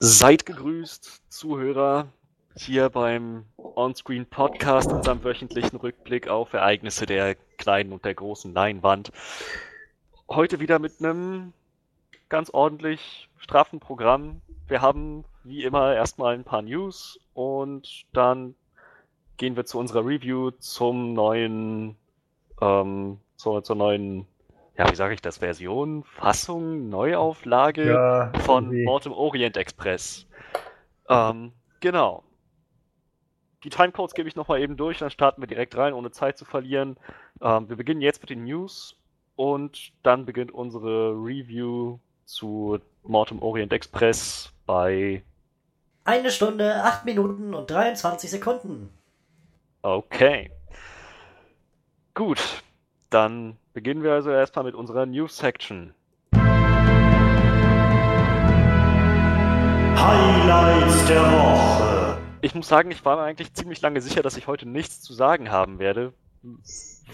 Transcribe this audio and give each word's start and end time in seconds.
Seid 0.00 0.46
gegrüßt, 0.46 1.22
Zuhörer, 1.28 2.06
hier 2.54 2.88
beim 2.88 3.46
Onscreen 3.56 4.26
Podcast, 4.26 4.92
unserem 4.92 5.24
wöchentlichen 5.24 5.76
Rückblick 5.76 6.28
auf 6.28 6.52
Ereignisse 6.52 7.04
der 7.04 7.34
kleinen 7.56 7.92
und 7.92 8.04
der 8.04 8.14
großen 8.14 8.54
Leinwand. 8.54 9.10
Heute 10.28 10.60
wieder 10.60 10.78
mit 10.78 11.00
einem 11.00 11.52
ganz 12.28 12.48
ordentlich 12.50 13.28
straffen 13.38 13.80
Programm. 13.80 14.40
Wir 14.68 14.82
haben 14.82 15.24
wie 15.42 15.64
immer 15.64 15.92
erstmal 15.92 16.34
ein 16.34 16.44
paar 16.44 16.62
News 16.62 17.18
und 17.34 18.04
dann 18.12 18.54
gehen 19.36 19.56
wir 19.56 19.66
zu 19.66 19.80
unserer 19.80 20.06
Review 20.06 20.52
zum 20.60 21.12
neuen, 21.12 21.96
ähm, 22.60 23.18
zur, 23.34 23.64
zur 23.64 23.74
neuen 23.74 24.28
ja, 24.78 24.90
wie 24.90 24.94
sage 24.94 25.12
ich 25.14 25.20
das, 25.20 25.38
Version, 25.38 26.04
Fassung, 26.04 26.88
Neuauflage 26.88 27.88
ja, 27.88 28.32
von 28.44 28.66
irgendwie. 28.66 28.84
Mortem 28.84 29.12
Orient 29.12 29.56
Express. 29.56 30.26
Ähm, 31.08 31.52
genau. 31.80 32.22
Die 33.64 33.70
Timecodes 33.70 34.14
gebe 34.14 34.28
ich 34.28 34.36
nochmal 34.36 34.60
eben 34.60 34.76
durch, 34.76 34.98
dann 34.98 35.10
starten 35.10 35.42
wir 35.42 35.48
direkt 35.48 35.76
rein, 35.76 35.92
ohne 35.92 36.12
Zeit 36.12 36.38
zu 36.38 36.44
verlieren. 36.44 36.96
Ähm, 37.42 37.68
wir 37.68 37.74
beginnen 37.74 38.00
jetzt 38.00 38.22
mit 38.22 38.30
den 38.30 38.44
News 38.44 38.96
und 39.34 39.92
dann 40.04 40.24
beginnt 40.24 40.52
unsere 40.52 41.10
Review 41.10 41.98
zu 42.24 42.78
Mortem 43.02 43.42
Orient 43.42 43.72
Express 43.72 44.52
bei 44.64 45.24
eine 46.04 46.30
Stunde, 46.30 46.84
acht 46.84 47.04
Minuten 47.04 47.52
und 47.52 47.68
23 47.68 48.30
Sekunden. 48.30 48.90
Okay. 49.82 50.50
Gut, 52.14 52.62
dann 53.10 53.56
beginnen 53.72 54.02
wir 54.02 54.12
also 54.12 54.30
erstmal 54.30 54.64
mit 54.64 54.74
unserer 54.74 55.06
News-Section. 55.06 55.94
Highlights 59.96 61.06
der 61.06 61.22
Woche. 61.22 62.18
Ich 62.40 62.54
muss 62.54 62.68
sagen, 62.68 62.90
ich 62.90 63.04
war 63.04 63.16
mir 63.16 63.22
eigentlich 63.22 63.52
ziemlich 63.54 63.80
lange 63.80 64.00
sicher, 64.00 64.22
dass 64.22 64.36
ich 64.36 64.46
heute 64.46 64.68
nichts 64.68 65.00
zu 65.00 65.12
sagen 65.12 65.50
haben 65.50 65.78
werde, 65.78 66.12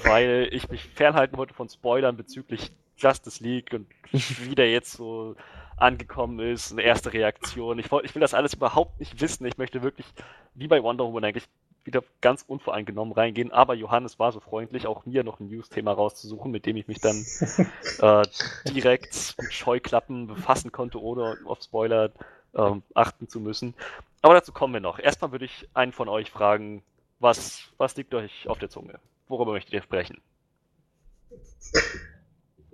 weil 0.03 0.49
ich 0.53 0.69
mich 0.69 0.85
fernhalten 0.85 1.39
wollte 1.39 1.55
von 1.55 1.69
Spoilern 1.69 2.17
bezüglich 2.17 2.73
Justice 2.97 3.43
League 3.43 3.73
und 3.73 3.87
wie 4.13 4.55
der 4.55 4.71
jetzt 4.71 4.93
so 4.93 5.35
angekommen 5.77 6.39
ist, 6.41 6.73
eine 6.73 6.83
erste 6.83 7.13
Reaktion. 7.13 7.79
Ich, 7.79 7.87
ich 7.87 8.15
will 8.15 8.21
das 8.21 8.35
alles 8.35 8.55
überhaupt 8.55 9.01
nicht 9.01 9.21
wissen. 9.21 9.47
Ich 9.47 9.59
möchte 9.59 9.83
wirklich, 9.83 10.07
wie 10.55 10.69
bei 10.69 10.83
Wonder 10.83 11.05
Woman 11.05 11.25
eigentlich, 11.25 11.49
wieder 11.85 12.03
ganz 12.21 12.45
unvoreingenommen 12.47 13.13
reingehen. 13.13 13.53
Aber 13.53 13.75
Johannes 13.75 14.19
war 14.19 14.33
so 14.33 14.41
freundlich, 14.41 14.87
auch 14.87 15.07
mir 15.07 15.25
noch 15.25 15.41
ein 15.41 15.49
News-Thema 15.49 15.93
rauszusuchen, 15.93 16.51
mit 16.51 16.67
dem 16.67 16.77
ich 16.77 16.89
mich 16.89 17.01
dann 17.01 17.17
äh, 18.01 18.27
direkt 18.73 19.35
mit 19.41 19.53
Scheuklappen 19.53 20.27
befassen 20.27 20.73
konnte, 20.73 21.01
ohne 21.01 21.37
auf 21.45 21.63
Spoiler 21.63 22.11
ähm, 22.55 22.83
achten 22.95 23.29
zu 23.29 23.41
müssen. 23.41 23.75
Aber 24.23 24.35
dazu 24.35 24.53
kommen 24.53 24.73
wir 24.73 24.81
noch. 24.81 24.99
Erstmal 24.99 25.33
würde 25.33 25.45
ich 25.45 25.69
einen 25.75 25.93
von 25.93 26.09
euch 26.09 26.31
fragen, 26.31 26.83
was, 27.21 27.63
was 27.77 27.97
liegt 27.97 28.15
euch 28.15 28.49
auf 28.49 28.59
der 28.59 28.71
Zunge? 28.71 28.99
Worüber 29.29 29.53
möchtet 29.53 29.75
ihr 29.75 29.83
sprechen? 29.83 30.21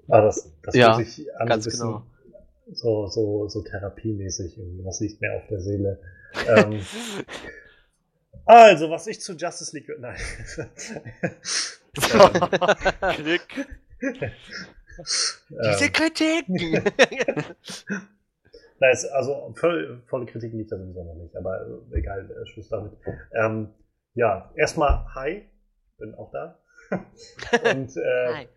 Ah, 0.08 0.20
das, 0.22 0.52
das 0.62 0.74
ja, 0.74 0.96
hört 0.96 1.06
sich 1.06 1.34
an 1.36 1.48
ganz 1.48 1.68
genau. 1.68 2.02
so, 2.72 3.06
so, 3.06 3.48
so 3.48 3.62
therapiemäßig. 3.62 4.58
Was 4.84 5.00
liegt 5.00 5.20
mir 5.20 5.34
auf 5.34 5.46
der 5.48 5.60
Seele? 5.60 6.00
ähm, 6.48 6.80
Also, 8.50 8.90
was 8.90 9.06
ich 9.06 9.20
zu 9.20 9.34
Justice 9.34 9.72
League. 9.76 9.88
Nein. 10.00 10.16
Kritik. 13.14 13.66
Diese 15.48 15.84
ähm. 15.84 15.92
Kritik! 15.92 16.48
Nein, 18.80 18.96
also 19.12 19.54
voll, 19.54 20.02
volle 20.08 20.26
Kritik 20.26 20.52
liegt 20.52 20.72
da 20.72 20.78
sowieso 20.78 21.04
noch 21.04 21.14
nicht, 21.14 21.36
aber 21.36 21.64
äh, 21.92 21.98
egal, 21.98 22.28
äh, 22.28 22.46
Schluss 22.46 22.68
damit. 22.68 22.92
Ähm, 23.34 23.72
ja, 24.14 24.50
erstmal 24.56 25.04
hi, 25.14 25.48
bin 25.98 26.16
auch 26.16 26.32
da. 26.32 26.58
Und 26.90 27.96
äh, 27.96 28.34
hi. 28.34 28.48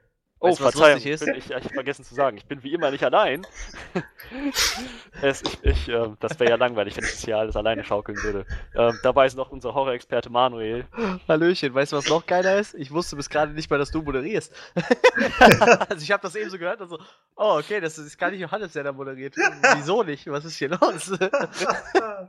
Oh, 0.43 0.49
weißt, 0.49 0.59
Verzeihung, 0.59 0.97
ich, 0.97 1.19
bin, 1.21 1.35
ich, 1.35 1.49
ich 1.51 1.71
vergessen 1.71 2.03
zu 2.03 2.15
sagen, 2.15 2.35
ich 2.35 2.45
bin 2.45 2.61
wie 2.63 2.73
immer 2.73 2.91
nicht 2.91 3.05
allein. 3.05 3.47
es, 5.21 5.41
ich, 5.41 5.63
ich, 5.63 5.87
äh, 5.87 6.09
das 6.19 6.37
wäre 6.37 6.49
ja 6.49 6.55
langweilig, 6.57 6.97
wenn 6.97 7.05
ich 7.05 7.11
das 7.11 7.23
hier 7.23 7.37
alles 7.37 7.55
alleine 7.55 7.85
schaukeln 7.85 8.21
würde. 8.21 8.45
Ähm, 8.75 8.99
dabei 9.03 9.25
ist 9.25 9.37
noch 9.37 9.51
unser 9.51 9.73
Horror-Experte 9.73 10.29
Manuel. 10.29 10.85
Hallöchen, 11.29 11.73
weißt 11.73 11.93
du, 11.93 11.95
was 11.95 12.09
noch 12.09 12.25
geiler 12.25 12.59
ist? 12.59 12.73
Ich 12.73 12.91
wusste 12.91 13.15
bis 13.15 13.29
gerade 13.29 13.53
nicht 13.53 13.69
mal, 13.69 13.79
dass 13.79 13.91
du 13.91 14.01
moderierst. 14.01 14.53
also 15.87 16.03
ich 16.03 16.11
habe 16.11 16.23
das 16.23 16.35
eben 16.35 16.49
so 16.49 16.57
gehört 16.57 16.81
und 16.81 16.89
so, 16.89 16.99
oh, 17.37 17.59
okay, 17.59 17.79
das 17.79 17.97
ist 17.97 18.17
gar 18.17 18.29
nicht 18.29 18.41
Johannes, 18.41 18.73
der 18.73 18.83
da 18.83 18.91
moderiert. 18.91 19.37
Wieso 19.75 20.03
nicht? 20.03 20.27
Was 20.27 20.43
ist 20.43 20.57
hier 20.57 20.67
los? 20.67 21.09
Ach 21.21 21.47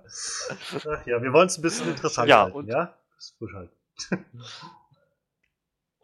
ja, 1.05 1.21
wir 1.21 1.33
wollen 1.33 1.49
es 1.49 1.59
ein 1.59 1.63
bisschen 1.63 1.89
interessant 1.89 2.29
ja, 2.29 2.43
halten, 2.45 2.69
ja? 2.69 2.95
Das 3.17 3.25
ist 3.25 3.39
frisch 3.39 3.55
halten. 3.55 3.75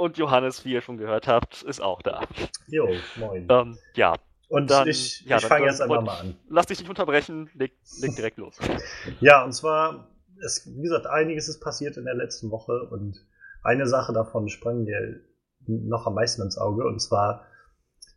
Und 0.00 0.16
Johannes, 0.16 0.64
wie 0.64 0.72
ihr 0.72 0.80
schon 0.80 0.96
gehört 0.96 1.28
habt, 1.28 1.62
ist 1.62 1.82
auch 1.82 2.00
da. 2.00 2.22
Jo, 2.68 2.88
moin. 3.16 3.46
Ähm, 3.50 3.78
ja. 3.94 4.14
Und 4.48 4.70
dann, 4.70 4.88
ich, 4.88 5.20
ja, 5.26 5.36
ich 5.36 5.44
fange 5.44 5.66
jetzt 5.66 5.82
einfach 5.82 6.00
mal 6.00 6.20
an. 6.20 6.36
Lass 6.48 6.64
dich 6.64 6.80
nicht 6.80 6.88
unterbrechen, 6.88 7.50
leg, 7.52 7.74
leg 8.00 8.16
direkt 8.16 8.38
los. 8.38 8.56
ja, 9.20 9.44
und 9.44 9.52
zwar, 9.52 10.08
es, 10.42 10.66
wie 10.74 10.80
gesagt, 10.80 11.06
einiges 11.06 11.50
ist 11.50 11.60
passiert 11.60 11.98
in 11.98 12.06
der 12.06 12.14
letzten 12.14 12.50
Woche 12.50 12.88
und 12.90 13.14
eine 13.62 13.86
Sache 13.86 14.14
davon 14.14 14.48
sprang 14.48 14.84
mir 14.84 15.20
noch 15.66 16.06
am 16.06 16.14
meisten 16.14 16.40
ins 16.40 16.56
Auge 16.56 16.86
und 16.86 17.00
zwar 17.00 17.44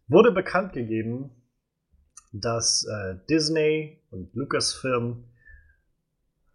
wurde 0.07 0.31
bekannt 0.31 0.71
gegeben, 0.71 1.31
dass 2.31 2.85
äh, 2.85 3.15
Disney 3.29 4.01
und 4.09 4.33
Lucasfilm 4.33 5.25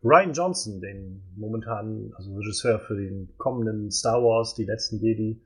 Ryan 0.03 0.33
Johnson, 0.33 0.81
den 0.81 1.23
momentanen, 1.37 2.13
also 2.15 2.35
Regisseur 2.37 2.79
für 2.79 2.97
den 2.97 3.37
kommenden 3.37 3.91
Star 3.91 4.23
Wars, 4.23 4.55
die 4.55 4.65
letzten 4.65 4.99
Jedi, 4.99 5.43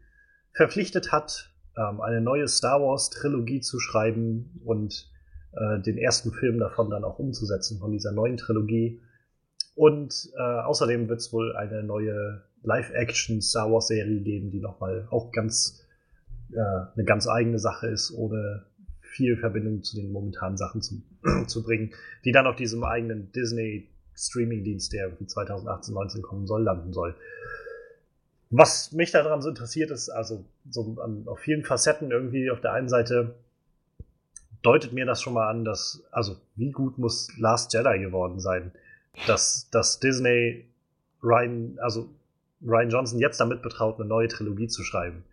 verpflichtet 0.53 1.11
hat, 1.11 1.53
ähm, 1.77 2.01
eine 2.01 2.21
neue 2.21 2.49
Star 2.49 2.81
Wars 2.83 3.11
Trilogie 3.11 3.61
zu 3.61 3.81
schreiben 3.81 4.61
und 4.65 5.11
äh, 5.53 5.81
den 5.81 5.97
ersten 5.97 6.33
Film 6.33 6.59
davon 6.59 6.91
dann 6.91 7.05
auch 7.05 7.19
umzusetzen 7.19 7.79
von 7.79 7.93
dieser 7.93 8.13
neuen 8.13 8.37
Trilogie. 8.37 9.01
Und 9.75 10.31
äh, 10.37 10.43
außerdem 10.43 11.09
wird 11.09 11.21
es 11.21 11.33
wohl 11.33 11.57
eine 11.57 11.83
neue 11.83 12.43
Live-Action 12.63 13.41
Star 13.41 13.73
Wars 13.73 13.89
Serie 13.89 14.21
geben, 14.21 14.51
die 14.51 14.61
nochmal 14.61 15.09
auch 15.11 15.33
ganz 15.33 15.83
äh, 16.53 16.59
eine 16.59 17.05
ganz 17.05 17.27
eigene 17.27 17.59
Sache 17.59 17.87
ist, 17.87 18.13
ohne 18.13 18.67
viel 19.01 19.37
Verbindung 19.39 19.83
zu 19.83 19.97
den 19.97 20.13
momentanen 20.13 20.59
Sachen 20.59 20.83
zu, 20.83 21.03
zu 21.47 21.63
bringen, 21.63 21.93
die 22.25 22.33
dann 22.33 22.47
auf 22.47 22.57
diesem 22.57 22.85
eigenen 22.85 23.33
Disney 23.33 23.89
Streaming-Dienst, 24.17 24.93
der 24.93 25.13
2018, 25.27 25.95
19 25.95 26.23
kommen 26.23 26.47
soll, 26.47 26.63
landen 26.63 26.93
soll. 26.93 27.15
Was 28.51 28.93
mich 28.93 29.11
daran 29.11 29.41
so 29.41 29.49
interessiert, 29.49 29.91
ist 29.91 30.11
also 30.11 30.45
so 30.71 30.97
an, 31.03 31.23
auf 31.27 31.39
vielen 31.39 31.65
Facetten 31.65 32.11
irgendwie 32.11 32.51
auf 32.51 32.61
der 32.61 32.73
einen 32.73 32.89
Seite 32.89 33.35
deutet 34.63 34.93
mir 34.93 35.07
das 35.07 35.21
schon 35.21 35.35
mal 35.35 35.49
an, 35.49 35.65
dass, 35.65 36.05
also 36.13 36.37
wie 36.57 36.71
gut 36.71 36.99
muss 36.99 37.29
Last 37.39 37.73
Jedi 37.73 37.99
geworden 37.99 38.41
sein, 38.41 38.73
dass, 39.27 39.69
dass 39.71 40.01
Disney 40.01 40.67
Ryan, 41.23 41.79
also 41.81 42.09
Ryan 42.63 42.91
Johnson 42.91 43.19
jetzt 43.19 43.41
damit 43.41 43.63
betraut, 43.63 43.99
eine 43.99 44.09
neue 44.09 44.29
Trilogie 44.29 44.69
zu 44.69 44.83
schreiben. 44.85 45.25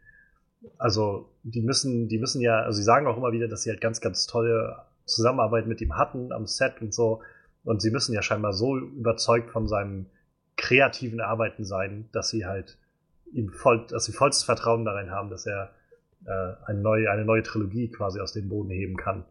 Also 0.78 1.30
die 1.44 1.62
müssen, 1.62 2.08
die 2.08 2.18
müssen 2.18 2.42
ja, 2.42 2.62
also 2.62 2.78
sie 2.78 2.84
sagen 2.84 3.08
auch 3.08 3.18
immer 3.18 3.32
wieder, 3.32 3.48
dass 3.48 3.64
sie 3.64 3.70
halt 3.70 3.82
ganz, 3.82 4.02
ganz 4.02 4.28
tolle 4.28 4.78
Zusammenarbeit 5.06 5.68
mit 5.68 5.82
ihm 5.82 5.96
hatten 5.98 6.32
am 6.32 6.48
Set 6.48 6.82
und 6.82 6.94
so. 6.94 7.22
Und 7.64 7.82
sie 7.82 7.92
müssen 7.92 8.14
ja 8.14 8.22
scheinbar 8.22 8.54
so 8.54 8.78
überzeugt 8.78 9.52
von 9.52 9.68
seinem 9.68 10.08
kreativen 10.56 11.22
Arbeiten 11.22 11.64
sein, 11.64 12.10
dass 12.12 12.30
sie 12.30 12.46
halt 12.46 12.78
ihm 13.32 13.52
voll, 13.52 13.86
dass 13.88 14.06
sie 14.06 14.12
vollstes 14.12 14.44
Vertrauen 14.44 14.86
darin 14.86 15.12
haben, 15.12 15.30
dass 15.30 15.46
er 15.46 15.72
äh, 16.26 16.54
eine, 16.66 16.80
neue, 16.80 17.10
eine 17.10 17.26
neue 17.26 17.44
Trilogie 17.44 17.90
quasi 17.90 18.20
aus 18.20 18.34
dem 18.34 18.50
Boden 18.50 18.70
heben 18.70 18.98
kann. 18.98 19.26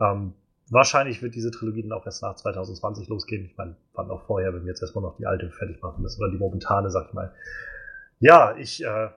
Ähm, 0.00 0.34
wahrscheinlich 0.70 1.22
wird 1.22 1.34
diese 1.34 1.50
Trilogie 1.50 1.82
dann 1.82 1.92
auch 1.92 2.06
erst 2.06 2.22
nach 2.22 2.36
2020 2.36 3.08
losgehen. 3.08 3.46
Ich 3.46 3.56
meine, 3.56 3.76
wann 3.94 4.10
auch 4.10 4.26
vorher, 4.26 4.54
wenn 4.54 4.62
wir 4.62 4.68
jetzt 4.68 4.82
erstmal 4.82 5.02
noch 5.02 5.16
die 5.16 5.26
alte 5.26 5.50
fertig 5.50 5.80
machen 5.82 6.02
müssen, 6.02 6.22
oder 6.22 6.30
die 6.30 6.38
momentane, 6.38 6.90
sag 6.90 7.08
ich 7.08 7.14
mal. 7.14 7.32
Ja, 8.20 8.56
ich 8.56 8.84
äh, 8.84 9.08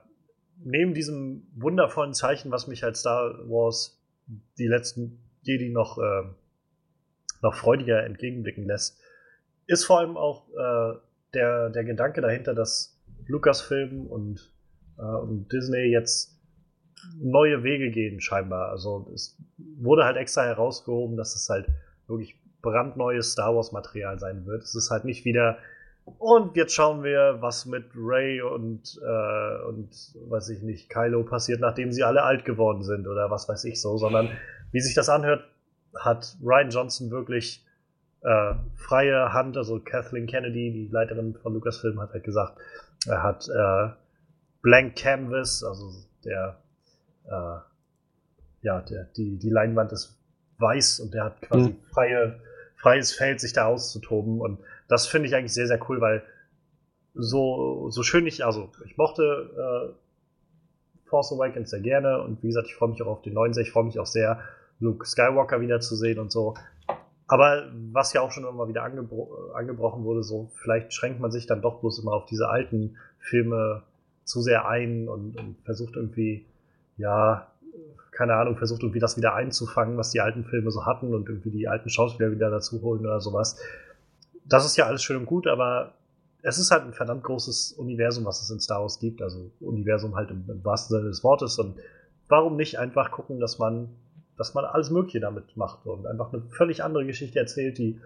neben 0.64 0.94
diesem 0.94 1.46
wundervollen 1.54 2.14
Zeichen, 2.14 2.50
was 2.50 2.66
mich 2.66 2.84
als 2.84 3.00
Star 3.00 3.38
Wars 3.48 4.00
die 4.58 4.66
letzten 4.66 5.20
Jedi 5.42 5.70
noch 5.70 5.98
äh, 5.98 6.24
noch 7.42 7.54
freudiger 7.54 8.04
entgegenblicken 8.04 8.64
lässt, 8.64 9.00
ist 9.66 9.84
vor 9.84 10.00
allem 10.00 10.16
auch 10.16 10.48
äh, 10.50 10.98
der, 11.34 11.70
der 11.70 11.84
Gedanke 11.84 12.20
dahinter, 12.20 12.54
dass 12.54 12.98
Lucasfilm 13.26 14.06
und, 14.06 14.52
äh, 14.98 15.02
und 15.02 15.52
Disney 15.52 15.90
jetzt 15.90 16.38
neue 17.20 17.62
Wege 17.62 17.90
gehen, 17.90 18.20
scheinbar. 18.20 18.70
Also 18.70 19.10
es 19.14 19.38
wurde 19.78 20.04
halt 20.04 20.16
extra 20.16 20.44
herausgehoben, 20.44 21.16
dass 21.16 21.36
es 21.36 21.48
halt 21.48 21.66
wirklich 22.06 22.40
brandneues 22.62 23.32
Star 23.32 23.54
Wars-Material 23.54 24.18
sein 24.18 24.46
wird. 24.46 24.62
Es 24.62 24.74
ist 24.74 24.90
halt 24.90 25.04
nicht 25.04 25.24
wieder 25.24 25.58
und 26.18 26.56
jetzt 26.56 26.74
schauen 26.74 27.02
wir, 27.02 27.36
was 27.40 27.66
mit 27.66 27.84
Ray 27.94 28.40
und, 28.40 28.98
äh, 29.02 29.66
und 29.66 29.90
weiß 30.28 30.48
ich 30.50 30.62
nicht, 30.62 30.88
Kylo 30.88 31.22
passiert, 31.24 31.60
nachdem 31.60 31.92
sie 31.92 32.02
alle 32.02 32.22
alt 32.22 32.44
geworden 32.44 32.82
sind 32.82 33.06
oder 33.06 33.30
was 33.30 33.48
weiß 33.48 33.64
ich 33.64 33.80
so, 33.80 33.98
sondern 33.98 34.30
wie 34.72 34.80
sich 34.80 34.94
das 34.94 35.08
anhört, 35.08 35.44
hat 35.96 36.36
Ryan 36.42 36.70
Johnson 36.70 37.10
wirklich 37.10 37.64
äh, 38.22 38.54
freie 38.74 39.32
Hand, 39.32 39.56
also 39.56 39.80
Kathleen 39.80 40.26
Kennedy, 40.26 40.72
die 40.72 40.88
Leiterin 40.88 41.34
von 41.34 41.54
Lucasfilm, 41.54 42.00
hat 42.00 42.12
halt 42.12 42.24
gesagt, 42.24 42.58
er 43.06 43.22
hat 43.22 43.48
äh, 43.48 43.90
Blank 44.62 44.96
Canvas, 44.96 45.62
also 45.62 45.92
der, 46.24 46.58
äh, 47.26 47.58
ja, 48.62 48.80
der, 48.80 49.04
die, 49.16 49.38
die 49.38 49.50
Leinwand 49.50 49.92
ist 49.92 50.18
weiß 50.58 51.00
und 51.00 51.14
der 51.14 51.24
hat 51.24 51.42
quasi 51.42 51.70
mhm. 51.70 51.76
freie, 51.92 52.40
freies 52.76 53.12
Feld, 53.12 53.40
sich 53.40 53.52
da 53.52 53.66
auszutoben. 53.66 54.40
Und 54.40 54.58
das 54.88 55.06
finde 55.06 55.28
ich 55.28 55.34
eigentlich 55.34 55.54
sehr, 55.54 55.68
sehr 55.68 55.80
cool, 55.88 56.00
weil 56.00 56.22
so, 57.14 57.90
so 57.90 58.02
schön 58.02 58.26
ich, 58.26 58.44
also 58.44 58.70
ich 58.84 58.96
mochte 58.96 59.22
äh, 59.56 61.08
Force 61.08 61.32
Awakens 61.32 61.70
sehr 61.70 61.80
gerne 61.80 62.22
und 62.22 62.42
wie 62.42 62.48
gesagt, 62.48 62.66
ich 62.66 62.74
freue 62.74 62.90
mich 62.90 63.02
auch 63.02 63.06
auf 63.06 63.22
den 63.22 63.34
neuen, 63.34 63.56
ich 63.58 63.70
freue 63.70 63.84
mich 63.84 63.98
auch 63.98 64.06
sehr, 64.06 64.40
Luke 64.80 65.06
Skywalker 65.06 65.60
wiederzusehen 65.60 66.18
und 66.18 66.30
so. 66.30 66.54
Aber 67.26 67.70
was 67.92 68.14
ja 68.14 68.22
auch 68.22 68.32
schon 68.32 68.44
immer 68.44 68.68
wieder 68.68 68.84
angebro 68.84 69.52
angebrochen 69.54 70.04
wurde, 70.04 70.22
so 70.22 70.50
vielleicht 70.54 70.94
schränkt 70.94 71.20
man 71.20 71.30
sich 71.30 71.46
dann 71.46 71.60
doch 71.60 71.80
bloß 71.80 71.98
immer 71.98 72.12
auf 72.12 72.24
diese 72.24 72.48
alten 72.48 72.96
Filme 73.18 73.82
zu 74.24 74.40
sehr 74.40 74.66
ein 74.66 75.08
und, 75.08 75.38
und 75.38 75.56
versucht 75.64 75.96
irgendwie, 75.96 76.46
ja, 76.96 77.50
keine 78.10 78.34
Ahnung, 78.34 78.56
versucht 78.56 78.82
irgendwie 78.82 78.98
das 78.98 79.16
wieder 79.16 79.34
einzufangen, 79.34 79.96
was 79.96 80.10
die 80.10 80.20
alten 80.20 80.44
Filme 80.44 80.70
so 80.70 80.86
hatten 80.86 81.14
und 81.14 81.28
irgendwie 81.28 81.50
die 81.50 81.68
alten 81.68 81.90
Schauspieler 81.90 82.30
wieder 82.30 82.50
dazu 82.50 82.80
holen 82.82 83.00
oder 83.00 83.20
sowas. 83.20 83.60
Das 84.44 84.64
ist 84.64 84.76
ja 84.76 84.86
alles 84.86 85.02
schön 85.02 85.18
und 85.18 85.26
gut, 85.26 85.46
aber 85.46 85.94
es 86.42 86.58
ist 86.58 86.70
halt 86.70 86.84
ein 86.84 86.94
verdammt 86.94 87.24
großes 87.24 87.72
Universum, 87.72 88.24
was 88.24 88.40
es 88.40 88.50
in 88.50 88.60
Star 88.60 88.80
Wars 88.80 88.98
gibt. 88.98 89.20
Also 89.22 89.50
Universum 89.60 90.14
halt 90.14 90.30
im, 90.30 90.44
im 90.48 90.64
wahrsten 90.64 90.96
Sinne 90.96 91.08
des 91.08 91.22
Wortes. 91.24 91.58
Und 91.58 91.76
warum 92.28 92.56
nicht 92.56 92.78
einfach 92.78 93.10
gucken, 93.10 93.40
dass 93.40 93.58
man 93.58 93.88
dass 94.38 94.54
man 94.54 94.64
alles 94.64 94.90
Mögliche 94.90 95.20
damit 95.20 95.56
macht 95.56 95.84
und 95.84 96.06
einfach 96.06 96.32
eine 96.32 96.42
völlig 96.42 96.82
andere 96.82 97.04
Geschichte 97.04 97.38
erzählt, 97.38 97.76
die 97.78 98.00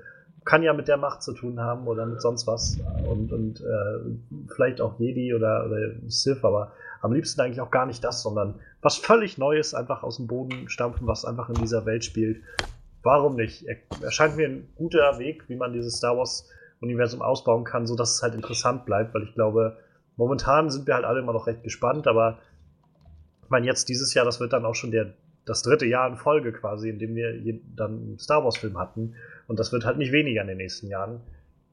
kann 0.45 0.63
ja 0.63 0.73
mit 0.73 0.89
der 0.89 0.97
Macht 0.97 1.23
zu 1.23 1.35
tun 1.35 1.61
haben 1.61 1.87
oder 1.87 2.07
mit 2.07 2.21
sonst 2.21 2.47
was 2.47 2.79
und, 3.07 3.33
und 3.33 3.61
äh, 3.61 4.49
vielleicht 4.55 4.81
auch 4.81 4.99
Jedi 4.99 5.35
oder, 5.35 5.67
oder 5.67 5.79
Sith, 6.09 6.43
aber 6.43 6.73
am 7.01 7.13
liebsten 7.13 7.41
eigentlich 7.41 7.61
auch 7.61 7.71
gar 7.71 7.87
nicht 7.87 8.03
das, 8.03 8.23
sondern 8.23 8.57
was 8.81 8.97
völlig 8.97 9.39
Neues 9.39 9.75
einfach 9.75 10.03
aus 10.03 10.17
dem 10.17 10.27
Boden 10.27 10.69
stampfen, 10.69 11.07
was 11.07 11.25
einfach 11.25 11.49
in 11.49 11.57
dieser 11.57 11.87
Welt 11.87 12.05
spielt. 12.05 12.43
Warum 13.03 13.37
nicht? 13.37 13.67
Er, 13.67 13.77
erscheint 14.03 14.37
mir 14.37 14.49
ein 14.49 14.69
guter 14.75 15.19
Weg, 15.19 15.49
wie 15.49 15.57
man 15.57 15.73
dieses 15.73 15.97
Star 15.99 16.17
Wars 16.17 16.49
Universum 16.81 17.23
ausbauen 17.23 17.65
kann, 17.65 17.87
so 17.87 17.95
dass 17.95 18.17
es 18.17 18.23
halt 18.23 18.35
interessant 18.35 18.85
bleibt, 18.85 19.15
weil 19.15 19.23
ich 19.23 19.35
glaube, 19.35 19.77
momentan 20.17 20.71
sind 20.71 20.87
wir 20.87 20.95
halt 20.95 21.05
alle 21.05 21.21
immer 21.21 21.33
noch 21.33 21.47
recht 21.47 21.63
gespannt, 21.63 22.09
aber 22.09 22.39
ich 23.45 23.51
meine, 23.51 23.67
jetzt 23.67 23.89
dieses 23.89 24.15
Jahr, 24.15 24.25
das 24.25 24.41
wird 24.41 24.53
dann 24.53 24.65
auch 24.65 24.75
schon 24.75 24.91
der 24.91 25.15
das 25.45 25.63
dritte 25.63 25.87
Jahr 25.87 26.09
in 26.09 26.17
Folge 26.17 26.53
quasi, 26.53 26.89
in 26.89 26.99
dem 26.99 27.15
wir 27.15 27.33
dann 27.75 27.91
einen 27.91 28.19
Star 28.19 28.45
Wars-Film 28.45 28.79
hatten. 28.79 29.15
Und 29.49 29.59
das 29.59 29.73
wird 29.73 29.85
halt 29.85 29.99
nicht 29.99 30.13
weniger 30.13 30.43
in 30.43 30.49
den 30.49 30.59
nächsten 30.59 30.89
Jahren. 30.89 31.21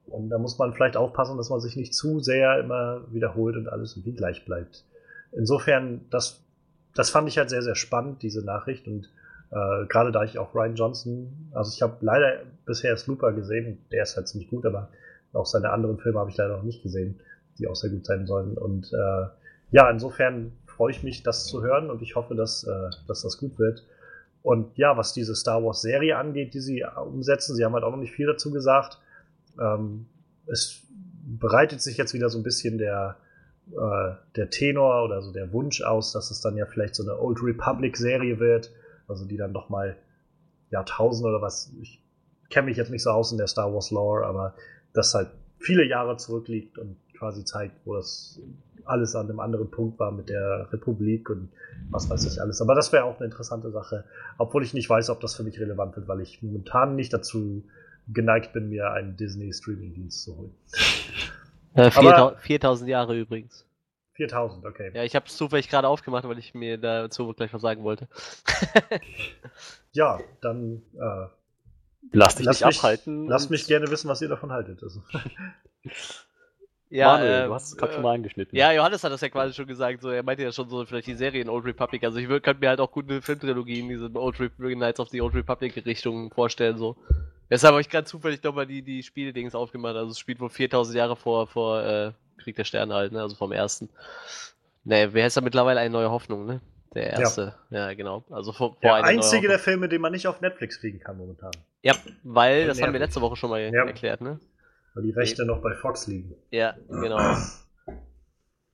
Und 0.06 0.30
da 0.30 0.38
muss 0.38 0.58
man 0.58 0.74
vielleicht 0.74 0.96
aufpassen, 0.96 1.36
dass 1.36 1.50
man 1.50 1.60
sich 1.60 1.76
nicht 1.76 1.94
zu 1.94 2.20
sehr 2.20 2.58
immer 2.58 3.02
wiederholt 3.12 3.56
und 3.56 3.68
alles 3.68 3.96
irgendwie 3.96 4.16
gleich 4.16 4.44
bleibt. 4.44 4.84
Insofern, 5.32 6.00
das, 6.10 6.42
das 6.94 7.10
fand 7.10 7.28
ich 7.28 7.38
halt 7.38 7.50
sehr, 7.50 7.62
sehr 7.62 7.76
spannend, 7.76 8.22
diese 8.22 8.44
Nachricht. 8.44 8.88
Und 8.88 9.08
äh, 9.50 9.86
gerade 9.86 10.10
da 10.10 10.24
ich 10.24 10.38
auch 10.38 10.54
Ryan 10.54 10.74
Johnson, 10.74 11.50
also 11.52 11.70
ich 11.72 11.82
habe 11.82 11.96
leider 12.00 12.40
bisher 12.66 12.96
Slooper 12.96 13.32
gesehen, 13.32 13.78
der 13.92 14.02
ist 14.02 14.16
halt 14.16 14.26
ziemlich 14.26 14.50
gut, 14.50 14.66
aber 14.66 14.88
auch 15.32 15.46
seine 15.46 15.70
anderen 15.70 15.98
Filme 15.98 16.18
habe 16.18 16.30
ich 16.30 16.36
leider 16.36 16.56
noch 16.56 16.64
nicht 16.64 16.82
gesehen, 16.82 17.20
die 17.58 17.68
auch 17.68 17.76
sehr 17.76 17.90
gut 17.90 18.04
sein 18.04 18.26
sollen. 18.26 18.58
Und 18.58 18.92
äh, 18.92 19.26
ja, 19.70 19.88
insofern 19.88 20.52
freue 20.80 20.92
ich 20.92 21.02
mich, 21.02 21.22
das 21.22 21.44
zu 21.44 21.60
hören 21.60 21.90
und 21.90 22.00
ich 22.00 22.16
hoffe, 22.16 22.34
dass, 22.34 22.64
äh, 22.64 22.88
dass 23.06 23.20
das 23.20 23.36
gut 23.36 23.58
wird. 23.58 23.84
Und 24.40 24.78
ja, 24.78 24.96
was 24.96 25.12
diese 25.12 25.34
Star 25.34 25.62
Wars 25.62 25.82
Serie 25.82 26.16
angeht, 26.16 26.54
die 26.54 26.60
sie 26.60 26.82
umsetzen, 27.04 27.54
sie 27.54 27.66
haben 27.66 27.74
halt 27.74 27.84
auch 27.84 27.90
noch 27.90 27.98
nicht 27.98 28.14
viel 28.14 28.26
dazu 28.26 28.50
gesagt. 28.50 28.98
Ähm, 29.60 30.06
es 30.46 30.80
bereitet 31.38 31.82
sich 31.82 31.98
jetzt 31.98 32.14
wieder 32.14 32.30
so 32.30 32.38
ein 32.38 32.44
bisschen 32.44 32.78
der, 32.78 33.18
äh, 33.72 34.14
der 34.36 34.48
Tenor 34.48 35.04
oder 35.04 35.20
so 35.20 35.32
der 35.32 35.52
Wunsch 35.52 35.82
aus, 35.82 36.12
dass 36.12 36.30
es 36.30 36.40
dann 36.40 36.56
ja 36.56 36.64
vielleicht 36.64 36.94
so 36.94 37.02
eine 37.02 37.20
Old 37.20 37.42
Republic 37.42 37.98
Serie 37.98 38.40
wird, 38.40 38.72
also 39.06 39.26
die 39.26 39.36
dann 39.36 39.52
noch 39.52 39.68
mal 39.68 39.98
Jahrtausende 40.70 41.28
oder 41.28 41.42
was, 41.42 41.74
ich 41.82 42.02
kenne 42.48 42.68
mich 42.68 42.78
jetzt 42.78 42.90
nicht 42.90 43.02
so 43.02 43.10
aus 43.10 43.32
in 43.32 43.36
der 43.36 43.48
Star 43.48 43.70
Wars 43.74 43.90
Lore, 43.90 44.24
aber 44.24 44.54
das 44.94 45.12
halt 45.12 45.28
viele 45.58 45.84
Jahre 45.84 46.16
zurückliegt 46.16 46.78
und 46.78 46.96
quasi 47.18 47.44
zeigt, 47.44 47.74
wo 47.84 47.96
das 47.96 48.40
alles 48.90 49.14
an 49.14 49.28
einem 49.28 49.40
anderen 49.40 49.70
Punkt 49.70 49.98
war 49.98 50.12
mit 50.12 50.28
der 50.28 50.68
Republik 50.72 51.30
und 51.30 51.50
was 51.90 52.10
weiß 52.10 52.24
ich 52.26 52.40
alles. 52.40 52.60
Aber 52.60 52.74
das 52.74 52.92
wäre 52.92 53.04
auch 53.04 53.16
eine 53.16 53.26
interessante 53.26 53.70
Sache, 53.70 54.04
obwohl 54.38 54.62
ich 54.62 54.74
nicht 54.74 54.88
weiß, 54.88 55.10
ob 55.10 55.20
das 55.20 55.34
für 55.34 55.42
mich 55.42 55.58
relevant 55.60 55.96
wird, 55.96 56.08
weil 56.08 56.20
ich 56.20 56.42
momentan 56.42 56.96
nicht 56.96 57.12
dazu 57.12 57.64
geneigt 58.08 58.52
bin, 58.52 58.68
mir 58.68 58.90
einen 58.92 59.16
Disney-Streaming-Dienst 59.16 60.22
zu 60.22 60.36
holen. 60.36 60.54
Äh, 61.74 61.90
4000, 61.90 62.40
4000 62.40 62.90
Jahre 62.90 63.18
übrigens. 63.18 63.64
4000, 64.14 64.66
okay. 64.66 64.90
Ja, 64.94 65.04
ich 65.04 65.14
habe 65.14 65.26
es 65.26 65.36
zufällig 65.36 65.68
gerade 65.68 65.88
aufgemacht, 65.88 66.24
weil 66.28 66.38
ich 66.38 66.52
mir 66.52 66.76
dazu 66.76 67.32
gleich 67.32 67.52
was 67.54 67.62
sagen 67.62 67.82
wollte. 67.82 68.08
ja, 69.92 70.20
dann 70.40 70.82
äh, 70.94 71.26
lass 72.12 72.34
dich 72.34 72.46
lass 72.46 72.60
nicht 72.60 72.66
mich, 72.66 72.78
abhalten. 72.78 73.26
Lasst 73.28 73.50
mich 73.50 73.66
gerne 73.66 73.90
wissen, 73.90 74.08
was 74.08 74.20
ihr 74.20 74.28
davon 74.28 74.52
haltet. 74.52 74.82
Also. 74.82 75.00
Ja, 76.90 77.12
Manuel, 77.12 77.42
äh, 77.42 77.46
du 77.46 77.54
hast 77.54 77.68
es 77.68 77.76
gerade 77.76 77.92
äh, 77.92 77.94
schon 77.94 78.02
mal 78.02 78.14
angeschnitten. 78.14 78.58
Ja, 78.58 78.72
Johannes 78.72 79.04
hat 79.04 79.12
das 79.12 79.20
ja 79.20 79.28
quasi 79.28 79.54
schon 79.54 79.68
gesagt. 79.68 80.02
So, 80.02 80.10
er 80.10 80.24
meinte 80.24 80.42
ja 80.42 80.50
schon 80.50 80.68
so, 80.68 80.84
vielleicht 80.84 81.06
die 81.06 81.14
Serie 81.14 81.40
in 81.40 81.48
Old 81.48 81.64
Republic. 81.64 82.02
Also 82.02 82.18
ich 82.18 82.28
könnte 82.28 82.56
mir 82.58 82.68
halt 82.68 82.80
auch 82.80 82.90
gute 82.90 83.22
Filmtrilogien 83.22 83.88
in 83.88 83.88
diese 83.90 84.10
Old 84.16 84.40
Republic, 84.40 84.76
Knights 84.76 84.98
of 84.98 85.08
the 85.08 85.20
Old 85.20 85.34
Republic 85.34 85.76
Richtung 85.86 86.32
vorstellen. 86.32 86.78
So. 86.78 86.96
Deshalb 87.48 87.72
habe 87.72 87.80
ich 87.80 87.88
gerade 87.88 88.06
zufällig 88.06 88.42
nochmal 88.42 88.66
die, 88.66 88.82
die 88.82 89.04
Spiele-Dings 89.04 89.54
aufgemacht. 89.54 89.94
Also 89.94 90.10
es 90.10 90.18
spielt 90.18 90.40
wohl 90.40 90.50
4000 90.50 90.96
Jahre 90.96 91.14
vor, 91.14 91.46
vor 91.46 91.80
äh, 91.82 92.12
Krieg 92.38 92.56
der 92.56 92.64
Sterne 92.64 92.92
halt, 92.94 93.12
ne? 93.12 93.22
Also 93.22 93.36
vom 93.36 93.52
ersten. 93.52 93.88
Ne, 94.82 95.10
wer 95.12 95.26
ist 95.26 95.36
da 95.36 95.40
mittlerweile 95.40 95.78
eine 95.78 95.90
neue 95.90 96.10
Hoffnung, 96.10 96.44
ne? 96.44 96.60
Der 96.94 97.10
erste. 97.10 97.54
Ja, 97.70 97.88
ja 97.88 97.94
genau. 97.94 98.24
Also 98.30 98.52
vor, 98.52 98.70
vor 98.70 98.78
Der 98.82 98.94
einzige 99.04 99.46
der 99.46 99.60
Filme, 99.60 99.88
den 99.88 100.00
man 100.00 100.10
nicht 100.10 100.26
auf 100.26 100.40
Netflix 100.40 100.80
kriegen 100.80 100.98
kann 100.98 101.18
momentan. 101.18 101.52
Ja, 101.82 101.94
weil, 102.24 102.66
das 102.66 102.82
haben 102.82 102.92
wir 102.92 102.98
letzte 102.98 103.20
Woche 103.20 103.36
schon 103.36 103.50
mal 103.50 103.60
ja. 103.60 103.84
erklärt, 103.84 104.20
ne? 104.20 104.40
Weil 105.00 105.06
die 105.06 105.12
Rechte 105.12 105.46
noch 105.46 105.62
bei 105.62 105.74
Fox 105.74 106.06
liegen. 106.06 106.34
Ja, 106.50 106.74
genau. 106.88 107.18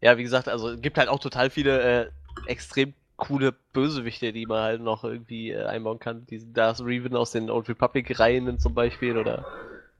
Ja, 0.00 0.18
wie 0.18 0.24
gesagt, 0.24 0.48
also 0.48 0.70
es 0.70 0.80
gibt 0.80 0.98
halt 0.98 1.08
auch 1.08 1.20
total 1.20 1.50
viele 1.50 1.80
äh, 1.80 2.10
extrem 2.46 2.94
coole 3.16 3.52
Bösewichte, 3.72 4.32
die 4.32 4.44
man 4.44 4.60
halt 4.60 4.80
noch 4.80 5.04
irgendwie 5.04 5.52
äh, 5.52 5.64
einbauen 5.64 6.00
kann. 6.00 6.26
Diesen 6.26 6.52
Darth 6.52 6.80
Revan 6.80 7.14
aus 7.14 7.30
den 7.30 7.48
Old 7.48 7.68
Republic-Reihen 7.68 8.58
zum 8.58 8.74
Beispiel 8.74 9.16
oder 9.16 9.46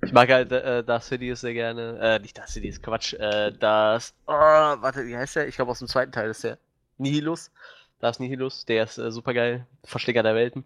ich 0.03 0.13
mag 0.13 0.29
halt 0.29 0.51
äh, 0.51 0.83
Darth 0.83 1.05
Sidious 1.05 1.43
sehr 1.43 1.55
gerne. 1.55 1.97
Äh, 2.01 2.19
nicht 2.19 2.37
Darth 2.37 2.49
Sidious, 2.49 2.83
Quatsch. 2.83 3.15
Äh, 3.15 3.53
das. 3.53 4.13
Oh, 4.27 4.33
warte, 4.33 5.07
wie 5.07 5.17
heißt 5.17 5.37
der? 5.37 5.47
Ich 5.47 5.55
glaube 5.55 5.71
aus 5.71 5.79
dem 5.79 5.87
zweiten 5.87 6.11
Teil 6.11 6.29
ist 6.29 6.43
der 6.43 6.59
Nihilus. 6.99 7.53
Darth 8.01 8.19
Nihilus, 8.19 8.67
der 8.67 8.83
ist 8.83 8.99
äh, 8.99 9.13
super 9.13 9.33
geil. 9.33 9.65
Verschläger 9.85 10.25
der 10.25 10.35
Welten. 10.35 10.65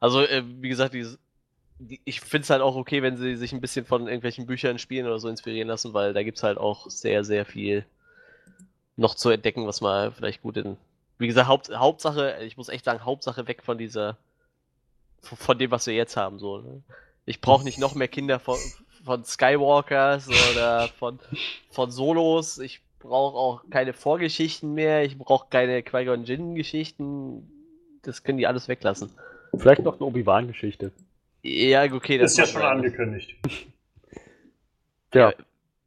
Also, 0.00 0.22
äh, 0.22 0.42
wie 0.44 0.68
gesagt, 0.68 0.94
dieses 0.94 1.16
ich 2.04 2.20
finde 2.20 2.44
es 2.44 2.50
halt 2.50 2.62
auch 2.62 2.76
okay, 2.76 3.02
wenn 3.02 3.16
sie 3.16 3.36
sich 3.36 3.52
ein 3.52 3.60
bisschen 3.60 3.84
von 3.84 4.06
irgendwelchen 4.06 4.46
Büchern, 4.46 4.78
Spielen 4.78 5.06
oder 5.06 5.18
so 5.18 5.28
inspirieren 5.28 5.68
lassen, 5.68 5.92
weil 5.94 6.14
da 6.14 6.22
gibt 6.22 6.38
es 6.38 6.42
halt 6.42 6.58
auch 6.58 6.88
sehr, 6.88 7.24
sehr 7.24 7.44
viel 7.44 7.84
noch 8.96 9.14
zu 9.14 9.30
entdecken, 9.30 9.66
was 9.66 9.80
mal 9.80 10.12
vielleicht 10.12 10.42
gut 10.42 10.56
in. 10.56 10.76
Wie 11.18 11.26
gesagt, 11.26 11.48
Haupt, 11.48 11.70
Hauptsache, 11.70 12.38
ich 12.42 12.56
muss 12.56 12.68
echt 12.68 12.84
sagen, 12.84 13.04
Hauptsache 13.04 13.46
weg 13.46 13.62
von 13.62 13.78
dieser, 13.78 14.16
von 15.22 15.58
dem, 15.58 15.70
was 15.70 15.86
wir 15.86 15.94
jetzt 15.94 16.16
haben. 16.16 16.38
So, 16.38 16.58
ne? 16.58 16.82
Ich 17.26 17.40
brauche 17.40 17.64
nicht 17.64 17.78
noch 17.78 17.94
mehr 17.94 18.08
Kinder 18.08 18.38
von, 18.38 18.58
von 19.04 19.24
Skywalkers 19.24 20.28
oder 20.28 20.88
von, 20.88 21.18
von 21.70 21.90
Solos. 21.90 22.58
Ich 22.58 22.80
brauche 23.00 23.36
auch 23.36 23.64
keine 23.70 23.92
Vorgeschichten 23.92 24.74
mehr. 24.74 25.04
Ich 25.04 25.18
brauche 25.18 25.48
keine 25.50 25.82
Qui-Gon 25.82 26.24
Jinn-Geschichten. 26.24 27.50
Das 28.02 28.22
können 28.22 28.38
die 28.38 28.46
alles 28.46 28.68
weglassen. 28.68 29.10
Vielleicht 29.56 29.82
noch 29.82 29.96
eine 29.96 30.06
Obi-Wan-Geschichte. 30.06 30.92
Ja, 31.46 31.84
okay. 31.92 32.18
Das 32.18 32.32
ist 32.32 32.38
ja 32.38 32.46
schon 32.46 32.62
sein. 32.62 32.76
angekündigt. 32.76 33.36
ja. 35.14 35.30
ja. 35.30 35.34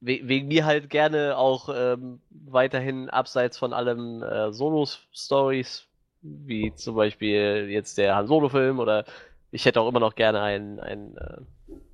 Wegen 0.02 0.48
mir 0.48 0.66
halt 0.66 0.90
gerne 0.90 1.38
auch 1.38 1.68
ähm, 1.76 2.22
weiterhin 2.30 3.10
abseits 3.10 3.58
von 3.58 3.74
allem 3.74 4.24
äh, 4.24 4.54
Solo-Stories, 4.54 5.88
wie 6.22 6.74
zum 6.74 6.96
Beispiel 6.96 7.68
jetzt 7.70 7.98
der 7.98 8.16
Han 8.16 8.28
Solo-Film 8.28 8.80
oder 8.80 9.04
ich 9.52 9.66
hätte 9.66 9.82
auch 9.82 9.90
immer 9.90 10.00
noch 10.00 10.16
gerne 10.16 10.42
einen, 10.42 10.80
einen 10.80 11.18
äh, 11.18 11.42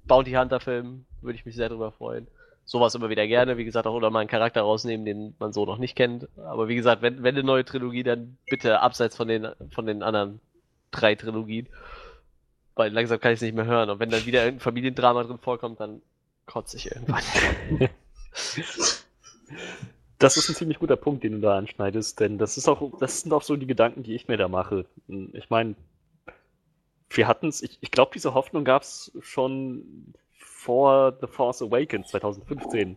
Bounty 0.03 0.33
Hunter-Film, 0.33 1.05
würde 1.21 1.39
ich 1.39 1.47
mich 1.47 1.55
sehr 1.55 1.69
darüber 1.69 1.91
freuen. 1.91 2.27
Sowas 2.63 2.93
immer 2.93 3.09
wieder 3.09 3.25
gerne, 3.25 3.57
wie 3.57 3.65
gesagt, 3.65 3.87
auch 3.87 3.95
oder 3.95 4.11
mal 4.11 4.19
einen 4.19 4.29
Charakter 4.29 4.61
rausnehmen, 4.61 5.05
den 5.05 5.35
man 5.39 5.51
so 5.51 5.65
noch 5.65 5.79
nicht 5.79 5.95
kennt. 5.95 6.27
Aber 6.37 6.67
wie 6.67 6.75
gesagt, 6.75 7.01
wenn, 7.01 7.23
wenn 7.23 7.35
eine 7.35 7.43
neue 7.43 7.65
Trilogie, 7.65 8.03
dann 8.03 8.37
bitte 8.47 8.81
abseits 8.81 9.15
von 9.15 9.27
den, 9.27 9.47
von 9.71 9.87
den 9.87 10.03
anderen 10.03 10.41
drei 10.91 11.15
Trilogien 11.15 11.67
weil 12.75 12.91
langsam 12.91 13.19
kann 13.19 13.31
ich 13.31 13.37
es 13.37 13.41
nicht 13.41 13.55
mehr 13.55 13.65
hören. 13.65 13.89
Und 13.89 13.99
wenn 13.99 14.09
dann 14.09 14.25
wieder 14.25 14.43
irgendein 14.43 14.63
Familiendrama 14.63 15.23
drin 15.23 15.39
vorkommt, 15.39 15.79
dann 15.79 16.01
kotze 16.45 16.77
ich 16.77 16.91
irgendwann. 16.91 17.23
Das 20.17 20.37
ist 20.37 20.47
ein 20.47 20.55
ziemlich 20.55 20.79
guter 20.79 20.95
Punkt, 20.95 21.23
den 21.23 21.33
du 21.33 21.39
da 21.41 21.57
anschneidest, 21.57 22.21
denn 22.21 22.37
das 22.37 22.57
ist 22.57 22.69
auch, 22.69 22.97
das 22.99 23.21
sind 23.21 23.33
auch 23.33 23.41
so 23.41 23.57
die 23.57 23.67
Gedanken, 23.67 24.01
die 24.01 24.15
ich 24.15 24.29
mir 24.29 24.37
da 24.37 24.47
mache. 24.47 24.85
Ich 25.33 25.49
meine, 25.49 25.75
wir 27.09 27.27
hatten 27.27 27.49
es, 27.49 27.61
ich, 27.61 27.77
ich 27.81 27.91
glaube, 27.91 28.11
diese 28.13 28.33
Hoffnung 28.33 28.63
gab 28.63 28.83
es 28.83 29.11
schon 29.19 30.13
vor 30.37 31.17
The 31.19 31.27
Force 31.27 31.61
Awakens 31.61 32.07
2015. 32.07 32.95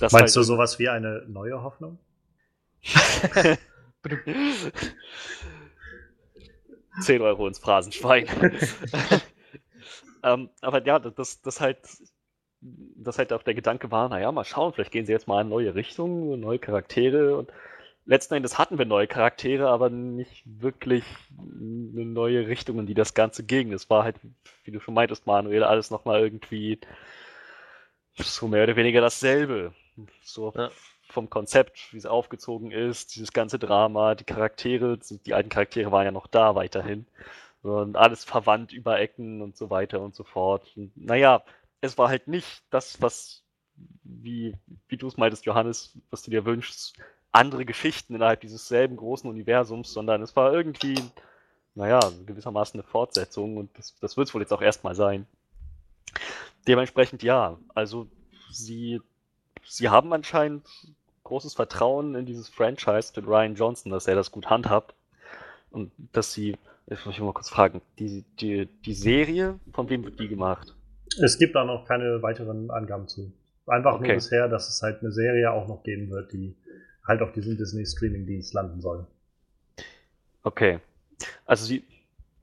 Das 0.00 0.12
Meinst 0.12 0.36
halt 0.36 0.36
du 0.36 0.42
sowas 0.42 0.80
wie 0.80 0.88
eine 0.88 1.24
neue 1.28 1.62
Hoffnung? 1.62 1.98
10 7.00 7.22
Euro 7.22 7.46
ins 7.46 7.58
Phrasenschwein. 7.58 8.26
ähm, 10.22 10.50
aber 10.60 10.84
ja, 10.84 10.98
das, 10.98 11.40
das 11.42 11.60
halt, 11.60 11.78
das 12.60 13.18
halt 13.18 13.32
auch 13.32 13.42
der 13.42 13.54
Gedanke 13.54 13.90
war, 13.90 14.08
naja, 14.08 14.30
mal 14.32 14.44
schauen, 14.44 14.72
vielleicht 14.72 14.92
gehen 14.92 15.06
sie 15.06 15.12
jetzt 15.12 15.28
mal 15.28 15.42
in 15.42 15.48
neue 15.48 15.74
Richtungen, 15.74 16.40
neue 16.40 16.58
Charaktere 16.58 17.36
und 17.36 17.52
letzten 18.08 18.34
Endes 18.34 18.58
hatten 18.58 18.78
wir 18.78 18.86
neue 18.86 19.06
Charaktere, 19.06 19.68
aber 19.68 19.90
nicht 19.90 20.42
wirklich 20.46 21.04
eine 21.38 22.06
neue 22.06 22.48
Richtung, 22.48 22.78
in 22.78 22.86
die 22.86 22.94
das 22.94 23.14
Ganze 23.14 23.44
ging. 23.44 23.72
Es 23.72 23.90
war 23.90 24.02
halt, 24.02 24.16
wie 24.64 24.70
du 24.70 24.80
schon 24.80 24.94
meintest, 24.94 25.26
Manuel, 25.26 25.62
alles 25.62 25.90
nochmal 25.90 26.20
irgendwie 26.20 26.80
so 28.16 28.48
mehr 28.48 28.64
oder 28.64 28.76
weniger 28.76 29.02
dasselbe. 29.02 29.74
So 30.22 30.52
ja. 30.56 30.70
Vom 31.08 31.30
Konzept, 31.30 31.92
wie 31.92 31.98
es 31.98 32.06
aufgezogen 32.06 32.70
ist, 32.70 33.14
dieses 33.16 33.32
ganze 33.32 33.58
Drama, 33.58 34.14
die 34.14 34.24
Charaktere, 34.24 34.98
die 34.98 35.34
alten 35.34 35.48
Charaktere 35.48 35.90
waren 35.90 36.04
ja 36.04 36.10
noch 36.10 36.26
da 36.26 36.54
weiterhin. 36.54 37.06
Und 37.62 37.96
alles 37.96 38.24
verwandt 38.24 38.72
über 38.72 39.00
Ecken 39.00 39.42
und 39.42 39.56
so 39.56 39.70
weiter 39.70 40.00
und 40.00 40.14
so 40.14 40.24
fort. 40.24 40.70
Und, 40.76 40.96
naja, 40.96 41.42
es 41.80 41.98
war 41.98 42.08
halt 42.08 42.28
nicht 42.28 42.62
das, 42.70 43.00
was, 43.02 43.42
wie, 44.04 44.54
wie 44.88 44.96
du 44.96 45.08
es 45.08 45.16
meintest, 45.16 45.44
Johannes, 45.44 45.98
was 46.10 46.22
du 46.22 46.30
dir 46.30 46.44
wünschst, 46.44 46.96
andere 47.32 47.64
Geschichten 47.64 48.14
innerhalb 48.14 48.40
dieses 48.40 48.68
selben 48.68 48.96
großen 48.96 49.28
Universums, 49.28 49.92
sondern 49.92 50.22
es 50.22 50.34
war 50.36 50.52
irgendwie, 50.52 50.96
naja, 51.74 52.00
gewissermaßen 52.26 52.80
eine 52.80 52.88
Fortsetzung 52.88 53.56
und 53.56 53.76
das, 53.78 53.94
das 54.00 54.16
wird 54.16 54.28
es 54.28 54.34
wohl 54.34 54.42
jetzt 54.42 54.52
auch 54.52 54.62
erstmal 54.62 54.94
sein. 54.94 55.26
Dementsprechend 56.66 57.22
ja, 57.22 57.58
also 57.74 58.08
sie, 58.50 59.00
sie 59.64 59.88
haben 59.88 60.12
anscheinend 60.12 60.66
großes 61.28 61.54
Vertrauen 61.54 62.14
in 62.14 62.26
dieses 62.26 62.48
Franchise 62.48 63.12
mit 63.14 63.26
Ryan 63.26 63.54
Johnson, 63.54 63.92
dass 63.92 64.06
er 64.06 64.14
das 64.14 64.32
gut 64.32 64.48
handhabt 64.48 64.94
und 65.70 65.92
dass 66.12 66.32
sie, 66.32 66.56
ich 66.86 67.04
muss 67.04 67.18
mal 67.18 67.32
kurz 67.32 67.50
fragen, 67.50 67.82
die, 67.98 68.24
die, 68.40 68.66
die 68.66 68.94
Serie, 68.94 69.60
von 69.72 69.88
wem 69.90 70.04
wird 70.04 70.18
die 70.18 70.28
gemacht? 70.28 70.74
Es 71.22 71.38
gibt 71.38 71.54
da 71.54 71.64
noch 71.64 71.86
keine 71.86 72.22
weiteren 72.22 72.70
Angaben 72.70 73.08
zu. 73.08 73.30
Einfach 73.66 73.94
okay. 73.94 74.06
nur 74.06 74.14
bisher, 74.14 74.48
dass 74.48 74.68
es 74.68 74.82
halt 74.82 75.02
eine 75.02 75.12
Serie 75.12 75.52
auch 75.52 75.68
noch 75.68 75.82
geben 75.82 76.10
wird, 76.10 76.32
die 76.32 76.56
halt 77.06 77.20
auf 77.20 77.32
diesem 77.32 77.58
Disney-Streaming-Dienst 77.58 78.54
landen 78.54 78.80
soll. 78.80 79.06
Okay. 80.42 80.80
Also 81.44 81.66
sie, 81.66 81.84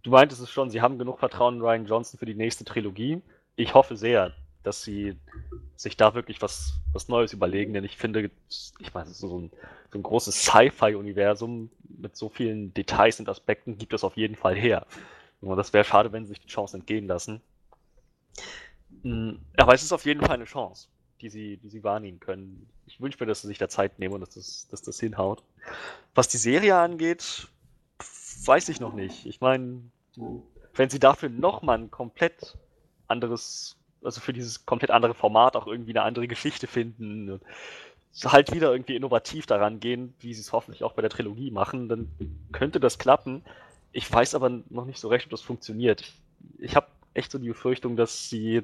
du 0.04 0.12
meintest 0.12 0.42
es 0.42 0.51
schon, 0.51 0.70
sie 0.70 0.82
haben 0.82 1.00
genug 1.00 1.20
Vertrauen 1.20 1.56
in 1.56 1.62
Ryan 1.62 1.86
Johnson 1.88 2.20
für 2.20 2.25
die 2.25 2.36
nächste 2.36 2.65
Trilogie. 2.65 3.22
Ich 3.56 3.74
hoffe 3.74 3.96
sehr, 3.96 4.34
dass 4.65 4.84
sie 4.84 5.15
sich 5.75 5.98
da 5.98 6.13
wirklich 6.13 6.41
was, 6.41 6.79
was 6.93 7.07
Neues 7.07 7.34
überlegen, 7.34 7.74
denn 7.74 7.84
ich 7.84 7.98
finde, 7.98 8.31
ich 8.79 8.93
meine, 8.93 9.10
so 9.10 9.39
ein, 9.39 9.51
so 9.91 10.00
ein 10.00 10.03
großes 10.03 10.43
Sci-Fi-Universum 10.43 11.69
mit 11.98 12.15
so 12.15 12.29
vielen 12.29 12.74
Details 12.74 13.19
und 13.19 13.29
Aspekten 13.29 13.77
gibt 13.77 13.93
es 13.93 14.03
auf 14.03 14.17
jeden 14.17 14.36
Fall 14.36 14.55
her. 14.55 14.86
Und 15.41 15.55
das 15.57 15.74
wäre 15.74 15.84
schade, 15.84 16.12
wenn 16.12 16.25
sie 16.25 16.29
sich 16.29 16.41
die 16.41 16.48
Chance 16.48 16.77
entgehen 16.77 17.07
lassen. 17.07 17.41
Hm, 19.03 19.39
aber 19.57 19.74
es 19.74 19.84
ist 19.84 19.91
auf 19.91 20.05
jeden 20.05 20.22
Fall 20.22 20.36
eine 20.36 20.45
Chance 20.45 20.88
die 21.22 21.29
sie, 21.29 21.57
die 21.57 21.69
sie 21.69 21.84
wahrnehmen 21.84 22.19
können. 22.19 22.69
Ich 22.86 23.00
wünsche 23.01 23.17
mir, 23.19 23.25
dass 23.25 23.41
sie 23.41 23.48
sich 23.48 23.57
da 23.57 23.69
Zeit 23.69 24.00
nehmen 24.00 24.13
und 24.13 24.22
dass 24.22 24.36
das, 24.36 24.67
dass 24.69 24.81
das 24.81 25.00
hinhaut. 25.00 25.43
Was 26.13 26.27
die 26.27 26.38
Serie 26.38 26.75
angeht, 26.75 27.48
weiß 28.45 28.69
ich 28.69 28.79
noch 28.79 28.93
nicht. 28.93 29.25
Ich 29.25 29.41
meine, 29.41 29.81
wenn 30.74 30.89
sie 30.89 31.00
dafür 31.00 31.29
nochmal 31.29 31.79
ein 31.79 31.91
komplett 31.91 32.57
anderes, 33.07 33.77
also 34.06 34.22
für 34.22 34.34
dieses 34.34 34.66
komplett 34.66 34.92
andere 34.92 35.14
Format 35.14 35.56
auch 35.56 35.68
irgendwie 35.68 35.92
eine 35.92 36.04
andere 36.04 36.28
Geschichte 36.28 36.68
finden, 36.68 37.40
halt 38.24 38.54
wieder 38.54 38.72
irgendwie 38.72 38.96
innovativ 38.96 39.46
daran 39.46 39.80
gehen, 39.80 40.14
wie 40.20 40.34
sie 40.34 40.42
es 40.42 40.54
hoffentlich 40.54 40.84
auch 40.84 40.94
bei 40.94 41.02
der 41.02 41.12
Trilogie 41.12 41.52
machen, 41.52 41.90
dann 41.90 42.10
könnte 42.54 42.80
das 42.80 42.98
klappen. 42.98 43.44
Ich 43.92 44.12
weiß 44.12 44.36
aber 44.36 44.50
noch 44.70 44.86
nicht 44.86 45.00
so 45.00 45.10
recht, 45.10 45.26
ob 45.26 45.32
das 45.32 45.42
funktioniert. 45.42 46.04
Ich, 46.58 46.76
habe 46.76 46.88
echt 47.14 47.32
so 47.32 47.38
die 47.38 47.50
Befürchtung, 47.50 47.98
dass 47.98 48.30
sie 48.30 48.62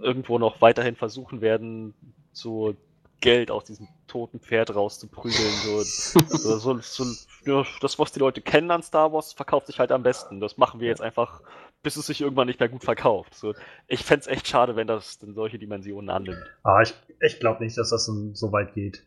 irgendwo 0.00 0.38
noch 0.38 0.60
weiterhin 0.60 0.96
versuchen 0.96 1.40
werden, 1.40 1.94
so 2.32 2.74
Geld 3.20 3.50
aus 3.50 3.64
diesem 3.64 3.88
toten 4.08 4.40
Pferd 4.40 4.74
rauszuprügeln. 4.74 5.52
So, 5.64 5.82
so, 6.28 6.78
so, 6.80 7.04
ja, 7.04 7.14
das, 7.46 7.98
was 7.98 8.12
die 8.12 8.20
Leute 8.20 8.40
kennen 8.40 8.70
an 8.70 8.82
Star 8.82 9.12
Wars, 9.12 9.32
verkauft 9.32 9.66
sich 9.66 9.78
halt 9.78 9.92
am 9.92 10.02
besten. 10.02 10.40
Das 10.40 10.58
machen 10.58 10.80
wir 10.80 10.88
jetzt 10.88 11.00
einfach, 11.00 11.42
bis 11.82 11.96
es 11.96 12.06
sich 12.06 12.20
irgendwann 12.20 12.46
nicht 12.46 12.60
mehr 12.60 12.68
gut 12.68 12.84
verkauft. 12.84 13.34
So, 13.34 13.54
ich 13.86 14.04
fände 14.04 14.22
es 14.22 14.26
echt 14.26 14.48
schade, 14.48 14.76
wenn 14.76 14.86
das 14.86 15.16
in 15.22 15.34
solche 15.34 15.58
Dimensionen 15.58 16.10
annimmt. 16.10 16.42
Ah, 16.62 16.82
ich, 16.82 16.94
ich 17.20 17.40
glaube 17.40 17.64
nicht, 17.64 17.78
dass 17.78 17.90
das 17.90 18.06
so 18.06 18.52
weit 18.52 18.74
geht. 18.74 19.02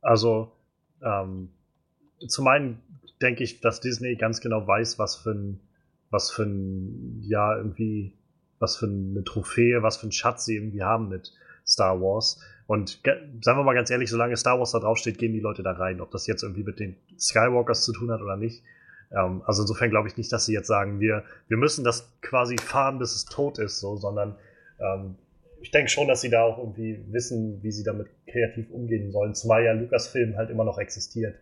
Also, 0.00 0.52
ähm, 1.02 1.50
zum 2.26 2.48
einen 2.48 2.80
denke 3.20 3.44
ich, 3.44 3.60
dass 3.60 3.80
Disney 3.80 4.16
ganz 4.16 4.40
genau 4.40 4.66
weiß, 4.66 4.98
was 4.98 5.16
für 5.16 5.32
ein, 5.32 5.60
was 6.10 6.30
für 6.30 6.44
ein, 6.44 7.22
ja, 7.22 7.56
irgendwie 7.56 8.14
was 8.60 8.76
für 8.76 8.86
eine 8.86 9.24
Trophäe, 9.24 9.82
was 9.82 9.96
für 9.96 10.04
einen 10.04 10.12
Schatz 10.12 10.44
sie 10.44 10.56
irgendwie 10.56 10.82
haben 10.82 11.08
mit 11.08 11.32
Star 11.66 12.00
Wars. 12.00 12.40
Und 12.70 13.00
sagen 13.42 13.58
wir 13.58 13.64
mal 13.64 13.74
ganz 13.74 13.90
ehrlich, 13.90 14.10
solange 14.10 14.36
Star 14.36 14.60
Wars 14.60 14.70
da 14.70 14.78
draufsteht, 14.78 15.18
gehen 15.18 15.32
die 15.32 15.40
Leute 15.40 15.64
da 15.64 15.72
rein. 15.72 16.00
Ob 16.00 16.12
das 16.12 16.28
jetzt 16.28 16.44
irgendwie 16.44 16.62
mit 16.62 16.78
den 16.78 16.94
Skywalkers 17.18 17.82
zu 17.82 17.92
tun 17.92 18.12
hat 18.12 18.20
oder 18.20 18.36
nicht. 18.36 18.62
Ähm, 19.10 19.42
also 19.44 19.62
insofern 19.62 19.90
glaube 19.90 20.06
ich 20.06 20.16
nicht, 20.16 20.32
dass 20.32 20.46
sie 20.46 20.52
jetzt 20.52 20.68
sagen, 20.68 21.00
wir, 21.00 21.24
wir 21.48 21.56
müssen 21.56 21.82
das 21.82 22.16
quasi 22.22 22.56
fahren, 22.58 23.00
bis 23.00 23.16
es 23.16 23.24
tot 23.24 23.58
ist, 23.58 23.80
so, 23.80 23.96
sondern 23.96 24.36
ähm, 24.78 25.16
ich 25.60 25.72
denke 25.72 25.90
schon, 25.90 26.06
dass 26.06 26.20
sie 26.20 26.30
da 26.30 26.42
auch 26.42 26.58
irgendwie 26.58 27.04
wissen, 27.10 27.60
wie 27.64 27.72
sie 27.72 27.82
damit 27.82 28.06
kreativ 28.28 28.70
umgehen 28.70 29.10
sollen, 29.10 29.34
zumal 29.34 29.64
ja 29.64 29.72
Lucasfilm 29.72 30.36
halt 30.36 30.50
immer 30.50 30.62
noch 30.62 30.78
existiert. 30.78 31.34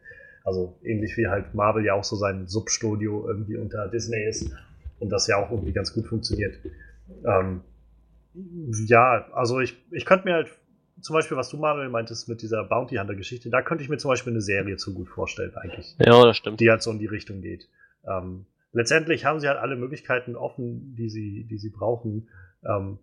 Also 0.45 0.79
ähnlich 0.83 1.19
wie 1.19 1.29
halt 1.29 1.53
Marvel 1.53 1.85
ja 1.85 1.93
auch 1.93 2.05
so 2.05 2.17
sein 2.17 2.49
Substudio 2.49 3.29
irgendwie 3.29 3.59
unter 3.59 3.87
Disney 3.89 4.27
ist 4.27 4.51
und 4.99 5.11
das 5.11 5.27
ja 5.27 5.37
auch 5.37 5.51
irgendwie 5.51 5.73
ganz 5.73 5.93
gut 5.93 6.07
funktioniert. 6.07 6.59
Ähm, 7.27 7.61
ja, 8.87 9.27
also 9.35 9.61
ich, 9.61 9.77
ich 9.91 10.07
könnte 10.07 10.25
mir 10.25 10.33
halt 10.33 10.49
zum 11.01 11.15
Beispiel, 11.15 11.37
was 11.37 11.49
du 11.49 11.57
Manuel 11.57 11.89
meintest 11.89 12.29
mit 12.29 12.43
dieser 12.43 12.65
Bounty 12.65 12.97
Hunter 12.97 13.15
Geschichte, 13.15 13.51
da 13.51 13.63
könnte 13.63 13.85
ich 13.85 13.91
mir 13.91 13.99
zum 13.99 14.11
Beispiel 14.11 14.33
eine 14.33 14.41
Serie 14.41 14.77
zu 14.77 14.95
gut 14.95 15.09
vorstellen, 15.09 15.55
eigentlich. 15.57 15.95
Ja, 15.99 16.25
das 16.25 16.37
stimmt. 16.37 16.61
Die 16.61 16.71
halt 16.71 16.83
so 16.83 16.91
in 16.91 16.99
die 16.99 17.07
Richtung 17.07 17.41
geht. 17.41 17.69
Ähm, 18.07 18.47
letztendlich 18.73 19.25
haben 19.25 19.41
sie 19.41 19.49
halt 19.49 19.59
alle 19.59 19.77
Möglichkeiten 19.77 20.37
offen, 20.37 20.95
die 20.97 21.09
sie, 21.09 21.45
die 21.45 21.59
sie 21.59 21.71
brauchen. 21.71 22.29
Ähm, 22.65 22.99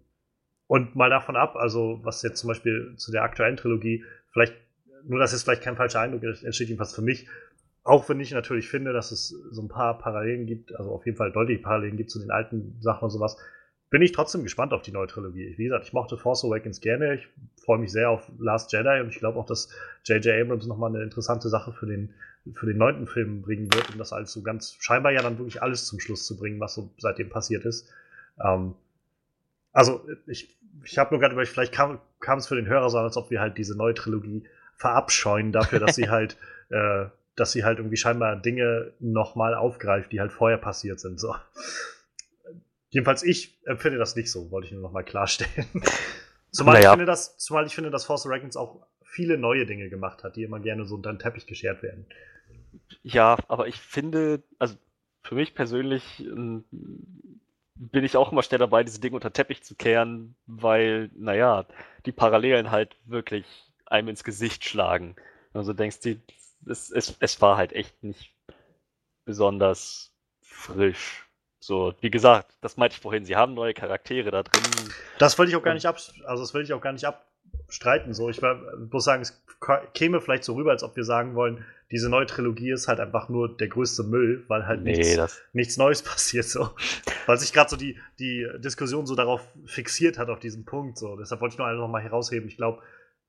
und 0.67 0.95
mal 0.95 1.09
davon 1.09 1.35
ab, 1.35 1.55
also 1.55 1.99
was 2.03 2.21
jetzt 2.23 2.39
zum 2.39 2.47
Beispiel 2.47 2.95
zu 2.97 3.11
der 3.11 3.23
aktuellen 3.23 3.57
Trilogie, 3.57 4.03
vielleicht, 4.31 4.55
nur 5.03 5.19
dass 5.19 5.31
jetzt 5.31 5.43
vielleicht 5.43 5.61
kein 5.61 5.75
falscher 5.75 5.99
Eindruck 5.99 6.23
entsteht, 6.23 6.69
jedenfalls 6.69 6.95
für 6.95 7.03
mich, 7.03 7.27
auch 7.83 8.09
wenn 8.09 8.19
ich 8.19 8.31
natürlich 8.31 8.67
finde, 8.67 8.93
dass 8.93 9.11
es 9.11 9.29
so 9.51 9.61
ein 9.61 9.67
paar 9.67 9.99
Parallelen 9.99 10.47
gibt, 10.47 10.75
also 10.75 10.91
auf 10.91 11.05
jeden 11.05 11.17
Fall 11.17 11.31
deutliche 11.31 11.61
Parallelen 11.61 11.97
gibt 11.97 12.09
zu 12.09 12.19
den 12.19 12.31
alten 12.31 12.77
Sachen 12.81 13.03
und 13.03 13.11
sowas, 13.11 13.37
bin 13.95 14.01
ich 14.01 14.11
trotzdem 14.11 14.43
gespannt 14.43 14.73
auf 14.73 14.81
die 14.81 14.91
neue 14.91 15.07
Trilogie. 15.07 15.53
Wie 15.55 15.63
gesagt, 15.63 15.85
ich 15.85 15.93
mochte 15.93 16.17
Force 16.17 16.43
Awakens 16.43 16.81
gerne. 16.81 17.15
Ich 17.15 17.29
freue 17.63 17.77
mich 17.77 17.93
sehr 17.93 18.09
auf 18.09 18.29
Last 18.39 18.73
Jedi 18.73 18.99
und 18.99 19.07
ich 19.07 19.19
glaube 19.19 19.39
auch, 19.39 19.45
dass 19.45 19.69
J.J. 20.03 20.41
Abrams 20.41 20.67
nochmal 20.67 20.93
eine 20.93 21.01
interessante 21.01 21.47
Sache 21.47 21.71
für 21.71 21.85
den, 21.85 22.13
für 22.55 22.65
den 22.65 22.77
neunten 22.77 23.07
Film 23.07 23.41
bringen 23.41 23.73
wird, 23.73 23.89
um 23.93 23.97
das 23.97 24.11
alles 24.11 24.33
so 24.33 24.41
ganz 24.41 24.75
scheinbar 24.81 25.13
ja 25.13 25.21
dann 25.21 25.37
wirklich 25.37 25.63
alles 25.63 25.85
zum 25.85 26.01
Schluss 26.01 26.25
zu 26.25 26.35
bringen, 26.35 26.59
was 26.59 26.73
so 26.73 26.93
seitdem 26.97 27.29
passiert 27.29 27.63
ist. 27.63 27.89
Ähm, 28.43 28.75
also, 29.71 30.05
ich, 30.27 30.59
ich 30.83 30.97
habe 30.97 31.11
nur 31.11 31.21
gerade 31.21 31.31
überlegt, 31.31 31.53
vielleicht 31.53 31.71
kam, 31.71 31.99
es 32.37 32.47
für 32.47 32.57
den 32.57 32.67
Hörer 32.67 32.89
so 32.89 32.97
an, 32.97 33.05
als 33.05 33.15
ob 33.15 33.31
wir 33.31 33.39
halt 33.39 33.57
diese 33.57 33.77
neue 33.77 33.93
Trilogie 33.93 34.43
verabscheuen 34.75 35.53
dafür, 35.53 35.79
dass 35.79 35.95
sie 35.95 36.09
halt, 36.09 36.35
äh, 36.67 37.05
dass 37.37 37.53
sie 37.53 37.63
halt 37.63 37.77
irgendwie 37.77 37.95
scheinbar 37.95 38.35
Dinge 38.35 38.91
nochmal 38.99 39.55
aufgreift, 39.55 40.11
die 40.11 40.19
halt 40.19 40.33
vorher 40.33 40.57
passiert 40.57 40.99
sind. 40.99 41.17
So. 41.17 41.33
Jedenfalls 42.89 43.23
ich 43.23 43.59
empfinde 43.65 43.97
das 43.97 44.15
nicht 44.15 44.31
so, 44.31 44.51
wollte 44.51 44.67
ich 44.67 44.73
nur 44.73 44.81
noch 44.81 44.91
mal 44.91 45.03
klarstellen. 45.03 45.67
zumal, 46.51 46.75
naja. 46.75 46.89
ich 46.89 46.91
finde, 46.91 47.05
dass, 47.05 47.37
zumal 47.37 47.65
ich 47.65 47.75
finde, 47.75 47.89
dass 47.89 48.05
Force 48.05 48.25
Awakens 48.25 48.55
auch 48.55 48.85
viele 49.03 49.37
neue 49.37 49.65
Dinge 49.65 49.89
gemacht 49.89 50.23
hat, 50.23 50.35
die 50.35 50.43
immer 50.43 50.59
gerne 50.59 50.85
so 50.85 50.95
unter 50.95 51.11
den 51.11 51.19
Teppich 51.19 51.47
geschert 51.47 51.83
werden. 51.83 52.05
Ja, 53.03 53.37
aber 53.47 53.67
ich 53.67 53.77
finde, 53.77 54.43
also 54.59 54.75
für 55.23 55.35
mich 55.35 55.55
persönlich 55.55 56.19
ähm, 56.19 56.65
bin 57.75 58.03
ich 58.03 58.17
auch 58.17 58.31
immer 58.31 58.43
schnell 58.43 58.59
dabei, 58.59 58.83
diese 58.83 58.99
Dinge 58.99 59.15
unter 59.15 59.29
den 59.29 59.33
Teppich 59.33 59.63
zu 59.63 59.75
kehren, 59.75 60.35
weil, 60.45 61.09
naja, 61.15 61.65
die 62.05 62.11
Parallelen 62.11 62.71
halt 62.71 62.95
wirklich 63.05 63.45
einem 63.85 64.09
ins 64.09 64.23
Gesicht 64.23 64.63
schlagen. 64.63 65.15
Also 65.53 65.73
denkst 65.73 65.99
du, 66.01 66.19
es, 66.67 66.91
es, 66.91 67.15
es 67.19 67.41
war 67.41 67.57
halt 67.57 67.73
echt 67.73 68.03
nicht 68.03 68.33
besonders 69.25 70.13
frisch 70.41 71.24
so, 71.65 71.95
wie 71.99 72.11
gesagt, 72.11 72.55
das 72.61 72.77
meinte 72.77 72.95
ich 72.95 73.01
vorhin, 73.01 73.25
sie 73.25 73.35
haben 73.35 73.55
neue 73.55 73.73
Charaktere 73.73 74.29
da 74.29 74.43
drin. 74.43 74.63
Das 75.17 75.37
wollte 75.39 75.49
ich 75.49 75.55
auch 75.55 75.63
gar 75.63 75.73
nicht 75.73 75.87
ab, 75.87 75.97
also 76.25 76.43
das 76.43 76.53
will 76.53 76.61
ich 76.61 76.73
auch 76.73 76.81
gar 76.81 76.93
nicht 76.93 77.05
ab, 77.05 77.25
streiten. 77.69 78.13
So, 78.13 78.29
ich 78.29 78.39
muss 78.91 79.03
sagen, 79.03 79.23
es 79.23 79.43
käme 79.93 80.21
vielleicht 80.21 80.43
so 80.43 80.53
rüber, 80.53 80.71
als 80.71 80.83
ob 80.83 80.95
wir 80.95 81.03
sagen 81.03 81.33
wollen, 81.33 81.65
diese 81.89 82.09
neue 82.09 82.27
Trilogie 82.27 82.71
ist 82.71 82.87
halt 82.87 82.99
einfach 82.99 83.29
nur 83.29 83.57
der 83.57 83.67
größte 83.67 84.03
Müll, 84.03 84.43
weil 84.47 84.67
halt 84.67 84.83
Nee, 84.83 84.97
nichts, 84.97 85.43
nichts 85.53 85.77
Neues 85.77 86.01
passiert. 86.03 86.45
So. 86.45 86.69
Weil 87.25 87.37
sich 87.37 87.51
gerade 87.51 87.69
so 87.71 87.77
die, 87.77 87.97
die 88.19 88.47
Diskussion 88.57 89.07
so 89.07 89.15
darauf 89.15 89.41
fixiert 89.65 90.19
hat, 90.19 90.29
auf 90.29 90.39
diesen 90.39 90.65
Punkt. 90.65 90.97
So. 90.97 91.15
Deshalb 91.15 91.41
wollte 91.41 91.53
ich 91.53 91.59
nur 91.59 91.71
noch 91.73 91.87
mal 91.87 92.01
herausheben. 92.01 92.47
Ich 92.47 92.57
glaube, 92.57 92.83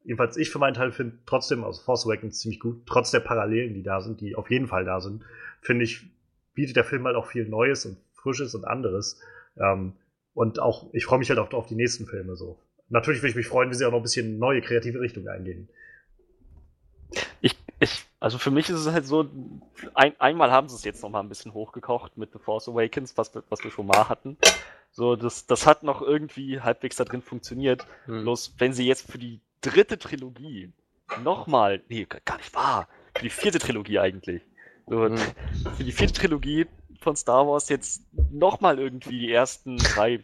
jedenfalls 0.05 0.37
ich 0.37 0.51
für 0.51 0.59
meinen 0.59 0.75
Teil 0.75 0.93
finde 0.93 1.19
trotzdem, 1.25 1.65
also 1.65 1.83
Force 1.83 2.07
Awakens 2.07 2.41
ziemlich 2.41 2.61
gut, 2.61 2.87
trotz 2.87 3.11
der 3.11 3.21
Parallelen, 3.21 3.75
die 3.75 3.83
da 3.83 4.01
sind, 4.01 4.21
die 4.21 4.37
auf 4.37 4.51
jeden 4.51 4.67
Fall 4.67 4.85
da 4.85 5.01
sind, 5.01 5.23
finde 5.61 5.85
ich, 5.85 6.11
bietet 6.55 6.77
der 6.77 6.85
Film 6.85 7.05
halt 7.05 7.17
auch 7.17 7.27
viel 7.27 7.47
Neues 7.49 7.85
und 7.87 7.99
Frisches 8.27 8.55
und 8.57 8.65
anderes. 8.65 9.21
Ähm, 9.57 9.93
und 10.35 10.59
auch, 10.59 10.93
ich 10.93 11.05
freue 11.07 11.21
mich 11.21 11.29
halt 11.31 11.39
auf, 11.39 11.53
auf 11.55 11.67
die 11.69 11.77
nächsten 11.77 12.07
Filme 12.07 12.35
so. 12.37 12.59
Natürlich 12.89 13.23
würde 13.23 13.31
ich 13.31 13.37
mich 13.37 13.47
freuen, 13.47 13.71
wenn 13.71 13.79
sie 13.79 13.85
auch 13.87 13.91
noch 13.93 13.99
ein 14.01 14.03
bisschen 14.03 14.39
neue 14.39 14.61
kreative 14.63 15.01
Richtungen 15.01 15.29
eingehen. 15.29 15.69
Ich, 17.41 17.57
ich, 17.79 18.05
also 18.21 18.39
für 18.39 18.51
mich 18.51 18.69
ist 18.69 18.81
es 18.81 18.93
halt 18.93 19.07
so, 19.07 19.29
ein, 19.95 20.21
einmal 20.21 20.51
haben 20.51 20.69
sie 20.69 20.75
es 20.75 20.85
jetzt 20.85 21.03
noch 21.03 21.11
mal 21.11 21.21
ein 21.21 21.29
bisschen 21.29 21.55
hochgekocht 21.55 22.17
mit 22.19 22.33
The 22.33 22.39
Force 22.41 22.69
Awakens, 22.69 23.17
was, 23.17 23.33
wir- 23.35 23.45
was 23.49 23.63
wir 23.63 23.71
schon 23.71 23.87
mal 23.87 24.09
hatten. 24.09 24.37
So, 24.91 25.15
das, 25.15 25.47
das 25.47 25.67
hat 25.67 25.83
noch 25.85 26.03
irgendwie 26.03 26.61
halbwegs 26.61 26.97
da 26.97 27.05
drin 27.05 27.23
funktioniert. 27.23 27.87
Hm. 28.07 28.23
Bloß, 28.23 28.55
wenn 28.59 28.73
sie 28.73 28.87
jetzt 28.87 29.11
für 29.11 29.19
die 29.19 29.41
dritte 29.61 29.99
Trilogie 29.99 30.73
nochmal, 31.23 31.83
nee, 31.89 32.07
gar 32.25 32.39
nicht 32.39 32.55
wahr, 32.55 32.89
für 33.15 33.23
die 33.23 33.31
vierte 33.31 33.59
Trilogie 33.61 33.99
eigentlich, 34.01 34.43
so, 34.89 35.05
Hm. 35.07 35.17
für 35.77 35.85
die 35.85 35.93
vierte 35.93 36.15
Trilogie 36.15 36.67
von 37.07 37.15
Star 37.15 37.47
Wars 37.47 37.69
jetzt 37.69 38.03
nochmal 38.33 38.81
irgendwie 38.81 39.21
die 39.21 39.33
ersten 39.33 39.77
drei, 39.77 40.19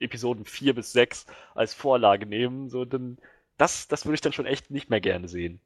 Episoden 0.00 0.44
vier 0.44 0.74
bis 0.74 0.92
sechs 0.92 1.24
als 1.54 1.72
Vorlage 1.72 2.26
nehmen, 2.26 2.68
so, 2.68 2.84
dann, 2.84 3.16
das, 3.56 3.88
das 3.88 4.04
würde 4.04 4.16
ich 4.16 4.20
dann 4.20 4.34
schon 4.34 4.44
echt 4.44 4.70
nicht 4.70 4.90
mehr 4.90 5.00
gerne 5.00 5.28
sehen. 5.28 5.60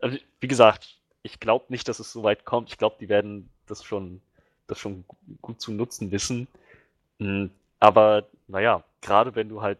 Also, 0.00 0.18
wie 0.40 0.46
gesagt, 0.46 0.98
ich 1.22 1.40
glaube 1.40 1.64
nicht, 1.70 1.88
dass 1.88 2.00
es 2.00 2.12
so 2.12 2.22
weit 2.22 2.44
kommt. 2.44 2.68
Ich 2.68 2.76
glaube, 2.76 2.96
die 3.00 3.08
werden 3.08 3.48
das 3.66 3.82
schon, 3.82 4.20
das 4.66 4.78
schon 4.78 5.06
gut 5.40 5.62
zu 5.62 5.72
nutzen 5.72 6.10
wissen. 6.10 6.48
Mm, 7.18 7.46
Aber 7.80 8.26
naja, 8.46 8.84
gerade 9.00 9.34
wenn 9.34 9.48
du 9.48 9.62
halt 9.62 9.78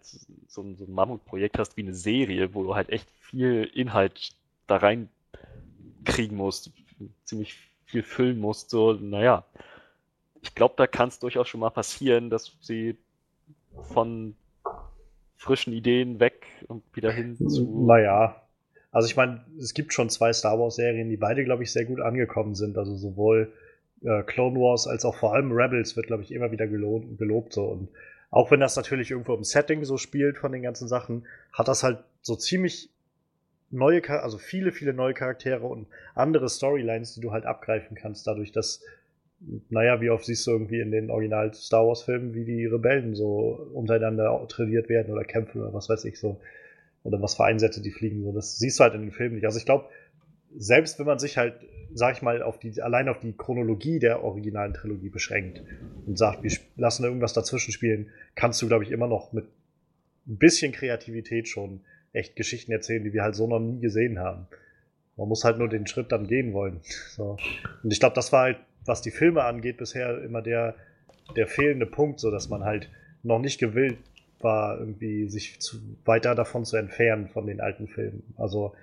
so 0.48 0.62
ein, 0.62 0.76
so 0.78 0.84
ein 0.84 0.94
Mammutprojekt 0.94 1.58
hast 1.58 1.76
wie 1.76 1.82
eine 1.82 1.94
Serie, 1.94 2.54
wo 2.54 2.62
du 2.62 2.74
halt 2.74 2.88
echt 2.88 3.10
viel 3.20 3.70
Inhalt 3.74 4.30
da 4.68 4.78
rein 4.78 5.10
kriegen 6.06 6.36
musst, 6.36 6.70
ziemlich 7.24 7.58
viel 7.84 8.02
füllen 8.02 8.40
musst, 8.40 8.70
so, 8.70 8.94
naja, 8.94 9.44
ich 10.44 10.54
glaube, 10.54 10.74
da 10.76 10.86
kann 10.86 11.08
es 11.08 11.18
durchaus 11.18 11.48
schon 11.48 11.60
mal 11.60 11.70
passieren, 11.70 12.28
dass 12.28 12.52
sie 12.60 12.96
von 13.90 14.36
frischen 15.36 15.72
Ideen 15.72 16.20
weg 16.20 16.46
und 16.68 16.82
wieder 16.94 17.10
hin 17.10 17.36
zu. 17.48 17.86
Naja. 17.86 18.42
Also 18.92 19.08
ich 19.08 19.16
meine, 19.16 19.44
es 19.58 19.74
gibt 19.74 19.92
schon 19.92 20.10
zwei 20.10 20.32
Star 20.32 20.58
Wars-Serien, 20.58 21.08
die 21.08 21.16
beide, 21.16 21.44
glaube 21.44 21.62
ich, 21.62 21.72
sehr 21.72 21.86
gut 21.86 22.00
angekommen 22.00 22.54
sind. 22.54 22.78
Also 22.78 22.94
sowohl 22.94 23.52
äh, 24.02 24.22
Clone 24.22 24.60
Wars 24.60 24.86
als 24.86 25.04
auch 25.04 25.16
vor 25.16 25.34
allem 25.34 25.50
Rebels 25.50 25.96
wird, 25.96 26.06
glaube 26.06 26.22
ich, 26.22 26.30
immer 26.30 26.52
wieder 26.52 26.66
gelobt, 26.66 27.18
gelobt 27.18 27.54
so. 27.54 27.64
Und 27.64 27.88
auch 28.30 28.50
wenn 28.50 28.60
das 28.60 28.76
natürlich 28.76 29.10
irgendwo 29.10 29.34
im 29.34 29.44
Setting 29.44 29.84
so 29.84 29.96
spielt 29.96 30.36
von 30.36 30.52
den 30.52 30.62
ganzen 30.62 30.88
Sachen, 30.88 31.26
hat 31.52 31.68
das 31.68 31.82
halt 31.82 31.98
so 32.20 32.36
ziemlich 32.36 32.90
neue, 33.70 34.06
also 34.08 34.38
viele, 34.38 34.72
viele 34.72 34.92
neue 34.92 35.14
Charaktere 35.14 35.66
und 35.66 35.86
andere 36.14 36.48
Storylines, 36.48 37.14
die 37.14 37.20
du 37.20 37.32
halt 37.32 37.46
abgreifen 37.46 37.96
kannst, 37.96 38.26
dadurch, 38.26 38.52
dass, 38.52 38.82
naja, 39.68 40.00
wie 40.00 40.10
oft 40.10 40.24
siehst 40.24 40.46
du 40.46 40.52
irgendwie 40.52 40.80
in 40.80 40.90
den 40.90 41.10
Original 41.10 41.52
Star 41.54 41.86
Wars-Filmen, 41.86 42.34
wie 42.34 42.44
die 42.44 42.66
Rebellen 42.66 43.14
so 43.14 43.70
untereinander 43.72 44.46
trainiert 44.48 44.88
werden 44.88 45.12
oder 45.12 45.24
kämpfen 45.24 45.62
oder 45.62 45.74
was 45.74 45.88
weiß 45.88 46.04
ich 46.04 46.18
so. 46.18 46.40
Oder 47.02 47.20
was 47.20 47.34
für 47.34 47.44
Einsätze 47.44 47.82
die 47.82 47.90
fliegen. 47.90 48.24
So, 48.24 48.32
das 48.32 48.58
siehst 48.58 48.78
du 48.78 48.84
halt 48.84 48.94
in 48.94 49.02
den 49.02 49.10
Filmen 49.10 49.34
nicht. 49.34 49.44
Also 49.44 49.58
ich 49.58 49.66
glaube, 49.66 49.88
selbst 50.56 50.98
wenn 50.98 51.06
man 51.06 51.18
sich 51.18 51.36
halt, 51.36 51.54
sag 51.92 52.16
ich 52.16 52.22
mal, 52.22 52.42
auf 52.42 52.58
die, 52.58 52.80
allein 52.80 53.08
auf 53.08 53.20
die 53.20 53.34
Chronologie 53.36 53.98
der 53.98 54.24
originalen 54.24 54.72
Trilogie 54.72 55.10
beschränkt 55.10 55.62
und 56.06 56.16
sagt, 56.16 56.42
wir 56.42 56.50
lassen 56.76 57.04
irgendwas 57.04 57.34
dazwischen 57.34 57.72
spielen, 57.72 58.10
kannst 58.34 58.62
du, 58.62 58.68
glaube 58.68 58.84
ich, 58.84 58.90
immer 58.90 59.06
noch 59.06 59.32
mit 59.32 59.44
ein 60.26 60.38
bisschen 60.38 60.72
Kreativität 60.72 61.48
schon 61.48 61.80
echt 62.12 62.36
Geschichten 62.36 62.72
erzählen, 62.72 63.04
die 63.04 63.12
wir 63.12 63.22
halt 63.22 63.34
so 63.34 63.46
noch 63.46 63.60
nie 63.60 63.80
gesehen 63.80 64.18
haben. 64.18 64.46
Man 65.16 65.28
muss 65.28 65.44
halt 65.44 65.58
nur 65.58 65.68
den 65.68 65.86
Schritt 65.86 66.10
dann 66.10 66.26
gehen 66.26 66.52
wollen. 66.52 66.80
So. 67.10 67.36
Und 67.82 67.92
ich 67.92 68.00
glaube, 68.00 68.14
das 68.14 68.32
war 68.32 68.42
halt, 68.44 68.58
was 68.84 69.02
die 69.02 69.10
Filme 69.10 69.44
angeht, 69.44 69.78
bisher 69.78 70.22
immer 70.22 70.42
der, 70.42 70.74
der 71.36 71.46
fehlende 71.46 71.86
Punkt, 71.86 72.20
so 72.20 72.30
dass 72.30 72.48
man 72.48 72.64
halt 72.64 72.90
noch 73.22 73.38
nicht 73.38 73.58
gewillt 73.58 73.98
war, 74.40 74.78
irgendwie 74.78 75.28
sich 75.28 75.60
zu, 75.60 75.78
weiter 76.04 76.34
davon 76.34 76.64
zu 76.64 76.76
entfernen 76.76 77.28
von 77.28 77.46
den 77.46 77.60
alten 77.60 77.88
Filmen. 77.88 78.22
Also 78.36 78.74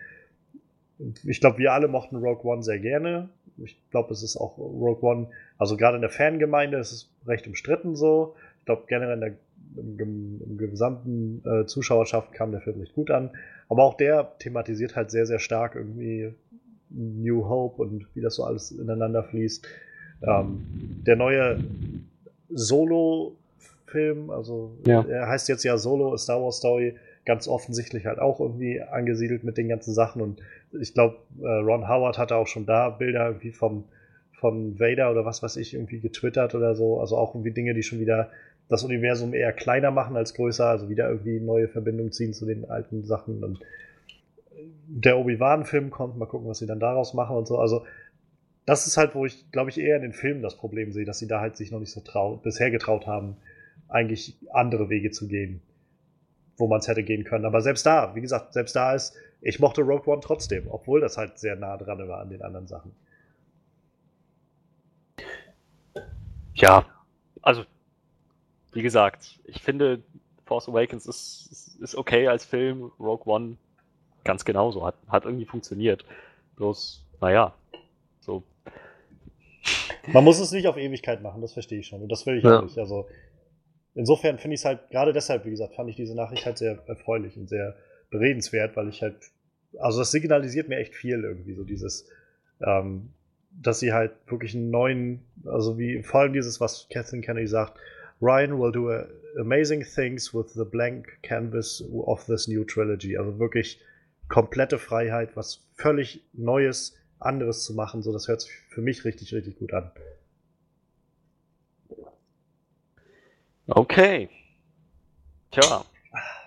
ich 1.23 1.39
glaube, 1.39 1.59
wir 1.59 1.73
alle 1.73 1.87
mochten 1.87 2.17
Rogue 2.17 2.43
One 2.43 2.63
sehr 2.63 2.79
gerne. 2.79 3.29
Ich 3.57 3.77
glaube, 3.91 4.13
es 4.13 4.23
ist 4.23 4.37
auch 4.37 4.57
Rogue 4.57 5.01
One, 5.01 5.27
also 5.57 5.77
gerade 5.77 5.95
in 5.95 6.01
der 6.01 6.09
Fangemeinde 6.09 6.77
ist 6.77 6.91
es 6.91 7.09
recht 7.27 7.47
umstritten 7.47 7.95
so. 7.95 8.35
Ich 8.59 8.65
glaube, 8.65 8.83
generell 8.87 9.15
in 9.15 9.19
der, 9.21 9.33
im, 9.77 10.41
im, 10.41 10.57
gesamten 10.57 11.43
äh, 11.45 11.65
Zuschauerschaft 11.65 12.33
kam 12.33 12.51
der 12.51 12.61
Film 12.61 12.79
recht 12.79 12.93
gut 12.93 13.11
an. 13.11 13.31
Aber 13.69 13.83
auch 13.83 13.95
der 13.95 14.33
thematisiert 14.39 14.95
halt 14.95 15.11
sehr, 15.11 15.25
sehr 15.25 15.39
stark 15.39 15.75
irgendwie 15.75 16.33
New 16.89 17.47
Hope 17.47 17.81
und 17.81 18.07
wie 18.15 18.21
das 18.21 18.35
so 18.35 18.43
alles 18.43 18.71
ineinander 18.71 19.23
fließt. 19.23 19.65
Ähm, 20.23 20.65
der 21.05 21.15
neue 21.15 21.59
Solo-Film, 22.49 24.29
also 24.29 24.71
Ja. 24.85 25.03
er 25.09 25.27
heißt 25.27 25.49
jetzt 25.49 25.63
ja 25.63 25.77
Solo, 25.77 26.13
A 26.13 26.17
Star 26.17 26.41
Wars 26.41 26.57
Story, 26.57 26.95
ganz 27.25 27.47
offensichtlich 27.47 28.05
halt 28.05 28.19
auch 28.19 28.39
irgendwie 28.39 28.81
angesiedelt 28.81 29.43
mit 29.43 29.57
den 29.57 29.67
ganzen 29.69 29.93
Sachen. 29.93 30.21
Und 30.21 30.41
ich 30.79 30.93
glaube, 30.93 31.17
äh, 31.41 31.47
Ron 31.47 31.87
Howard 31.87 32.17
hatte 32.17 32.35
auch 32.35 32.47
schon 32.47 32.65
da 32.65 32.89
Bilder 32.89 33.27
irgendwie 33.27 33.51
vom, 33.51 33.83
von 34.33 34.79
Vader 34.79 35.11
oder 35.11 35.25
was 35.25 35.43
weiß 35.43 35.57
ich 35.57 35.73
irgendwie 35.73 35.99
getwittert 35.99 36.55
oder 36.55 36.75
so. 36.75 36.99
Also 36.99 37.17
auch 37.17 37.35
irgendwie 37.35 37.51
Dinge, 37.51 37.73
die 37.73 37.83
schon 37.83 37.99
wieder 37.99 38.29
das 38.69 38.83
Universum 38.83 39.33
eher 39.33 39.51
kleiner 39.53 39.91
machen 39.91 40.15
als 40.15 40.33
größer, 40.33 40.65
also 40.65 40.89
wieder 40.89 41.09
irgendwie 41.09 41.39
neue 41.39 41.67
Verbindungen 41.67 42.11
ziehen 42.11 42.33
zu 42.33 42.45
den 42.45 42.69
alten 42.69 43.03
Sachen. 43.03 43.43
Und 43.43 43.59
der 44.87 45.17
Obi-Wan-Film 45.17 45.91
kommt, 45.91 46.17
mal 46.17 46.25
gucken, 46.25 46.47
was 46.47 46.59
sie 46.59 46.67
dann 46.67 46.79
daraus 46.79 47.13
machen 47.13 47.35
und 47.35 47.47
so. 47.47 47.57
Also 47.59 47.83
das 48.65 48.87
ist 48.87 48.97
halt, 48.97 49.15
wo 49.15 49.25
ich, 49.25 49.49
glaube 49.51 49.69
ich, 49.69 49.79
eher 49.79 49.95
in 49.95 50.03
den 50.03 50.13
Filmen 50.13 50.41
das 50.41 50.57
Problem 50.57 50.91
sehe, 50.91 51.05
dass 51.05 51.19
sie 51.19 51.27
da 51.27 51.39
halt 51.41 51.57
sich 51.57 51.71
noch 51.71 51.79
nicht 51.79 51.91
so 51.91 52.01
trau 52.01 52.37
bisher 52.37 52.71
getraut 52.71 53.07
haben, 53.07 53.37
eigentlich 53.89 54.37
andere 54.51 54.89
Wege 54.89 55.11
zu 55.11 55.27
gehen, 55.27 55.61
wo 56.57 56.67
man 56.67 56.79
es 56.79 56.87
hätte 56.87 57.03
gehen 57.03 57.23
können. 57.23 57.45
Aber 57.45 57.61
selbst 57.61 57.85
da, 57.85 58.15
wie 58.15 58.21
gesagt, 58.21 58.53
selbst 58.53 58.75
da 58.75 58.93
ist, 58.93 59.15
ich 59.41 59.59
mochte 59.59 59.81
Rogue 59.81 60.13
One 60.13 60.21
trotzdem, 60.21 60.67
obwohl 60.69 61.01
das 61.01 61.17
halt 61.17 61.39
sehr 61.39 61.55
nah 61.55 61.77
dran 61.77 62.07
war 62.07 62.19
an 62.21 62.29
den 62.29 62.43
anderen 62.43 62.67
Sachen. 62.67 62.91
Ja, 66.53 66.85
also, 67.41 67.65
wie 68.73 68.83
gesagt, 68.83 69.39
ich 69.45 69.61
finde, 69.61 70.03
Force 70.45 70.69
Awakens 70.69 71.07
ist, 71.07 71.49
ist, 71.51 71.75
ist 71.81 71.95
okay 71.95 72.27
als 72.27 72.45
Film, 72.45 72.91
Rogue 72.99 73.25
One 73.25 73.57
ganz 74.23 74.45
genauso, 74.45 74.85
hat, 74.85 74.95
hat 75.07 75.25
irgendwie 75.25 75.45
funktioniert. 75.45 76.05
Bloß, 76.57 77.03
naja, 77.19 77.55
so, 78.21 78.43
Man 80.07 80.23
muss 80.23 80.39
es 80.39 80.51
nicht 80.51 80.67
auf 80.67 80.77
Ewigkeit 80.77 81.21
machen, 81.21 81.41
das 81.41 81.53
verstehe 81.53 81.79
ich 81.79 81.87
schon. 81.87 82.01
Und 82.01 82.11
das 82.11 82.25
will 82.25 82.37
ich 82.37 82.43
Ja. 82.43 82.59
auch 82.59 82.63
nicht. 82.63 82.77
Also 82.77 83.07
insofern 83.93 84.39
finde 84.39 84.55
ich 84.55 84.61
es 84.61 84.65
halt, 84.65 84.89
gerade 84.89 85.13
deshalb, 85.13 85.45
wie 85.45 85.51
gesagt, 85.51 85.75
fand 85.75 85.89
ich 85.89 85.95
diese 85.95 86.15
Nachricht 86.15 86.45
halt 86.45 86.57
sehr 86.57 86.79
erfreulich 86.87 87.37
und 87.37 87.47
sehr 87.49 87.75
beredenswert, 88.09 88.75
weil 88.75 88.89
ich 88.89 89.01
halt, 89.01 89.15
also 89.79 89.99
das 89.99 90.11
signalisiert 90.11 90.69
mir 90.69 90.77
echt 90.77 90.95
viel 90.95 91.23
irgendwie, 91.23 91.53
so 91.53 91.63
dieses, 91.63 92.07
ähm, 92.65 93.09
dass 93.51 93.79
sie 93.79 93.93
halt 93.93 94.11
wirklich 94.27 94.55
einen 94.55 94.71
neuen, 94.71 95.21
also 95.45 95.77
wie 95.77 96.01
vor 96.03 96.21
allem 96.21 96.33
dieses, 96.33 96.59
was 96.59 96.87
Kathleen 96.91 97.21
Kennedy 97.21 97.47
sagt, 97.47 97.77
Ryan 98.21 98.59
will 98.59 98.71
do 98.71 98.91
amazing 99.39 99.83
things 99.83 100.33
with 100.33 100.53
the 100.53 100.63
blank 100.63 101.07
canvas 101.23 101.83
of 101.91 102.25
this 102.25 102.47
new 102.47 102.63
trilogy. 102.63 103.17
Also 103.17 103.39
wirklich 103.39 103.79
komplette 104.29 104.77
Freiheit, 104.77 105.35
was 105.35 105.65
völlig 105.75 106.21
Neues, 106.33 106.95
anderes 107.21 107.63
zu 107.63 107.73
machen. 107.73 108.01
So, 108.01 108.11
das 108.11 108.27
hört 108.27 108.41
sich 108.41 108.51
für 108.69 108.81
mich 108.81 109.05
richtig, 109.05 109.33
richtig 109.33 109.57
gut 109.59 109.73
an. 109.73 109.91
okay. 113.67 114.29
Tja, 115.51 115.85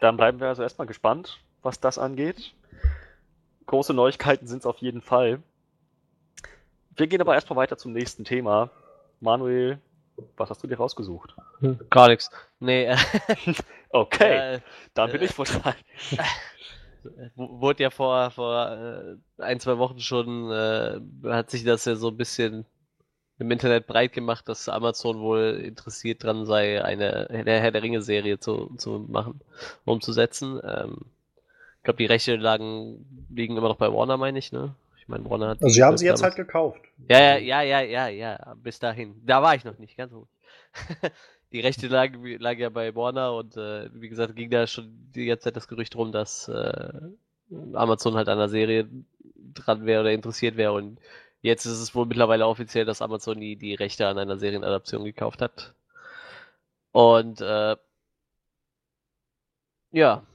dann 0.00 0.16
bleiben 0.16 0.40
wir 0.40 0.48
also 0.48 0.62
erstmal 0.62 0.86
gespannt, 0.86 1.40
was 1.62 1.80
das 1.80 1.98
angeht. 1.98 2.54
Große 3.66 3.94
Neuigkeiten 3.94 4.46
sind 4.46 4.58
es 4.60 4.66
auf 4.66 4.78
jeden 4.78 5.02
Fall. 5.02 5.42
Wir 6.96 7.06
gehen 7.06 7.20
aber 7.20 7.34
erstmal 7.34 7.56
weiter 7.56 7.76
zum 7.76 7.92
nächsten 7.92 8.24
Thema. 8.24 8.70
Manuel, 9.20 9.78
was 10.36 10.50
hast 10.50 10.62
du 10.62 10.66
dir 10.66 10.76
rausgesucht? 10.76 11.34
Gar 11.90 12.08
nichts. 12.08 12.30
Nee, 12.60 12.86
äh, 12.86 12.96
Okay, 13.94 14.56
äh, 14.56 14.60
dann 14.94 15.12
bin 15.12 15.20
äh, 15.20 15.26
ich 15.26 15.38
wohl 15.38 15.46
dran. 15.46 15.74
wurde 17.36 17.82
ja 17.84 17.90
vor, 17.90 18.30
vor 18.30 18.70
äh, 19.38 19.42
ein, 19.42 19.60
zwei 19.60 19.78
Wochen 19.78 20.00
schon, 20.00 20.50
äh, 20.50 21.00
hat 21.28 21.50
sich 21.50 21.64
das 21.64 21.84
ja 21.84 21.94
so 21.96 22.08
ein 22.08 22.16
bisschen 22.16 22.66
im 23.38 23.50
Internet 23.50 23.86
breit 23.86 24.12
gemacht, 24.12 24.48
dass 24.48 24.68
Amazon 24.68 25.18
wohl 25.20 25.60
interessiert 25.64 26.22
dran 26.22 26.46
sei, 26.46 26.82
eine 26.84 27.26
Herr 27.30 27.70
der 27.72 27.82
Ringe-Serie 27.82 28.38
zu, 28.38 28.74
zu 28.76 29.04
machen, 29.08 29.40
umzusetzen. 29.84 30.60
Ähm, 30.64 30.98
Ich 31.78 31.84
glaube, 31.84 31.98
die 31.98 32.06
Rechte 32.06 32.36
lagen, 32.36 33.26
liegen 33.28 33.56
immer 33.56 33.68
noch 33.68 33.76
bei 33.76 33.92
Warner, 33.92 34.16
meine 34.16 34.38
ich, 34.38 34.52
ne? 34.52 34.74
Ich 34.98 35.08
meine, 35.08 35.28
Warner 35.28 35.48
hat. 35.48 35.62
Also, 35.62 35.74
sie 35.74 35.82
haben 35.82 35.98
sie 35.98 36.06
jetzt 36.06 36.22
halt 36.22 36.36
gekauft. 36.36 36.80
Ja, 37.10 37.36
ja, 37.36 37.60
ja, 37.60 37.62
ja, 37.62 37.80
ja, 37.82 38.08
ja, 38.08 38.54
bis 38.62 38.78
dahin. 38.78 39.20
Da 39.26 39.42
war 39.42 39.54
ich 39.54 39.64
noch 39.64 39.78
nicht, 39.78 39.96
ganz 39.96 40.12
ruhig. 40.12 40.28
die 41.54 41.60
Rechte 41.60 41.86
lagen, 41.86 42.26
lagen 42.40 42.60
ja 42.60 42.68
bei 42.68 42.96
Warner 42.96 43.32
und 43.34 43.56
äh, 43.56 43.88
wie 43.94 44.08
gesagt, 44.08 44.34
ging 44.34 44.50
da 44.50 44.66
schon 44.66 44.92
die 45.14 45.26
ganze 45.26 45.44
Zeit 45.44 45.56
das 45.56 45.68
Gerücht 45.68 45.94
rum, 45.94 46.10
dass 46.10 46.48
äh, 46.48 47.00
Amazon 47.74 48.16
halt 48.16 48.28
an 48.28 48.38
der 48.38 48.48
Serie 48.48 48.88
dran 49.54 49.86
wäre 49.86 50.00
oder 50.00 50.12
interessiert 50.12 50.56
wäre 50.56 50.72
und 50.72 50.98
jetzt 51.42 51.64
ist 51.64 51.78
es 51.78 51.94
wohl 51.94 52.06
mittlerweile 52.06 52.48
offiziell, 52.48 52.84
dass 52.84 53.02
Amazon 53.02 53.38
die, 53.38 53.54
die 53.54 53.74
Rechte 53.74 54.08
an 54.08 54.18
einer 54.18 54.36
Serienadaption 54.36 55.04
gekauft 55.04 55.40
hat. 55.42 55.74
Und 56.90 57.40
äh, 57.40 57.76
ja, 59.92 60.26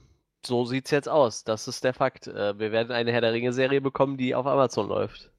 so 0.46 0.64
sieht's 0.64 0.90
jetzt 0.90 1.08
aus. 1.08 1.44
Das 1.44 1.68
ist 1.68 1.84
der 1.84 1.92
Fakt. 1.92 2.28
Äh, 2.28 2.58
wir 2.58 2.72
werden 2.72 2.92
eine 2.92 3.12
Herr 3.12 3.20
der 3.20 3.34
Ringe-Serie 3.34 3.82
bekommen, 3.82 4.16
die 4.16 4.34
auf 4.34 4.46
Amazon 4.46 4.88
läuft. 4.88 5.30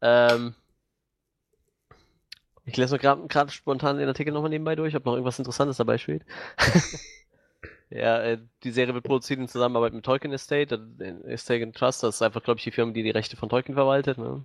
Ähm, 0.00 0.56
ich 2.64 2.76
lese 2.76 2.98
gerade 2.98 3.50
spontan 3.50 3.98
den 3.98 4.08
Artikel 4.08 4.32
nochmal 4.32 4.50
nebenbei 4.50 4.76
durch, 4.76 4.94
ob 4.94 5.04
noch 5.04 5.14
irgendwas 5.14 5.38
Interessantes 5.38 5.78
dabei 5.78 5.98
steht. 5.98 6.24
ja, 7.90 8.22
äh, 8.22 8.38
die 8.62 8.70
Serie 8.70 8.94
wird 8.94 9.04
produziert 9.04 9.40
in 9.40 9.48
Zusammenarbeit 9.48 9.94
mit 9.94 10.04
Tolkien 10.04 10.32
Estate, 10.32 10.80
Estate 11.26 11.72
Trust, 11.72 12.02
das 12.02 12.16
ist 12.16 12.22
einfach, 12.22 12.42
glaube 12.42 12.58
ich, 12.58 12.64
die 12.64 12.70
Firma, 12.70 12.92
die 12.92 13.02
die 13.02 13.10
Rechte 13.10 13.36
von 13.36 13.48
Tolkien 13.48 13.74
verwaltet. 13.74 14.18
Ne? 14.18 14.44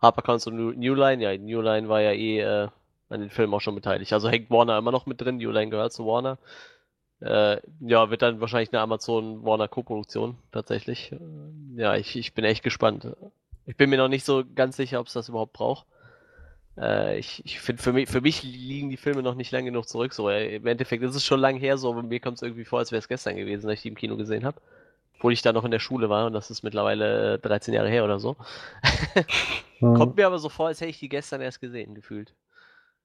HarperCollins 0.00 0.46
und 0.46 0.78
New 0.78 0.94
Line, 0.94 1.22
ja, 1.22 1.36
New 1.36 1.60
Line 1.60 1.88
war 1.88 2.00
ja 2.00 2.12
eh 2.12 2.40
äh, 2.40 2.68
an 3.08 3.20
den 3.20 3.30
Filmen 3.30 3.54
auch 3.54 3.60
schon 3.60 3.74
beteiligt. 3.74 4.12
Also 4.12 4.28
hängt 4.28 4.50
Warner 4.50 4.78
immer 4.78 4.90
noch 4.90 5.06
mit 5.06 5.20
drin, 5.20 5.36
New 5.36 5.50
Line 5.50 5.70
gehört 5.70 5.92
zu 5.92 6.06
Warner. 6.06 6.38
Äh, 7.20 7.60
ja, 7.80 8.10
wird 8.10 8.22
dann 8.22 8.40
wahrscheinlich 8.40 8.72
eine 8.72 8.82
Amazon-Warner-Koproduktion, 8.82 10.36
tatsächlich. 10.50 11.14
Ja, 11.76 11.94
ich, 11.94 12.16
ich 12.16 12.34
bin 12.34 12.44
echt 12.44 12.64
gespannt. 12.64 13.06
Ich 13.64 13.76
bin 13.76 13.90
mir 13.90 13.96
noch 13.96 14.08
nicht 14.08 14.24
so 14.24 14.42
ganz 14.54 14.76
sicher, 14.76 14.98
ob 14.98 15.06
es 15.06 15.12
das 15.12 15.28
überhaupt 15.28 15.52
braucht. 15.52 15.86
Äh, 16.78 17.18
ich 17.18 17.44
ich 17.44 17.60
finde, 17.60 17.82
für 17.82 17.92
mich, 17.92 18.08
für 18.08 18.20
mich 18.20 18.42
liegen 18.42 18.90
die 18.90 18.96
Filme 18.96 19.22
noch 19.22 19.34
nicht 19.34 19.50
lang 19.50 19.64
genug 19.64 19.88
zurück. 19.88 20.12
So, 20.14 20.30
Im 20.30 20.66
Endeffekt 20.66 21.02
ist 21.02 21.14
es 21.14 21.24
schon 21.24 21.40
lang 21.40 21.56
her, 21.56 21.76
so, 21.78 21.90
aber 21.90 22.02
mir 22.02 22.20
kommt 22.20 22.36
es 22.36 22.42
irgendwie 22.42 22.64
vor, 22.64 22.78
als 22.78 22.92
wäre 22.92 23.00
es 23.00 23.08
gestern 23.08 23.36
gewesen, 23.36 23.68
als 23.68 23.78
ich 23.78 23.82
die 23.82 23.88
im 23.88 23.94
Kino 23.94 24.16
gesehen 24.16 24.44
habe. 24.44 24.60
Obwohl 25.16 25.32
ich 25.32 25.42
da 25.42 25.52
noch 25.52 25.64
in 25.64 25.70
der 25.70 25.78
Schule 25.78 26.08
war 26.08 26.26
und 26.26 26.32
das 26.32 26.50
ist 26.50 26.62
mittlerweile 26.62 27.38
13 27.38 27.74
Jahre 27.74 27.88
her 27.88 28.04
oder 28.04 28.18
so. 28.18 28.36
mhm. 29.80 29.94
Kommt 29.94 30.16
mir 30.16 30.26
aber 30.26 30.38
so 30.38 30.48
vor, 30.48 30.68
als 30.68 30.80
hätte 30.80 30.90
ich 30.90 30.98
die 30.98 31.08
gestern 31.08 31.40
erst 31.40 31.60
gesehen, 31.60 31.94
gefühlt. 31.94 32.34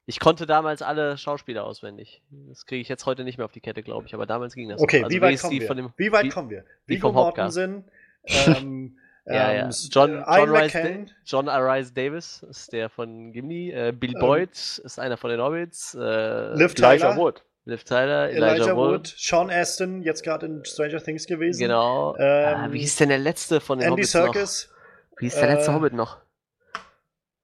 Ich 0.10 0.21
konnte 0.21 0.45
damals 0.45 0.82
alle 0.82 1.17
Schauspieler 1.17 1.65
auswendig. 1.65 2.21
Das 2.47 2.65
kriege 2.65 2.82
ich 2.82 2.88
jetzt 2.88 3.06
heute 3.06 3.25
nicht 3.25 3.38
mehr 3.38 3.43
auf 3.43 3.51
die 3.51 3.60
Kette, 3.60 3.84
glaube 3.84 4.08
ich, 4.08 4.13
aber 4.13 4.25
damals 4.25 4.56
ging 4.56 4.69
das. 4.69 4.80
Okay, 4.80 5.03
also 5.03 5.15
wie, 5.15 5.21
weit 5.21 5.41
kommen 5.41 5.60
wir? 5.60 5.75
Dem, 5.75 5.93
wie 5.97 6.12
weit 6.13 6.34
kommen 6.34 6.49
wir? 6.49 6.63
Viggo 6.86 7.12
Mortensen, 7.12 7.84
ähm, 8.23 8.97
ja, 9.28 9.52
ja. 9.52 9.66
Ähm, 9.66 9.72
John, 9.92 10.24
John, 10.28 10.50
Rice, 10.50 11.12
John 11.26 11.50
Arise 11.50 11.94
Davis 11.94 12.44
ist 12.50 12.72
der 12.72 12.90
von 12.90 13.32
Gimli. 13.32 13.72
Äh, 13.72 13.92
Bill 13.92 14.13
ähm, 14.16 14.20
Boyd 14.20 14.52
ist 14.52 15.00
einer 15.00 15.18
von 15.18 15.30
den 15.30 15.42
Hobbits. 15.42 15.96
Äh, 15.96 16.54
Liv 16.56 16.74
Tyler. 16.74 17.16
Wood. 17.18 17.44
Liv 17.66 17.84
Tyler, 17.84 18.30
Elijah, 18.30 18.54
Elijah 18.54 18.76
Wood. 18.78 18.92
Wood. 18.92 19.13
Sean 19.18 19.50
Aston, 19.50 20.02
jetzt 20.02 20.24
gerade 20.24 20.46
in 20.46 20.63
Stranger 20.63 21.04
Things 21.04 21.28
gewesen. 21.28 21.60
Genau. 21.60 22.16
Ähm, 22.18 22.56
ah, 22.56 22.68
wie 22.72 22.80
hieß 22.80 22.96
denn 22.96 23.10
der 23.10 23.18
letzte 23.18 23.60
von 23.60 23.80
den 23.80 23.90
Andy 23.90 24.04
Hobbits 24.04 24.12
Serkis. 24.12 24.70
Noch? 24.70 25.20
Wie 25.20 25.26
hieß 25.26 25.36
der 25.36 25.56
letzte 25.56 25.72
äh, 25.72 25.74
Hobbit 25.74 25.94
noch? 25.94 26.18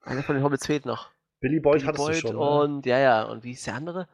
Einer 0.04 0.24
von 0.24 0.36
den 0.36 0.43
Hobbits 0.43 0.65
fehlt 0.65 0.86
noch. 0.86 1.10
Billy 1.41 1.60
Boyd 1.60 1.80
Billy 1.80 1.86
hattest 1.88 2.06
Boyd 2.06 2.15
du 2.15 2.19
schon. 2.19 2.36
Und, 2.38 2.86
ja, 2.86 3.00
ja. 3.00 3.24
Und 3.24 3.43
wie 3.43 3.50
hieß 3.50 3.65
der 3.65 3.76
andere? 3.76 4.08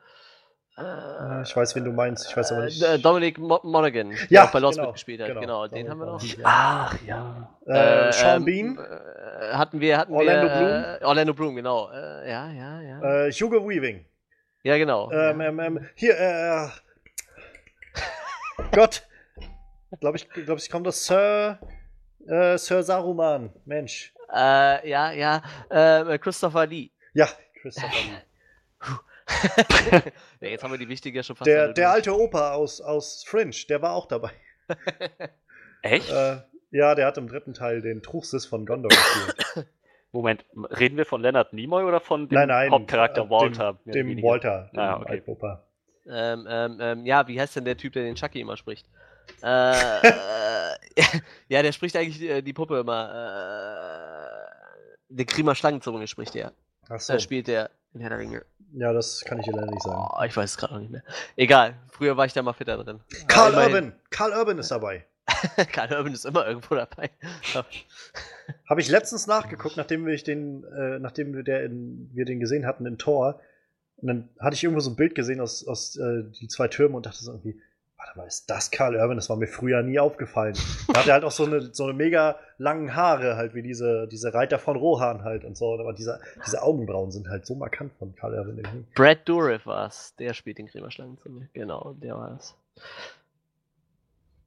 Äh, 0.80 1.42
ich 1.44 1.56
weiß, 1.56 1.76
wen 1.76 1.84
du 1.84 1.92
meinst. 1.92 2.30
Ich 2.30 2.38
weiß 2.38 2.52
aber 2.52 2.66
nicht. 2.66 2.82
Äh, 2.82 3.00
Dominic 3.00 3.38
Mo 3.38 3.60
Monaghan, 3.64 4.10
der 4.10 4.28
ja, 4.30 4.46
auch 4.46 4.52
bei 4.52 4.60
Lost 4.60 4.78
genau, 4.78 4.90
mitgespielt 4.90 5.22
hat. 5.22 5.28
Genau, 5.28 5.42
genau 5.42 5.68
den 5.68 5.88
Dominic 5.88 5.92
haben 5.92 6.00
wir 6.00 6.06
noch. 6.06 6.44
Ach, 6.44 6.96
ja. 7.06 7.50
Äh, 7.66 8.12
Sean 8.12 8.38
ähm, 8.38 8.46
Bean. 8.46 8.78
Äh, 8.78 9.54
hatten 9.54 9.80
wir, 9.80 9.98
hatten 9.98 10.14
Orlando 10.14 10.48
wir, 10.48 10.56
Bloom. 10.56 10.70
Äh, 11.02 11.06
Orlando 11.06 11.34
Bloom, 11.34 11.56
genau. 11.56 11.90
Äh, 11.92 12.30
ja, 12.30 12.52
ja, 12.52 12.82
ja. 12.82 13.26
Äh, 13.26 13.32
Hugo 13.32 13.68
Weaving. 13.68 14.06
Ja, 14.64 14.78
genau. 14.78 15.12
Ähm, 15.12 15.42
ähm, 15.42 15.60
ähm 15.60 15.90
hier, 15.96 16.20
äh. 16.20 16.68
Gott. 18.72 19.04
Glaube 20.00 20.18
ich, 20.18 20.30
glaube 20.30 20.60
ich, 20.60 20.70
kommt 20.70 20.86
das 20.86 21.06
Sir. 21.06 21.60
Äh, 22.28 22.58
Sir 22.58 22.84
Saruman. 22.84 23.52
Mensch. 23.66 24.14
Äh, 24.34 24.90
ja, 24.90 25.12
ja. 25.12 25.42
Äh, 25.70 26.18
Christopher 26.20 26.68
Lee. 26.68 26.92
Ja, 27.14 27.28
Christopher 27.62 27.88
Lee. 27.88 28.18
ja, 30.42 30.48
jetzt 30.48 30.64
haben 30.64 30.72
wir 30.72 30.78
die 30.78 30.90
wichtige 30.90 31.24
schon 31.24 31.36
fast. 31.36 31.48
Der, 31.48 31.74
der 31.74 31.92
alte 31.92 32.18
Opa 32.18 32.54
aus, 32.54 32.82
aus 32.82 33.24
Fringe, 33.26 33.56
der 33.70 33.82
war 33.82 33.94
auch 33.94 34.08
dabei. 34.08 34.32
Echt? 35.82 36.12
Äh, 36.12 36.38
ja, 36.72 36.96
der 36.96 37.08
hat 37.08 37.18
im 37.18 37.28
dritten 37.28 37.54
Teil 37.54 37.82
den 37.82 38.02
Truchsys 38.02 38.46
von 38.46 38.66
Gondor 38.66 38.90
gespielt. 38.90 39.68
Moment, 40.12 40.44
reden 40.56 40.98
wir 40.98 41.06
von 41.06 41.22
Leonard 41.22 41.54
Nimoy 41.54 41.84
oder 41.84 42.00
von 42.00 42.28
dem 42.28 42.36
nein, 42.36 42.48
nein, 42.48 42.72
Hauptcharakter 42.72 43.26
äh, 43.26 43.30
Walter? 43.30 43.80
Dem, 43.86 44.08
dem 44.08 44.24
Walter, 44.24 44.70
dem 44.74 44.80
ah, 44.80 45.00
okay. 45.00 45.22
Opa. 45.26 45.64
Ähm, 46.08 46.48
ähm, 46.50 46.78
ähm, 46.82 47.06
ja, 47.06 47.28
wie 47.28 47.40
heißt 47.40 47.56
denn 47.56 47.66
der 47.66 47.78
Typ, 47.78 47.94
der 47.94 48.04
den 48.04 48.16
Chucky 48.16 48.42
immer 48.42 48.58
spricht? 48.58 48.88
Äh, 49.44 49.46
ja, 51.48 51.62
der 51.62 51.72
spricht 51.72 51.96
eigentlich 51.96 52.18
die, 52.18 52.44
die 52.44 52.54
Puppe 52.54 52.80
immer. 52.80 53.12
Äh, 55.12 55.14
den 55.14 55.26
Kriemer 55.26 55.56
Schlangenzunge 55.56 56.08
spricht 56.08 56.34
der. 56.36 56.54
So. 56.98 57.14
Da 57.14 57.20
spielt 57.20 57.48
der 57.48 57.70
in 57.94 58.02
Herr 58.02 58.10
der 58.10 58.20
Ringe. 58.20 58.46
Ja, 58.74 58.94
das 58.94 59.24
kann 59.26 59.40
ich 59.40 59.46
dir 59.46 59.54
leider 59.54 59.72
nicht 59.72 59.84
sagen. 59.84 60.10
Oh, 60.12 60.24
ich 60.24 60.36
weiß 60.36 60.52
es 60.52 60.58
gerade 60.58 60.74
noch 60.74 60.82
nicht 60.82 60.92
mehr. 60.92 61.04
Egal, 61.36 61.76
früher 61.88 62.18
war 62.18 62.26
ich 62.26 62.34
da 62.34 62.42
mal 62.42 62.54
fitter 62.54 62.78
drin. 62.84 63.00
Karl 63.28 63.54
Urban! 63.56 63.94
Karl 64.10 64.32
Urban 64.34 64.58
ist 64.60 64.70
dabei. 64.72 65.06
Karl 65.72 65.92
Urban 65.94 66.14
ist 66.14 66.26
immer 66.26 66.48
irgendwo 66.48 66.76
dabei. 66.76 67.10
Habe 68.70 68.82
ich 68.82 68.90
letztens 68.90 69.28
nachgeguckt, 69.28 69.78
nachdem 69.78 70.06
wir 70.06 70.16
den, 70.18 70.64
äh, 70.64 71.00
nachdem 71.00 71.34
wir, 71.34 71.44
der 71.44 71.64
in, 71.64 72.10
wir 72.14 72.26
den 72.26 72.40
gesehen 72.40 72.66
hatten 72.66 72.86
in 72.86 72.98
Tor. 72.98 73.40
Und 73.98 74.08
dann 74.08 74.30
hatte 74.40 74.56
ich 74.56 74.64
irgendwo 74.64 74.80
so 74.80 74.92
ein 74.92 74.96
Bild 74.96 75.16
gesehen 75.16 75.42
aus, 75.42 75.68
aus 75.68 75.96
äh, 75.98 76.24
die 76.40 76.48
zwei 76.48 76.68
Türmen 76.68 76.96
und 76.96 77.06
dachte 77.06 77.24
so 77.24 77.32
irgendwie, 77.32 77.60
warte 78.00 78.18
mal, 78.18 78.26
ist 78.26 78.50
das 78.50 78.72
Karl 78.72 78.96
Urban? 78.96 79.18
Das 79.18 79.30
war 79.30 79.36
mir 79.38 79.48
früher 79.48 79.84
nie 79.84 80.00
aufgefallen. 80.00 80.56
Da 80.88 81.02
hat 81.02 81.08
er 81.08 81.14
halt 81.14 81.24
auch 81.24 81.32
so 81.32 81.46
eine, 81.46 81.62
so 81.74 81.84
eine 81.84 81.94
mega 81.94 82.40
langen 82.58 82.96
Haare, 82.96 83.36
halt 83.36 83.54
wie 83.54 83.62
diese, 83.62 84.08
diese 84.08 84.34
Reiter 84.34 84.58
von 84.58 84.78
Rohan 84.78 85.24
halt 85.24 85.44
und 85.44 85.58
so. 85.58 85.74
Aber 85.74 85.94
diese, 85.94 86.20
diese 86.46 86.64
Augenbrauen 86.64 87.12
sind 87.12 87.28
halt 87.28 87.46
so 87.46 87.56
markant 87.56 87.94
von 88.00 88.16
Karl 88.16 88.34
Urban 88.34 88.58
irgendwie. 88.58 88.86
Brad 88.96 89.28
Dourif 89.28 89.66
war 89.66 89.88
es. 89.88 90.16
Der 90.18 90.34
spielt 90.34 90.58
den 90.58 90.68
Krämerschlangen 90.68 91.18
zu 91.20 91.30
mir. 91.30 91.50
Genau, 91.54 91.94
der 92.02 92.16
war 92.16 92.38
es. 92.38 92.56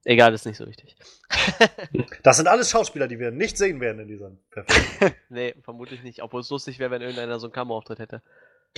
Egal, 0.05 0.33
ist 0.33 0.45
nicht 0.45 0.57
so 0.57 0.67
wichtig. 0.67 0.97
das 2.23 2.35
sind 2.37 2.47
alles 2.47 2.69
Schauspieler, 2.69 3.07
die 3.07 3.19
wir 3.19 3.31
nicht 3.31 3.57
sehen 3.57 3.79
werden 3.79 3.99
in 4.01 4.07
diesem 4.09 4.37
Perfekt. 4.51 5.15
nee, 5.29 5.55
vermutlich 5.61 6.03
nicht. 6.03 6.21
Obwohl 6.21 6.41
es 6.41 6.49
lustig 6.49 6.79
wäre, 6.79 6.91
wenn 6.91 7.01
irgendeiner 7.01 7.39
so 7.39 7.47
einen 7.47 7.53
Kamerauftritt 7.53 7.99
hätte. 7.99 8.21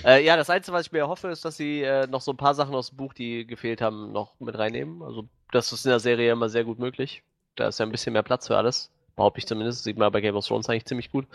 Äh, 0.04 0.26
ja, 0.26 0.36
das 0.36 0.50
Einzige, 0.50 0.76
was 0.76 0.88
ich 0.88 0.92
mir 0.92 1.08
hoffe, 1.08 1.30
ist, 1.30 1.46
dass 1.46 1.58
sie 1.58 1.82
äh, 1.82 2.08
noch 2.08 2.22
so 2.22 2.32
ein 2.32 2.38
paar 2.38 2.54
Sachen 2.54 2.76
aus 2.76 2.90
dem 2.90 2.98
Buch, 2.98 3.14
die 3.14 3.48
gefehlt 3.48 3.82
haben, 3.82 4.12
noch 4.12 4.40
mit 4.40 4.58
reinnehmen. 4.58 5.02
Also, 5.02 5.28
das 5.52 5.72
ist 5.72 5.86
in 5.86 5.90
der 5.90 6.00
Serie 6.00 6.32
immer 6.32 6.50
sehr 6.50 6.64
gut 6.64 6.80
möglich. 6.80 7.24
Da 7.56 7.68
ist 7.68 7.80
ja 7.80 7.86
ein 7.86 7.92
bisschen 7.92 8.14
mehr 8.14 8.24
Platz 8.24 8.48
für 8.48 8.58
alles. 8.58 8.92
Behaupte 9.16 9.40
ich 9.40 9.48
zumindest. 9.48 9.84
Sieht 9.84 9.98
man 9.98 10.12
bei 10.12 10.22
Game 10.22 10.36
of 10.36 10.46
Thrones 10.46 10.70
eigentlich 10.70 10.86
ziemlich 10.86 11.12
gut. 11.12 11.26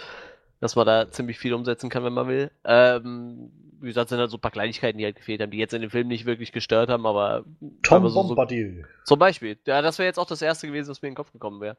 Dass 0.61 0.77
man 0.77 0.87
da 0.87 1.11
ziemlich 1.11 1.39
viel 1.39 1.55
umsetzen 1.55 1.89
kann, 1.89 2.05
wenn 2.05 2.13
man 2.13 2.29
will. 2.29 2.51
Ähm, 2.65 3.51
wie 3.81 3.89
gesagt, 3.89 4.11
sind 4.11 4.19
halt 4.19 4.31
so 4.31 4.37
ein 4.37 4.41
paar 4.41 4.51
Kleinigkeiten, 4.51 4.99
die 4.99 5.05
halt 5.05 5.17
gefehlt 5.17 5.41
haben, 5.41 5.51
die 5.51 5.57
jetzt 5.57 5.73
in 5.73 5.81
dem 5.81 5.91
Film 5.91 6.09
nicht 6.09 6.27
wirklich 6.27 6.53
gestört 6.53 6.91
haben, 6.91 7.07
aber. 7.07 7.45
Tom 7.83 8.07
so, 8.11 8.23
Bombadil. 8.23 8.85
So, 9.05 9.15
zum 9.15 9.19
Beispiel. 9.19 9.57
Ja, 9.67 9.81
das 9.81 9.99
wäre 9.99 10.07
jetzt 10.07 10.19
auch 10.19 10.27
das 10.27 10.43
erste 10.43 10.67
gewesen, 10.67 10.91
was 10.91 11.01
mir 11.01 11.09
in 11.09 11.13
den 11.13 11.17
Kopf 11.17 11.33
gekommen 11.33 11.63
wäre. 11.63 11.79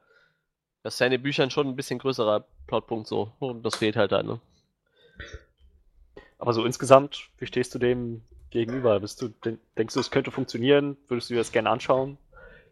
Das 0.82 0.96
ist 0.96 1.00
ja 1.00 1.06
in 1.06 1.12
den 1.12 1.22
Büchern 1.22 1.52
schon 1.52 1.68
ein 1.68 1.76
bisschen 1.76 2.00
größerer 2.00 2.44
Plotpunkt 2.66 3.08
so. 3.08 3.32
Und 3.38 3.64
das 3.64 3.76
fehlt 3.76 3.96
halt 3.96 4.12
da, 4.12 4.24
ne? 4.24 4.40
Aber 6.42 6.54
so 6.54 6.66
insgesamt, 6.66 7.30
wie 7.38 7.46
stehst 7.46 7.76
du 7.76 7.78
dem 7.78 8.24
gegenüber? 8.50 9.00
Bist 9.00 9.22
du, 9.22 9.30
denkst 9.78 9.94
du, 9.94 10.00
es 10.00 10.10
könnte 10.10 10.32
funktionieren? 10.32 10.98
Würdest 11.08 11.30
du 11.30 11.36
dir 11.36 11.40
das 11.40 11.52
gerne 11.52 11.70
anschauen? 11.70 12.18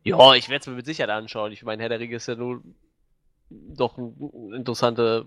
Ja, 0.04 0.34
ich 0.34 0.50
werde 0.50 0.62
es 0.62 0.68
mir 0.68 0.74
mit 0.74 0.88
Sicherheit 0.88 1.12
anschauen. 1.12 1.52
Ich 1.52 1.62
meine, 1.62 1.84
Herr 1.84 1.90
der 1.90 2.00
Ringe 2.00 2.16
ist 2.16 2.28
ja 2.28 2.34
nur 2.34 2.64
doch 3.52 4.00
eine 4.00 4.12
interessante 4.56 5.26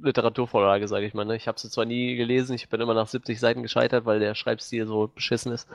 Literaturvorlage, 0.00 0.86
sage 0.86 1.04
ich 1.04 1.14
mal. 1.14 1.24
Ne? 1.24 1.34
Ich 1.34 1.48
habe 1.48 1.58
sie 1.58 1.68
zwar 1.68 1.84
nie 1.84 2.14
gelesen, 2.14 2.54
ich 2.54 2.68
bin 2.68 2.80
immer 2.80 2.94
nach 2.94 3.08
70 3.08 3.40
Seiten 3.40 3.64
gescheitert, 3.64 4.04
weil 4.04 4.20
der 4.20 4.36
Schreibstil 4.36 4.86
so 4.86 5.08
beschissen 5.08 5.50
ist. 5.50 5.68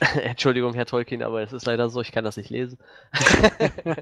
Entschuldigung, 0.14 0.72
Herr 0.72 0.86
Tolkien, 0.86 1.22
aber 1.22 1.42
es 1.42 1.52
ist 1.52 1.66
leider 1.66 1.90
so, 1.90 2.00
ich 2.00 2.12
kann 2.12 2.24
das 2.24 2.38
nicht 2.38 2.48
lesen. 2.48 2.78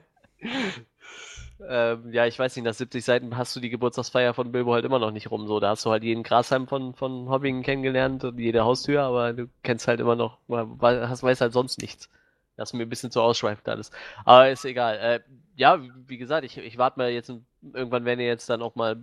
Ähm, 1.69 2.13
ja, 2.13 2.27
ich 2.27 2.39
weiß 2.39 2.57
nicht, 2.57 2.65
nach 2.65 2.75
70 2.75 3.05
Seiten 3.05 3.37
hast 3.37 3.55
du 3.57 3.61
die 3.61 3.71
Geburtstagsfeier 3.71 4.35
von 4.35 4.53
Bilbo 4.53 4.75
halt 4.75 4.85
immer 4.85 4.99
noch 4.99 5.11
nicht 5.11 5.31
rum. 5.31 5.47
So, 5.47 5.61
da 5.61 5.71
hast 5.71 5.85
du 5.85 5.91
halt 5.91 6.05
jeden 6.05 6.23
Grashalm 6.23 6.67
von, 6.67 6.95
von 6.95 7.29
Hobbingen 7.29 7.63
kennengelernt 7.63 8.25
und 8.25 8.39
jede 8.39 8.65
Haustür, 8.65 9.03
aber 9.03 9.33
du 9.33 9.49
kennst 9.63 9.89
halt 9.89 10.01
immer 10.01 10.17
noch, 10.17 10.39
hast, 10.81 11.23
weißt 11.23 11.41
halt 11.41 11.53
sonst 11.53 11.81
nichts. 11.81 12.09
Das 12.57 12.71
ist 12.71 12.75
mir 12.75 12.83
ein 12.85 12.89
bisschen 12.89 13.11
zu 13.11 13.21
ausschweifend 13.21 13.69
alles. 13.69 13.91
Aber 14.25 14.51
ist 14.51 14.65
egal. 14.65 14.97
Äh, 14.99 15.21
ja, 15.57 15.81
wie 16.07 16.19
gesagt, 16.19 16.45
ich, 16.45 16.59
ich 16.59 16.79
warte 16.79 16.99
mal 16.99 17.11
jetzt, 17.11 17.33
irgendwann 17.63 18.05
werden 18.05 18.19
die 18.19 18.25
jetzt 18.25 18.49
dann 18.49 18.63
auch 18.63 18.75
mal 18.75 18.97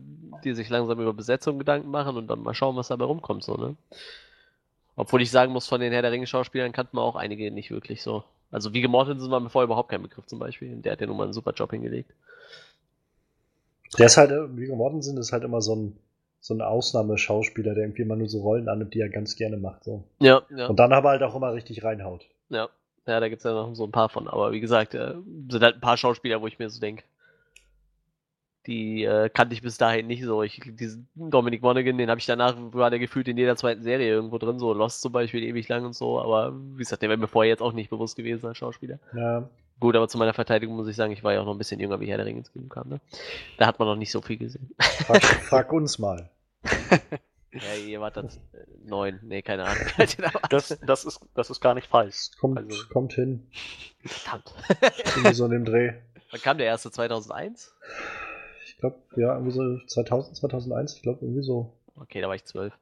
die 0.44 0.54
sich 0.54 0.70
langsam 0.70 1.00
über 1.00 1.14
Besetzung 1.14 1.60
Gedanken 1.60 1.90
machen 1.90 2.18
und 2.18 2.28
dann 2.28 2.42
mal 2.42 2.54
schauen, 2.54 2.76
was 2.76 2.90
dabei 2.90 3.06
rumkommt, 3.06 3.44
so, 3.44 3.56
ne? 3.56 3.76
Obwohl 4.96 5.22
ich 5.22 5.32
sagen 5.32 5.54
muss, 5.54 5.68
von 5.68 5.82
den 5.82 5.94
Herr 5.94 6.02
der 6.02 6.12
Ringe 6.12 6.28
Schauspielern 6.28 6.74
kannte 6.74 6.96
man 6.96 7.06
auch 7.06 7.16
einige 7.16 7.50
nicht 7.52 7.72
wirklich 7.72 8.02
so. 8.04 8.24
Also 8.52 8.74
Viggo 8.74 8.90
Mortensen 8.90 9.32
war 9.32 9.40
mir 9.40 9.50
vorher 9.50 9.66
überhaupt 9.66 9.90
kein 9.90 10.02
Begriff 10.02 10.26
zum 10.28 10.40
Beispiel. 10.40 10.76
Der 10.76 10.92
hat 10.92 11.02
ja 11.02 11.08
nun 11.08 11.18
mal 11.18 11.24
einen 11.24 11.34
super 11.34 11.54
Job 11.54 11.72
hingelegt. 11.72 12.14
Der 13.98 14.06
ist 14.06 14.18
halt, 14.18 14.32
Viggo 14.56 14.76
Mortensen 14.76 15.18
ist 15.18 15.32
halt 15.32 15.44
immer 15.44 15.62
so 15.62 15.76
ein, 15.76 15.98
so 16.42 16.54
ein 16.54 16.62
Ausnahmeschauspieler, 16.62 17.74
der 17.74 17.84
irgendwie 17.84 18.02
immer 18.02 18.16
nur 18.16 18.28
so 18.28 18.42
Rollen 18.42 18.68
annimmt, 18.68 18.94
die 18.94 19.00
er 19.00 19.10
ganz 19.10 19.36
gerne 19.36 19.58
macht. 19.58 19.84
So. 19.84 20.04
Ja, 20.20 20.42
ja. 20.56 20.68
Und 20.68 20.80
dann 20.80 20.92
aber 20.92 21.10
halt 21.10 21.24
auch 21.24 21.36
immer 21.36 21.54
richtig 21.54 21.84
reinhaut. 21.84 22.26
Ja, 22.50 22.70
ja 23.06 23.20
da 23.20 23.30
gibt 23.30 23.40
es 23.40 23.44
ja 23.44 23.54
noch 23.54 23.74
so 23.74 23.86
ein 23.86 23.92
paar 23.92 24.10
von. 24.10 24.28
Aber 24.28 24.52
wie 24.52 24.60
gesagt, 24.60 24.94
äh, 24.96 25.14
sind 25.50 25.64
halt 25.64 25.76
ein 25.76 25.82
paar 25.82 25.98
Schauspieler, 25.98 26.42
wo 26.42 26.48
ich 26.48 26.60
mir 26.60 26.70
so 26.70 26.80
denke, 26.80 27.04
die 28.68 29.04
äh, 29.04 29.30
kannte 29.30 29.54
ich 29.54 29.62
bis 29.62 29.78
dahin 29.78 30.08
nicht 30.08 30.24
so. 30.24 30.44
Ich, 30.44 30.62
diesen 30.66 31.08
Dominic 31.16 31.62
Monaghan, 31.62 31.98
den 31.98 32.10
habe 32.10 32.20
ich 32.20 32.26
danach, 32.26 32.56
war 32.58 32.90
der 32.90 33.00
gefühlt 33.00 33.28
in 33.28 33.38
jeder 33.38 33.56
zweiten 33.56 33.82
Serie 33.82 34.08
irgendwo 34.10 34.38
drin, 34.38 34.60
so 34.60 34.74
Lost 34.74 35.02
zum 35.02 35.12
Beispiel 35.12 35.44
ewig 35.44 35.68
lang 35.68 35.86
und 35.86 35.94
so. 35.96 36.20
Aber 36.20 36.54
wie 36.74 36.78
gesagt, 36.80 37.02
der 37.02 37.10
wäre 37.10 37.18
mir 37.18 37.28
vorher 37.28 37.50
jetzt 37.50 37.62
auch 37.62 37.74
nicht 37.74 37.90
bewusst 37.90 38.16
gewesen 38.16 38.46
als 38.48 38.58
Schauspieler. 38.58 39.00
Ja. 39.16 39.50
Gut, 39.80 39.96
aber 39.96 40.08
zu 40.08 40.20
meiner 40.20 40.34
Verteidigung 40.34 40.76
muss 40.76 40.88
ich 40.88 40.96
sagen, 40.96 41.12
ich 41.12 41.24
war 41.24 41.34
ja 41.34 41.42
auch 41.42 41.46
noch 41.46 41.54
ein 41.56 41.58
bisschen 41.58 41.80
jünger, 41.80 42.00
wie 42.00 42.06
Herr 42.08 42.18
der 42.18 42.28
Ringe 42.28 42.40
ins 42.40 42.52
Kino 42.52 42.68
kam. 42.68 42.88
Ne? 42.90 43.02
Da 43.58 43.66
hat 43.66 43.80
man 43.80 43.88
noch 43.88 43.96
nicht 43.96 44.12
so 44.12 44.22
viel 44.22 44.38
gesehen. 44.38 44.70
Frag, 44.80 45.24
frag 45.24 45.74
uns 45.74 45.98
mal. 45.98 46.30
Ja, 47.52 47.74
ihr 47.86 48.00
wart 48.00 48.16
dann 48.16 48.28
äh, 48.28 48.30
neun. 48.86 49.20
Nee, 49.24 49.42
keine 49.42 49.66
Ahnung. 49.66 49.84
Das, 50.50 50.78
das, 50.86 51.04
ist, 51.06 51.20
das 51.34 51.50
ist 51.50 51.60
gar 51.62 51.74
nicht 51.74 51.88
falsch. 51.88 52.30
Kommt, 52.40 52.60
Also- 52.60 52.88
kommt 52.94 53.14
hin. 53.14 53.48
Verdammt. 54.06 54.54
Irgendwie 55.16 55.34
so 55.34 55.46
in 55.46 55.52
dem 55.52 55.66
Dreh. 55.66 55.94
Wann 56.32 56.42
kam 56.42 56.58
der 56.60 56.68
erste? 56.68 56.92
2001? 56.92 57.74
Ich 58.82 58.90
glaube, 58.90 58.98
ja, 59.16 59.34
irgendwie 59.36 59.52
so 59.52 59.78
2000, 59.86 60.36
2001, 60.38 60.96
ich 60.96 61.02
glaube, 61.04 61.20
irgendwie 61.22 61.44
so. 61.44 61.72
Okay, 61.98 62.20
da 62.20 62.28
war 62.28 62.34
ich 62.34 62.46
zwölf. 62.46 62.74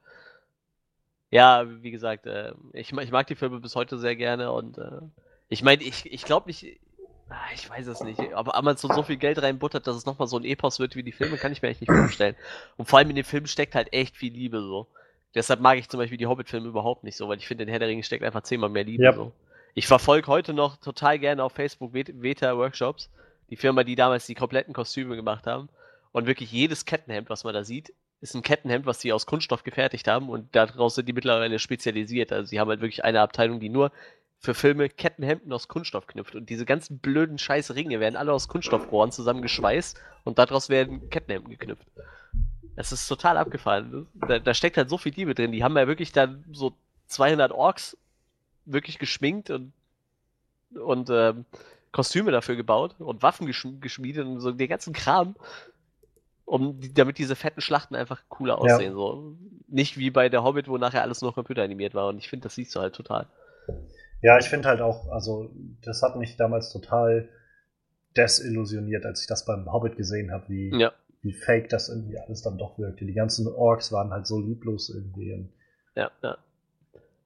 Ja, 1.30 1.66
wie 1.82 1.90
gesagt, 1.90 2.24
äh, 2.26 2.52
ich, 2.72 2.90
ich 2.90 3.10
mag 3.10 3.26
die 3.26 3.34
Filme 3.34 3.60
bis 3.60 3.76
heute 3.76 3.98
sehr 3.98 4.16
gerne 4.16 4.50
und 4.50 4.78
äh, 4.78 5.02
ich 5.50 5.62
meine, 5.62 5.82
ich, 5.82 6.10
ich 6.10 6.24
glaube 6.24 6.48
nicht, 6.48 6.80
ah, 7.28 7.36
ich 7.54 7.68
weiß 7.68 7.86
es 7.86 8.00
nicht, 8.02 8.18
aber 8.32 8.54
Amazon 8.54 8.92
so 8.94 9.02
viel 9.02 9.18
Geld 9.18 9.42
reinbuttert, 9.42 9.86
dass 9.86 9.94
es 9.94 10.06
nochmal 10.06 10.26
so 10.26 10.38
ein 10.38 10.44
Epos 10.44 10.78
wird 10.80 10.96
wie 10.96 11.02
die 11.02 11.12
Filme, 11.12 11.36
kann 11.36 11.52
ich 11.52 11.60
mir 11.60 11.68
eigentlich 11.68 11.82
nicht 11.82 11.92
vorstellen. 11.92 12.34
Und 12.78 12.88
vor 12.88 12.98
allem 12.98 13.10
in 13.10 13.16
den 13.16 13.24
Filmen 13.26 13.46
steckt 13.46 13.74
halt 13.74 13.92
echt 13.92 14.16
viel 14.16 14.32
Liebe 14.32 14.60
so. 14.62 14.86
Deshalb 15.34 15.60
mag 15.60 15.76
ich 15.76 15.88
zum 15.90 15.98
Beispiel 15.98 16.16
die 16.18 16.26
Hobbit-Filme 16.26 16.66
überhaupt 16.68 17.04
nicht 17.04 17.16
so, 17.18 17.28
weil 17.28 17.36
ich 17.36 17.46
finde, 17.46 17.64
in 17.64 17.68
Herr 17.68 17.78
der 17.78 17.88
Ringe 17.88 18.02
steckt 18.02 18.24
einfach 18.24 18.42
zehnmal 18.42 18.70
mehr 18.70 18.84
Liebe 18.84 19.04
Ja. 19.04 19.12
so. 19.12 19.32
Ich 19.74 19.86
verfolge 19.86 20.26
heute 20.28 20.54
noch 20.54 20.78
total 20.78 21.18
gerne 21.18 21.44
auf 21.44 21.52
Facebook 21.52 21.92
Vet- 21.92 22.22
Veta 22.22 22.56
Workshops, 22.56 23.10
die 23.50 23.56
Firma, 23.56 23.84
die 23.84 23.94
damals 23.94 24.26
die 24.26 24.34
kompletten 24.34 24.72
Kostüme 24.74 25.14
gemacht 25.14 25.46
haben. 25.46 25.68
Und 26.12 26.26
wirklich 26.26 26.50
jedes 26.50 26.84
Kettenhemd, 26.84 27.30
was 27.30 27.44
man 27.44 27.54
da 27.54 27.64
sieht, 27.64 27.92
ist 28.20 28.34
ein 28.34 28.42
Kettenhemd, 28.42 28.86
was 28.86 29.00
sie 29.00 29.12
aus 29.12 29.26
Kunststoff 29.26 29.62
gefertigt 29.62 30.08
haben 30.08 30.28
und 30.28 30.54
daraus 30.54 30.94
sind 30.94 31.08
die 31.08 31.12
mittlerweile 31.12 31.58
spezialisiert. 31.58 32.32
Also 32.32 32.48
sie 32.48 32.60
haben 32.60 32.68
halt 32.68 32.80
wirklich 32.80 33.04
eine 33.04 33.20
Abteilung, 33.20 33.60
die 33.60 33.68
nur 33.68 33.92
für 34.38 34.54
Filme 34.54 34.88
Kettenhemden 34.88 35.52
aus 35.52 35.68
Kunststoff 35.68 36.06
knüpft. 36.06 36.34
Und 36.34 36.48
diese 36.48 36.64
ganzen 36.64 36.98
blöden 36.98 37.38
scheiß 37.38 37.74
Ringe 37.74 38.00
werden 38.00 38.16
alle 38.16 38.32
aus 38.32 38.48
Kunststoffrohren 38.48 39.12
zusammengeschweißt 39.12 40.00
und 40.24 40.38
daraus 40.38 40.68
werden 40.68 41.10
Kettenhemden 41.10 41.50
geknüpft. 41.50 41.86
Das 42.76 42.92
ist 42.92 43.06
total 43.06 43.36
abgefahren. 43.36 44.06
Da, 44.14 44.38
da 44.38 44.54
steckt 44.54 44.78
halt 44.78 44.88
so 44.88 44.96
viel 44.96 45.12
Liebe 45.14 45.34
drin. 45.34 45.52
Die 45.52 45.62
haben 45.62 45.76
ja 45.76 45.86
wirklich 45.86 46.12
dann 46.12 46.44
so 46.52 46.72
200 47.08 47.52
Orks 47.52 47.96
wirklich 48.64 48.98
geschminkt 48.98 49.50
und, 49.50 49.72
und 50.74 51.10
ähm, 51.10 51.44
Kostüme 51.92 52.30
dafür 52.30 52.56
gebaut 52.56 52.94
und 52.98 53.22
Waffen 53.22 53.46
geschm 53.46 53.80
geschmiedet 53.80 54.26
und 54.26 54.40
so 54.40 54.52
den 54.52 54.68
ganzen 54.68 54.92
Kram, 54.92 55.34
um 56.50 56.80
damit 56.94 57.18
diese 57.18 57.36
fetten 57.36 57.60
Schlachten 57.60 57.94
einfach 57.94 58.24
cooler 58.28 58.54
Ja. 58.54 58.74
aussehen. 58.74 58.92
So. 58.92 59.36
Nicht 59.68 59.98
wie 59.98 60.10
bei 60.10 60.28
der 60.28 60.42
Hobbit, 60.42 60.66
wo 60.66 60.78
nachher 60.78 61.02
alles 61.02 61.22
nur 61.22 61.32
computeranimiert 61.32 61.94
war. 61.94 62.08
Und 62.08 62.18
ich 62.18 62.28
finde, 62.28 62.42
das 62.44 62.56
siehst 62.56 62.74
du 62.74 62.80
halt 62.80 62.92
total. 62.92 63.26
Ja, 64.20 64.36
ich 64.36 64.46
finde 64.46 64.68
halt 64.68 64.80
auch, 64.80 65.08
also, 65.10 65.50
das 65.82 66.02
hat 66.02 66.16
mich 66.16 66.36
damals 66.36 66.72
total 66.72 67.28
desillusioniert, 68.16 69.06
als 69.06 69.20
ich 69.20 69.28
das 69.28 69.44
beim 69.44 69.72
Hobbit 69.72 69.96
gesehen 69.96 70.32
habe, 70.32 70.48
wie, 70.48 70.76
Ja, 70.76 70.92
wie 71.22 71.32
fake 71.32 71.68
das 71.68 71.88
irgendwie 71.88 72.18
alles 72.18 72.42
dann 72.42 72.58
doch 72.58 72.78
wirkte. 72.80 73.04
Die 73.04 73.14
ganzen 73.14 73.46
Orks 73.46 73.92
waren 73.92 74.10
halt 74.10 74.26
so 74.26 74.40
lieblos 74.40 74.90
irgendwie. 74.90 75.48
Ja, 75.94 76.10
ja. 76.20 76.36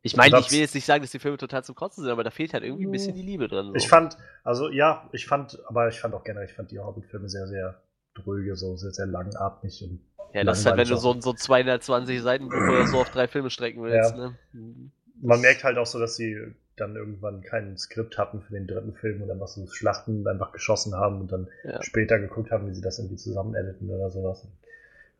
Ich 0.02 0.16
meine, 0.16 0.38
ich 0.38 0.52
will 0.52 0.58
jetzt 0.58 0.74
nicht 0.74 0.84
sagen, 0.84 1.02
dass 1.02 1.12
die 1.12 1.18
Filme 1.18 1.38
total 1.38 1.64
zum 1.64 1.74
Kotzen 1.74 2.02
sind, 2.04 2.12
aber 2.12 2.24
da 2.24 2.30
fehlt 2.30 2.52
halt 2.52 2.62
irgendwie 2.62 2.84
ein 2.84 2.90
bisschen 2.92 3.14
die 3.14 3.22
Liebe 3.22 3.48
drin. 3.48 3.68
So. 3.68 3.74
Ich 3.74 3.88
fand, 3.88 4.18
also 4.42 4.68
ja, 4.68 5.08
ich 5.12 5.26
fand, 5.26 5.58
aber 5.66 5.88
ich 5.88 5.98
fand 5.98 6.12
auch 6.12 6.24
generell, 6.24 6.44
ich 6.46 6.52
fand 6.52 6.70
die 6.70 6.78
Hobbit-Filme 6.78 7.30
sehr, 7.30 7.46
sehr 7.46 7.80
dröge, 8.14 8.56
so 8.56 8.76
sehr, 8.76 8.92
sehr 8.92 9.06
langatmig 9.06 9.82
und 9.82 10.00
ja, 10.32 10.42
das 10.42 10.58
ist 10.60 10.66
halt, 10.66 10.78
wenn 10.78 10.88
du 10.88 10.96
so, 10.96 11.20
so 11.20 11.30
ein 11.30 11.36
220 11.36 12.20
Seiten 12.20 12.46
oder 12.46 12.86
so 12.88 12.98
auf 12.98 13.10
drei 13.10 13.28
Filme 13.28 13.50
strecken 13.50 13.82
willst. 13.84 14.10
Ja. 14.10 14.16
Ne? 14.16 14.34
Mhm. 14.52 14.90
man 15.22 15.40
merkt 15.40 15.62
halt 15.62 15.78
auch 15.78 15.86
so, 15.86 16.00
dass 16.00 16.16
sie 16.16 16.36
dann 16.76 16.96
irgendwann 16.96 17.40
kein 17.42 17.76
Skript 17.78 18.18
hatten 18.18 18.40
für 18.42 18.52
den 18.52 18.66
dritten 18.66 18.94
Film 18.94 19.22
und 19.22 19.28
dann 19.28 19.38
was 19.38 19.54
so 19.54 19.64
Schlachten 19.68 20.26
einfach 20.26 20.50
geschossen 20.50 20.96
haben 20.96 21.20
und 21.20 21.30
dann 21.30 21.46
Ja. 21.62 21.80
später 21.82 22.18
geguckt 22.18 22.50
haben, 22.50 22.68
wie 22.68 22.74
sie 22.74 22.82
das 22.82 22.98
irgendwie 22.98 23.16
zusammen 23.16 23.54
editen 23.54 23.88
oder 23.90 24.10
sowas. 24.10 24.44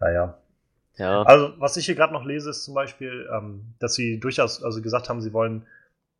Naja. 0.00 0.36
Ja. 0.96 1.22
Also, 1.22 1.52
was 1.58 1.76
ich 1.76 1.86
hier 1.86 1.94
gerade 1.94 2.12
noch 2.12 2.24
lese, 2.24 2.50
ist 2.50 2.64
zum 2.64 2.74
Beispiel, 2.74 3.28
ähm, 3.32 3.74
dass 3.78 3.94
sie 3.94 4.18
durchaus 4.18 4.64
also 4.64 4.82
gesagt 4.82 5.08
haben, 5.08 5.20
sie 5.20 5.32
wollen 5.32 5.64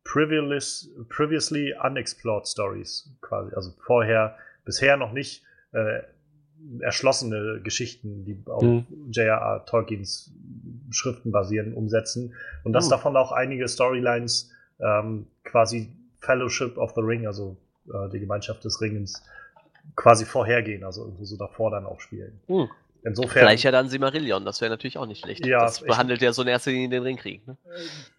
previous, 0.05 0.89
previously 1.09 1.73
unexplored 1.83 2.47
stories 2.47 3.09
quasi, 3.21 3.53
also 3.55 3.71
vorher, 3.85 4.37
bisher 4.63 4.95
noch 4.95 5.11
nicht 5.11 5.43
äh, 5.73 6.01
erschlossene 6.79 7.61
Geschichten, 7.63 8.25
die 8.25 8.37
auf 8.47 8.61
Mhm. 8.63 8.85
J.R.R. 9.11 9.65
Tolkiens 9.65 10.31
Schriften 10.91 11.31
basieren, 11.31 11.73
umsetzen. 11.73 12.33
Und 12.63 12.73
dass 12.73 12.85
Mhm. 12.87 12.91
davon 12.91 13.17
auch 13.17 13.31
einige 13.31 13.67
Storylines 13.67 14.51
ähm, 14.79 15.27
quasi 15.43 15.89
Fellowship 16.19 16.77
of 16.77 16.93
the 16.95 17.01
Ring, 17.01 17.27
also 17.27 17.55
äh, 17.87 18.09
die 18.09 18.19
Gemeinschaft 18.19 18.63
des 18.65 18.81
Ringens, 18.81 19.23
quasi 19.95 20.25
vorhergehen, 20.25 20.83
also 20.83 21.03
irgendwo 21.03 21.23
so 21.25 21.37
davor 21.37 21.71
dann 21.71 21.85
auch 21.85 21.99
spielen. 22.01 22.39
Hm. 22.47 22.67
Insofern. 23.03 23.29
Vielleicht 23.43 23.63
ja 23.63 23.71
dann 23.71 23.87
Silmarillion, 23.87 24.43
das 24.45 24.61
wäre 24.61 24.71
natürlich 24.71 24.97
auch 24.97 25.05
nicht 25.05 25.21
schlecht. 25.23 25.45
Ja, 25.45 25.61
das 25.61 25.81
behandelt 25.81 26.21
ja 26.23 26.33
so 26.33 26.41
in 26.41 26.47
erster 26.47 26.71
Linie 26.71 26.89
den 26.89 27.03
Ringkrieg. 27.03 27.45
Ne? 27.47 27.55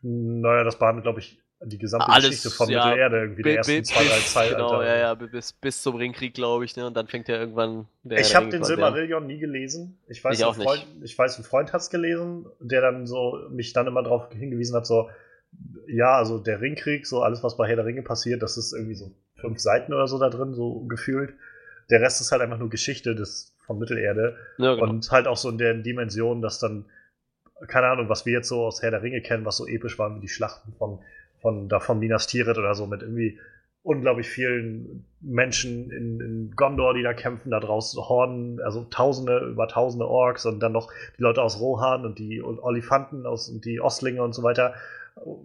Naja, 0.02 0.62
das 0.62 0.78
behandelt, 0.78 1.02
glaube 1.02 1.18
ich, 1.18 1.40
die 1.68 1.78
gesamte 1.78 2.08
Alles, 2.08 2.28
Geschichte 2.30 2.50
von 2.50 2.68
ja, 2.70 2.86
Mittelerde, 2.86 3.18
irgendwie 3.20 3.42
Bi- 3.42 3.54
ersten 3.54 3.84
zwei, 3.84 4.04
drei 4.04 4.20
Zeitalter. 4.20 4.56
genau, 4.56 4.82
ja, 4.82 4.96
ja, 4.96 5.14
bi- 5.14 5.26
bis, 5.26 5.52
bis 5.52 5.82
zum 5.82 5.96
Ringkrieg, 5.96 6.34
glaube 6.34 6.64
ich, 6.64 6.76
ne? 6.76 6.86
Und 6.86 6.96
dann 6.96 7.06
fängt 7.08 7.28
ja 7.28 7.36
irgendwann 7.36 7.86
der 8.04 8.20
Ich 8.20 8.28
der 8.28 8.36
habe 8.36 8.48
den. 8.50 8.62
Silmarillion 8.64 9.26
nie 9.26 9.38
gelesen. 9.38 9.98
Ich 10.08 10.22
weiß, 10.22 10.38
Ich 10.38 10.44
auch 10.44 10.56
ein 10.56 10.62
Freund, 10.62 10.94
nicht. 11.00 11.10
ich 11.12 11.18
weiß, 11.18 11.38
ein 11.38 11.44
Freund 11.44 11.72
hat's 11.72 11.90
gelesen, 11.90 12.46
der 12.60 12.80
dann 12.80 13.06
so 13.06 13.38
mich 13.50 13.72
dann 13.72 13.86
immer 13.86 14.02
darauf 14.02 14.30
hingewiesen 14.32 14.76
hat, 14.76 14.86
so 14.86 15.10
ja, 15.88 16.16
also 16.16 16.38
der 16.38 16.60
Ringkrieg, 16.60 17.06
so 17.06 17.22
alles, 17.22 17.42
was 17.42 17.56
bei 17.56 17.66
Herr 17.68 17.76
der 17.76 17.84
Ringe 17.86 18.02
passiert, 18.02 18.42
das 18.42 18.56
ist 18.58 18.72
irgendwie 18.72 18.94
so 18.94 19.12
fünf 19.36 19.58
Seiten 19.58 19.92
oder 19.94 20.06
so 20.06 20.18
da 20.18 20.28
drin, 20.28 20.54
so 20.54 20.80
gefühlt. 20.86 21.34
Der 21.90 22.00
Rest 22.00 22.20
ist 22.20 22.32
halt 22.32 22.42
einfach 22.42 22.58
nur 22.58 22.68
Geschichte 22.68 23.14
des 23.14 23.54
von 23.64 23.78
Mittelerde 23.78 24.36
Ja, 24.58 24.74
genau. 24.74 24.84
und 24.86 25.10
halt 25.10 25.26
auch 25.26 25.36
so 25.36 25.48
in 25.48 25.58
der 25.58 25.74
Dimension, 25.74 26.42
dass 26.42 26.58
dann 26.58 26.86
keine 27.68 27.86
Ahnung, 27.86 28.08
was 28.10 28.26
wir 28.26 28.34
jetzt 28.34 28.48
so 28.48 28.64
aus 28.66 28.82
Herr 28.82 28.90
der 28.90 29.02
Ringe 29.02 29.22
kennen, 29.22 29.44
was 29.46 29.56
so 29.56 29.66
episch 29.66 29.98
waren 29.98 30.16
wie 30.16 30.20
die 30.20 30.28
Schlachten 30.28 30.74
von 30.74 30.98
von 31.40 31.68
da 31.68 31.80
von 31.80 31.98
Minas 31.98 32.26
Tirith 32.26 32.58
oder 32.58 32.74
so 32.74 32.86
mit 32.86 33.02
irgendwie 33.02 33.38
unglaublich 33.86 34.28
vielen 34.28 35.04
Menschen 35.20 35.92
in, 35.92 36.20
in 36.20 36.50
Gondor, 36.56 36.94
die 36.94 37.04
da 37.04 37.14
kämpfen, 37.14 37.50
da 37.50 37.60
draußen 37.60 38.00
Horden, 38.02 38.60
also 38.60 38.84
Tausende 38.90 39.38
über 39.38 39.68
Tausende 39.68 40.08
Orks 40.08 40.44
und 40.44 40.58
dann 40.58 40.72
noch 40.72 40.90
die 41.16 41.22
Leute 41.22 41.40
aus 41.40 41.60
Rohan 41.60 42.04
und 42.04 42.18
die 42.18 42.42
Olifanten 42.42 43.26
aus 43.26 43.48
und 43.48 43.64
die 43.64 43.80
Ostlinge 43.80 44.22
und 44.22 44.34
so 44.34 44.42
weiter. 44.42 44.74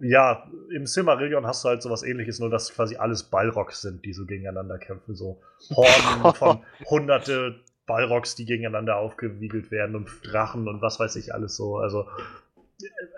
Ja, 0.00 0.50
im 0.70 0.86
Silmarillion 0.86 1.46
hast 1.46 1.64
du 1.64 1.68
halt 1.68 1.82
sowas 1.82 2.02
ähnliches, 2.02 2.40
nur 2.40 2.50
dass 2.50 2.74
quasi 2.74 2.96
alles 2.96 3.22
Balrogs 3.22 3.80
sind, 3.80 4.04
die 4.04 4.12
so 4.12 4.26
gegeneinander 4.26 4.76
kämpfen. 4.78 5.14
So 5.14 5.40
Horden 5.70 6.34
von 6.34 6.60
hunderte 6.90 7.60
Balrogs, 7.86 8.34
die 8.34 8.44
gegeneinander 8.44 8.96
aufgewiegelt 8.96 9.70
werden 9.70 9.94
und 9.94 10.08
Drachen 10.24 10.66
und 10.66 10.82
was 10.82 10.98
weiß 10.98 11.14
ich 11.16 11.32
alles 11.32 11.56
so. 11.56 11.78
Also 11.78 12.08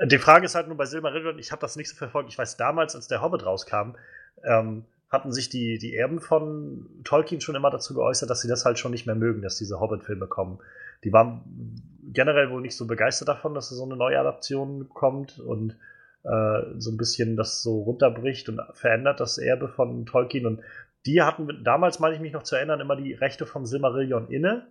die 0.07 0.19
Frage 0.19 0.47
ist 0.47 0.55
halt 0.55 0.69
nur 0.69 0.77
bei 0.77 0.87
Silmarillion, 0.87 1.39
ich 1.39 1.53
habe 1.53 1.61
das 1.61 1.77
nicht 1.77 1.89
so 1.89 1.97
verfolgt. 1.97 2.31
Ich 2.31 2.39
weiß, 2.39 2.57
damals, 2.57 2.95
als 2.95 3.09
der 3.09 3.23
Hobbit 3.23 3.45
rauskam, 3.47 3.97
ähm, 4.45 4.85
hatten 5.11 5.33
sich 5.33 5.49
die, 5.49 5.79
die 5.79 5.95
Erben 5.95 6.21
von 6.21 6.87
Tolkien 7.05 7.41
schon 7.41 7.55
immer 7.55 7.71
dazu 7.71 7.95
geäußert, 7.95 8.29
dass 8.29 8.41
sie 8.41 8.49
das 8.49 8.65
halt 8.65 8.79
schon 8.79 8.91
nicht 8.91 9.07
mehr 9.07 9.15
mögen, 9.15 9.43
dass 9.43 9.57
diese 9.57 9.81
Hobbit-Filme 9.81 10.27
kommen. 10.27 10.59
Die 11.05 11.13
waren 11.13 11.43
generell 12.13 12.51
wohl 12.51 12.61
nicht 12.61 12.77
so 12.77 12.87
begeistert 12.87 13.29
davon, 13.29 13.55
dass 13.55 13.69
so 13.69 13.85
eine 13.85 13.97
Neuadaption 13.97 14.89
kommt 14.89 15.39
und 15.39 15.77
äh, 16.25 16.63
so 16.79 16.91
ein 16.91 16.97
bisschen 16.97 17.37
das 17.37 17.63
so 17.63 17.83
runterbricht 17.83 18.49
und 18.49 18.61
verändert 18.73 19.21
das 19.21 19.39
Erbe 19.39 19.69
von 19.69 20.05
Tolkien. 20.07 20.47
Und 20.47 20.63
die 21.07 21.23
hatten 21.23 21.63
damals, 21.63 22.01
meine 22.01 22.15
ich 22.15 22.21
mich 22.21 22.33
noch 22.33 22.43
zu 22.43 22.57
erinnern, 22.57 22.81
immer 22.81 22.97
die 22.97 23.13
Rechte 23.13 23.47
vom 23.47 23.67
Silmarillion 23.67 24.29
inne 24.29 24.67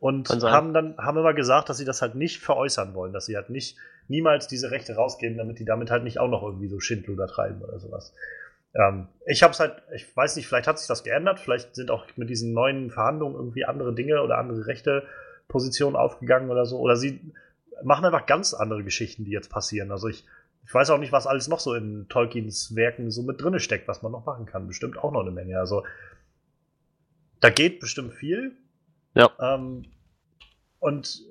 und 0.00 0.28
haben 0.42 0.72
dann 0.72 0.96
haben 0.98 1.18
immer 1.18 1.34
gesagt, 1.34 1.68
dass 1.68 1.78
sie 1.78 1.84
das 1.84 2.02
halt 2.02 2.14
nicht 2.14 2.40
veräußern 2.40 2.94
wollen, 2.94 3.12
dass 3.12 3.26
sie 3.26 3.36
halt 3.36 3.50
nicht 3.50 3.76
niemals 4.08 4.46
diese 4.48 4.70
Rechte 4.70 4.94
rausgeben, 4.94 5.38
damit 5.38 5.58
die 5.58 5.64
damit 5.64 5.90
halt 5.90 6.04
nicht 6.04 6.18
auch 6.18 6.28
noch 6.28 6.42
irgendwie 6.42 6.68
so 6.68 6.80
Schindluder 6.80 7.26
treiben 7.26 7.62
oder 7.62 7.78
sowas. 7.78 8.14
Ähm, 8.74 9.08
ich 9.26 9.42
habe 9.42 9.52
es 9.52 9.60
halt, 9.60 9.82
ich 9.94 10.14
weiß 10.16 10.36
nicht, 10.36 10.46
vielleicht 10.46 10.66
hat 10.66 10.78
sich 10.78 10.88
das 10.88 11.04
geändert, 11.04 11.40
vielleicht 11.40 11.74
sind 11.74 11.90
auch 11.90 12.06
mit 12.16 12.30
diesen 12.30 12.52
neuen 12.52 12.90
Verhandlungen 12.90 13.36
irgendwie 13.36 13.64
andere 13.64 13.94
Dinge 13.94 14.22
oder 14.22 14.38
andere 14.38 14.66
rechte 14.66 15.04
Positionen 15.48 15.96
aufgegangen 15.96 16.50
oder 16.50 16.66
so, 16.66 16.78
oder 16.78 16.96
sie 16.96 17.32
machen 17.82 18.04
einfach 18.04 18.26
ganz 18.26 18.54
andere 18.54 18.84
Geschichten, 18.84 19.24
die 19.24 19.30
jetzt 19.30 19.50
passieren. 19.50 19.90
Also 19.90 20.08
ich 20.08 20.24
ich 20.66 20.74
weiß 20.74 20.90
auch 20.90 20.98
nicht, 20.98 21.12
was 21.12 21.28
alles 21.28 21.46
noch 21.46 21.60
so 21.60 21.74
in 21.74 22.08
Tolkiens 22.08 22.74
Werken 22.74 23.12
so 23.12 23.22
mit 23.22 23.40
drinne 23.40 23.60
steckt, 23.60 23.86
was 23.86 24.02
man 24.02 24.10
noch 24.10 24.26
machen 24.26 24.46
kann. 24.46 24.66
Bestimmt 24.66 24.98
auch 24.98 25.12
noch 25.12 25.20
eine 25.20 25.30
Menge. 25.30 25.60
Also 25.60 25.84
da 27.40 27.50
geht 27.50 27.78
bestimmt 27.78 28.14
viel. 28.14 28.56
Ja. 29.14 29.30
Ähm, 29.38 29.84
und 30.80 31.22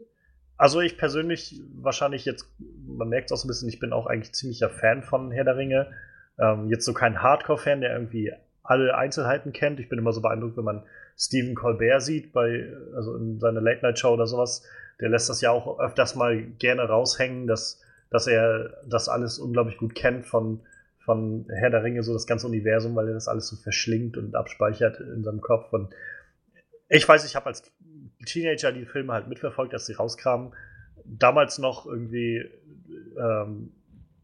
also 0.57 0.81
ich 0.81 0.97
persönlich 0.97 1.61
wahrscheinlich 1.75 2.25
jetzt, 2.25 2.47
man 2.87 3.09
merkt 3.09 3.29
es 3.29 3.31
auch 3.33 3.41
so 3.41 3.45
ein 3.45 3.49
bisschen, 3.49 3.69
ich 3.69 3.79
bin 3.79 3.93
auch 3.93 4.07
eigentlich 4.07 4.33
ziemlicher 4.33 4.69
Fan 4.69 5.03
von 5.03 5.31
Herr 5.31 5.43
der 5.43 5.57
Ringe. 5.57 5.91
Ähm, 6.39 6.69
jetzt 6.69 6.85
so 6.85 6.93
kein 6.93 7.21
Hardcore-Fan, 7.21 7.81
der 7.81 7.93
irgendwie 7.93 8.33
alle 8.63 8.95
Einzelheiten 8.95 9.53
kennt. 9.53 9.79
Ich 9.79 9.89
bin 9.89 9.99
immer 9.99 10.13
so 10.13 10.21
beeindruckt, 10.21 10.57
wenn 10.57 10.63
man 10.63 10.83
Stephen 11.17 11.55
Colbert 11.55 12.01
sieht, 12.01 12.33
bei, 12.33 12.73
also 12.95 13.15
in 13.15 13.39
seiner 13.39 13.61
Late-Night-Show 13.61 14.13
oder 14.13 14.27
sowas. 14.27 14.63
Der 14.99 15.09
lässt 15.09 15.29
das 15.29 15.41
ja 15.41 15.51
auch 15.51 15.79
öfters 15.79 16.15
mal 16.15 16.41
gerne 16.41 16.83
raushängen, 16.83 17.47
dass, 17.47 17.81
dass 18.09 18.27
er 18.27 18.77
das 18.87 19.09
alles 19.09 19.39
unglaublich 19.39 19.77
gut 19.77 19.93
kennt 19.93 20.25
von, 20.25 20.61
von 20.99 21.45
Herr 21.49 21.69
der 21.69 21.83
Ringe, 21.83 22.01
so 22.03 22.13
das 22.13 22.27
ganze 22.27 22.47
Universum, 22.47 22.95
weil 22.95 23.09
er 23.09 23.13
das 23.13 23.27
alles 23.27 23.47
so 23.47 23.55
verschlingt 23.57 24.17
und 24.17 24.35
abspeichert 24.35 24.99
in 24.99 25.23
seinem 25.23 25.41
Kopf. 25.41 25.71
Und 25.73 25.93
ich 26.89 27.07
weiß, 27.07 27.25
ich 27.25 27.35
habe 27.35 27.47
als 27.47 27.63
Teenager 28.25 28.71
die 28.71 28.85
Filme 28.85 29.13
halt 29.13 29.27
mitverfolgt, 29.27 29.73
dass 29.73 29.85
sie 29.85 29.93
rauskamen. 29.93 30.53
Damals 31.03 31.57
noch 31.57 31.85
irgendwie 31.85 32.49
ähm, 33.17 33.71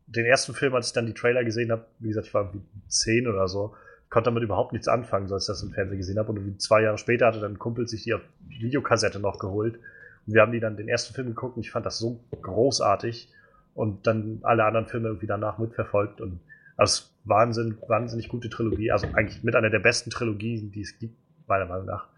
den 0.08 0.26
ersten 0.26 0.54
Film, 0.54 0.76
als 0.76 0.88
ich 0.88 0.94
dann 0.94 1.06
die 1.06 1.14
Trailer 1.14 1.44
gesehen 1.44 1.72
habe, 1.72 1.86
wie 2.00 2.10
gesagt, 2.10 2.28
ich 2.28 2.34
war 2.34 2.46
irgendwie 2.46 2.66
zehn 2.88 3.28
oder 3.28 3.48
so, 3.48 3.74
konnte 4.10 4.30
damit 4.30 4.44
überhaupt 4.44 4.74
nichts 4.74 4.88
anfangen, 4.88 5.28
so 5.28 5.36
als 5.36 5.44
ich 5.44 5.48
das 5.48 5.64
im 5.64 5.72
Fernsehen 5.72 5.98
gesehen 5.98 6.20
habe. 6.20 6.32
Und 6.32 6.62
zwei 6.62 6.82
Jahre 6.82 6.98
später 6.98 7.28
hatte 7.28 7.40
dann 7.40 7.54
ein 7.54 7.60
Kumpel 7.60 7.88
sich 7.88 8.04
die 8.04 8.14
auf 8.14 8.22
Videokassette 8.48 9.20
noch 9.20 9.40
geholt. 9.40 9.80
Und 10.28 10.34
wir 10.34 10.42
haben 10.42 10.52
die 10.52 10.60
dann 10.60 10.76
den 10.78 10.90
ersten 10.90 11.14
Film 11.14 11.28
geguckt 11.28 11.56
und 11.56 11.64
ich 11.64 11.72
fand 11.72 11.86
das 11.86 11.98
so 11.98 12.20
großartig. 12.42 13.30
Und 13.74 14.06
dann 14.06 14.40
alle 14.44 14.66
anderen 14.66 14.88
Filme 14.88 15.08
irgendwie 15.08 15.28
danach 15.28 15.58
mitverfolgt. 15.58 16.20
Und 16.20 16.42
also 16.76 17.04
Wahnsinn, 17.24 17.78
wahnsinnig 17.88 18.28
gute 18.28 18.50
Trilogie. 18.50 18.92
Also 18.92 19.08
eigentlich 19.14 19.44
mit 19.44 19.56
einer 19.56 19.70
der 19.70 19.80
besten 19.80 20.10
Trilogien, 20.10 20.72
die 20.72 20.82
es 20.82 21.00
gibt, 21.00 21.16
meiner 21.48 21.66
Meinung 21.66 21.86
nach. 21.86 22.10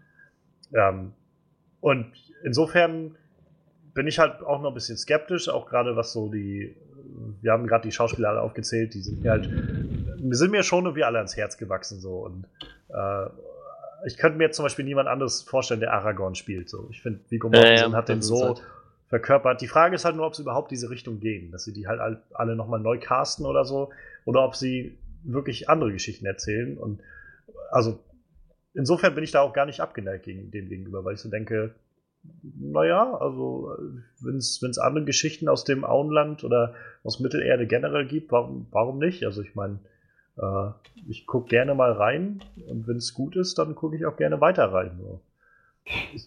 Ähm, 0.74 1.12
und 1.84 2.06
insofern 2.42 3.14
bin 3.92 4.06
ich 4.06 4.18
halt 4.18 4.42
auch 4.42 4.62
noch 4.62 4.70
ein 4.70 4.74
bisschen 4.74 4.96
skeptisch, 4.96 5.50
auch 5.50 5.68
gerade 5.68 5.96
was 5.96 6.14
so 6.14 6.30
die, 6.30 6.74
wir 7.42 7.52
haben 7.52 7.66
gerade 7.66 7.86
die 7.86 7.92
Schauspieler 7.92 8.30
alle 8.30 8.40
aufgezählt, 8.40 8.94
die 8.94 9.02
sind 9.02 9.22
mir 9.22 9.32
halt, 9.32 9.50
sind 10.30 10.50
mir 10.50 10.62
schon 10.62 10.86
irgendwie 10.86 11.04
alle 11.04 11.18
ans 11.18 11.36
Herz 11.36 11.58
gewachsen 11.58 12.00
so 12.00 12.24
und 12.24 12.46
äh, 12.88 13.26
ich 14.06 14.16
könnte 14.16 14.38
mir 14.38 14.44
jetzt 14.44 14.56
zum 14.56 14.64
Beispiel 14.64 14.86
niemand 14.86 15.10
anderes 15.10 15.42
vorstellen, 15.42 15.80
der 15.80 15.92
Aragorn 15.92 16.34
spielt. 16.34 16.70
So, 16.70 16.88
ich 16.90 17.02
finde, 17.02 17.20
Viggo 17.28 17.50
Mortensen 17.50 17.92
ja, 17.92 17.98
hat 17.98 18.08
den 18.08 18.22
so 18.22 18.42
halt 18.46 18.62
verkörpert. 19.08 19.60
Die 19.60 19.68
Frage 19.68 19.94
ist 19.94 20.06
halt 20.06 20.16
nur, 20.16 20.26
ob 20.26 20.34
sie 20.34 20.40
überhaupt 20.40 20.70
diese 20.70 20.88
Richtung 20.88 21.20
gehen, 21.20 21.52
dass 21.52 21.64
sie 21.64 21.74
die 21.74 21.86
halt 21.86 22.00
alle 22.32 22.56
nochmal 22.56 22.80
neu 22.80 22.98
casten 22.98 23.44
oder 23.44 23.66
so, 23.66 23.90
oder 24.24 24.42
ob 24.42 24.56
sie 24.56 24.96
wirklich 25.22 25.68
andere 25.68 25.92
Geschichten 25.92 26.24
erzählen. 26.24 26.78
Und 26.78 27.02
also 27.70 27.98
insofern 28.74 29.14
bin 29.14 29.24
ich 29.24 29.30
da 29.30 29.40
auch 29.40 29.52
gar 29.52 29.66
nicht 29.66 29.80
abgeneigt 29.80 30.24
gegen 30.24 30.50
dem 30.50 30.68
gegenüber, 30.68 31.04
weil 31.04 31.14
ich 31.14 31.20
so 31.20 31.30
denke, 31.30 31.74
naja, 32.58 33.16
also 33.18 33.76
wenn 34.20 34.36
es 34.36 34.78
andere 34.78 35.04
Geschichten 35.04 35.48
aus 35.48 35.64
dem 35.64 35.84
Auenland 35.84 36.44
oder 36.44 36.74
aus 37.02 37.20
Mittelerde 37.20 37.66
generell 37.66 38.06
gibt, 38.06 38.32
warum, 38.32 38.66
warum 38.70 38.98
nicht? 38.98 39.24
Also 39.24 39.42
ich 39.42 39.54
meine, 39.54 39.78
äh, 40.38 40.70
ich 41.08 41.26
gucke 41.26 41.48
gerne 41.48 41.74
mal 41.74 41.92
rein 41.92 42.42
und 42.66 42.88
wenn 42.88 42.96
es 42.96 43.14
gut 43.14 43.36
ist, 43.36 43.58
dann 43.58 43.74
gucke 43.74 43.96
ich 43.96 44.06
auch 44.06 44.16
gerne 44.16 44.40
weiter 44.40 44.72
rein. 44.72 44.98
So. 45.00 45.20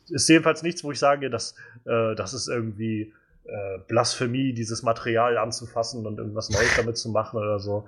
Ist 0.10 0.30
jedenfalls 0.30 0.62
nichts, 0.62 0.84
wo 0.84 0.92
ich 0.92 1.00
sage, 1.00 1.30
dass 1.30 1.56
äh, 1.86 2.16
das 2.16 2.34
ist 2.34 2.48
irgendwie 2.48 3.14
äh, 3.46 3.80
Blasphemie, 3.88 4.54
dieses 4.54 4.84
Material 4.84 5.38
anzufassen 5.38 6.06
und 6.06 6.20
irgendwas 6.20 6.50
Neues 6.50 6.76
damit 6.76 6.98
zu 6.98 7.10
machen 7.10 7.38
oder 7.38 7.60
so. 7.60 7.86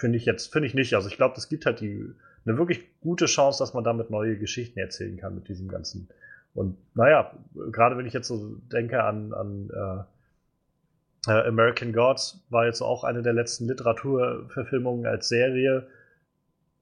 Finde 0.00 0.18
ich 0.18 0.24
jetzt, 0.24 0.52
finde 0.52 0.66
ich 0.66 0.74
nicht. 0.74 0.94
Also 0.94 1.08
ich 1.08 1.16
glaube, 1.16 1.36
es 1.36 1.48
gibt 1.48 1.66
halt 1.66 1.80
die 1.80 2.14
eine 2.46 2.58
wirklich 2.58 3.00
gute 3.00 3.26
Chance, 3.26 3.62
dass 3.62 3.74
man 3.74 3.84
damit 3.84 4.10
neue 4.10 4.36
Geschichten 4.36 4.78
erzählen 4.78 5.16
kann 5.16 5.34
mit 5.34 5.48
diesem 5.48 5.68
ganzen. 5.68 6.08
Und 6.54 6.76
naja, 6.94 7.34
gerade 7.72 7.96
wenn 7.96 8.06
ich 8.06 8.12
jetzt 8.12 8.28
so 8.28 8.56
denke 8.70 9.02
an, 9.02 9.32
an 9.32 9.70
äh, 9.70 11.30
äh, 11.30 11.48
American 11.48 11.92
Gods, 11.92 12.44
war 12.50 12.66
jetzt 12.66 12.82
auch 12.82 13.02
eine 13.04 13.22
der 13.22 13.32
letzten 13.32 13.66
Literaturverfilmungen 13.66 15.06
als 15.06 15.28
Serie. 15.28 15.88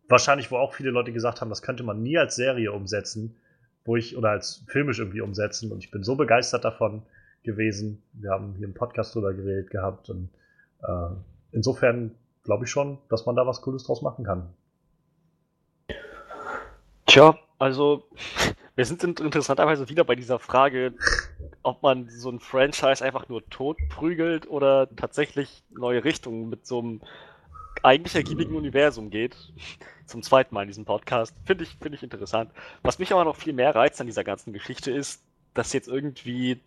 Wahrscheinlich, 0.08 0.50
wo 0.50 0.56
auch 0.56 0.74
viele 0.74 0.90
Leute 0.90 1.12
gesagt 1.12 1.40
haben, 1.40 1.48
das 1.48 1.62
könnte 1.62 1.84
man 1.84 2.02
nie 2.02 2.18
als 2.18 2.36
Serie 2.36 2.72
umsetzen, 2.72 3.36
wo 3.84 3.96
ich, 3.96 4.16
oder 4.16 4.30
als 4.30 4.64
filmisch 4.66 4.98
irgendwie 4.98 5.20
umsetzen. 5.20 5.72
Und 5.72 5.82
ich 5.82 5.90
bin 5.90 6.02
so 6.02 6.16
begeistert 6.16 6.64
davon 6.64 7.02
gewesen. 7.44 8.02
Wir 8.12 8.30
haben 8.30 8.54
hier 8.56 8.66
im 8.66 8.74
Podcast 8.74 9.14
drüber 9.14 9.32
geredet 9.32 9.70
gehabt. 9.70 10.10
Und 10.10 10.28
äh, 10.82 11.14
insofern 11.52 12.12
glaube 12.44 12.64
ich 12.64 12.70
schon, 12.70 12.98
dass 13.08 13.26
man 13.26 13.36
da 13.36 13.46
was 13.46 13.62
Cooles 13.62 13.84
draus 13.84 14.02
machen 14.02 14.24
kann. 14.24 14.52
Tja, 17.06 17.38
also 17.58 18.04
wir 18.74 18.84
sind 18.84 19.04
interessanterweise 19.04 19.88
wieder 19.88 20.04
bei 20.04 20.14
dieser 20.14 20.38
Frage, 20.38 20.94
ob 21.62 21.82
man 21.82 22.08
so 22.08 22.30
ein 22.30 22.40
Franchise 22.40 23.04
einfach 23.04 23.28
nur 23.28 23.48
tot 23.50 23.76
prügelt 23.88 24.48
oder 24.48 24.88
tatsächlich 24.96 25.62
neue 25.70 26.04
Richtungen 26.04 26.48
mit 26.48 26.66
so 26.66 26.78
einem 26.78 27.02
eigentlich 27.82 28.14
ergiebigen 28.14 28.56
Universum 28.56 29.10
geht. 29.10 29.36
Zum 30.06 30.22
zweiten 30.22 30.54
Mal 30.54 30.62
in 30.62 30.68
diesem 30.68 30.84
Podcast. 30.84 31.34
Finde 31.44 31.64
ich, 31.64 31.76
finde 31.80 31.96
ich 31.96 32.02
interessant. 32.02 32.50
Was 32.82 32.98
mich 32.98 33.12
aber 33.12 33.24
noch 33.24 33.36
viel 33.36 33.52
mehr 33.52 33.74
reizt 33.74 34.00
an 34.00 34.06
dieser 34.06 34.24
ganzen 34.24 34.52
Geschichte 34.52 34.90
ist, 34.90 35.22
dass 35.54 35.72
jetzt 35.72 35.88
irgendwie 35.88 36.60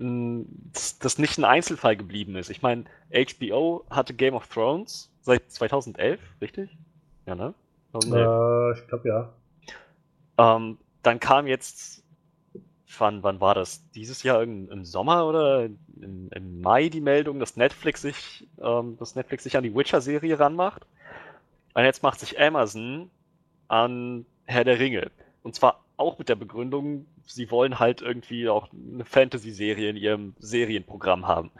das 0.00 1.18
nicht 1.18 1.36
ein 1.36 1.44
Einzelfall 1.44 1.94
geblieben 1.94 2.34
ist. 2.36 2.48
Ich 2.48 2.62
meine, 2.62 2.84
HBO 3.12 3.84
hatte 3.90 4.14
Game 4.14 4.34
of 4.34 4.48
Thrones 4.48 5.10
seit 5.20 5.50
2011, 5.50 6.18
richtig? 6.40 6.70
Ja, 7.26 7.34
ne? 7.34 7.54
2011. 7.92 8.26
Äh, 8.26 8.80
ich 8.80 8.88
glaube 8.88 9.08
ja. 9.08 9.32
Ähm, 10.38 10.78
dann 11.02 11.20
kam 11.20 11.46
jetzt, 11.46 12.02
wann, 12.98 13.22
wann 13.22 13.40
war 13.42 13.54
das? 13.54 13.90
Dieses 13.90 14.22
Jahr 14.22 14.42
im, 14.42 14.70
im 14.70 14.86
Sommer 14.86 15.26
oder 15.26 15.66
im, 15.66 16.30
im, 16.30 16.60
Mai 16.62 16.88
die 16.88 17.02
Meldung, 17.02 17.38
dass 17.38 17.56
Netflix 17.56 18.00
sich, 18.00 18.48
ähm, 18.58 18.96
dass 18.98 19.16
Netflix 19.16 19.44
sich 19.44 19.58
an 19.58 19.64
die 19.64 19.74
Witcher-Serie 19.74 20.38
ranmacht. 20.38 20.86
Und 21.74 21.84
jetzt 21.84 22.02
macht 22.02 22.20
sich 22.20 22.40
Amazon 22.40 23.10
an 23.68 24.24
Herr 24.46 24.64
der 24.64 24.78
Ringe. 24.78 25.10
Und 25.42 25.54
zwar 25.54 25.84
auch 26.00 26.18
mit 26.18 26.28
der 26.28 26.34
Begründung, 26.34 27.06
sie 27.26 27.50
wollen 27.50 27.78
halt 27.78 28.00
irgendwie 28.00 28.48
auch 28.48 28.68
eine 28.72 29.04
Fantasy-Serie 29.04 29.90
in 29.90 29.96
ihrem 29.96 30.34
Serienprogramm 30.38 31.28
haben. 31.28 31.50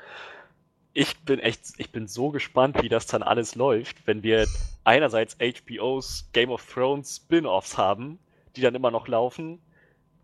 Ich 0.93 1.19
bin 1.21 1.39
echt, 1.39 1.61
ich 1.77 1.93
bin 1.93 2.09
so 2.09 2.31
gespannt, 2.31 2.83
wie 2.83 2.89
das 2.89 3.07
dann 3.07 3.23
alles 3.23 3.55
läuft, 3.55 4.07
wenn 4.07 4.23
wir 4.23 4.47
einerseits 4.83 5.37
HBOs 5.39 6.31
Game 6.33 6.51
of 6.51 6.67
Thrones 6.67 7.17
Spin-offs 7.17 7.79
haben, 7.79 8.19
die 8.57 8.61
dann 8.61 8.75
immer 8.75 8.91
noch 8.91 9.07
laufen. 9.07 9.61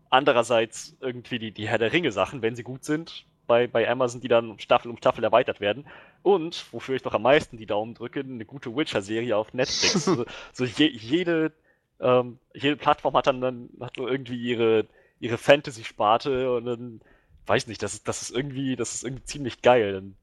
Andererseits 0.09 0.97
irgendwie 0.99 1.39
die, 1.39 1.51
die 1.51 1.67
Herr 1.67 1.77
der 1.77 1.93
Ringe 1.93 2.11
Sachen, 2.11 2.41
wenn 2.41 2.55
sie 2.55 2.63
gut 2.63 2.83
sind, 2.83 3.25
bei, 3.45 3.67
bei 3.67 3.89
Amazon, 3.89 4.19
die 4.19 4.27
dann 4.27 4.59
Staffel 4.59 4.89
um 4.89 4.97
Staffel 4.97 5.23
erweitert 5.23 5.61
werden. 5.61 5.85
Und, 6.21 6.65
wofür 6.71 6.95
ich 6.95 7.03
doch 7.03 7.13
am 7.13 7.21
meisten 7.21 7.55
die 7.55 7.65
Daumen 7.65 7.93
drücke, 7.93 8.19
eine 8.19 8.45
gute 8.45 8.75
Witcher-Serie 8.75 9.37
auf 9.37 9.53
Netflix. 9.53 10.05
so, 10.05 10.25
so 10.51 10.65
je, 10.65 10.87
jede, 10.87 11.53
ähm, 11.99 12.39
jede 12.53 12.77
Plattform 12.77 13.15
hat 13.15 13.27
dann, 13.27 13.41
dann 13.41 13.69
hat 13.79 13.93
so 13.97 14.07
irgendwie 14.07 14.41
ihre, 14.41 14.85
ihre 15.19 15.37
Fantasy-Sparte 15.37 16.53
und 16.55 16.65
dann, 16.65 17.01
weiß 17.45 17.67
nicht, 17.67 17.81
das 17.81 17.93
ist, 17.93 18.07
das 18.07 18.21
ist 18.21 18.31
irgendwie, 18.31 18.75
das 18.75 18.93
ist 18.93 19.03
irgendwie 19.03 19.23
ziemlich 19.23 19.61
geil. 19.61 19.93
Dann, 19.93 20.15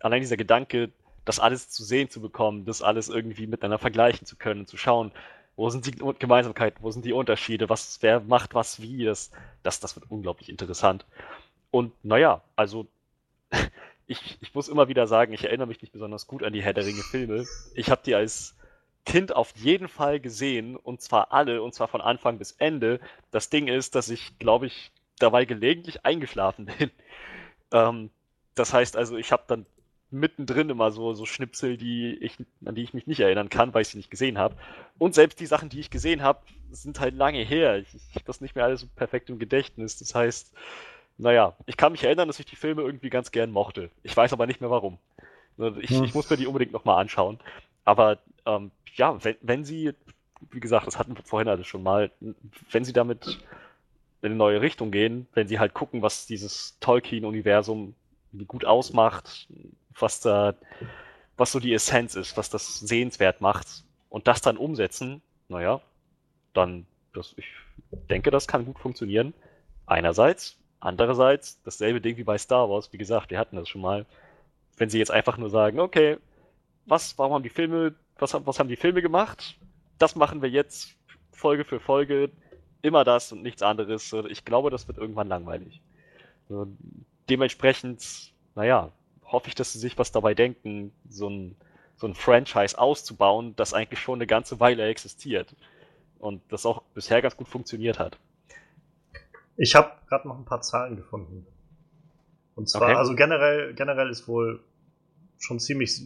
allein 0.00 0.20
dieser 0.20 0.36
Gedanke, 0.36 0.90
das 1.24 1.40
alles 1.40 1.68
zu 1.68 1.84
sehen 1.84 2.10
zu 2.10 2.20
bekommen, 2.20 2.64
das 2.64 2.82
alles 2.82 3.08
irgendwie 3.08 3.46
miteinander 3.46 3.78
vergleichen 3.78 4.26
zu 4.26 4.36
können, 4.36 4.66
zu 4.66 4.76
schauen, 4.76 5.12
wo 5.56 5.70
sind 5.70 5.86
die 5.86 5.92
Gemeinsamkeiten? 6.18 6.82
Wo 6.82 6.90
sind 6.90 7.04
die 7.04 7.14
Unterschiede? 7.14 7.70
Was, 7.70 7.98
wer 8.02 8.20
macht 8.20 8.54
was 8.54 8.80
wie? 8.82 9.04
Das, 9.04 9.30
das, 9.62 9.80
das 9.80 9.96
wird 9.96 10.10
unglaublich 10.10 10.50
interessant. 10.50 11.06
Und 11.70 11.92
naja, 12.04 12.42
also 12.56 12.86
ich, 14.06 14.38
ich 14.40 14.54
muss 14.54 14.68
immer 14.68 14.88
wieder 14.88 15.06
sagen, 15.06 15.32
ich 15.32 15.44
erinnere 15.44 15.66
mich 15.66 15.80
nicht 15.80 15.92
besonders 15.92 16.26
gut 16.26 16.42
an 16.42 16.52
die 16.52 16.62
Herr 16.62 16.74
der 16.74 16.84
Ringe 16.84 17.02
Filme. 17.02 17.44
Ich 17.74 17.90
habe 17.90 18.02
die 18.04 18.14
als 18.14 18.54
Kind 19.06 19.34
auf 19.34 19.54
jeden 19.56 19.88
Fall 19.88 20.20
gesehen 20.20 20.76
und 20.76 21.00
zwar 21.00 21.32
alle 21.32 21.62
und 21.62 21.72
zwar 21.72 21.88
von 21.88 22.00
Anfang 22.00 22.38
bis 22.38 22.52
Ende. 22.52 23.00
Das 23.30 23.48
Ding 23.48 23.68
ist, 23.68 23.94
dass 23.94 24.10
ich, 24.10 24.38
glaube 24.38 24.66
ich, 24.66 24.90
dabei 25.18 25.44
gelegentlich 25.46 26.04
eingeschlafen 26.04 26.66
bin. 26.78 26.90
Ähm, 27.72 28.10
das 28.54 28.74
heißt 28.74 28.96
also, 28.96 29.16
ich 29.16 29.32
habe 29.32 29.44
dann 29.46 29.64
mittendrin 30.10 30.70
immer 30.70 30.90
so, 30.90 31.14
so 31.14 31.24
Schnipsel, 31.24 31.76
die 31.76 32.14
ich, 32.14 32.36
an 32.64 32.74
die 32.74 32.82
ich 32.82 32.94
mich 32.94 33.06
nicht 33.06 33.20
erinnern 33.20 33.48
kann, 33.48 33.72
weil 33.74 33.82
ich 33.82 33.88
sie 33.88 33.96
nicht 33.96 34.10
gesehen 34.10 34.38
habe. 34.38 34.56
Und 34.98 35.14
selbst 35.14 35.40
die 35.40 35.46
Sachen, 35.46 35.68
die 35.68 35.80
ich 35.80 35.90
gesehen 35.90 36.22
habe, 36.22 36.40
sind 36.70 37.00
halt 37.00 37.14
lange 37.14 37.42
her. 37.42 37.78
Ich, 37.78 37.94
ich 37.94 38.14
habe 38.14 38.24
das 38.24 38.40
nicht 38.40 38.56
mehr 38.56 38.64
alles 38.64 38.80
so 38.80 38.88
perfekt 38.94 39.30
im 39.30 39.38
Gedächtnis. 39.38 39.98
Das 39.98 40.14
heißt, 40.14 40.52
naja, 41.18 41.56
ich 41.66 41.76
kann 41.76 41.92
mich 41.92 42.04
erinnern, 42.04 42.28
dass 42.28 42.40
ich 42.40 42.46
die 42.46 42.56
Filme 42.56 42.82
irgendwie 42.82 43.10
ganz 43.10 43.30
gern 43.30 43.50
mochte. 43.50 43.90
Ich 44.02 44.16
weiß 44.16 44.32
aber 44.32 44.46
nicht 44.46 44.60
mehr 44.60 44.70
warum. 44.70 44.98
Also 45.58 45.80
ich, 45.80 45.90
hm. 45.90 46.04
ich 46.04 46.14
muss 46.14 46.28
mir 46.28 46.36
die 46.36 46.46
unbedingt 46.46 46.72
nochmal 46.72 47.00
anschauen. 47.00 47.38
Aber 47.86 48.18
ähm, 48.44 48.70
ja, 48.96 49.24
wenn, 49.24 49.36
wenn 49.40 49.64
sie, 49.64 49.94
wie 50.50 50.60
gesagt, 50.60 50.86
das 50.86 50.98
hatten 50.98 51.16
wir 51.16 51.24
vorhin 51.24 51.48
alles 51.48 51.66
schon 51.66 51.82
mal, 51.82 52.10
wenn 52.70 52.84
sie 52.84 52.92
damit 52.92 53.38
in 54.20 54.26
eine 54.26 54.34
neue 54.34 54.60
Richtung 54.60 54.90
gehen, 54.90 55.26
wenn 55.32 55.48
sie 55.48 55.58
halt 55.58 55.72
gucken, 55.72 56.02
was 56.02 56.26
dieses 56.26 56.78
Tolkien-Universum 56.80 57.94
gut 58.46 58.64
ausmacht, 58.64 59.48
was 59.98 60.20
da, 60.20 60.54
was 61.36 61.52
so 61.52 61.60
die 61.60 61.72
Essenz 61.72 62.16
ist, 62.16 62.36
was 62.36 62.50
das 62.50 62.80
sehenswert 62.80 63.40
macht 63.40 63.84
und 64.10 64.26
das 64.26 64.42
dann 64.42 64.56
umsetzen, 64.56 65.22
naja, 65.48 65.80
dann, 66.52 66.86
das, 67.14 67.34
ich 67.36 67.46
denke, 68.10 68.30
das 68.30 68.48
kann 68.48 68.64
gut 68.66 68.78
funktionieren. 68.78 69.32
Einerseits. 69.86 70.58
Andererseits, 70.80 71.62
dasselbe 71.62 72.00
Ding 72.00 72.16
wie 72.16 72.24
bei 72.24 72.36
Star 72.36 72.68
Wars, 72.68 72.92
wie 72.92 72.98
gesagt, 72.98 73.30
wir 73.30 73.38
hatten 73.38 73.56
das 73.56 73.68
schon 73.68 73.80
mal. 73.80 74.06
Wenn 74.76 74.90
sie 74.90 74.98
jetzt 74.98 75.10
einfach 75.10 75.38
nur 75.38 75.50
sagen, 75.50 75.80
okay, 75.80 76.18
was, 76.86 77.18
warum 77.18 77.34
haben 77.34 77.42
die 77.42 77.50
Filme, 77.50 77.94
was, 78.18 78.34
was 78.46 78.58
haben 78.58 78.68
die 78.68 78.76
Filme 78.76 79.02
gemacht? 79.02 79.58
Das 79.98 80.16
machen 80.16 80.42
wir 80.42 80.48
jetzt 80.48 80.96
Folge 81.32 81.64
für 81.64 81.80
Folge, 81.80 82.30
immer 82.82 83.04
das 83.04 83.32
und 83.32 83.42
nichts 83.42 83.62
anderes. 83.62 84.12
Ich 84.28 84.44
glaube, 84.44 84.70
das 84.70 84.88
wird 84.88 84.98
irgendwann 84.98 85.28
langweilig. 85.28 85.80
Dementsprechend, 87.28 88.32
naja, 88.54 88.92
hoffe 89.24 89.48
ich, 89.48 89.54
dass 89.54 89.72
sie 89.72 89.78
sich 89.78 89.98
was 89.98 90.12
dabei 90.12 90.34
denken, 90.34 90.92
so 91.08 91.28
ein, 91.28 91.56
so 91.96 92.06
ein 92.06 92.14
Franchise 92.14 92.78
auszubauen, 92.78 93.54
das 93.56 93.74
eigentlich 93.74 94.00
schon 94.00 94.18
eine 94.18 94.26
ganze 94.26 94.60
Weile 94.60 94.86
existiert. 94.86 95.54
Und 96.18 96.40
das 96.50 96.64
auch 96.64 96.82
bisher 96.94 97.20
ganz 97.20 97.36
gut 97.36 97.48
funktioniert 97.48 97.98
hat. 97.98 98.18
Ich 99.56 99.74
habe 99.74 99.90
gerade 100.08 100.28
noch 100.28 100.38
ein 100.38 100.44
paar 100.44 100.60
Zahlen 100.60 100.96
gefunden. 100.96 101.46
Und 102.54 102.68
zwar, 102.68 102.82
okay. 102.82 102.94
also 102.94 103.14
generell, 103.14 103.74
generell 103.74 104.08
ist 104.08 104.28
wohl 104.28 104.60
schon 105.38 105.58
ziemlich 105.58 106.02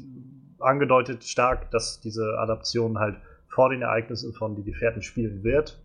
angedeutet 0.61 1.25
stark, 1.25 1.71
dass 1.71 2.01
diese 2.01 2.39
Adaption 2.39 2.99
halt 2.99 3.17
vor 3.49 3.71
den 3.71 3.83
Ereignissen 3.83 4.33
von 4.33 4.57
Die 4.57 4.63
Gefährten 4.63 5.03
spielen 5.03 5.43
wird. 5.43 5.81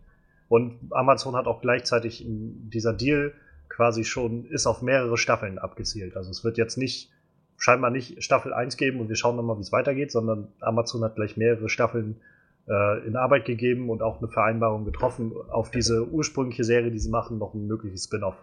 Und 0.48 0.78
Amazon 0.90 1.34
hat 1.34 1.46
auch 1.46 1.60
gleichzeitig 1.60 2.24
in 2.24 2.70
dieser 2.70 2.92
Deal 2.92 3.32
quasi 3.68 4.04
schon, 4.04 4.46
ist 4.46 4.66
auf 4.66 4.82
mehrere 4.82 5.16
Staffeln 5.16 5.58
abgezielt. 5.58 6.16
Also 6.16 6.30
es 6.30 6.44
wird 6.44 6.56
jetzt 6.56 6.78
nicht, 6.78 7.10
scheinbar 7.56 7.90
nicht 7.90 8.22
Staffel 8.22 8.52
1 8.52 8.76
geben 8.76 9.00
und 9.00 9.08
wir 9.08 9.16
schauen 9.16 9.36
nochmal, 9.36 9.56
wie 9.56 9.62
es 9.62 9.72
weitergeht, 9.72 10.12
sondern 10.12 10.48
Amazon 10.60 11.02
hat 11.02 11.16
gleich 11.16 11.36
mehrere 11.36 11.68
Staffeln 11.68 12.20
äh, 12.68 13.06
in 13.06 13.16
Arbeit 13.16 13.44
gegeben 13.44 13.90
und 13.90 14.02
auch 14.02 14.18
eine 14.18 14.28
Vereinbarung 14.28 14.84
getroffen, 14.84 15.32
auf 15.50 15.70
diese 15.70 16.06
ursprüngliche 16.08 16.64
Serie, 16.64 16.90
die 16.90 16.98
sie 16.98 17.10
machen, 17.10 17.38
noch 17.38 17.54
ein 17.54 17.66
mögliches 17.66 18.04
Spin-off 18.04 18.36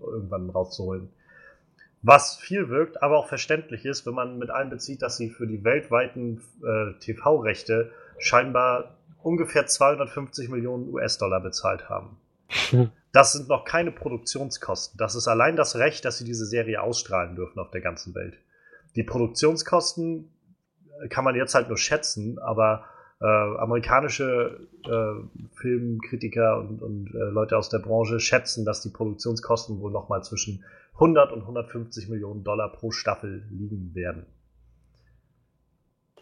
irgendwann 0.00 0.50
rauszuholen. 0.50 1.08
Was 2.02 2.36
viel 2.36 2.68
wirkt, 2.68 3.02
aber 3.02 3.18
auch 3.18 3.28
verständlich 3.28 3.84
ist, 3.84 4.06
wenn 4.06 4.14
man 4.14 4.38
mit 4.38 4.50
einbezieht, 4.50 5.02
dass 5.02 5.16
sie 5.16 5.30
für 5.30 5.46
die 5.46 5.64
weltweiten 5.64 6.40
äh, 6.62 6.98
TV-Rechte 7.00 7.90
scheinbar 8.18 8.96
ungefähr 9.22 9.66
250 9.66 10.48
Millionen 10.48 10.92
US-Dollar 10.92 11.40
bezahlt 11.40 11.88
haben. 11.88 12.16
Das 13.12 13.32
sind 13.32 13.48
noch 13.48 13.64
keine 13.64 13.90
Produktionskosten. 13.90 14.98
Das 14.98 15.14
ist 15.14 15.28
allein 15.28 15.56
das 15.56 15.76
Recht, 15.76 16.04
dass 16.04 16.18
sie 16.18 16.24
diese 16.24 16.46
Serie 16.46 16.82
ausstrahlen 16.82 17.36
dürfen 17.36 17.58
auf 17.58 17.70
der 17.70 17.80
ganzen 17.80 18.14
Welt. 18.14 18.38
Die 18.96 19.02
Produktionskosten 19.02 20.30
kann 21.08 21.24
man 21.24 21.34
jetzt 21.34 21.54
halt 21.54 21.68
nur 21.68 21.78
schätzen, 21.78 22.38
aber 22.38 22.84
äh, 23.20 23.26
amerikanische 23.26 24.68
äh, 24.84 25.56
Filmkritiker 25.56 26.58
und, 26.58 26.82
und 26.82 27.14
äh, 27.14 27.30
Leute 27.30 27.56
aus 27.56 27.68
der 27.68 27.78
Branche 27.78 28.20
schätzen, 28.20 28.64
dass 28.64 28.82
die 28.82 28.90
Produktionskosten 28.90 29.80
wohl 29.80 29.90
nochmal 29.90 30.22
zwischen 30.22 30.64
100 30.98 31.32
und 31.32 31.42
150 31.42 32.08
Millionen 32.08 32.44
Dollar 32.44 32.72
pro 32.72 32.90
Staffel 32.90 33.46
liegen 33.50 33.94
werden. 33.94 34.26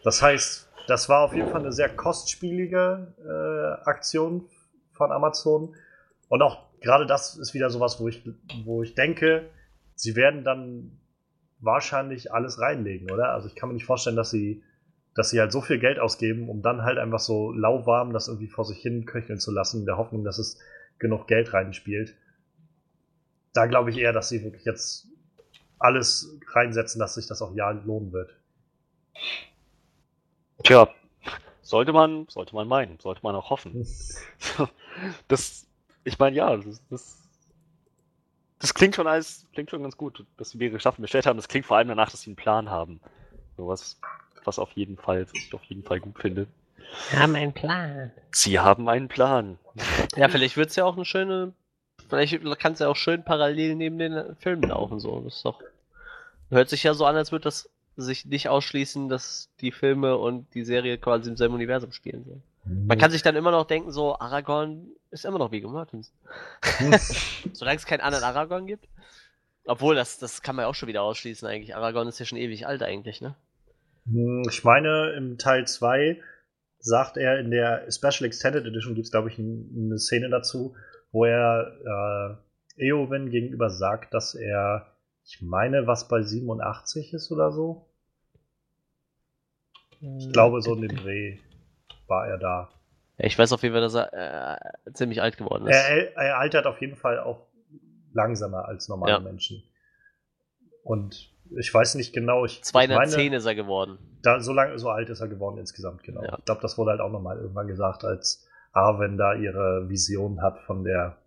Das 0.03 0.21
heißt, 0.21 0.69
das 0.87 1.09
war 1.09 1.21
auf 1.21 1.33
jeden 1.33 1.49
Fall 1.49 1.61
eine 1.61 1.71
sehr 1.71 1.89
kostspielige 1.89 3.13
äh, 3.25 3.89
Aktion 3.89 4.45
von 4.93 5.11
Amazon. 5.11 5.75
Und 6.29 6.41
auch 6.41 6.65
gerade 6.79 7.05
das 7.05 7.37
ist 7.37 7.53
wieder 7.53 7.69
sowas, 7.69 7.99
wo 7.99 8.07
ich, 8.07 8.23
wo 8.63 8.83
ich 8.83 8.93
denke, 8.93 9.49
sie 9.95 10.15
werden 10.15 10.43
dann 10.43 10.99
wahrscheinlich 11.59 12.31
alles 12.31 12.59
reinlegen, 12.59 13.11
oder? 13.11 13.29
Also 13.29 13.47
ich 13.47 13.55
kann 13.55 13.69
mir 13.69 13.73
nicht 13.73 13.85
vorstellen, 13.85 14.15
dass 14.15 14.29
sie 14.29 14.63
dass 15.17 15.31
sie 15.31 15.39
halt 15.39 15.51
so 15.51 15.61
viel 15.61 15.79
Geld 15.79 15.97
ausgeben, 15.97 16.47
um 16.47 16.61
dann 16.61 16.83
halt 16.83 16.99
einfach 16.99 17.19
so 17.19 17.51
lauwarm 17.51 18.13
das 18.13 18.27
irgendwie 18.27 18.47
vor 18.47 18.65
sich 18.65 18.77
hin 18.77 19.05
köcheln 19.07 19.39
zu 19.39 19.51
lassen, 19.51 19.79
in 19.79 19.85
der 19.87 19.97
Hoffnung, 19.97 20.23
dass 20.23 20.37
es 20.37 20.59
genug 20.99 21.27
Geld 21.27 21.53
reinspielt. 21.53 22.15
Da 23.57 23.65
glaube 23.65 23.89
ich 23.89 23.97
eher, 23.97 24.13
dass 24.13 24.29
sie 24.29 24.43
wirklich 24.43 24.65
jetzt 24.65 25.07
alles 25.79 26.37
reinsetzen, 26.49 26.99
dass 26.99 27.15
sich 27.15 27.25
das 27.25 27.41
auch 27.41 27.55
ja 27.55 27.71
lohnen 27.71 28.11
wird. 28.11 28.29
Tja, 30.63 30.87
sollte 31.63 31.91
man, 31.91 32.27
sollte 32.29 32.53
man 32.53 32.67
meinen, 32.67 32.99
sollte 32.99 33.21
man 33.23 33.33
auch 33.33 33.49
hoffen. 33.49 33.87
das, 35.27 35.65
ich 36.03 36.19
meine, 36.19 36.35
ja, 36.35 36.55
das, 36.55 36.83
das, 36.91 37.27
das, 38.59 38.75
klingt 38.75 38.93
schon 38.93 39.07
alles, 39.07 39.47
klingt 39.53 39.71
schon 39.71 39.81
ganz 39.81 39.97
gut, 39.97 40.23
dass 40.37 40.51
sie 40.51 40.59
mehrere 40.59 40.79
Staffeln 40.79 41.01
bestellt 41.01 41.25
haben. 41.25 41.37
Das 41.37 41.47
klingt 41.47 41.65
vor 41.65 41.77
allem 41.77 41.87
danach, 41.87 42.11
dass 42.11 42.21
sie 42.21 42.29
einen 42.29 42.35
Plan 42.35 42.69
haben. 42.69 42.99
Sowas 43.55 43.99
was 44.43 44.59
auf 44.59 44.71
jeden 44.73 44.97
Fall, 44.97 45.25
was 45.25 45.33
ich 45.33 45.51
auf 45.55 45.63
jeden 45.63 45.81
Fall 45.81 45.99
gut 45.99 46.19
finde. 46.19 46.45
Wir 47.09 47.19
haben 47.19 47.33
einen 47.33 47.53
Plan. 47.53 48.11
Sie 48.29 48.59
haben 48.59 48.87
einen 48.87 49.07
Plan. 49.07 49.57
Ja, 50.15 50.29
vielleicht 50.29 50.57
wird 50.57 50.69
es 50.69 50.75
ja 50.75 50.85
auch 50.85 50.95
eine 50.95 51.05
schöne. 51.05 51.53
Vielleicht 52.09 52.59
kann 52.59 52.73
es 52.73 52.79
ja 52.79 52.87
auch 52.87 52.95
schön 52.95 53.23
parallel 53.23 53.75
neben 53.75 53.97
den 53.97 54.35
Filmen 54.37 54.69
laufen. 54.69 54.99
So. 54.99 55.21
Das 55.21 55.41
doch. 55.41 55.61
Hört 56.49 56.69
sich 56.69 56.83
ja 56.83 56.93
so 56.93 57.05
an, 57.05 57.15
als 57.15 57.31
würde 57.31 57.43
das 57.43 57.69
sich 57.97 58.25
nicht 58.25 58.47
ausschließen, 58.47 59.09
dass 59.09 59.49
die 59.59 59.71
Filme 59.71 60.17
und 60.17 60.53
die 60.53 60.63
Serie 60.63 60.97
quasi 60.97 61.29
im 61.29 61.37
selben 61.37 61.55
Universum 61.55 61.91
spielen 61.91 62.23
sollen. 62.23 62.43
Man 62.87 62.97
kann 62.97 63.11
sich 63.11 63.21
dann 63.21 63.35
immer 63.35 63.51
noch 63.51 63.65
denken, 63.65 63.91
so, 63.91 64.19
Aragorn 64.19 64.87
ist 65.09 65.25
immer 65.25 65.39
noch 65.39 65.51
Viggo 65.51 65.69
Mortensen. 65.69 66.13
Solange 67.53 67.77
es 67.77 67.85
keinen 67.85 68.01
anderen 68.01 68.25
Aragorn 68.25 68.67
gibt. 68.67 68.87
Obwohl, 69.65 69.95
das, 69.95 70.19
das 70.19 70.41
kann 70.41 70.55
man 70.55 70.63
ja 70.63 70.69
auch 70.69 70.75
schon 70.75 70.89
wieder 70.89 71.01
ausschließen 71.01 71.47
eigentlich. 71.47 71.75
Aragorn 71.75 72.07
ist 72.07 72.19
ja 72.19 72.25
schon 72.25 72.37
ewig 72.37 72.67
alt 72.67 72.83
eigentlich, 72.83 73.21
ne? 73.21 73.35
Hm, 74.05 74.43
ich 74.49 74.63
meine, 74.63 75.13
im 75.17 75.37
Teil 75.37 75.65
2 75.65 76.21
sagt 76.79 77.17
er 77.17 77.39
in 77.39 77.51
der 77.51 77.89
Special 77.91 78.25
Extended 78.25 78.65
Edition, 78.65 78.95
gibt 78.95 79.05
es, 79.05 79.11
glaube 79.11 79.29
ich, 79.29 79.39
eine 79.39 79.97
Szene 79.97 80.29
dazu, 80.29 80.75
wo 81.17 81.25
er 81.25 82.37
äh, 82.77 82.89
Eowyn 82.89 83.31
gegenüber 83.31 83.71
sagt, 83.71 84.13
dass 84.13 84.35
er, 84.35 84.85
ich 85.25 85.41
meine, 85.41 85.87
was 85.87 86.07
bei 86.07 86.21
87 86.21 87.11
ist 87.13 87.31
oder 87.31 87.51
so. 87.51 87.87
Ich 89.99 90.25
hm, 90.25 90.31
glaube, 90.31 90.61
so 90.61 90.75
in 90.75 90.81
dem 90.81 90.95
Dreh 90.95 91.39
war 92.05 92.27
er 92.27 92.37
da. 92.37 92.69
Ich 93.17 93.37
weiß 93.37 93.51
auf 93.51 93.63
jeden 93.63 93.73
Fall, 93.73 93.81
dass 93.81 93.95
er 93.95 94.61
äh, 94.85 94.93
ziemlich 94.93 95.19
alt 95.19 95.37
geworden 95.37 95.65
ist. 95.65 95.75
Er, 95.75 96.15
er, 96.15 96.37
altert 96.37 96.67
auf 96.67 96.79
jeden 96.81 96.95
Fall 96.95 97.19
auch 97.19 97.47
langsamer 98.13 98.65
als 98.65 98.87
normale 98.87 99.13
ja. 99.13 99.19
Menschen. 99.19 99.63
Und 100.83 101.33
ich 101.57 101.73
weiß 101.73 101.95
nicht 101.95 102.13
genau. 102.13 102.45
Ich, 102.45 102.63
210 102.63 103.09
ich 103.09 103.25
meine, 103.25 103.37
ist 103.37 103.45
er 103.45 103.55
geworden. 103.55 103.97
Da, 104.21 104.39
so, 104.39 104.53
lang, 104.53 104.77
so 104.77 104.91
alt 104.91 105.09
ist 105.09 105.19
er 105.19 105.27
geworden 105.27 105.57
insgesamt, 105.57 106.03
genau. 106.03 106.21
Ja. 106.21 106.35
Ich 106.37 106.45
glaube, 106.45 106.61
das 106.61 106.77
wurde 106.77 106.91
halt 106.91 107.01
auch 107.01 107.11
nochmal 107.11 107.37
irgendwann 107.37 107.67
gesagt, 107.67 108.03
als 108.03 108.46
Arwen 108.77 109.17
da 109.17 109.33
ihre 109.33 109.89
Vision 109.89 110.41
hat 110.41 110.59
von 110.59 110.83
der, 110.83 111.17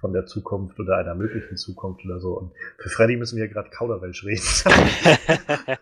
von 0.00 0.12
der 0.12 0.26
Zukunft 0.26 0.78
oder 0.78 0.96
einer 0.96 1.14
möglichen 1.14 1.56
Zukunft 1.56 2.04
oder 2.04 2.20
so. 2.20 2.38
Und 2.38 2.52
für 2.78 2.88
Freddy 2.88 3.16
müssen 3.16 3.36
wir 3.36 3.48
gerade 3.48 3.70
Kauderwelsch 3.70 4.24
reden. 4.24 4.42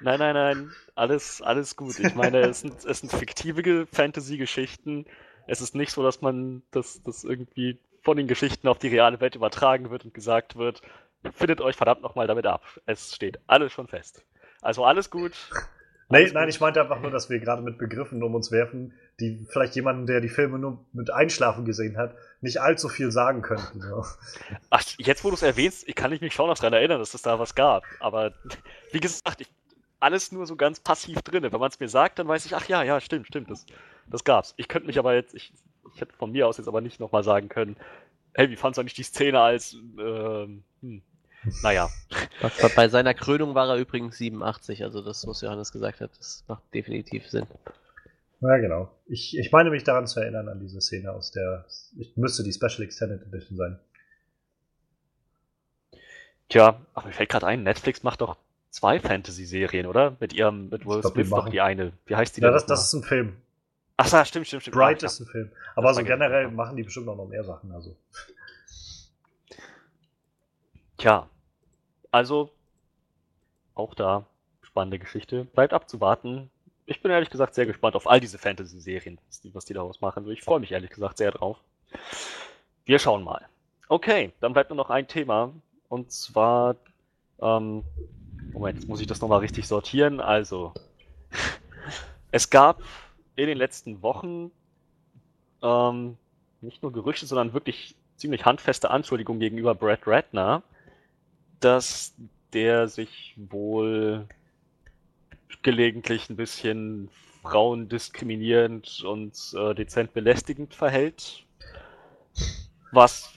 nein, 0.00 0.18
nein, 0.18 0.34
nein. 0.34 0.70
Alles, 0.94 1.42
alles 1.42 1.76
gut. 1.76 1.98
Ich 1.98 2.14
meine, 2.14 2.40
es 2.40 2.60
sind, 2.60 2.84
es 2.84 3.00
sind 3.00 3.12
fiktive 3.12 3.86
Fantasy-Geschichten. 3.86 5.04
Es 5.46 5.60
ist 5.60 5.74
nicht 5.74 5.92
so, 5.92 6.02
dass 6.02 6.22
man 6.22 6.62
das, 6.70 7.02
das 7.02 7.24
irgendwie 7.24 7.78
von 8.02 8.16
den 8.16 8.26
Geschichten 8.26 8.68
auf 8.68 8.78
die 8.78 8.88
reale 8.88 9.20
Welt 9.20 9.36
übertragen 9.36 9.90
wird 9.90 10.04
und 10.04 10.14
gesagt 10.14 10.56
wird, 10.56 10.82
findet 11.32 11.60
euch 11.60 11.76
verdammt 11.76 12.02
nochmal 12.02 12.26
damit 12.26 12.46
ab. 12.46 12.62
Es 12.86 13.14
steht 13.14 13.38
alles 13.46 13.72
schon 13.72 13.86
fest. 13.86 14.24
Also 14.62 14.84
alles 14.84 15.10
gut. 15.10 15.32
Nee, 16.10 16.30
nein, 16.32 16.48
ich 16.48 16.60
meinte 16.60 16.80
einfach 16.80 17.00
nur, 17.00 17.10
dass 17.10 17.28
wir 17.28 17.38
gerade 17.38 17.60
mit 17.60 17.76
Begriffen 17.76 18.22
um 18.22 18.34
uns 18.34 18.50
werfen, 18.50 18.94
die 19.20 19.46
vielleicht 19.50 19.74
jemanden, 19.74 20.06
der 20.06 20.22
die 20.22 20.30
Filme 20.30 20.58
nur 20.58 20.86
mit 20.92 21.10
Einschlafen 21.10 21.66
gesehen 21.66 21.98
hat, 21.98 22.14
nicht 22.40 22.62
allzu 22.62 22.88
viel 22.88 23.10
sagen 23.10 23.42
könnten. 23.42 23.82
So. 23.82 24.04
Ach, 24.70 24.82
jetzt 24.96 25.22
wo 25.22 25.28
du 25.28 25.34
es 25.34 25.42
erwähnst, 25.42 25.86
ich 25.86 25.94
kann 25.94 26.10
mich 26.10 26.32
schon 26.32 26.46
noch 26.46 26.56
daran 26.56 26.72
erinnern, 26.72 26.98
dass 26.98 27.12
es 27.12 27.20
da 27.20 27.38
was 27.38 27.54
gab. 27.54 27.84
Aber 28.00 28.32
wie 28.92 29.00
gesagt, 29.00 29.42
ich, 29.42 29.48
alles 30.00 30.32
nur 30.32 30.46
so 30.46 30.56
ganz 30.56 30.80
passiv 30.80 31.20
drin. 31.20 31.42
Wenn 31.42 31.60
man 31.60 31.70
es 31.70 31.78
mir 31.78 31.88
sagt, 31.88 32.18
dann 32.18 32.28
weiß 32.28 32.46
ich, 32.46 32.56
ach 32.56 32.66
ja, 32.68 32.82
ja, 32.82 33.00
stimmt, 33.00 33.26
stimmt, 33.26 33.50
das, 33.50 33.66
das 34.06 34.24
gab's. 34.24 34.54
Ich 34.56 34.68
könnte 34.68 34.86
mich 34.86 34.98
aber 34.98 35.14
jetzt, 35.14 35.34
ich, 35.34 35.52
ich 35.94 36.00
hätte 36.00 36.14
von 36.14 36.32
mir 36.32 36.46
aus 36.46 36.56
jetzt 36.56 36.68
aber 36.68 36.80
nicht 36.80 37.00
nochmal 37.00 37.24
sagen 37.24 37.50
können, 37.50 37.76
hey, 38.32 38.48
wie 38.48 38.56
fandst 38.56 38.78
du 38.78 38.80
eigentlich 38.80 38.94
die 38.94 39.02
Szene 39.02 39.40
als, 39.40 39.74
ähm, 39.98 40.62
hm, 40.80 41.02
naja. 41.62 41.88
Bei 42.76 42.88
seiner 42.88 43.14
Krönung 43.14 43.54
war 43.54 43.68
er 43.68 43.76
übrigens 43.76 44.18
87, 44.18 44.82
also 44.84 45.02
das, 45.02 45.26
was 45.26 45.40
Johannes 45.40 45.72
gesagt 45.72 46.00
hat, 46.00 46.10
das 46.18 46.44
macht 46.48 46.62
definitiv 46.74 47.28
Sinn. 47.28 47.46
Ja, 48.40 48.56
genau. 48.58 48.90
Ich, 49.06 49.36
ich 49.36 49.50
meine 49.50 49.70
mich 49.70 49.84
daran 49.84 50.06
zu 50.06 50.20
erinnern, 50.20 50.48
an 50.48 50.60
diese 50.60 50.80
Szene 50.80 51.12
aus 51.12 51.32
der, 51.32 51.64
ich 51.98 52.16
müsste 52.16 52.44
die 52.44 52.52
Special 52.52 52.82
Extended 52.82 53.22
Edition 53.22 53.56
sein. 53.56 53.78
Tja, 56.48 56.80
ach, 56.94 57.04
mir 57.04 57.12
fällt 57.12 57.28
gerade 57.28 57.46
ein, 57.46 57.62
Netflix 57.62 58.02
macht 58.02 58.20
doch 58.20 58.36
zwei 58.70 59.00
Fantasy-Serien, 59.00 59.86
oder? 59.86 60.16
Mit 60.20 60.32
ihrem, 60.32 60.68
mit 60.68 60.86
Will 60.86 61.02
Smith 61.02 61.30
doch 61.30 61.48
die 61.48 61.60
eine. 61.60 61.92
Wie 62.06 62.16
heißt 62.16 62.36
die 62.36 62.40
ja, 62.40 62.48
denn? 62.48 62.54
Ja, 62.54 62.58
das, 62.58 62.66
das 62.66 62.86
ist 62.86 62.92
ein 62.94 63.02
Film. 63.02 63.36
Ach 63.96 64.06
so, 64.06 64.24
stimmt, 64.24 64.46
stimmt, 64.46 64.62
stimmt. 64.62 64.76
Bright 64.76 65.02
ist 65.02 65.20
ein 65.20 65.26
Film. 65.26 65.50
Aber 65.74 65.92
so 65.92 66.04
generell 66.04 66.50
machen 66.50 66.76
die 66.76 66.84
bestimmt 66.84 67.08
auch 67.08 67.16
noch 67.16 67.26
mehr 67.26 67.42
Sachen, 67.42 67.72
also. 67.72 67.96
Tja, 70.98 71.28
also 72.10 72.50
auch 73.74 73.94
da 73.94 74.26
spannende 74.62 74.98
Geschichte. 74.98 75.44
Bleibt 75.44 75.72
abzuwarten. 75.72 76.50
Ich 76.86 77.00
bin 77.02 77.12
ehrlich 77.12 77.30
gesagt 77.30 77.54
sehr 77.54 77.66
gespannt 77.66 77.94
auf 77.94 78.08
all 78.08 78.18
diese 78.18 78.38
Fantasy-Serien, 78.38 79.20
was 79.52 79.64
die 79.64 79.74
daraus 79.74 80.00
machen. 80.00 80.28
Ich 80.30 80.42
freue 80.42 80.58
mich 80.58 80.72
ehrlich 80.72 80.90
gesagt 80.90 81.18
sehr 81.18 81.30
drauf. 81.30 81.58
Wir 82.84 82.98
schauen 82.98 83.22
mal. 83.22 83.46
Okay, 83.88 84.32
dann 84.40 84.52
bleibt 84.52 84.70
nur 84.70 84.76
noch 84.76 84.90
ein 84.90 85.06
Thema. 85.06 85.52
Und 85.88 86.10
zwar, 86.10 86.74
ähm, 87.40 87.84
Moment, 88.52 88.78
jetzt 88.78 88.88
muss 88.88 89.00
ich 89.00 89.06
das 89.06 89.20
nochmal 89.20 89.40
richtig 89.40 89.68
sortieren. 89.68 90.20
Also, 90.20 90.74
es 92.32 92.50
gab 92.50 92.82
in 93.36 93.46
den 93.46 93.58
letzten 93.58 94.02
Wochen 94.02 94.50
ähm, 95.62 96.16
nicht 96.60 96.82
nur 96.82 96.92
Gerüchte, 96.92 97.26
sondern 97.26 97.52
wirklich 97.52 97.94
ziemlich 98.16 98.44
handfeste 98.44 98.90
Anschuldigungen 98.90 99.38
gegenüber 99.38 99.76
Brad 99.76 100.00
Ratner, 100.06 100.62
dass 101.60 102.14
der 102.52 102.88
sich 102.88 103.34
wohl 103.36 104.26
gelegentlich 105.62 106.30
ein 106.30 106.36
bisschen 106.36 107.10
frauendiskriminierend 107.42 109.02
und 109.04 109.54
äh, 109.56 109.74
dezent 109.74 110.12
belästigend 110.12 110.74
verhält. 110.74 111.44
Was 112.92 113.32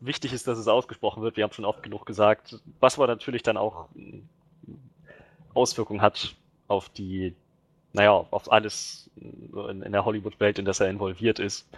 wichtig 0.00 0.32
ist, 0.32 0.46
dass 0.46 0.58
es 0.58 0.68
ausgesprochen 0.68 1.22
wird. 1.22 1.36
Wir 1.36 1.44
haben 1.44 1.52
schon 1.52 1.64
oft 1.64 1.82
genug 1.82 2.06
gesagt, 2.06 2.60
was 2.80 2.96
aber 2.96 3.06
natürlich 3.06 3.42
dann 3.42 3.56
auch 3.56 3.88
Auswirkungen 5.54 6.02
hat 6.02 6.34
auf 6.68 6.88
die, 6.88 7.34
naja, 7.92 8.12
auf 8.12 8.50
alles 8.50 9.10
in, 9.16 9.82
in 9.82 9.92
der 9.92 10.04
Hollywood-Welt, 10.04 10.58
in 10.58 10.64
das 10.64 10.80
er 10.80 10.90
involviert 10.90 11.38
ist. 11.38 11.68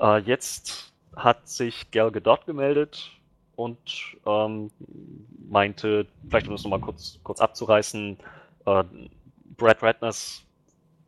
Äh, 0.00 0.18
jetzt 0.18 0.92
hat 1.14 1.48
sich 1.48 1.90
Gal 1.90 2.10
Gadot 2.10 2.46
gemeldet 2.46 3.12
und 3.56 3.78
ähm, 4.26 4.70
meinte, 5.48 6.06
vielleicht 6.28 6.46
um 6.48 6.54
das 6.54 6.64
nochmal 6.64 6.80
kurz, 6.80 7.18
kurz 7.22 7.40
abzureißen, 7.40 8.16
äh, 8.66 8.84
Brad 9.56 9.82
Ratners, 9.82 10.42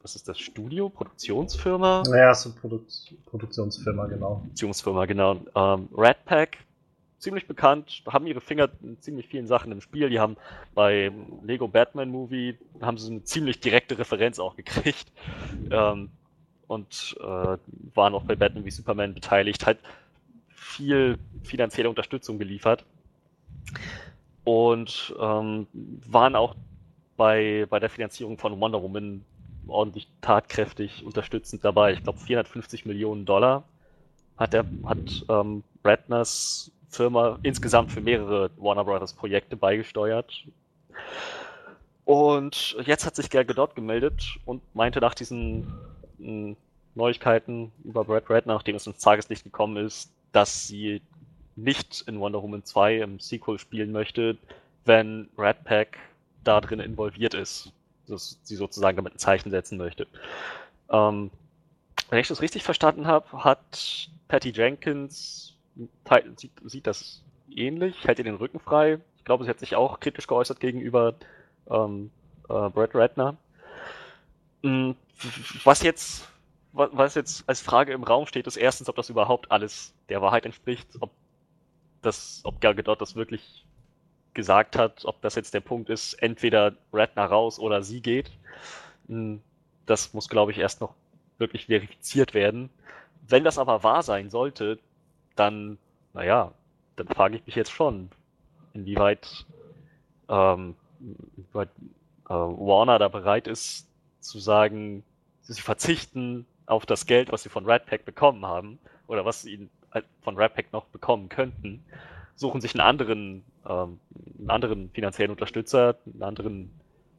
was 0.03 0.17
ist 0.17 0.29
das, 0.29 0.39
Studio, 0.39 0.91
Produktionsfirma? 0.91 2.03
Naja, 2.09 2.35
so 2.35 2.53
Produ 2.53 2.81
Produktionsfirma, 3.27 4.07
genau. 4.07 4.37
Produktionsfirma, 4.37 5.07
genau. 5.07 5.41
Ähm, 5.55 5.89
Rat 5.95 6.25
Pack, 6.27 6.59
ziemlich 7.19 7.47
bekannt, 7.47 8.03
haben 8.07 8.27
ihre 8.27 8.43
Finger 8.43 8.69
in 8.83 9.01
ziemlich 9.01 9.29
vielen 9.29 9.47
Sachen 9.47 9.73
im 9.73 9.81
Spiel. 9.81 10.11
Die 10.11 10.21
haben 10.21 10.37
bei 10.75 11.11
Lego 11.43 11.69
Batman 11.69 12.11
Movie, 12.11 12.59
haben 12.83 12.99
sie 12.99 13.11
eine 13.11 13.25
ziemlich 13.25 13.61
direkte 13.61 13.99
Referenz 13.99 14.39
auch 14.39 14.57
gekriegt. 14.57 15.11
Ähm, 15.71 16.11
und 16.67 17.17
äh, 17.21 17.57
waren 17.95 18.15
auch 18.15 18.25
bei 18.25 18.37
Batman 18.37 18.65
wie 18.65 18.71
Superman 18.71 19.15
beteiligt, 19.15 19.67
halt 19.67 19.79
viel 20.77 21.19
finanzielle 21.43 21.89
Unterstützung 21.89 22.39
geliefert 22.39 22.85
und 24.45 25.15
ähm, 25.21 25.67
waren 25.73 26.37
auch 26.37 26.55
bei, 27.17 27.67
bei 27.69 27.79
der 27.79 27.91
Finanzierung 27.91 28.39
von 28.39 28.59
Wonder 28.61 28.83
Woman 28.83 29.25
ordentlich 29.67 30.09
tatkräftig 30.21 31.05
unterstützend 31.05 31.65
dabei. 31.65 31.93
Ich 31.93 32.03
glaube 32.03 32.19
450 32.19 32.85
Millionen 32.87 33.25
Dollar 33.25 33.65
hat 34.37 34.53
der 34.53 34.65
hat 34.85 35.25
ähm, 35.29 35.63
Ratners 35.85 36.73
Firma 36.89 37.39
insgesamt 37.43 37.93
für 37.93 38.01
mehrere 38.01 38.51
Warner 38.57 38.85
Brothers 38.85 39.13
Projekte 39.13 39.57
beigesteuert. 39.57 40.45
Und 42.05 42.77
jetzt 42.85 43.07
hat 43.07 43.17
sich 43.17 43.31
Gal 43.31 43.45
Gadot 43.45 43.75
gemeldet 43.75 44.39
und 44.45 44.63
meinte 44.75 45.01
nach 45.01 45.15
diesen 45.15 45.67
Neuigkeiten 46.95 47.73
über 47.83 48.05
Brad 48.05 48.29
Ratner, 48.29 48.55
nachdem 48.55 48.77
es 48.77 48.87
ins 48.87 48.99
Tageslicht 48.99 49.45
gekommen 49.45 49.85
ist, 49.85 50.13
dass 50.35 50.67
sie 50.67 51.01
nicht 51.55 52.03
in 52.09 52.19
Wonder 52.19 52.43
Woman 52.43 52.65
2 52.65 52.99
im 52.99 53.21
Sequel 53.21 53.59
spielen 53.59 53.93
möchte, 53.93 54.37
wenn 54.85 55.29
Rat 55.39 55.65
Pack 55.65 55.99
da 56.43 56.61
drin 56.61 56.81
involviert 56.81 57.35
ist. 57.35 57.73
Dass 58.09 58.39
sie 58.43 58.57
sozusagen 58.57 58.97
damit 58.97 59.15
ein 59.15 59.19
Zeichen 59.19 59.51
setzen 59.51 59.79
möchte. 59.79 60.09
Ähm, 60.91 61.31
wenn 62.11 62.19
ich 62.19 62.29
das 62.29 62.43
richtig 62.43 62.65
verstanden 62.65 63.07
habe, 63.07 63.45
hat 63.45 64.11
Patty 64.27 64.51
Jenkins 64.51 65.55
sieht, 66.37 66.53
sieht 66.65 66.87
das 66.87 67.23
ähnlich, 67.55 68.05
hält 68.05 68.19
ihr 68.19 68.25
den 68.25 68.35
Rücken 68.35 68.59
frei. 68.59 68.99
Ich 69.19 69.25
glaube, 69.25 69.45
sie 69.45 69.51
hat 69.51 69.61
sich 69.61 69.77
auch 69.77 70.01
kritisch 70.01 70.27
geäußert 70.27 70.59
gegenüber 70.59 71.15
ähm, 71.71 72.11
äh, 72.49 72.69
Brad 72.71 72.95
Ratner. 72.95 73.37
Hm, 74.65 74.97
was 75.63 75.83
jetzt 75.83 76.29
was 76.75 77.15
jetzt 77.15 77.49
als 77.49 77.61
Frage 77.61 77.93
im 77.93 78.03
Raum 78.03 78.27
steht, 78.27 78.47
ist 78.49 78.57
erstens, 78.57 78.89
ob 78.89 78.97
das 78.97 79.09
überhaupt 79.09 79.53
alles 79.53 79.95
der 80.09 80.21
Wahrheit 80.21 80.45
entspricht, 80.45 80.89
ob 81.01 81.11
das, 82.03 82.41
ob 82.45 82.61
Gadot 82.61 83.01
das 83.01 83.15
wirklich 83.15 83.65
gesagt 84.35 84.77
hat, 84.77 85.05
ob 85.05 85.23
das 85.23 85.37
jetzt 85.37 85.55
der 85.55 85.61
Punkt 85.61 85.89
ist, 85.89 86.15
entweder 86.15 86.75
Ratner 86.93 87.27
raus 87.27 87.61
oder 87.61 87.83
sie 87.85 88.01
geht. 88.01 88.33
Hm, 89.07 89.41
das 89.87 90.13
muss, 90.13 90.29
glaube 90.29 90.51
ich, 90.51 90.59
erst 90.59 90.81
noch 90.81 90.95
wirklich 91.39 91.67
verifiziert 91.67 92.35
werden. 92.35 92.71
Wenn 93.29 93.45
das 93.45 93.59
aber 93.59 93.85
wahr 93.85 94.03
sein 94.03 94.29
sollte, 94.29 94.81
dann, 95.37 95.79
naja, 96.13 96.53
dann 96.97 97.07
frage 97.07 97.37
ich 97.37 97.47
mich 97.47 97.55
jetzt 97.55 97.71
schon, 97.71 98.11
inwieweit, 98.73 99.47
ähm, 100.29 100.75
inwieweit 101.37 101.71
äh, 102.29 102.35
Warner 102.35 102.99
da 102.99 103.09
bereit 103.09 103.47
ist 103.47 103.89
zu 104.21 104.41
sagen, 104.41 105.05
sie 105.43 105.61
verzichten 105.61 106.47
auf 106.67 106.87
das 106.87 107.07
Geld, 107.07 107.31
was 107.33 107.43
sie 107.43 107.49
von 107.49 107.67
Red 107.67 107.87
Pack 107.87 108.05
bekommen 108.05 108.47
haben, 108.47 108.79
oder 109.07 109.25
was 109.25 109.43
sie 109.43 109.69
von 110.23 110.37
Red 110.37 110.55
Pack 110.55 110.73
noch 110.73 110.87
bekommen 110.87 111.29
könnten, 111.29 111.85
suchen 112.37 112.61
sich 112.61 112.75
einen 112.75 112.81
anderen, 112.81 113.45
ähm, 113.69 114.01
einen 114.39 114.51
anderen 114.51 114.91
finanziellen 114.91 115.31
Unterstützer, 115.31 115.97
einen 116.07 116.23
anderen, 116.23 116.71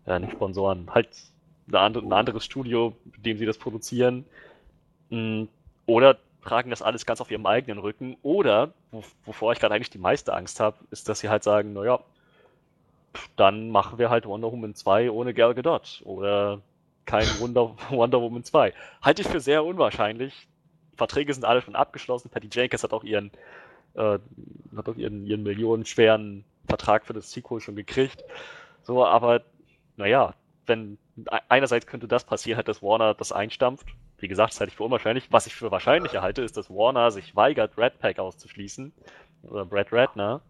ja, 0.05 0.19
nicht 0.19 0.33
Sponsoren, 0.33 0.89
halt 0.93 1.09
andere, 1.71 2.05
ein 2.05 2.13
anderes 2.13 2.45
Studio, 2.45 2.95
mit 3.05 3.25
dem 3.25 3.37
sie 3.37 3.45
das 3.45 3.57
produzieren. 3.57 4.25
Mm, 5.09 5.43
oder 5.85 6.17
tragen 6.43 6.69
das 6.69 6.81
alles 6.81 7.05
ganz 7.05 7.21
auf 7.21 7.31
ihrem 7.31 7.45
eigenen 7.45 7.79
Rücken. 7.79 8.17
Oder, 8.21 8.73
wovor 9.25 9.51
ich 9.51 9.59
gerade 9.59 9.73
eigentlich 9.73 9.89
die 9.89 9.97
meiste 9.97 10.33
Angst 10.33 10.59
habe, 10.59 10.77
ist, 10.91 11.09
dass 11.09 11.19
sie 11.19 11.29
halt 11.29 11.43
sagen, 11.43 11.73
naja, 11.73 11.99
dann 13.35 13.69
machen 13.69 13.97
wir 13.97 14.09
halt 14.09 14.25
Wonder 14.25 14.51
Woman 14.51 14.75
2 14.75 15.09
ohne 15.09 15.33
Gal 15.33 15.55
Gadot. 15.55 16.01
Oder 16.05 16.61
kein 17.05 17.27
Wonder, 17.39 17.75
Wonder 17.89 18.21
Woman 18.21 18.43
2. 18.43 18.73
Halte 19.01 19.21
ich 19.21 19.27
für 19.27 19.39
sehr 19.39 19.63
unwahrscheinlich. 19.63 20.47
Verträge 20.95 21.33
sind 21.33 21.45
alle 21.45 21.61
schon 21.61 21.75
abgeschlossen. 21.75 22.29
Patty 22.29 22.49
Jenkins 22.51 22.83
hat 22.83 22.93
auch 22.93 23.03
ihren, 23.03 23.31
äh, 23.95 24.19
hat 24.75 24.89
auch 24.89 24.95
ihren, 24.95 25.25
ihren 25.25 25.43
millionenschweren 25.43 26.45
Vertrag 26.67 27.05
für 27.05 27.13
das 27.13 27.31
Sequel 27.31 27.59
schon 27.59 27.75
gekriegt. 27.75 28.23
So, 28.83 29.05
aber 29.05 29.41
naja, 29.97 30.33
wenn 30.65 30.97
einerseits 31.49 31.87
könnte 31.87 32.07
das 32.07 32.23
passieren, 32.23 32.57
halt, 32.57 32.67
dass 32.67 32.81
Warner 32.81 33.13
das 33.13 33.31
einstampft. 33.31 33.87
Wie 34.17 34.27
gesagt, 34.27 34.53
das 34.53 34.59
halte 34.59 34.71
ich 34.71 34.77
für 34.77 34.83
unwahrscheinlich. 34.83 35.31
Was 35.31 35.47
ich 35.47 35.55
für 35.55 35.71
wahrscheinlicher 35.71 36.21
halte, 36.21 36.41
ist, 36.41 36.57
dass 36.57 36.69
Warner 36.69 37.11
sich 37.11 37.35
weigert, 37.35 37.77
Red 37.77 37.99
Pack 37.99 38.19
auszuschließen. 38.19 38.93
Oder 39.43 39.65
Brad 39.65 39.91
Ratner. 39.91 40.41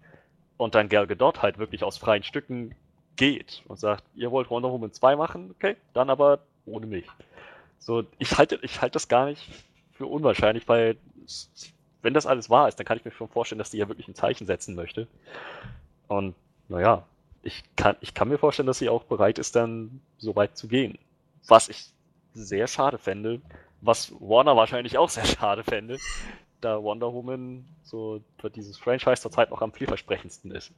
Und 0.58 0.76
dann 0.76 0.88
Gal 0.88 1.08
Gadot 1.08 1.42
halt 1.42 1.58
wirklich 1.58 1.84
aus 1.84 1.98
freien 1.98 2.24
Stücken 2.24 2.76
geht 3.16 3.64
und 3.68 3.80
sagt, 3.80 4.04
ihr 4.16 4.32
wollt 4.32 4.50
Wonder 4.50 4.72
Woman 4.72 4.92
2 4.92 5.16
machen, 5.16 5.52
okay, 5.52 5.76
dann 5.94 6.10
aber 6.10 6.40
ohne 6.66 6.86
mich. 6.86 7.06
So, 7.80 8.04
ich 8.18 8.38
halte, 8.38 8.60
ich 8.62 8.82
halte 8.82 8.94
das 8.94 9.08
gar 9.08 9.26
nicht 9.26 9.48
für 9.92 10.08
unwahrscheinlich, 10.08 10.68
weil 10.68 10.98
wenn 12.02 12.14
das 12.14 12.26
alles 12.26 12.50
wahr 12.50 12.68
ist, 12.68 12.78
dann 12.80 12.86
kann 12.86 12.98
ich 12.98 13.06
mir 13.06 13.12
schon 13.12 13.30
vorstellen, 13.30 13.60
dass 13.60 13.72
die 13.72 13.78
ja 13.78 13.88
wirklich 13.88 14.08
ein 14.08 14.16
Zeichen 14.16 14.46
setzen 14.46 14.76
möchte. 14.76 15.08
Und 16.08 16.36
naja, 16.68 17.04
ich 17.42 17.64
kann, 17.76 17.96
ich 18.02 18.14
kann 18.14 18.28
mir 18.28 18.38
vorstellen, 18.38 18.68
dass 18.68 18.80
sie 18.80 18.90
auch 18.90 19.04
bereit 19.04 19.40
ist, 19.40 19.56
dann 19.56 20.02
so 20.18 20.36
weit 20.36 20.58
zu 20.58 20.68
gehen. 20.68 20.98
Was 21.48 21.70
ich 21.70 21.92
sehr 22.34 22.68
schade 22.68 22.98
fände, 22.98 23.42
was 23.82 24.12
Warner 24.20 24.56
wahrscheinlich 24.56 24.98
auch 24.98 25.10
sehr 25.10 25.26
schade 25.26 25.64
fände, 25.64 26.00
da 26.62 26.82
Wonder 26.82 27.14
Woman 27.14 27.66
so 27.84 28.22
für 28.40 28.50
dieses 28.50 28.78
Franchise 28.78 29.22
zurzeit 29.22 29.52
noch 29.52 29.62
am 29.62 29.72
vielversprechendsten 29.72 30.52
ist. 30.52 30.74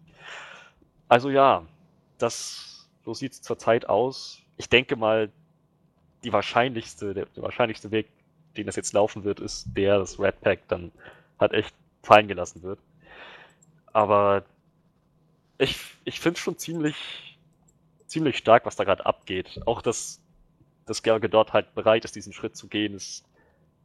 Also 1.08 1.30
ja, 1.30 1.66
das, 2.18 2.90
so 3.04 3.14
sieht 3.14 3.34
es 3.34 3.42
zurzeit 3.42 3.88
aus. 3.88 4.42
Ich 4.58 4.70
denke 4.70 4.96
mal, 4.96 5.32
die 6.24 6.34
wahrscheinlichste, 6.34 7.14
der, 7.14 7.26
der, 7.28 7.44
wahrscheinlichste 7.44 7.92
Weg, 7.92 8.10
den 8.56 8.66
das 8.66 8.76
jetzt 8.76 8.94
laufen 8.94 9.24
wird, 9.24 9.40
ist 9.40 9.68
der, 9.76 10.00
dass 10.00 10.20
Red 10.20 10.42
Pack 10.42 10.68
dann 10.68 10.92
halt 11.40 11.54
echt 11.54 11.76
fallen 12.02 12.28
gelassen 12.28 12.64
wird. 12.64 12.80
Aber 13.94 14.44
ich, 15.58 15.80
ich 16.06 16.20
finde 16.20 16.38
es 16.38 16.44
schon 16.44 16.58
ziemlich, 16.58 17.38
ziemlich 18.08 18.38
stark, 18.38 18.66
was 18.66 18.76
da 18.76 18.84
gerade 18.84 19.06
abgeht. 19.06 19.62
Auch 19.66 19.82
dass, 19.82 20.22
dass 20.86 21.04
Gal 21.04 21.20
Gadot 21.20 21.54
halt 21.54 21.74
bereit 21.76 22.06
ist, 22.06 22.16
diesen 22.16 22.34
Schritt 22.34 22.56
zu 22.56 22.68
gehen, 22.68 22.94
ist, 22.94 23.26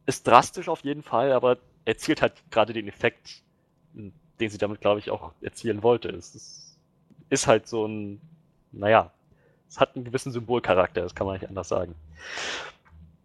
ist 0.05 0.27
drastisch 0.27 0.69
auf 0.69 0.83
jeden 0.83 1.03
Fall, 1.03 1.31
aber 1.31 1.57
erzielt 1.85 2.21
halt 2.21 2.33
gerade 2.49 2.73
den 2.73 2.87
Effekt, 2.87 3.41
den 3.93 4.49
sie 4.49 4.57
damit, 4.57 4.81
glaube 4.81 4.99
ich, 4.99 5.11
auch 5.11 5.33
erzielen 5.41 5.83
wollte. 5.83 6.09
Es 6.09 6.35
ist 6.35 6.72
ist 7.33 7.47
halt 7.47 7.67
so 7.67 7.85
ein, 7.87 8.21
naja, 8.71 9.11
es 9.67 9.79
hat 9.79 9.95
einen 9.95 10.05
gewissen 10.05 10.31
Symbolcharakter, 10.31 11.01
das 11.01 11.15
kann 11.15 11.25
man 11.27 11.35
nicht 11.35 11.49
anders 11.49 11.67
sagen. 11.67 11.95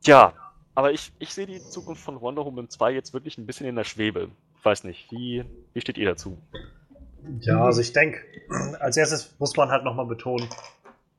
Tja, 0.02 0.32
aber 0.74 0.92
ich, 0.92 1.12
ich 1.18 1.34
sehe 1.34 1.46
die 1.46 1.61
Zukunft 1.68 2.02
von 2.02 2.20
Wonder 2.20 2.44
Woman 2.44 2.68
2 2.70 2.92
jetzt 2.92 3.12
wirklich 3.12 3.36
ein 3.38 3.46
bisschen 3.46 3.66
in 3.66 3.76
der 3.76 3.84
Schwebe. 3.84 4.30
Ich 4.59 4.64
weiß 4.64 4.84
nicht, 4.84 5.11
wie, 5.12 5.44
wie 5.74 5.80
steht 5.80 5.98
ihr 5.98 6.06
dazu? 6.09 6.38
Ja, 7.40 7.64
also 7.64 7.80
ich 7.80 7.92
denke, 7.92 8.20
als 8.80 8.96
erstes 8.96 9.34
muss 9.38 9.56
man 9.56 9.70
halt 9.70 9.84
nochmal 9.84 10.06
betonen, 10.06 10.48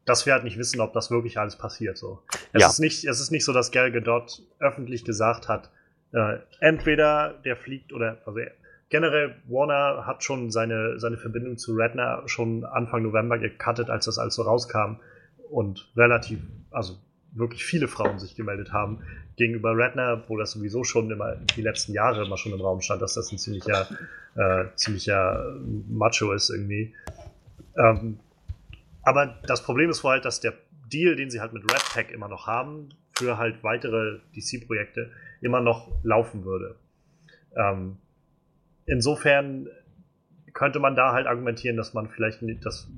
dass 0.05 0.25
wir 0.25 0.33
halt 0.33 0.43
nicht 0.43 0.57
wissen, 0.57 0.81
ob 0.81 0.93
das 0.93 1.11
wirklich 1.11 1.37
alles 1.37 1.57
passiert. 1.57 1.97
So. 1.97 2.23
Es, 2.53 2.61
Ja. 2.61 2.67
ist, 2.69 2.79
nicht, 2.79 3.03
es 3.05 3.19
ist 3.19 3.31
nicht 3.31 3.45
so, 3.45 3.53
dass 3.53 3.71
Gal 3.71 3.91
Gadot 3.91 4.41
öffentlich 4.59 5.05
gesagt 5.05 5.47
hat, 5.47 5.69
äh, 6.13 6.39
entweder 6.59 7.33
der 7.45 7.55
fliegt 7.55 7.93
oder 7.93 8.17
also 8.25 8.39
er- 8.39 8.51
generell 8.89 9.35
Warner 9.47 10.05
hat 10.05 10.23
schon 10.23 10.51
seine, 10.51 10.99
seine 10.99 11.17
Verbindung 11.17 11.57
zu 11.57 11.75
Redner 11.75 12.23
schon 12.25 12.65
Anfang 12.65 13.03
November 13.03 13.37
gecuttet, 13.37 13.89
als 13.89 14.05
das 14.05 14.17
alles 14.17 14.35
so 14.35 14.41
rauskam 14.41 14.99
und 15.49 15.91
relativ, 15.95 16.39
also 16.71 16.97
wirklich 17.31 17.63
viele 17.63 17.87
Frauen 17.87 18.19
sich 18.19 18.35
gemeldet 18.35 18.73
haben 18.73 19.03
gegenüber 19.35 19.75
Redner, 19.77 20.23
wo 20.27 20.37
das 20.37 20.51
sowieso 20.51 20.83
schon 20.83 21.09
immer 21.11 21.35
die 21.35 21.61
letzten 21.61 21.93
Jahre 21.93 22.25
immer 22.25 22.37
schon 22.37 22.51
im 22.51 22.61
Raum 22.61 22.81
stand, 22.81 23.01
dass 23.01 23.13
das 23.13 23.31
ein 23.31 23.37
ziemlicher, 23.37 23.87
äh, 24.35 24.65
ziemlicher 24.75 25.55
Macho 25.87 26.33
ist 26.33 26.49
irgendwie. 26.49 26.93
Ähm, 27.77 28.19
aber 29.03 29.37
das 29.47 29.63
Problem 29.63 29.89
ist 29.89 30.03
wohl 30.03 30.11
halt, 30.11 30.25
dass 30.25 30.41
der 30.41 30.53
Deal, 30.91 31.15
den 31.15 31.29
sie 31.29 31.39
halt 31.39 31.53
mit 31.53 31.63
Red 31.71 31.83
Pack 31.93 32.11
immer 32.11 32.27
noch 32.27 32.47
haben, 32.47 32.89
für 33.15 33.37
halt 33.37 33.63
weitere 33.63 34.19
DC-Projekte 34.35 35.11
immer 35.41 35.61
noch 35.61 35.89
laufen 36.03 36.43
würde. 36.45 36.75
Ähm, 37.55 37.97
insofern 38.89 39.67
könnte 40.53 40.79
man 40.79 40.95
da 40.95 41.13
halt 41.13 41.27
argumentieren, 41.27 41.77
dass 41.77 41.93
man 41.93 42.09
vielleicht 42.09 42.41
nicht, 42.41 42.65
dass 42.65 42.89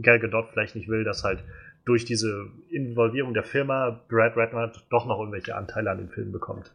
Gal 0.00 0.18
Gadot 0.18 0.48
vielleicht 0.52 0.74
nicht 0.74 0.88
will, 0.88 1.04
dass 1.04 1.24
halt 1.24 1.44
durch 1.84 2.04
diese 2.04 2.46
Involvierung 2.70 3.34
der 3.34 3.44
Firma 3.44 4.00
Brad 4.08 4.36
Ratner 4.36 4.72
doch 4.90 5.06
noch 5.06 5.18
irgendwelche 5.18 5.54
Anteile 5.54 5.90
an 5.90 5.98
den 5.98 6.08
Film 6.08 6.32
bekommt. 6.32 6.72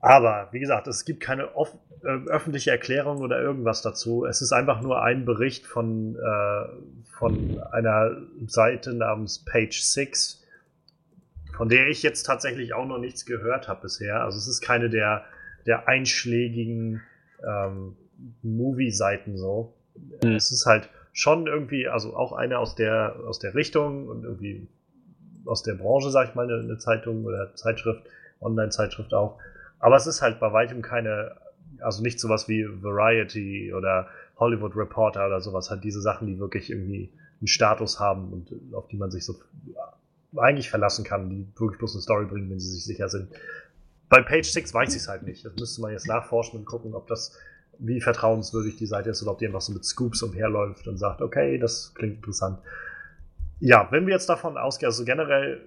Aber 0.00 0.48
wie 0.52 0.60
gesagt, 0.60 0.86
es 0.86 1.04
gibt 1.04 1.20
keine 1.20 1.54
off 1.56 1.76
äh, 2.02 2.28
öffentliche 2.28 2.70
Erklärung 2.70 3.18
oder 3.18 3.40
irgendwas 3.40 3.82
dazu. 3.82 4.24
Es 4.24 4.40
ist 4.40 4.52
einfach 4.52 4.80
nur 4.80 5.02
ein 5.02 5.26
Bericht 5.26 5.66
von, 5.66 6.16
äh, 6.16 7.10
von 7.10 7.60
einer 7.72 8.16
Seite 8.46 8.94
namens 8.94 9.44
Page 9.44 9.78
6, 9.78 10.42
von 11.54 11.68
der 11.68 11.88
ich 11.88 12.02
jetzt 12.02 12.22
tatsächlich 12.22 12.72
auch 12.72 12.86
noch 12.86 12.98
nichts 12.98 13.26
gehört 13.26 13.68
habe 13.68 13.82
bisher. 13.82 14.22
Also 14.22 14.38
es 14.38 14.48
ist 14.48 14.62
keine 14.62 14.88
der, 14.88 15.24
der 15.66 15.88
einschlägigen 15.88 17.02
ähm, 17.46 17.96
Movie-Seiten 18.42 19.36
so. 19.36 19.74
Hm. 20.22 20.34
Es 20.34 20.50
ist 20.50 20.66
halt 20.66 20.88
schon 21.12 21.46
irgendwie, 21.46 21.88
also 21.88 22.16
auch 22.16 22.32
eine 22.32 22.58
aus 22.58 22.74
der, 22.74 23.16
aus 23.26 23.38
der 23.38 23.54
Richtung 23.54 24.08
und 24.08 24.24
irgendwie 24.24 24.68
aus 25.46 25.62
der 25.62 25.74
Branche, 25.74 26.10
sag 26.10 26.28
ich 26.28 26.34
mal, 26.34 26.44
eine, 26.44 26.62
eine 26.62 26.78
Zeitung 26.78 27.24
oder 27.24 27.54
Zeitschrift, 27.54 28.02
Online-Zeitschrift 28.40 29.14
auch. 29.14 29.38
Aber 29.78 29.96
es 29.96 30.06
ist 30.06 30.22
halt 30.22 30.38
bei 30.40 30.52
weitem 30.52 30.82
keine, 30.82 31.36
also 31.80 32.02
nicht 32.02 32.20
sowas 32.20 32.48
wie 32.48 32.66
Variety 32.82 33.72
oder 33.74 34.08
Hollywood 34.36 34.76
Reporter 34.76 35.26
oder 35.26 35.40
sowas, 35.40 35.70
halt 35.70 35.84
diese 35.84 36.00
Sachen, 36.00 36.26
die 36.26 36.38
wirklich 36.38 36.70
irgendwie 36.70 37.10
einen 37.40 37.48
Status 37.48 37.98
haben 37.98 38.32
und 38.32 38.74
auf 38.74 38.88
die 38.88 38.96
man 38.96 39.10
sich 39.10 39.24
so 39.24 39.34
eigentlich 40.36 40.70
verlassen 40.70 41.04
kann, 41.04 41.28
die 41.28 41.46
wirklich 41.58 41.78
bloß 41.78 41.94
eine 41.94 42.02
Story 42.02 42.26
bringen, 42.26 42.50
wenn 42.50 42.60
sie 42.60 42.70
sich 42.70 42.84
sicher 42.84 43.08
sind. 43.08 43.28
Bei 44.10 44.22
Page 44.22 44.46
6 44.46 44.74
weiß 44.74 44.90
ich 44.90 45.02
es 45.02 45.08
halt 45.08 45.22
nicht. 45.22 45.44
Das 45.44 45.54
müsste 45.54 45.80
man 45.80 45.92
jetzt 45.92 46.08
nachforschen 46.08 46.58
und 46.58 46.66
gucken, 46.66 46.94
ob 46.94 47.06
das, 47.06 47.38
wie 47.78 48.00
vertrauenswürdig 48.00 48.76
die 48.76 48.86
Seite 48.86 49.10
ist 49.10 49.22
oder 49.22 49.30
ob 49.30 49.38
die 49.38 49.46
einfach 49.46 49.60
so 49.60 49.72
mit 49.72 49.84
Scoops 49.84 50.22
umherläuft 50.22 50.88
und 50.88 50.98
sagt, 50.98 51.22
okay, 51.22 51.58
das 51.58 51.94
klingt 51.94 52.16
interessant. 52.16 52.58
Ja, 53.60 53.86
wenn 53.92 54.06
wir 54.06 54.12
jetzt 54.12 54.28
davon 54.28 54.58
ausgehen, 54.58 54.88
also 54.88 55.04
generell, 55.04 55.60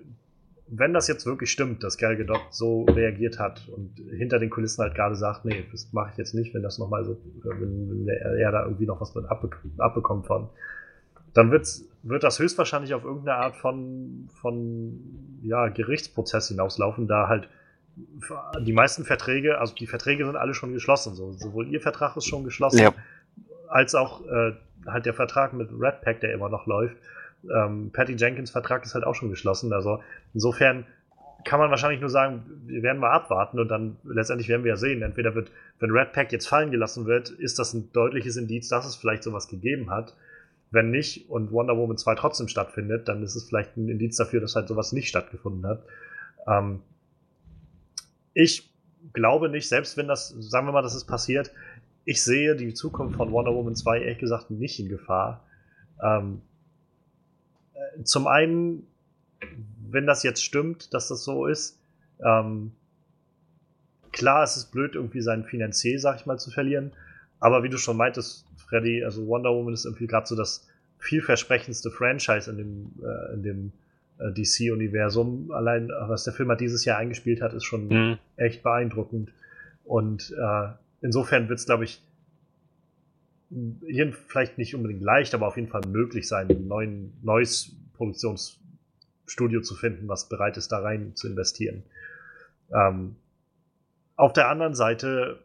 wenn 0.67 0.93
das 0.93 1.07
jetzt 1.07 1.25
wirklich 1.25 1.51
stimmt, 1.51 1.85
dass 1.85 1.97
Gal 1.97 2.17
Gadot 2.17 2.41
so 2.49 2.83
reagiert 2.83 3.39
hat 3.39 3.69
und 3.69 3.97
hinter 4.11 4.39
den 4.39 4.49
Kulissen 4.49 4.83
halt 4.83 4.93
gerade 4.93 5.15
sagt, 5.15 5.45
nee, 5.45 5.65
das 5.71 5.93
mache 5.93 6.09
ich 6.11 6.17
jetzt 6.17 6.33
nicht, 6.33 6.53
wenn 6.53 6.63
das 6.63 6.79
nochmal 6.79 7.05
so, 7.05 7.17
wenn, 7.43 8.07
er, 8.09 8.35
er 8.35 8.51
da 8.51 8.63
irgendwie 8.65 8.87
noch 8.87 8.99
was 8.99 9.15
mit 9.15 9.25
abbe 9.25 9.51
abbekommt 9.77 10.27
von, 10.27 10.49
dann 11.33 11.49
wird's, 11.49 11.87
wird 12.01 12.23
das 12.23 12.39
höchstwahrscheinlich 12.39 12.93
auf 12.93 13.05
irgendeine 13.05 13.37
Art 13.37 13.55
von, 13.55 14.27
von 14.41 14.99
ja, 15.43 15.69
Gerichtsprozess 15.69 16.49
hinauslaufen, 16.49 17.07
da 17.07 17.29
halt 17.29 17.47
die 18.61 18.73
meisten 18.73 19.05
Verträge, 19.05 19.59
also 19.59 19.75
die 19.75 19.87
Verträge 19.87 20.25
sind 20.25 20.35
alle 20.35 20.53
schon 20.53 20.73
geschlossen, 20.73 21.13
so, 21.15 21.31
sowohl 21.33 21.67
ihr 21.67 21.81
Vertrag 21.81 22.17
ist 22.17 22.25
schon 22.25 22.43
geschlossen, 22.43 22.79
Ja. 22.79 22.93
als 23.67 23.93
auch 23.95 24.25
äh, 24.25 24.53
halt 24.87 25.05
der 25.05 25.13
Vertrag 25.13 25.53
mit 25.53 25.69
Red 25.77 26.01
Pack, 26.01 26.19
der 26.21 26.33
immer 26.33 26.49
noch 26.49 26.65
läuft. 26.65 26.97
Ähm, 27.53 27.91
Patty 27.91 28.13
Jenkins 28.15 28.51
Vertrag 28.51 28.83
ist 28.83 28.95
halt 28.95 29.03
auch 29.05 29.15
schon 29.15 29.29
geschlossen. 29.29 29.73
Also 29.73 30.01
insofern 30.33 30.85
kann 31.45 31.59
man 31.59 31.69
wahrscheinlich 31.69 31.99
nur 31.99 32.09
sagen, 32.09 32.43
wir 32.65 32.83
werden 32.83 32.99
mal 32.99 33.11
abwarten 33.11 33.59
und 33.59 33.67
dann 33.67 33.97
letztendlich 34.05 34.47
werden 34.47 34.63
wir 34.63 34.69
ja 34.71 34.77
sehen. 34.77 35.01
Entweder 35.01 35.35
wird, 35.35 35.51
wenn 35.79 35.91
Red 35.91 36.13
Pack 36.13 36.31
jetzt 36.31 36.47
fallen 36.47 36.71
gelassen 36.71 37.05
wird, 37.05 37.29
ist 37.29 37.59
das 37.59 37.73
ein 37.73 37.91
deutliches 37.91 38.37
Indiz, 38.37 38.69
dass 38.69 38.85
es 38.85 38.95
vielleicht 38.95 39.23
sowas 39.23 39.49
gegeben 39.49 39.89
hat. 39.91 40.15
Wenn 40.71 40.89
nicht 40.89 41.29
und 41.29 41.51
Wonder 41.51 41.77
Woman 41.77 41.97
2 41.97 42.15
trotzdem 42.15 42.47
stattfindet, 42.47 43.07
dann 43.07 43.21
ist 43.23 43.35
es 43.35 43.43
vielleicht 43.47 43.75
ein 43.77 43.89
Indiz 43.89 44.15
dafür, 44.15 44.39
dass 44.41 44.55
halt 44.55 44.67
sowas 44.67 44.93
nicht 44.93 45.09
stattgefunden 45.09 45.67
hat. 45.67 45.83
Ähm, 46.47 46.79
ich 48.33 48.69
glaube 49.13 49.49
nicht, 49.49 49.67
selbst 49.67 49.97
wenn 49.97 50.07
das, 50.07 50.29
sagen 50.29 50.67
wir 50.67 50.71
mal, 50.71 50.81
dass 50.81 50.95
es 50.95 51.05
passiert, 51.05 51.51
ich 52.05 52.23
sehe 52.23 52.55
die 52.55 52.73
Zukunft 52.73 53.15
von 53.15 53.31
Wonder 53.31 53.53
Woman 53.53 53.75
2 53.75 54.01
ehrlich 54.01 54.19
gesagt 54.19 54.51
nicht 54.51 54.79
in 54.79 54.89
Gefahr. 54.89 55.45
Ähm, 56.01 56.41
äh, 57.73 58.03
zum 58.03 58.27
einen, 58.27 58.87
wenn 59.89 60.05
das 60.05 60.23
jetzt 60.23 60.43
stimmt, 60.43 60.93
dass 60.93 61.07
das 61.07 61.23
so 61.23 61.45
ist, 61.45 61.79
ähm, 62.23 62.71
klar, 64.11 64.43
es 64.43 64.57
ist 64.57 64.71
blöd, 64.71 64.95
irgendwie 64.95 65.21
seinen 65.21 65.43
Finanzier, 65.43 65.99
sag 65.99 66.19
ich 66.19 66.25
mal, 66.25 66.37
zu 66.39 66.51
verlieren. 66.51 66.91
Aber 67.39 67.63
wie 67.63 67.69
du 67.69 67.77
schon 67.77 67.97
meintest, 67.97 68.45
Freddy, 68.57 69.03
also 69.03 69.27
Wonder 69.27 69.51
Woman 69.51 69.73
ist 69.73 69.85
irgendwie 69.85 70.07
gerade 70.07 70.27
so 70.27 70.35
das 70.35 70.67
vielversprechendste 70.99 71.91
Franchise 71.91 72.49
in 72.49 72.57
dem, 72.57 72.91
äh, 73.03 73.33
in 73.33 73.43
dem 73.43 73.71
DC-Universum. 74.19 75.51
Allein, 75.51 75.89
was 75.89 76.23
der 76.23 76.33
Film 76.33 76.49
hat 76.49 76.61
dieses 76.61 76.85
Jahr 76.85 76.97
eingespielt 76.97 77.41
hat, 77.41 77.53
ist 77.53 77.63
schon 77.63 77.89
Hm. 77.89 78.17
echt 78.37 78.63
beeindruckend. 78.63 79.31
Und 79.83 80.33
äh, 80.39 80.69
insofern 81.01 81.49
wird 81.49 81.59
es, 81.59 81.65
glaube 81.65 81.83
ich, 81.83 82.01
vielleicht 84.27 84.57
nicht 84.57 84.73
unbedingt 84.75 85.01
leicht, 85.01 85.33
aber 85.35 85.47
auf 85.47 85.57
jeden 85.57 85.67
Fall 85.67 85.81
möglich 85.87 86.27
sein, 86.27 86.49
ein 86.49 86.67
neuen, 86.67 87.13
neues 87.21 87.75
Produktionsstudio 87.93 89.61
zu 89.61 89.75
finden, 89.75 90.07
was 90.07 90.27
bereit 90.27 90.57
ist, 90.57 90.71
da 90.71 90.79
rein 90.79 91.11
zu 91.15 91.27
investieren. 91.27 91.83
Ähm, 92.73 93.15
auf 94.15 94.33
der 94.33 94.49
anderen 94.49 94.73
Seite 94.73 95.39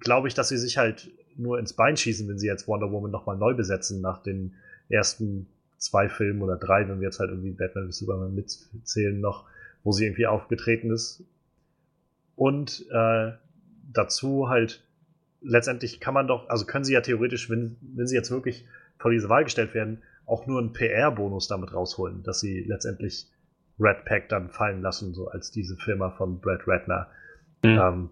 glaube 0.00 0.28
ich, 0.28 0.34
dass 0.34 0.48
sie 0.48 0.56
sich 0.56 0.78
halt 0.78 1.10
nur 1.36 1.58
ins 1.58 1.72
Bein 1.72 1.96
schießen, 1.96 2.28
wenn 2.28 2.38
sie 2.38 2.46
jetzt 2.46 2.68
Wonder 2.68 2.90
Woman 2.92 3.10
nochmal 3.10 3.36
neu 3.36 3.54
besetzen 3.54 4.00
nach 4.00 4.22
den 4.22 4.54
ersten 4.88 5.46
zwei 5.78 6.08
Filmen 6.08 6.42
oder 6.42 6.56
drei, 6.56 6.88
wenn 6.88 7.00
wir 7.00 7.08
jetzt 7.08 7.20
halt 7.20 7.30
irgendwie 7.30 7.50
Batman 7.50 7.88
vs. 7.90 7.98
Superman 7.98 8.34
mitzählen 8.34 9.20
noch, 9.20 9.46
wo 9.82 9.92
sie 9.92 10.06
irgendwie 10.06 10.26
aufgetreten 10.26 10.90
ist. 10.90 11.24
Und 12.36 12.86
äh, 12.90 13.32
dazu 13.92 14.48
halt 14.48 14.82
letztendlich 15.44 16.00
kann 16.00 16.14
man 16.14 16.26
doch, 16.26 16.48
also 16.48 16.64
können 16.64 16.84
sie 16.84 16.94
ja 16.94 17.00
theoretisch, 17.00 17.50
wenn, 17.50 17.76
wenn 17.80 18.06
sie 18.06 18.16
jetzt 18.16 18.30
wirklich 18.30 18.66
vor 18.98 19.10
diese 19.10 19.28
Wahl 19.28 19.44
gestellt 19.44 19.74
werden, 19.74 20.02
auch 20.26 20.46
nur 20.46 20.58
einen 20.58 20.72
PR-Bonus 20.72 21.48
damit 21.48 21.74
rausholen, 21.74 22.22
dass 22.22 22.40
sie 22.40 22.64
letztendlich 22.64 23.30
Red 23.78 24.04
Pack 24.04 24.28
dann 24.28 24.50
fallen 24.50 24.80
lassen, 24.80 25.12
so 25.14 25.28
als 25.28 25.50
diese 25.50 25.76
Firma 25.76 26.10
von 26.10 26.40
Brad 26.40 26.66
Ratner. 26.66 27.08
Mhm. 27.62 27.78
Ähm, 27.78 28.10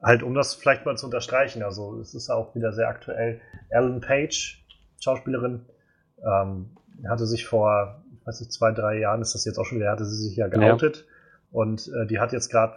halt, 0.00 0.22
um 0.22 0.34
das 0.34 0.54
vielleicht 0.54 0.86
mal 0.86 0.96
zu 0.96 1.06
unterstreichen, 1.06 1.62
also 1.62 1.98
es 1.98 2.14
ist 2.14 2.30
auch 2.30 2.54
wieder 2.54 2.72
sehr 2.72 2.88
aktuell. 2.88 3.40
Ellen 3.70 4.00
Page, 4.00 4.64
Schauspielerin, 5.00 5.64
ähm, 6.24 6.70
hatte 7.06 7.26
sich 7.26 7.46
vor, 7.46 8.02
ich 8.18 8.26
weiß 8.26 8.40
nicht, 8.40 8.52
zwei, 8.52 8.72
drei 8.72 8.98
Jahren 8.98 9.20
ist 9.20 9.34
das 9.34 9.44
jetzt 9.44 9.58
auch 9.58 9.64
schon 9.64 9.78
wieder, 9.78 9.90
hatte 9.90 10.04
sie 10.04 10.28
sich 10.28 10.36
ja 10.36 10.48
geoutet 10.48 11.06
und 11.50 11.88
äh, 11.88 12.06
die 12.06 12.18
hat 12.18 12.32
jetzt 12.32 12.50
gerade 12.50 12.76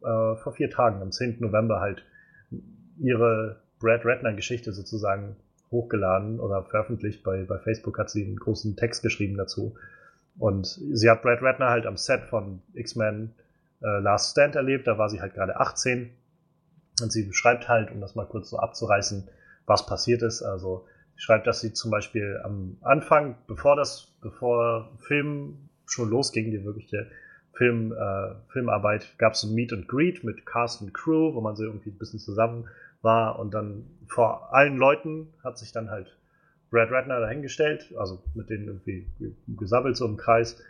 äh, 0.00 0.36
vor 0.36 0.52
vier 0.52 0.70
Tagen, 0.70 1.00
am 1.02 1.12
10. 1.12 1.38
November 1.40 1.80
halt 1.80 2.04
ihre 2.98 3.60
Brad 3.78 4.04
Ratner-Geschichte 4.04 4.72
sozusagen 4.72 5.36
hochgeladen 5.70 6.38
oder 6.38 6.62
veröffentlicht. 6.64 7.24
Bei, 7.24 7.44
bei 7.44 7.58
Facebook 7.58 7.98
hat 7.98 8.10
sie 8.10 8.24
einen 8.24 8.36
großen 8.36 8.76
Text 8.76 9.02
geschrieben 9.02 9.36
dazu. 9.36 9.74
Und 10.38 10.66
sie 10.66 11.10
hat 11.10 11.22
Brad 11.22 11.42
Ratner 11.42 11.70
halt 11.70 11.86
am 11.86 11.96
Set 11.96 12.22
von 12.22 12.62
X-Men 12.74 13.34
äh, 13.82 13.98
Last 14.00 14.32
Stand 14.32 14.54
erlebt. 14.54 14.86
Da 14.86 14.98
war 14.98 15.08
sie 15.08 15.20
halt 15.20 15.34
gerade 15.34 15.58
18. 15.58 16.10
Und 17.02 17.12
sie 17.12 17.24
beschreibt 17.24 17.68
halt, 17.68 17.90
um 17.90 18.00
das 18.00 18.14
mal 18.14 18.26
kurz 18.26 18.50
so 18.50 18.58
abzureißen, 18.58 19.28
was 19.66 19.86
passiert 19.86 20.22
ist. 20.22 20.42
Also 20.42 20.86
schreibt, 21.22 21.46
dass 21.46 21.60
sie 21.60 21.72
zum 21.72 21.92
Beispiel 21.92 22.40
am 22.42 22.78
Anfang, 22.82 23.36
bevor 23.46 23.76
das, 23.76 24.12
bevor 24.20 24.90
Film 25.06 25.68
schon 25.86 26.10
losging, 26.10 26.50
die 26.50 26.64
wirkliche 26.64 27.06
Film, 27.52 27.92
äh, 27.92 28.34
Filmarbeit, 28.52 29.14
gab 29.18 29.34
es 29.34 29.44
ein 29.44 29.54
Meet 29.54 29.72
and 29.72 29.86
Greet 29.86 30.24
mit 30.24 30.44
Cast 30.46 30.82
und 30.82 30.92
Crew, 30.92 31.32
wo 31.32 31.40
man 31.40 31.54
so 31.54 31.62
irgendwie 31.62 31.90
ein 31.90 31.98
bisschen 31.98 32.18
zusammen 32.18 32.68
war. 33.02 33.38
Und 33.38 33.54
dann 33.54 33.84
vor 34.08 34.52
allen 34.52 34.76
Leuten 34.78 35.32
hat 35.44 35.58
sich 35.58 35.70
dann 35.70 35.90
halt 35.90 36.18
Brad 36.72 36.90
Ratner 36.90 37.20
dahingestellt, 37.20 37.94
also 37.96 38.20
mit 38.34 38.50
denen 38.50 38.66
irgendwie 38.66 39.06
gesabbelt 39.46 39.96
so 39.96 40.06
im 40.06 40.16
Kreis. 40.16 40.60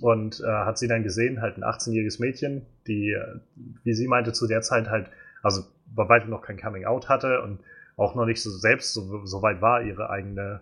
Und 0.00 0.40
äh, 0.40 0.46
hat 0.46 0.78
sie 0.78 0.88
dann 0.88 1.02
gesehen, 1.02 1.42
halt 1.42 1.58
ein 1.58 1.64
18-jähriges 1.64 2.18
Mädchen, 2.18 2.64
die, 2.86 3.10
äh, 3.10 3.40
wie 3.84 3.92
sie 3.92 4.08
meinte, 4.08 4.32
zu 4.32 4.46
der 4.46 4.62
Zeit 4.62 4.88
halt, 4.88 5.10
also 5.42 5.64
bei 5.94 6.08
weitem 6.08 6.30
noch 6.30 6.40
kein 6.40 6.58
Coming-out 6.58 7.10
hatte. 7.10 7.42
Und 7.42 7.60
auch 7.98 8.14
noch 8.14 8.24
nicht 8.24 8.40
so 8.40 8.50
selbst 8.50 8.94
so, 8.94 9.26
so 9.26 9.42
weit 9.42 9.60
war, 9.60 9.82
ihre 9.82 10.08
eigene 10.08 10.60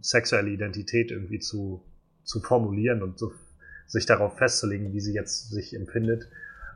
sexuelle 0.00 0.50
Identität 0.50 1.10
irgendwie 1.10 1.38
zu, 1.38 1.82
zu 2.24 2.40
formulieren 2.40 3.02
und 3.02 3.18
so, 3.18 3.32
sich 3.86 4.06
darauf 4.06 4.38
festzulegen, 4.38 4.92
wie 4.92 5.00
sie 5.00 5.14
jetzt 5.14 5.50
sich 5.50 5.74
empfindet. 5.74 6.28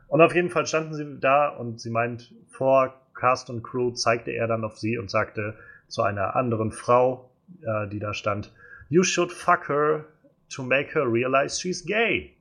Und 0.07 0.21
auf 0.21 0.35
jeden 0.35 0.49
Fall 0.49 0.65
standen 0.67 0.93
sie 0.93 1.19
da 1.19 1.49
und 1.49 1.81
sie 1.81 1.89
meint, 1.89 2.33
vor 2.47 2.93
Cast 3.15 3.49
und 3.49 3.63
Crew 3.63 3.91
zeigte 3.91 4.31
er 4.31 4.47
dann 4.47 4.63
auf 4.63 4.77
sie 4.77 4.97
und 4.97 5.09
sagte 5.09 5.55
zu 5.87 6.03
einer 6.03 6.35
anderen 6.35 6.71
Frau, 6.71 7.31
äh, 7.61 7.87
die 7.89 7.99
da 7.99 8.13
stand, 8.13 8.53
You 8.89 9.03
should 9.03 9.31
fuck 9.31 9.67
her 9.67 10.05
to 10.49 10.63
make 10.63 10.93
her 10.93 11.11
realize 11.11 11.59
she's 11.59 11.83
gay. 11.83 12.33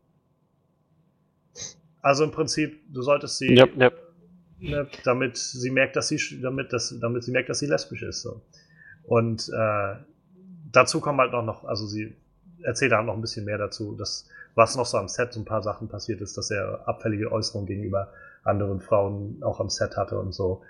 Also 2.02 2.24
im 2.24 2.32
Prinzip, 2.32 2.80
du 2.92 3.02
solltest 3.02 3.38
sie, 3.38 3.56
Yep, 3.56 3.76
yep. 3.76 4.09
Ne, 4.60 4.86
damit 5.04 5.36
sie 5.36 5.70
merkt, 5.70 5.96
dass 5.96 6.08
sie, 6.08 6.40
damit, 6.40 6.72
dass, 6.72 6.98
damit 7.00 7.24
sie 7.24 7.32
merkt, 7.32 7.48
dass 7.48 7.58
sie 7.58 7.66
lesbisch 7.66 8.02
ist. 8.02 8.22
So. 8.22 8.40
Und 9.04 9.48
äh, 9.48 9.94
dazu 10.72 11.00
kommen 11.00 11.20
halt 11.20 11.34
auch 11.34 11.44
noch, 11.44 11.64
also 11.64 11.86
sie 11.86 12.14
erzählt 12.62 12.92
halt 12.92 13.06
noch 13.06 13.14
ein 13.14 13.20
bisschen 13.20 13.44
mehr 13.44 13.58
dazu, 13.58 13.96
dass 13.96 14.28
was 14.54 14.76
noch 14.76 14.86
so 14.86 14.98
am 14.98 15.08
Set 15.08 15.32
so 15.32 15.40
ein 15.40 15.44
paar 15.44 15.62
Sachen 15.62 15.88
passiert 15.88 16.20
ist, 16.20 16.36
dass 16.36 16.50
er 16.50 16.86
abfällige 16.86 17.30
Äußerungen 17.30 17.66
gegenüber 17.66 18.12
anderen 18.42 18.80
Frauen 18.80 19.42
auch 19.42 19.60
am 19.60 19.70
Set 19.70 19.96
hatte 19.96 20.18
und 20.18 20.32
so. 20.32 20.62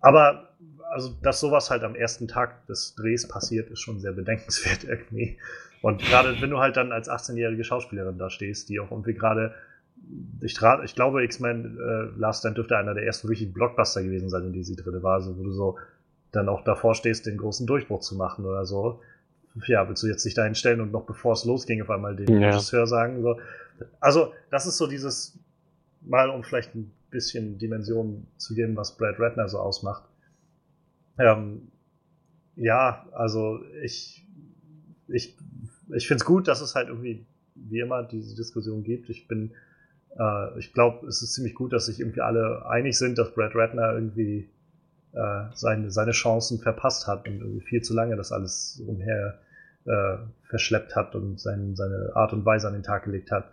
Aber 0.00 0.48
also, 0.90 1.10
dass 1.22 1.40
sowas 1.40 1.70
halt 1.70 1.84
am 1.84 1.94
ersten 1.94 2.28
Tag 2.28 2.66
des 2.66 2.94
Drehs 2.94 3.26
passiert, 3.26 3.70
ist 3.70 3.80
schon 3.80 4.00
sehr 4.00 4.12
bedenkenswert 4.12 4.84
irgendwie. 4.88 5.38
Und 5.80 6.02
gerade 6.02 6.40
wenn 6.40 6.50
du 6.50 6.58
halt 6.58 6.76
dann 6.76 6.92
als 6.92 7.08
18-jährige 7.08 7.64
Schauspielerin 7.64 8.18
da 8.18 8.30
stehst, 8.30 8.68
die 8.68 8.78
auch 8.78 8.90
irgendwie 8.90 9.14
gerade, 9.14 9.54
ich, 10.40 10.58
ich 10.84 10.94
glaube, 10.94 11.24
X-Men 11.24 11.78
äh, 11.78 12.18
Last 12.18 12.40
Stand 12.40 12.56
dürfte 12.58 12.76
einer 12.76 12.94
der 12.94 13.04
ersten 13.04 13.28
wirklichen 13.28 13.52
Blockbuster 13.52 14.02
gewesen 14.02 14.28
sein, 14.28 14.44
in 14.44 14.52
die 14.52 14.64
sie 14.64 14.76
drin 14.76 15.02
war, 15.02 15.14
also 15.14 15.36
wo 15.36 15.42
du 15.42 15.52
so 15.52 15.78
dann 16.32 16.48
auch 16.48 16.64
davor 16.64 16.94
stehst, 16.94 17.26
den 17.26 17.36
großen 17.36 17.66
Durchbruch 17.66 18.00
zu 18.00 18.16
machen 18.16 18.44
oder 18.44 18.64
so. 18.66 19.00
Ja, 19.66 19.86
willst 19.88 20.02
du 20.02 20.06
jetzt 20.06 20.24
nicht 20.24 20.38
dahin 20.38 20.54
stellen 20.54 20.80
und 20.80 20.92
noch 20.92 21.04
bevor 21.04 21.34
es 21.34 21.44
losging, 21.44 21.82
auf 21.82 21.90
einmal 21.90 22.16
dem 22.16 22.40
Ja. 22.40 22.50
Regisseur 22.50 22.86
sagen, 22.86 23.20
so. 23.22 23.38
Also, 24.00 24.32
das 24.50 24.66
ist 24.66 24.78
so 24.78 24.86
dieses, 24.86 25.38
mal 26.00 26.30
um 26.30 26.42
vielleicht 26.42 26.74
ein 26.74 26.90
bisschen 27.10 27.58
Dimension 27.58 28.26
zu 28.38 28.54
geben, 28.54 28.76
was 28.76 28.96
Brad 28.96 29.20
Ratner 29.20 29.48
so 29.48 29.58
ausmacht. 29.58 30.04
Ähm, 31.18 31.68
ja, 32.56 33.06
also 33.12 33.60
ich, 33.82 34.26
ich, 35.08 35.36
ich 35.94 36.06
finde 36.08 36.22
es 36.22 36.24
gut, 36.24 36.48
dass 36.48 36.60
es 36.60 36.74
halt 36.74 36.88
irgendwie, 36.88 37.26
wie 37.54 37.80
immer, 37.80 38.02
diese 38.02 38.34
Diskussion 38.34 38.82
gibt. 38.82 39.10
Ich 39.10 39.28
bin, 39.28 39.52
äh, 40.18 40.58
ich 40.58 40.72
glaube, 40.72 41.06
es 41.06 41.22
ist 41.22 41.34
ziemlich 41.34 41.54
gut, 41.54 41.72
dass 41.72 41.86
sich 41.86 42.00
irgendwie 42.00 42.20
alle 42.20 42.66
einig 42.66 42.98
sind, 42.98 43.18
dass 43.18 43.32
Brad 43.34 43.54
Ratner 43.54 43.92
irgendwie 43.94 44.48
äh, 45.12 45.44
seine, 45.54 45.90
seine 45.90 46.12
Chancen 46.12 46.58
verpasst 46.58 47.06
hat 47.06 47.26
und 47.26 47.40
irgendwie 47.40 47.64
viel 47.64 47.82
zu 47.82 47.94
lange 47.94 48.16
das 48.16 48.32
alles 48.32 48.82
umher 48.86 49.38
äh, 49.84 50.16
verschleppt 50.48 50.96
hat 50.96 51.14
und 51.14 51.40
sein, 51.40 51.74
seine 51.76 52.12
Art 52.14 52.32
und 52.32 52.44
Weise 52.44 52.68
an 52.68 52.74
den 52.74 52.82
Tag 52.82 53.04
gelegt 53.04 53.30
hat. 53.30 53.50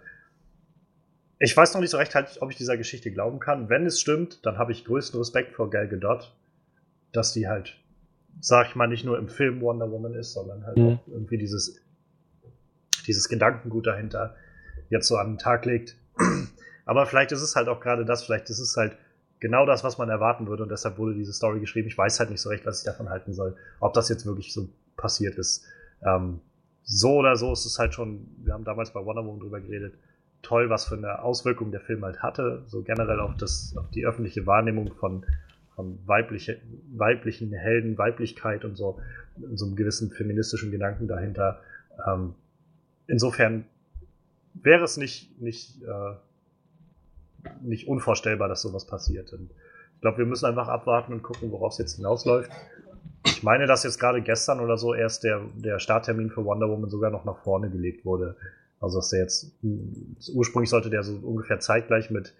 Ich 1.39 1.55
weiß 1.55 1.73
noch 1.73 1.81
nicht 1.81 1.89
so 1.89 1.97
recht, 1.97 2.15
halt, 2.15 2.37
ob 2.41 2.51
ich 2.51 2.57
dieser 2.57 2.77
Geschichte 2.77 3.11
glauben 3.11 3.39
kann. 3.39 3.69
Wenn 3.69 3.85
es 3.85 3.99
stimmt, 4.01 4.45
dann 4.45 4.57
habe 4.57 4.73
ich 4.73 4.83
größten 4.83 5.17
Respekt 5.17 5.53
vor 5.53 5.69
Gal 5.69 5.87
Gadot, 5.87 6.33
dass 7.13 7.31
die 7.31 7.47
halt, 7.47 7.77
sag 8.41 8.67
ich 8.67 8.75
mal, 8.75 8.87
nicht 8.87 9.05
nur 9.05 9.17
im 9.17 9.29
Film 9.29 9.61
Wonder 9.61 9.89
Woman 9.89 10.13
ist, 10.15 10.33
sondern 10.33 10.65
halt 10.65 10.77
Mhm. 10.77 10.87
auch 10.87 11.07
irgendwie 11.07 11.37
dieses, 11.37 11.81
dieses 13.07 13.29
Gedankengut 13.29 13.87
dahinter 13.87 14.35
jetzt 14.89 15.07
so 15.07 15.15
an 15.17 15.31
den 15.33 15.37
Tag 15.37 15.65
legt. 15.65 15.95
Aber 16.85 17.05
vielleicht 17.05 17.31
ist 17.31 17.41
es 17.41 17.55
halt 17.55 17.67
auch 17.67 17.79
gerade 17.79 18.05
das, 18.05 18.23
vielleicht 18.23 18.49
ist 18.49 18.59
es 18.59 18.75
halt 18.75 18.97
genau 19.39 19.65
das, 19.65 19.83
was 19.83 19.97
man 19.97 20.09
erwarten 20.09 20.47
würde 20.47 20.63
und 20.63 20.69
deshalb 20.69 20.97
wurde 20.97 21.13
diese 21.15 21.33
Story 21.33 21.59
geschrieben. 21.59 21.87
Ich 21.87 21.97
weiß 21.97 22.19
halt 22.19 22.29
nicht 22.29 22.41
so 22.41 22.49
recht, 22.49 22.65
was 22.65 22.79
ich 22.79 22.85
davon 22.85 23.09
halten 23.09 23.33
soll, 23.33 23.55
ob 23.79 23.93
das 23.93 24.09
jetzt 24.09 24.25
wirklich 24.25 24.53
so 24.53 24.69
passiert 24.97 25.37
ist. 25.37 25.65
Ähm, 26.03 26.41
so 26.83 27.17
oder 27.17 27.35
so 27.35 27.53
ist 27.53 27.65
es 27.65 27.77
halt 27.77 27.93
schon, 27.93 28.27
wir 28.43 28.53
haben 28.53 28.63
damals 28.63 28.91
bei 28.91 29.03
Wonder 29.03 29.23
Woman 29.23 29.39
drüber 29.39 29.61
geredet, 29.61 29.93
toll, 30.41 30.69
was 30.69 30.85
für 30.85 30.95
eine 30.95 31.21
Auswirkung 31.21 31.71
der 31.71 31.81
Film 31.81 32.03
halt 32.03 32.21
hatte, 32.21 32.63
so 32.67 32.81
generell 32.81 33.19
auf, 33.19 33.35
das, 33.37 33.75
auf 33.77 33.89
die 33.91 34.05
öffentliche 34.05 34.45
Wahrnehmung 34.45 34.93
von, 34.93 35.25
von 35.75 35.99
weibliche, 36.05 36.59
weiblichen 36.95 37.53
Helden, 37.53 37.97
Weiblichkeit 37.97 38.65
und 38.65 38.75
so, 38.75 38.99
in 39.37 39.57
so 39.57 39.65
einem 39.65 39.75
gewissen 39.75 40.11
feministischen 40.11 40.71
Gedanken 40.71 41.07
dahinter. 41.07 41.61
Ähm, 42.07 42.35
insofern 43.07 43.65
wäre 44.53 44.83
es 44.83 44.97
nicht, 44.97 45.39
nicht, 45.41 45.81
äh, 45.83 47.49
nicht 47.61 47.87
unvorstellbar, 47.87 48.47
dass 48.47 48.61
sowas 48.61 48.85
passiert. 48.85 49.33
Und 49.33 49.51
ich 49.95 50.01
glaube, 50.01 50.19
wir 50.19 50.25
müssen 50.25 50.45
einfach 50.45 50.67
abwarten 50.67 51.13
und 51.13 51.23
gucken, 51.23 51.51
worauf 51.51 51.73
es 51.73 51.79
jetzt 51.79 51.95
hinausläuft. 51.95 52.51
Ich 53.25 53.43
meine, 53.43 53.67
dass 53.67 53.83
jetzt 53.83 53.99
gerade 53.99 54.21
gestern 54.21 54.59
oder 54.59 54.77
so 54.77 54.93
erst 54.93 55.23
der, 55.23 55.41
der 55.55 55.79
Starttermin 55.79 56.29
für 56.29 56.45
Wonder 56.45 56.69
Woman 56.69 56.89
sogar 56.89 57.11
noch 57.11 57.25
nach 57.25 57.37
vorne 57.43 57.69
gelegt 57.69 58.05
wurde. 58.05 58.35
Also 58.79 58.99
dass 58.99 59.09
der 59.09 59.19
jetzt 59.19 59.51
ursprünglich 60.33 60.69
sollte 60.69 60.89
der 60.89 61.03
so 61.03 61.15
ungefähr 61.15 61.59
zeitgleich 61.59 62.09
mit 62.09 62.33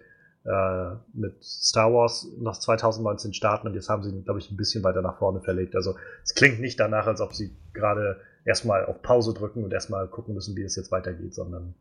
äh, 0.44 0.94
mit 1.12 1.44
Star 1.44 1.92
Wars 1.92 2.26
nach 2.38 2.58
2019 2.58 3.34
starten 3.34 3.68
und 3.68 3.74
jetzt 3.74 3.90
haben 3.90 4.02
sie 4.02 4.10
ihn, 4.10 4.24
glaube 4.24 4.40
ich, 4.40 4.50
ein 4.50 4.56
bisschen 4.56 4.82
weiter 4.82 5.02
nach 5.02 5.18
vorne 5.18 5.42
verlegt. 5.42 5.76
Also 5.76 5.96
es 6.24 6.34
klingt 6.34 6.60
nicht 6.60 6.80
danach, 6.80 7.06
als 7.06 7.20
ob 7.20 7.34
sie 7.34 7.54
gerade 7.74 8.16
erstmal 8.46 8.86
auf 8.86 9.02
Pause 9.02 9.34
drücken 9.34 9.64
und 9.64 9.72
erstmal 9.72 10.08
gucken 10.08 10.34
müssen, 10.34 10.56
wie 10.56 10.62
es 10.62 10.76
jetzt 10.76 10.92
weitergeht, 10.92 11.34
sondern 11.34 11.74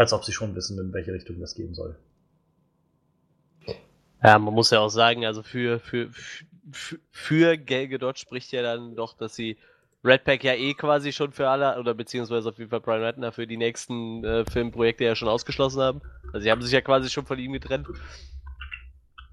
als 0.00 0.14
ob 0.14 0.24
sie 0.24 0.32
schon 0.32 0.54
wissen, 0.54 0.78
in 0.78 0.94
welche 0.94 1.12
Richtung 1.12 1.38
das 1.40 1.54
gehen 1.54 1.74
soll. 1.74 1.94
Ja, 4.22 4.38
man 4.38 4.54
muss 4.54 4.70
ja 4.70 4.80
auch 4.80 4.88
sagen, 4.88 5.26
also 5.26 5.42
für, 5.42 5.78
für, 5.78 6.08
für, 6.72 6.98
für 7.10 7.58
Gal 7.58 7.86
Gadot 7.86 8.18
spricht 8.18 8.50
ja 8.52 8.62
dann 8.62 8.96
doch, 8.96 9.12
dass 9.12 9.34
sie 9.34 9.58
Red 10.02 10.24
Pack 10.24 10.42
ja 10.42 10.54
eh 10.54 10.72
quasi 10.72 11.12
schon 11.12 11.32
für 11.32 11.50
alle, 11.50 11.78
oder 11.78 11.92
beziehungsweise 11.92 12.48
auf 12.48 12.56
jeden 12.56 12.70
Fall 12.70 12.80
Brian 12.80 13.02
Ratner 13.02 13.30
für 13.30 13.46
die 13.46 13.58
nächsten 13.58 14.24
äh, 14.24 14.46
Filmprojekte 14.50 15.04
ja 15.04 15.14
schon 15.14 15.28
ausgeschlossen 15.28 15.82
haben. 15.82 16.00
Also 16.32 16.44
sie 16.44 16.50
haben 16.50 16.62
sich 16.62 16.72
ja 16.72 16.80
quasi 16.80 17.10
schon 17.10 17.26
von 17.26 17.38
ihm 17.38 17.52
getrennt. 17.52 17.86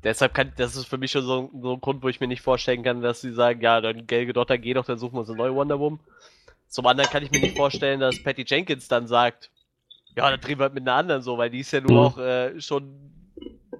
Deshalb 0.03 0.33
kann, 0.33 0.51
das 0.57 0.75
ist 0.75 0.87
für 0.87 0.97
mich 0.97 1.11
schon 1.11 1.23
so, 1.23 1.49
so 1.61 1.73
ein 1.75 1.81
Grund, 1.81 2.03
wo 2.03 2.09
ich 2.09 2.19
mir 2.19 2.27
nicht 2.27 2.41
vorstellen 2.41 2.83
kann, 2.83 3.01
dass 3.01 3.21
sie 3.21 3.31
sagen, 3.31 3.61
ja, 3.61 3.79
dann 3.79 4.05
Gal 4.05 4.25
Gadot, 4.25 4.49
dann 4.49 4.61
geh 4.61 4.73
doch, 4.73 4.85
dann 4.85 4.97
suchen 4.97 5.13
wir 5.13 5.21
uns 5.21 5.29
eine 5.29 5.37
neue 5.37 5.55
Wonder 5.55 5.79
Woman. 5.79 6.01
Zum 6.67 6.85
anderen 6.87 7.09
kann 7.09 7.23
ich 7.23 7.31
mir 7.31 7.39
nicht 7.39 7.55
vorstellen, 7.55 8.01
dass 8.01 8.21
Patty 8.21 8.43
Jenkins 8.45 8.89
dann 8.89 9.07
sagt, 9.07 9.49
ja, 10.17 10.29
dann 10.31 10.39
drehen 10.41 10.59
wir 10.59 10.63
halt 10.63 10.73
mit 10.73 10.83
einer 10.83 10.95
anderen 10.95 11.21
so, 11.21 11.37
weil 11.37 11.49
die 11.51 11.59
ist 11.59 11.71
ja 11.71 11.81
nur 11.81 11.91
Mhm. 11.91 11.97
auch 11.97 12.17
äh, 12.17 12.59
schon, 12.61 13.11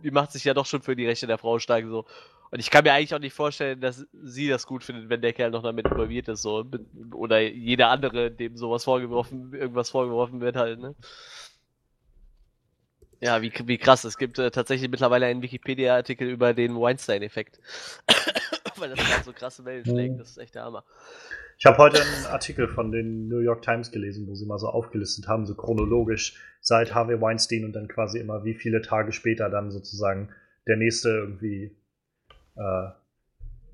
die 0.03 0.11
macht 0.11 0.31
sich 0.31 0.43
ja 0.43 0.53
doch 0.53 0.65
schon 0.65 0.81
für 0.83 0.95
die 0.95 1.07
Rechte 1.07 1.27
der 1.27 1.37
Frau 1.39 1.59
stark 1.59 1.85
so. 1.87 2.05
Und 2.51 2.59
ich 2.59 2.69
kann 2.71 2.83
mir 2.85 2.93
eigentlich 2.93 3.13
auch 3.13 3.19
nicht 3.19 3.33
vorstellen, 3.33 3.81
dass 3.81 4.05
sie 4.13 4.47
das 4.47 4.65
gut 4.67 4.83
findet, 4.83 5.09
wenn 5.09 5.21
der 5.21 5.33
Kerl 5.33 5.51
noch 5.51 5.63
damit 5.63 5.87
involviert 5.87 6.29
ist, 6.29 6.43
so. 6.43 6.63
Oder 7.13 7.41
jeder 7.41 7.89
andere, 7.89 8.31
dem 8.31 8.55
sowas 8.55 8.85
vorgeworfen, 8.85 9.53
irgendwas 9.53 9.89
vorgeworfen 9.89 10.39
wird 10.41 10.55
halt, 10.55 10.79
ne? 10.79 10.95
Ja, 13.19 13.41
wie, 13.41 13.51
wie 13.65 13.77
krass. 13.79 14.03
Es 14.03 14.17
gibt 14.17 14.37
äh, 14.37 14.51
tatsächlich 14.51 14.89
mittlerweile 14.91 15.25
einen 15.25 15.41
Wikipedia-Artikel 15.41 16.29
über 16.29 16.53
den 16.53 16.79
Weinstein-Effekt. 16.79 17.59
Weil 18.79 18.89
das 18.89 18.99
gerade 18.99 19.23
so 19.23 19.33
krasse 19.33 19.65
Wellen 19.65 19.85
schlägt. 19.85 20.19
Das 20.19 20.29
ist 20.29 20.37
echt 20.37 20.55
der 20.55 20.63
Hammer. 20.63 20.83
Ich 21.57 21.65
habe 21.65 21.77
heute 21.77 22.01
einen 22.01 22.25
Artikel 22.27 22.67
von 22.67 22.91
den 22.91 23.27
New 23.27 23.39
York 23.39 23.63
Times 23.63 23.91
gelesen, 23.91 24.27
wo 24.27 24.35
sie 24.35 24.45
mal 24.45 24.59
so 24.59 24.67
aufgelistet 24.67 25.27
haben, 25.27 25.45
so 25.45 25.55
chronologisch 25.55 26.39
seit 26.61 26.93
Harvey 26.93 27.19
Weinstein 27.19 27.65
und 27.65 27.73
dann 27.73 27.87
quasi 27.87 28.19
immer 28.19 28.43
wie 28.43 28.53
viele 28.53 28.81
Tage 28.81 29.11
später 29.11 29.49
dann 29.49 29.71
sozusagen 29.71 30.29
der 30.67 30.77
nächste 30.77 31.09
irgendwie 31.09 31.75
äh, 32.55 32.89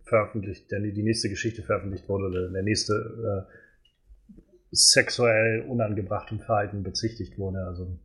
veröffentlicht, 0.03 0.71
der, 0.71 0.79
die 0.79 1.03
nächste 1.03 1.29
Geschichte 1.29 1.63
veröffentlicht 1.63 2.07
wurde 2.07 2.25
oder 2.27 2.49
der 2.49 2.63
nächste 2.63 3.47
äh, 3.49 4.37
sexuell 4.71 5.65
unangebrachtem 5.67 6.39
Verhalten 6.39 6.83
bezichtigt 6.83 7.37
wurde. 7.37 7.65
Also 7.65 7.99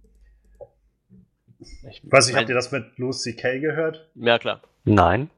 Ich 1.61 1.83
ich 1.85 2.13
weiß 2.13 2.27
nicht, 2.27 2.37
habt 2.37 2.49
ihr 2.49 2.55
das 2.55 2.73
mit 2.73 2.99
Louis 2.99 3.23
C.K. 3.23 3.61
gehört? 3.61 4.11
Ja, 4.15 4.39
klar. 4.39 4.63
Nein. 4.85 5.31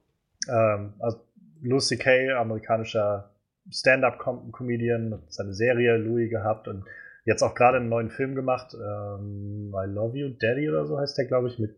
Ähm, 0.49 0.95
also 0.99 1.21
Louis 1.63 1.87
C.K., 1.87 2.33
amerikanischer 2.33 3.31
Stand-up-Comedian, 3.71 5.13
hat 5.15 5.33
seine 5.33 5.53
Serie 5.53 5.97
Louis 5.97 6.31
gehabt 6.31 6.69
und 6.69 6.85
jetzt 7.25 7.43
auch 7.43 7.55
gerade 7.55 7.79
einen 7.79 7.89
neuen 7.89 8.11
Film 8.11 8.35
gemacht. 8.35 8.75
Ähm, 8.75 9.75
I 9.75 9.87
Love 9.87 10.17
You, 10.17 10.31
Daddy 10.31 10.69
oder 10.69 10.87
so 10.87 10.99
heißt 10.99 11.19
der, 11.19 11.27
glaube 11.27 11.49
ich. 11.49 11.59
Mit, 11.59 11.77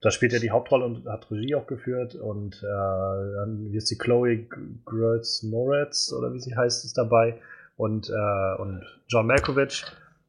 da 0.00 0.10
spielt 0.10 0.32
er 0.32 0.40
die 0.40 0.50
Hauptrolle 0.50 0.84
und 0.84 1.06
hat 1.06 1.30
Regie 1.30 1.54
auch 1.54 1.66
geführt. 1.66 2.14
Und 2.14 2.56
äh, 2.62 2.66
dann 2.66 3.68
wie 3.70 3.76
ist 3.76 3.90
die 3.90 3.98
Chloe 3.98 4.46
Grace 4.84 5.42
Moretz 5.42 6.12
oder 6.12 6.32
wie 6.32 6.40
sie 6.40 6.56
heißt, 6.56 6.84
ist 6.84 6.98
dabei. 6.98 7.40
Und, 7.76 8.08
äh, 8.08 8.60
und 8.60 8.84
John 9.08 9.26
Malkovich. 9.26 9.84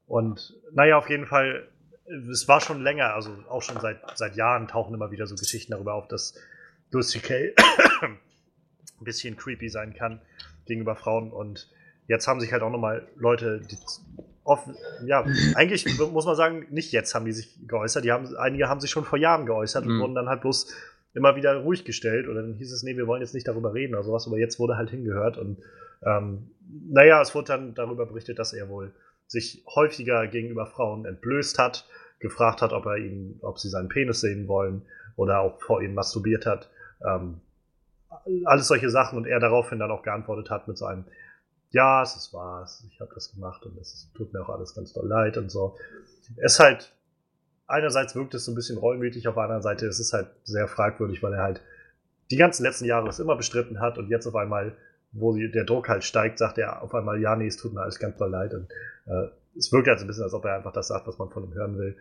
Und 0.06 0.54
naja, 0.72 0.98
auf 0.98 1.10
jeden 1.10 1.26
Fall, 1.26 1.68
es 2.30 2.48
war 2.48 2.60
schon 2.60 2.82
länger, 2.82 3.14
also 3.14 3.30
auch 3.48 3.62
schon 3.62 3.80
seit, 3.80 3.98
seit 4.14 4.36
Jahren 4.36 4.68
tauchen 4.68 4.94
immer 4.94 5.10
wieder 5.10 5.26
so 5.26 5.34
Geschichten 5.34 5.72
darüber 5.72 5.94
auf, 5.94 6.08
dass 6.08 6.34
Louis 6.90 7.08
C.K. 7.08 7.52
ein 9.00 9.04
bisschen 9.04 9.36
creepy 9.36 9.68
sein 9.68 9.94
kann 9.94 10.20
gegenüber 10.66 10.96
Frauen. 10.96 11.30
Und 11.32 11.68
jetzt 12.08 12.26
haben 12.28 12.40
sich 12.40 12.52
halt 12.52 12.62
auch 12.62 12.70
nochmal 12.70 13.06
Leute, 13.16 13.60
die 13.60 13.76
offen, 14.44 14.76
ja, 15.04 15.24
eigentlich 15.54 15.86
muss 15.98 16.26
man 16.26 16.36
sagen, 16.36 16.66
nicht 16.70 16.92
jetzt 16.92 17.14
haben 17.14 17.24
die 17.24 17.32
sich 17.32 17.56
geäußert. 17.66 18.04
Die 18.04 18.12
haben, 18.12 18.34
einige 18.36 18.68
haben 18.68 18.80
sich 18.80 18.90
schon 18.90 19.04
vor 19.04 19.18
Jahren 19.18 19.46
geäußert 19.46 19.84
und 19.86 19.96
Mhm. 19.96 20.00
wurden 20.00 20.14
dann 20.14 20.28
halt 20.28 20.40
bloß 20.40 20.72
immer 21.14 21.36
wieder 21.36 21.56
ruhig 21.56 21.84
gestellt. 21.84 22.28
Oder 22.28 22.42
dann 22.42 22.54
hieß 22.54 22.72
es, 22.72 22.82
nee, 22.82 22.96
wir 22.96 23.06
wollen 23.06 23.22
jetzt 23.22 23.34
nicht 23.34 23.48
darüber 23.48 23.74
reden 23.74 23.94
oder 23.94 24.04
sowas. 24.04 24.26
Aber 24.26 24.38
jetzt 24.38 24.58
wurde 24.58 24.76
halt 24.76 24.90
hingehört. 24.90 25.38
Und 25.38 25.58
ähm, 26.04 26.50
naja, 26.90 27.20
es 27.22 27.34
wurde 27.34 27.48
dann 27.48 27.74
darüber 27.74 28.06
berichtet, 28.06 28.38
dass 28.38 28.52
er 28.52 28.68
wohl 28.68 28.92
sich 29.26 29.64
häufiger 29.74 30.26
gegenüber 30.28 30.66
Frauen 30.66 31.04
entblößt 31.04 31.58
hat, 31.58 31.88
gefragt 32.20 32.62
hat, 32.62 32.72
ob 32.72 32.86
er 32.86 32.96
ihnen, 32.98 33.38
ob 33.42 33.58
sie 33.58 33.68
seinen 33.68 33.88
Penis 33.88 34.20
sehen 34.20 34.46
wollen 34.46 34.82
oder 35.16 35.40
auch 35.40 35.60
vor 35.60 35.82
ihnen 35.82 35.94
masturbiert 35.94 36.46
hat. 36.46 36.70
Ähm, 37.04 37.40
alles 38.44 38.68
solche 38.68 38.90
Sachen 38.90 39.18
und 39.18 39.26
er 39.26 39.40
daraufhin 39.40 39.78
dann 39.78 39.90
auch 39.90 40.02
geantwortet 40.02 40.50
hat 40.50 40.68
mit 40.68 40.78
so 40.78 40.86
einem, 40.86 41.04
ja, 41.70 42.02
es 42.02 42.16
ist 42.16 42.32
wahr, 42.32 42.68
ich 42.90 43.00
habe 43.00 43.10
das 43.14 43.32
gemacht 43.32 43.64
und 43.66 43.76
es 43.78 44.10
tut 44.14 44.32
mir 44.32 44.42
auch 44.42 44.48
alles 44.48 44.74
ganz 44.74 44.92
doll 44.92 45.06
leid 45.06 45.36
und 45.36 45.50
so. 45.50 45.76
Es 46.36 46.54
ist 46.54 46.60
halt, 46.60 46.94
einerseits 47.66 48.14
wirkt 48.14 48.34
es 48.34 48.44
so 48.44 48.52
ein 48.52 48.54
bisschen 48.54 48.78
reumütig, 48.78 49.26
auf 49.28 49.34
der 49.34 49.44
anderen 49.44 49.62
Seite 49.62 49.86
ist 49.86 49.98
es 49.98 50.12
halt 50.12 50.28
sehr 50.44 50.68
fragwürdig, 50.68 51.22
weil 51.22 51.34
er 51.34 51.42
halt 51.42 51.60
die 52.30 52.36
ganzen 52.36 52.62
letzten 52.62 52.84
Jahre 52.84 53.08
es 53.08 53.18
immer 53.18 53.36
bestritten 53.36 53.80
hat 53.80 53.98
und 53.98 54.08
jetzt 54.08 54.26
auf 54.26 54.34
einmal, 54.34 54.76
wo 55.12 55.36
der 55.36 55.64
Druck 55.64 55.88
halt 55.88 56.04
steigt, 56.04 56.38
sagt 56.38 56.58
er 56.58 56.82
auf 56.82 56.94
einmal, 56.94 57.20
ja, 57.20 57.36
nee, 57.36 57.46
es 57.46 57.56
tut 57.56 57.72
mir 57.72 57.82
alles 57.82 57.98
ganz 57.98 58.16
doll 58.16 58.30
leid 58.30 58.54
und 58.54 58.68
äh, 59.06 59.28
es 59.56 59.72
wirkt 59.72 59.88
halt 59.88 59.98
so 59.98 60.04
ein 60.04 60.08
bisschen, 60.08 60.24
als 60.24 60.34
ob 60.34 60.44
er 60.44 60.56
einfach 60.56 60.72
das 60.72 60.88
sagt, 60.88 61.06
was 61.06 61.18
man 61.18 61.30
von 61.30 61.44
ihm 61.44 61.54
hören 61.54 61.78
will. 61.78 61.96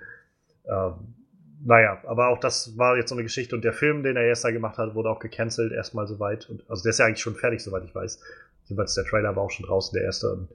Ähm, 0.66 1.24
naja, 1.66 1.97
aber 2.05 2.28
auch 2.28 2.39
das 2.39 2.78
war 2.78 2.95
jetzt 2.95 3.09
so 3.09 3.16
eine 3.16 3.24
Geschichte 3.24 3.55
und 3.55 3.63
der 3.63 3.74
Film, 3.74 4.03
den 4.03 4.16
er 4.18 4.28
jetzt 4.28 4.43
da 4.43 4.51
gemacht 4.51 4.78
hat, 4.78 4.93
wurde 4.93 5.09
auch 5.09 5.18
gecancelt, 5.18 5.72
erstmal 5.72 6.05
soweit. 6.07 6.47
Und, 6.47 6.63
also 6.70 6.84
der 6.84 6.91
ist 6.91 6.99
ja 6.99 7.07
eigentlich 7.07 7.22
schon 7.22 7.34
fertig, 7.34 7.63
soweit 7.63 7.84
ich 7.84 7.95
weiß. 7.95 8.20
Jedenfalls 8.66 8.93
der 8.93 9.03
Trailer 9.03 9.36
war 9.36 9.43
auch 9.43 9.49
schon 9.49 9.66
draußen, 9.66 9.91
der 9.95 10.03
erste. 10.03 10.32
Und 10.32 10.49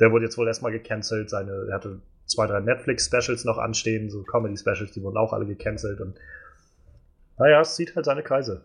der 0.00 0.10
wurde 0.10 0.24
jetzt 0.24 0.36
wohl 0.38 0.48
erstmal 0.48 0.72
gecancelt. 0.72 1.30
Seine, 1.30 1.66
er 1.68 1.74
hatte 1.74 2.00
zwei, 2.26 2.48
drei 2.48 2.58
Netflix-Specials 2.58 3.44
noch 3.44 3.58
anstehen, 3.58 4.10
so 4.10 4.24
Comedy-Specials, 4.24 4.90
die 4.90 5.02
wurden 5.02 5.18
auch 5.18 5.32
alle 5.32 5.46
gecancelt. 5.46 6.00
Und 6.00 6.18
naja, 7.38 7.60
es 7.60 7.76
zieht 7.76 7.94
halt 7.94 8.04
seine 8.04 8.24
Kreise. 8.24 8.64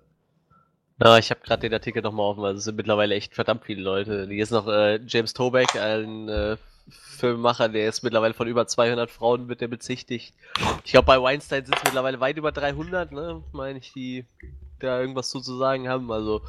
Ja, 1.00 1.20
ich 1.20 1.30
habe 1.30 1.42
gerade 1.42 1.62
den 1.62 1.74
Artikel 1.74 2.02
nochmal 2.02 2.26
offen, 2.26 2.42
weil 2.42 2.56
es 2.56 2.64
sind 2.64 2.78
mittlerweile 2.78 3.14
echt 3.14 3.36
verdammt 3.36 3.64
viele 3.64 3.84
Leute. 3.84 4.26
Hier 4.28 4.42
ist 4.42 4.52
noch 4.52 4.68
äh, 4.68 5.00
James 5.06 5.34
Toback, 5.36 5.76
ein 5.76 6.30
äh, 6.30 6.58
Filmemacher, 6.90 7.70
der 7.70 7.90
ist 7.90 8.04
mittlerweile 8.04 8.34
von 8.34 8.48
über 8.48 8.68
200 8.68 9.10
Frauen 9.10 9.48
wird 9.48 9.62
der 9.62 9.68
bezichtigt. 9.68 10.36
Ich 10.84 10.92
glaube, 10.92 11.08
bei 11.08 11.22
Weinstein 11.22 11.66
sind 11.66 11.76
es 11.76 11.84
mittlerweile 11.84 12.20
weit 12.20 12.38
über 12.38 12.52
300, 12.52 13.12
ne, 13.12 13.44
meine 13.52 13.80
ich, 13.80 13.92
die 13.94 14.26
da 14.80 15.00
irgendwas 15.00 15.30
zu 15.30 15.40
sagen 15.40 15.90
haben. 15.90 16.12
Also, 16.12 16.42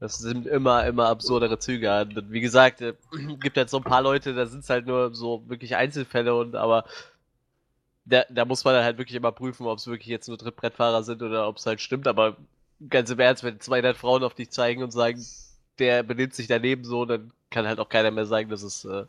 das 0.00 0.18
sind 0.18 0.46
immer, 0.46 0.86
immer 0.86 1.08
absurdere 1.08 1.58
Züge. 1.58 2.00
Und 2.00 2.32
wie 2.32 2.40
gesagt, 2.40 2.80
äh, 2.80 2.94
gibt 3.40 3.56
jetzt 3.56 3.70
so 3.72 3.78
ein 3.78 3.84
paar 3.84 4.02
Leute, 4.02 4.34
da 4.34 4.46
sind 4.46 4.60
es 4.60 4.70
halt 4.70 4.86
nur 4.86 5.14
so 5.14 5.42
wirklich 5.48 5.76
Einzelfälle 5.76 6.34
und 6.34 6.56
aber 6.56 6.84
da, 8.06 8.24
da 8.30 8.44
muss 8.44 8.64
man 8.64 8.82
halt 8.82 8.98
wirklich 8.98 9.16
immer 9.16 9.32
prüfen, 9.32 9.66
ob 9.66 9.78
es 9.78 9.86
wirklich 9.86 10.08
jetzt 10.08 10.28
nur 10.28 10.38
Trittbrettfahrer 10.38 11.02
sind 11.02 11.22
oder 11.22 11.48
ob 11.48 11.56
es 11.56 11.66
halt 11.66 11.80
stimmt. 11.80 12.06
Aber 12.06 12.36
ganz 12.90 13.10
im 13.10 13.20
Ernst, 13.20 13.44
wenn 13.44 13.60
200 13.60 13.96
Frauen 13.96 14.24
auf 14.24 14.34
dich 14.34 14.50
zeigen 14.50 14.82
und 14.82 14.90
sagen, 14.90 15.24
der 15.78 16.02
benimmt 16.02 16.34
sich 16.34 16.46
daneben 16.46 16.84
so, 16.84 17.04
dann 17.04 17.32
kann 17.50 17.66
halt 17.66 17.80
auch 17.80 17.88
keiner 17.88 18.10
mehr 18.10 18.26
sagen, 18.26 18.50
dass 18.50 18.62
es, 18.62 18.84
äh, 18.84 19.04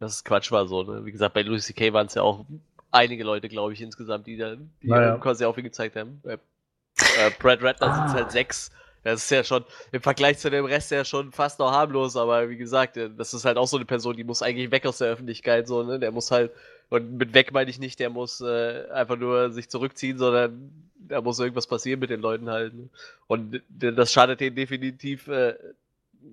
dass 0.00 0.14
es 0.14 0.24
Quatsch 0.24 0.50
war 0.50 0.66
so. 0.66 0.82
Ne? 0.82 1.04
Wie 1.04 1.12
gesagt, 1.12 1.34
bei 1.34 1.42
Louis 1.42 1.64
C.K. 1.64 1.92
waren 1.92 2.06
es 2.06 2.14
ja 2.14 2.22
auch 2.22 2.44
einige 2.90 3.22
Leute, 3.22 3.48
glaube 3.48 3.72
ich, 3.72 3.80
insgesamt, 3.80 4.26
die 4.26 4.36
da 4.36 4.56
die 4.82 4.88
Naja. 4.88 5.16
quasi 5.18 5.44
auf 5.44 5.56
ihn 5.56 5.64
gezeigt 5.64 5.94
haben. 5.94 6.20
Äh, 6.24 6.34
äh, 6.34 7.30
Brad 7.38 7.62
Ratner 7.62 7.94
sind 7.94 8.06
es 8.06 8.14
halt 8.14 8.32
sechs. 8.32 8.72
Das 9.02 9.22
ist 9.22 9.30
ja 9.30 9.44
schon 9.44 9.64
im 9.92 10.02
Vergleich 10.02 10.38
zu 10.38 10.50
dem 10.50 10.64
Rest 10.66 10.90
ja 10.90 11.04
schon 11.04 11.32
fast 11.32 11.58
noch 11.58 11.70
harmlos, 11.70 12.16
aber 12.16 12.50
wie 12.50 12.56
gesagt, 12.56 12.96
äh, 12.96 13.10
das 13.16 13.32
ist 13.32 13.44
halt 13.44 13.56
auch 13.56 13.66
so 13.66 13.76
eine 13.76 13.86
Person, 13.86 14.16
die 14.16 14.24
muss 14.24 14.42
eigentlich 14.42 14.70
weg 14.70 14.84
aus 14.86 14.98
der 14.98 15.08
Öffentlichkeit, 15.08 15.68
so, 15.68 15.82
ne? 15.82 15.98
Der 15.98 16.12
muss 16.12 16.30
halt, 16.30 16.50
und 16.88 17.16
mit 17.16 17.32
weg 17.32 17.52
meine 17.52 17.70
ich 17.70 17.78
nicht, 17.78 18.00
der 18.00 18.10
muss 18.10 18.40
äh, 18.40 18.86
einfach 18.90 19.16
nur 19.16 19.52
sich 19.52 19.70
zurückziehen, 19.70 20.18
sondern 20.18 20.90
da 20.96 21.20
muss 21.20 21.38
irgendwas 21.38 21.66
passieren 21.66 22.00
mit 22.00 22.10
den 22.10 22.20
Leuten 22.20 22.50
halt. 22.50 22.74
Ne? 22.74 22.88
Und 23.26 23.62
das 23.68 24.12
schadet 24.12 24.40
denen 24.40 24.56
definitiv 24.56 25.28
äh, 25.28 25.54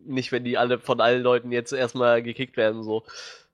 nicht, 0.05 0.31
wenn 0.31 0.43
die 0.43 0.57
alle 0.57 0.79
von 0.79 0.99
allen 0.99 1.23
Leuten 1.23 1.51
jetzt 1.51 1.71
erstmal 1.71 2.21
gekickt 2.21 2.57
werden, 2.57 2.83
so. 2.83 3.03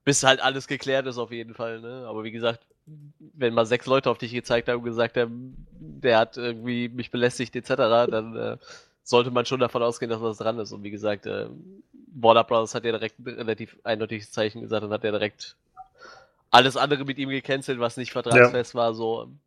Bis 0.03 0.23
halt 0.23 0.41
alles 0.41 0.67
geklärt 0.67 1.07
ist 1.07 1.17
auf 1.17 1.31
jeden 1.31 1.53
Fall, 1.53 1.79
ne? 1.79 2.05
Aber 2.07 2.23
wie 2.23 2.31
gesagt, 2.31 2.65
wenn 2.85 3.53
mal 3.53 3.65
sechs 3.65 3.85
Leute 3.85 4.09
auf 4.09 4.17
dich 4.17 4.33
gezeigt 4.33 4.67
haben 4.67 4.79
und 4.79 4.85
gesagt 4.85 5.15
haben, 5.15 5.65
der 5.71 6.17
hat 6.17 6.37
irgendwie 6.37 6.89
mich 6.89 7.11
belästigt 7.11 7.55
etc., 7.55 7.75
dann 7.75 8.35
äh, 8.35 8.57
sollte 9.03 9.31
man 9.31 9.45
schon 9.45 9.59
davon 9.59 9.83
ausgehen, 9.83 10.09
dass 10.09 10.21
was 10.21 10.37
dran 10.37 10.59
ist. 10.59 10.71
Und 10.71 10.83
wie 10.83 10.91
gesagt, 10.91 11.25
äh, 11.25 11.47
Warner 12.13 12.43
Brothers 12.43 12.75
hat 12.75 12.85
ja 12.85 12.91
direkt 12.91 13.19
ein 13.19 13.27
relativ 13.27 13.77
eindeutiges 13.83 14.31
Zeichen 14.31 14.61
gesagt 14.61 14.83
und 14.83 14.91
hat 14.91 15.03
ja 15.03 15.11
direkt 15.11 15.55
alles 16.51 16.77
andere 16.77 17.05
mit 17.05 17.17
ihm 17.17 17.29
gecancelt, 17.29 17.79
was 17.79 17.97
nicht 17.97 18.11
vertragsfest 18.11 18.75
war. 18.75 18.93
So, 18.93 19.21
und 19.21 19.39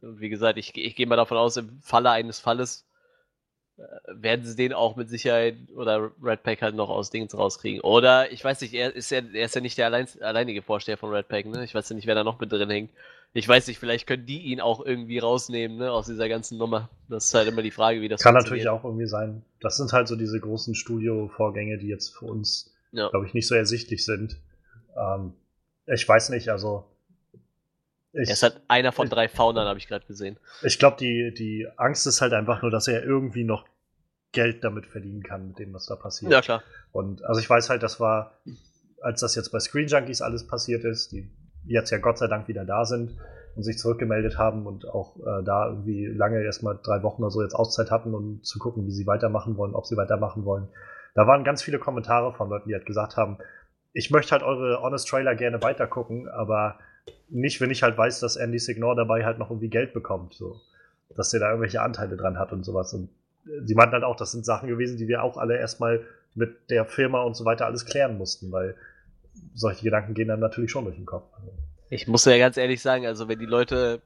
wie 0.00 0.28
gesagt, 0.28 0.58
ich, 0.58 0.76
ich 0.76 0.94
gehe 0.94 1.06
mal 1.06 1.16
davon 1.16 1.38
aus, 1.38 1.56
im 1.56 1.80
Falle 1.82 2.10
eines 2.10 2.38
Falles 2.38 2.84
werden 4.06 4.44
sie 4.44 4.54
den 4.54 4.72
auch 4.72 4.94
mit 4.96 5.08
Sicherheit 5.08 5.56
oder 5.74 6.10
Redpack 6.22 6.62
halt 6.62 6.76
noch 6.76 6.88
aus 6.88 7.10
Dings 7.10 7.36
rauskriegen. 7.36 7.80
Oder 7.80 8.30
ich 8.30 8.44
weiß 8.44 8.60
nicht, 8.60 8.72
er 8.74 8.94
ist 8.94 9.10
ja, 9.10 9.20
er 9.32 9.46
ist 9.46 9.54
ja 9.54 9.60
nicht 9.60 9.76
der 9.78 9.86
allein, 9.86 10.06
alleinige 10.20 10.62
Vorsteher 10.62 10.96
von 10.96 11.10
Redpack, 11.10 11.46
ne? 11.46 11.64
Ich 11.64 11.74
weiß 11.74 11.88
ja 11.88 11.96
nicht, 11.96 12.06
wer 12.06 12.14
da 12.14 12.22
noch 12.24 12.38
mit 12.38 12.52
drin 12.52 12.70
hängt. 12.70 12.90
Ich 13.32 13.48
weiß 13.48 13.66
nicht, 13.66 13.80
vielleicht 13.80 14.06
können 14.06 14.26
die 14.26 14.42
ihn 14.42 14.60
auch 14.60 14.84
irgendwie 14.84 15.18
rausnehmen, 15.18 15.78
ne, 15.78 15.90
aus 15.90 16.06
dieser 16.06 16.28
ganzen 16.28 16.56
Nummer. 16.56 16.88
Das 17.08 17.26
ist 17.26 17.34
halt 17.34 17.48
immer 17.48 17.62
die 17.62 17.72
Frage, 17.72 18.00
wie 18.00 18.06
das 18.08 18.22
Kann 18.22 18.34
natürlich 18.34 18.68
auch 18.68 18.84
irgendwie 18.84 19.08
sein. 19.08 19.44
Das 19.60 19.76
sind 19.76 19.92
halt 19.92 20.06
so 20.06 20.14
diese 20.14 20.38
großen 20.38 20.76
Studio-Vorgänge, 20.76 21.78
die 21.78 21.88
jetzt 21.88 22.14
für 22.14 22.26
uns, 22.26 22.72
Ja. 22.92 23.08
glaube 23.08 23.26
ich, 23.26 23.34
nicht 23.34 23.48
so 23.48 23.56
ersichtlich 23.56 24.04
sind. 24.04 24.36
Ähm, 24.96 25.32
ich 25.86 26.08
weiß 26.08 26.28
nicht, 26.30 26.48
also. 26.50 26.84
Ich, 28.14 28.28
Er 28.28 28.34
ist 28.34 28.42
halt 28.42 28.60
einer 28.68 28.92
von 28.92 29.08
drei 29.08 29.28
Faunern, 29.28 29.66
habe 29.66 29.78
ich 29.78 29.88
gerade 29.88 30.06
gesehen. 30.06 30.38
ich 30.62 30.78
glaube, 30.78 30.96
die, 30.98 31.34
die 31.34 31.66
Angst 31.76 32.06
ist 32.06 32.20
halt 32.20 32.32
einfach 32.32 32.62
nur, 32.62 32.70
dass 32.70 32.88
er 32.88 33.04
irgendwie 33.04 33.44
noch 33.44 33.64
Geld 34.32 34.64
damit 34.64 34.86
verdienen 34.86 35.22
kann, 35.22 35.48
mit 35.48 35.58
dem, 35.58 35.72
was 35.72 35.86
da 35.86 35.96
passiert. 35.96 36.32
Ja, 36.32 36.40
klar. 36.40 36.62
Und 36.92 37.24
also 37.24 37.40
ich 37.40 37.48
weiß 37.48 37.70
halt, 37.70 37.82
das 37.82 38.00
war, 38.00 38.38
als 39.00 39.20
das 39.20 39.34
jetzt 39.34 39.50
bei 39.50 39.60
Screen 39.60 39.86
Junkies 39.86 40.22
alles 40.22 40.46
passiert 40.46 40.84
ist, 40.84 41.12
die 41.12 41.30
jetzt 41.66 41.90
ja 41.90 41.98
Gott 41.98 42.18
sei 42.18 42.26
Dank 42.26 42.48
wieder 42.48 42.64
da 42.64 42.84
sind 42.84 43.16
und 43.56 43.62
sich 43.62 43.78
zurückgemeldet 43.78 44.38
haben 44.38 44.66
und 44.66 44.88
auch 44.88 45.16
äh, 45.18 45.42
da 45.44 45.68
irgendwie 45.68 46.06
lange 46.06 46.42
erstmal 46.42 46.78
drei 46.82 47.02
Wochen 47.02 47.22
oder 47.22 47.30
so 47.30 47.42
jetzt 47.42 47.54
Auszeit 47.54 47.90
hatten, 47.90 48.14
um 48.14 48.42
zu 48.42 48.58
gucken, 48.58 48.86
wie 48.86 48.90
sie 48.90 49.06
weitermachen 49.06 49.56
wollen, 49.56 49.74
ob 49.74 49.86
sie 49.86 49.96
weitermachen 49.96 50.44
wollen. 50.44 50.68
Da 51.14 51.26
waren 51.26 51.44
ganz 51.44 51.62
viele 51.62 51.78
Kommentare 51.78 52.32
von 52.34 52.48
Leuten, 52.48 52.68
die 52.68 52.74
halt 52.74 52.86
gesagt 52.86 53.16
haben, 53.16 53.38
ich 53.92 54.10
möchte 54.10 54.32
halt 54.32 54.42
eure 54.42 54.82
Honest 54.82 55.08
Trailer 55.08 55.36
gerne 55.36 55.62
weitergucken, 55.62 56.28
aber 56.28 56.78
nicht, 57.28 57.60
wenn 57.60 57.70
ich 57.70 57.82
halt 57.82 57.96
weiß, 57.98 58.20
dass 58.20 58.36
Andy 58.36 58.58
Signor 58.58 58.96
dabei 58.96 59.24
halt 59.24 59.38
noch 59.38 59.50
irgendwie 59.50 59.68
Geld 59.68 59.92
bekommt, 59.92 60.34
so. 60.34 60.60
Dass 61.16 61.30
der 61.30 61.40
da 61.40 61.48
irgendwelche 61.48 61.82
Anteile 61.82 62.16
dran 62.16 62.38
hat 62.38 62.52
und 62.52 62.64
sowas. 62.64 62.92
Und 62.94 63.08
äh, 63.46 63.64
sie 63.64 63.74
meinten 63.74 63.92
halt 63.92 64.04
auch, 64.04 64.16
das 64.16 64.32
sind 64.32 64.44
Sachen 64.44 64.68
gewesen, 64.68 64.96
die 64.96 65.08
wir 65.08 65.22
auch 65.22 65.36
alle 65.36 65.58
erstmal 65.58 66.04
mit 66.34 66.70
der 66.70 66.84
Firma 66.84 67.22
und 67.22 67.34
so 67.34 67.44
weiter 67.44 67.66
alles 67.66 67.86
klären 67.86 68.18
mussten, 68.18 68.50
weil 68.50 68.74
solche 69.54 69.84
Gedanken 69.84 70.14
gehen 70.14 70.28
dann 70.28 70.40
natürlich 70.40 70.70
schon 70.70 70.84
durch 70.84 70.96
den 70.96 71.06
Kopf. 71.06 71.32
Also, 71.34 71.52
Ich 71.90 72.08
muss 72.08 72.24
ja 72.24 72.36
ganz 72.38 72.56
ehrlich 72.56 72.82
sagen, 72.82 73.06
also 73.06 73.28
wenn 73.28 73.38
die 73.38 73.46
Leute 73.46 74.02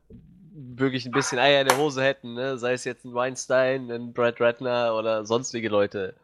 wirklich 0.53 1.07
ein 1.07 1.13
bisschen 1.13 1.39
Eier 1.39 1.63
in 1.63 1.69
der 1.69 1.79
Hose 1.79 2.03
hätten, 2.03 2.35
ne, 2.35 2.59
sei 2.59 2.73
es 2.73 2.85
jetzt 2.85 3.05
ein 3.05 3.15
Weinstein, 3.15 3.91
ein 3.91 4.13
Brad 4.13 4.41
Ratner 4.41 4.95
oder 4.95 5.25
sonstige 5.25 5.69
Leute, 5.69 6.15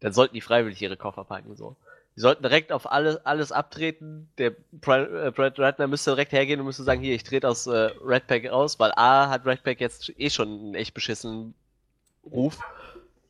dann 0.00 0.12
sollten 0.12 0.34
die 0.34 0.40
freiwillig 0.40 0.80
ihre 0.80 0.96
Koffer 0.96 1.24
packen, 1.24 1.56
so. 1.56 1.76
Die 2.18 2.22
sollten 2.22 2.42
direkt 2.42 2.72
auf 2.72 2.90
alles, 2.90 3.24
alles 3.24 3.52
abtreten. 3.52 4.28
Der 4.38 4.50
Bra- 4.72 5.04
äh, 5.28 5.30
Brad 5.30 5.56
Ratner 5.60 5.86
müsste 5.86 6.10
direkt 6.10 6.32
hergehen 6.32 6.58
und 6.58 6.66
müsste 6.66 6.82
sagen, 6.82 7.00
hier, 7.00 7.14
ich 7.14 7.22
trete 7.22 7.48
aus 7.48 7.68
äh, 7.68 7.90
Redpack 8.04 8.48
aus, 8.48 8.80
weil 8.80 8.90
A 8.96 9.28
hat 9.30 9.46
Redpack 9.46 9.80
jetzt 9.80 10.12
eh 10.18 10.28
schon 10.28 10.48
einen 10.48 10.74
echt 10.74 10.94
beschissenen 10.94 11.54
Ruf. 12.28 12.58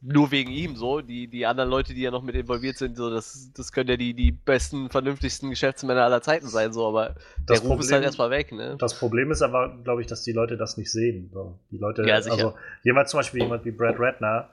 Nur 0.01 0.31
wegen 0.31 0.51
ihm 0.51 0.75
so. 0.75 1.03
Die, 1.03 1.27
die 1.27 1.45
anderen 1.45 1.69
Leute, 1.69 1.93
die 1.93 2.01
ja 2.01 2.11
noch 2.11 2.23
mit 2.23 2.35
involviert 2.35 2.79
sind, 2.79 2.97
so, 2.97 3.11
das, 3.11 3.51
das 3.55 3.73
können 3.73 3.91
ja 3.91 3.99
die, 3.99 4.15
die 4.15 4.31
besten, 4.33 4.89
vernünftigsten 4.89 5.51
Geschäftsmänner 5.51 6.05
aller 6.05 6.23
Zeiten 6.23 6.47
sein, 6.47 6.73
so, 6.73 6.89
aber 6.89 7.09
Das 7.45 7.61
der 7.61 7.69
Ruf 7.69 7.81
ist 7.81 7.89
Problem- 7.89 7.93
halt 7.97 8.05
erstmal 8.05 8.31
weg, 8.31 8.53
ne? 8.53 8.77
Das 8.79 8.99
Problem 8.99 9.31
ist 9.31 9.43
aber, 9.43 9.77
glaube 9.85 10.01
ich, 10.01 10.07
dass 10.07 10.23
die 10.23 10.33
Leute 10.33 10.57
das 10.57 10.79
nicht 10.79 10.91
sehen. 10.91 11.29
So. 11.35 11.59
Die 11.71 11.77
Leute, 11.77 12.07
Ja, 12.07 12.23
sicher. 12.23 12.33
also 12.37 12.55
jemand 12.85 13.11
zum 13.11 13.19
Beispiel 13.19 13.43
jemand 13.43 13.67
wie 13.67 13.71
Brad 13.71 13.97
Ratner, 13.99 14.49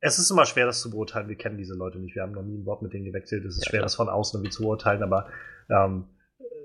es 0.00 0.18
ist 0.18 0.30
immer 0.30 0.46
schwer, 0.46 0.66
das 0.66 0.80
zu 0.80 0.90
beurteilen. 0.90 1.28
Wir 1.28 1.36
kennen 1.36 1.58
diese 1.58 1.74
Leute 1.74 1.98
nicht. 1.98 2.14
Wir 2.14 2.22
haben 2.22 2.32
noch 2.32 2.42
nie 2.42 2.56
ein 2.58 2.64
Wort 2.66 2.82
mit 2.82 2.92
denen 2.92 3.04
gewechselt. 3.04 3.44
Es 3.44 3.56
ist 3.56 3.64
Ja, 3.66 3.70
schwer, 3.70 3.80
klar. 3.80 3.86
das 3.86 3.94
von 3.94 4.08
außen 4.08 4.38
irgendwie 4.38 4.50
zu 4.50 4.62
beurteilen. 4.62 5.02
Aber 5.02 5.28
ähm, 5.68 6.04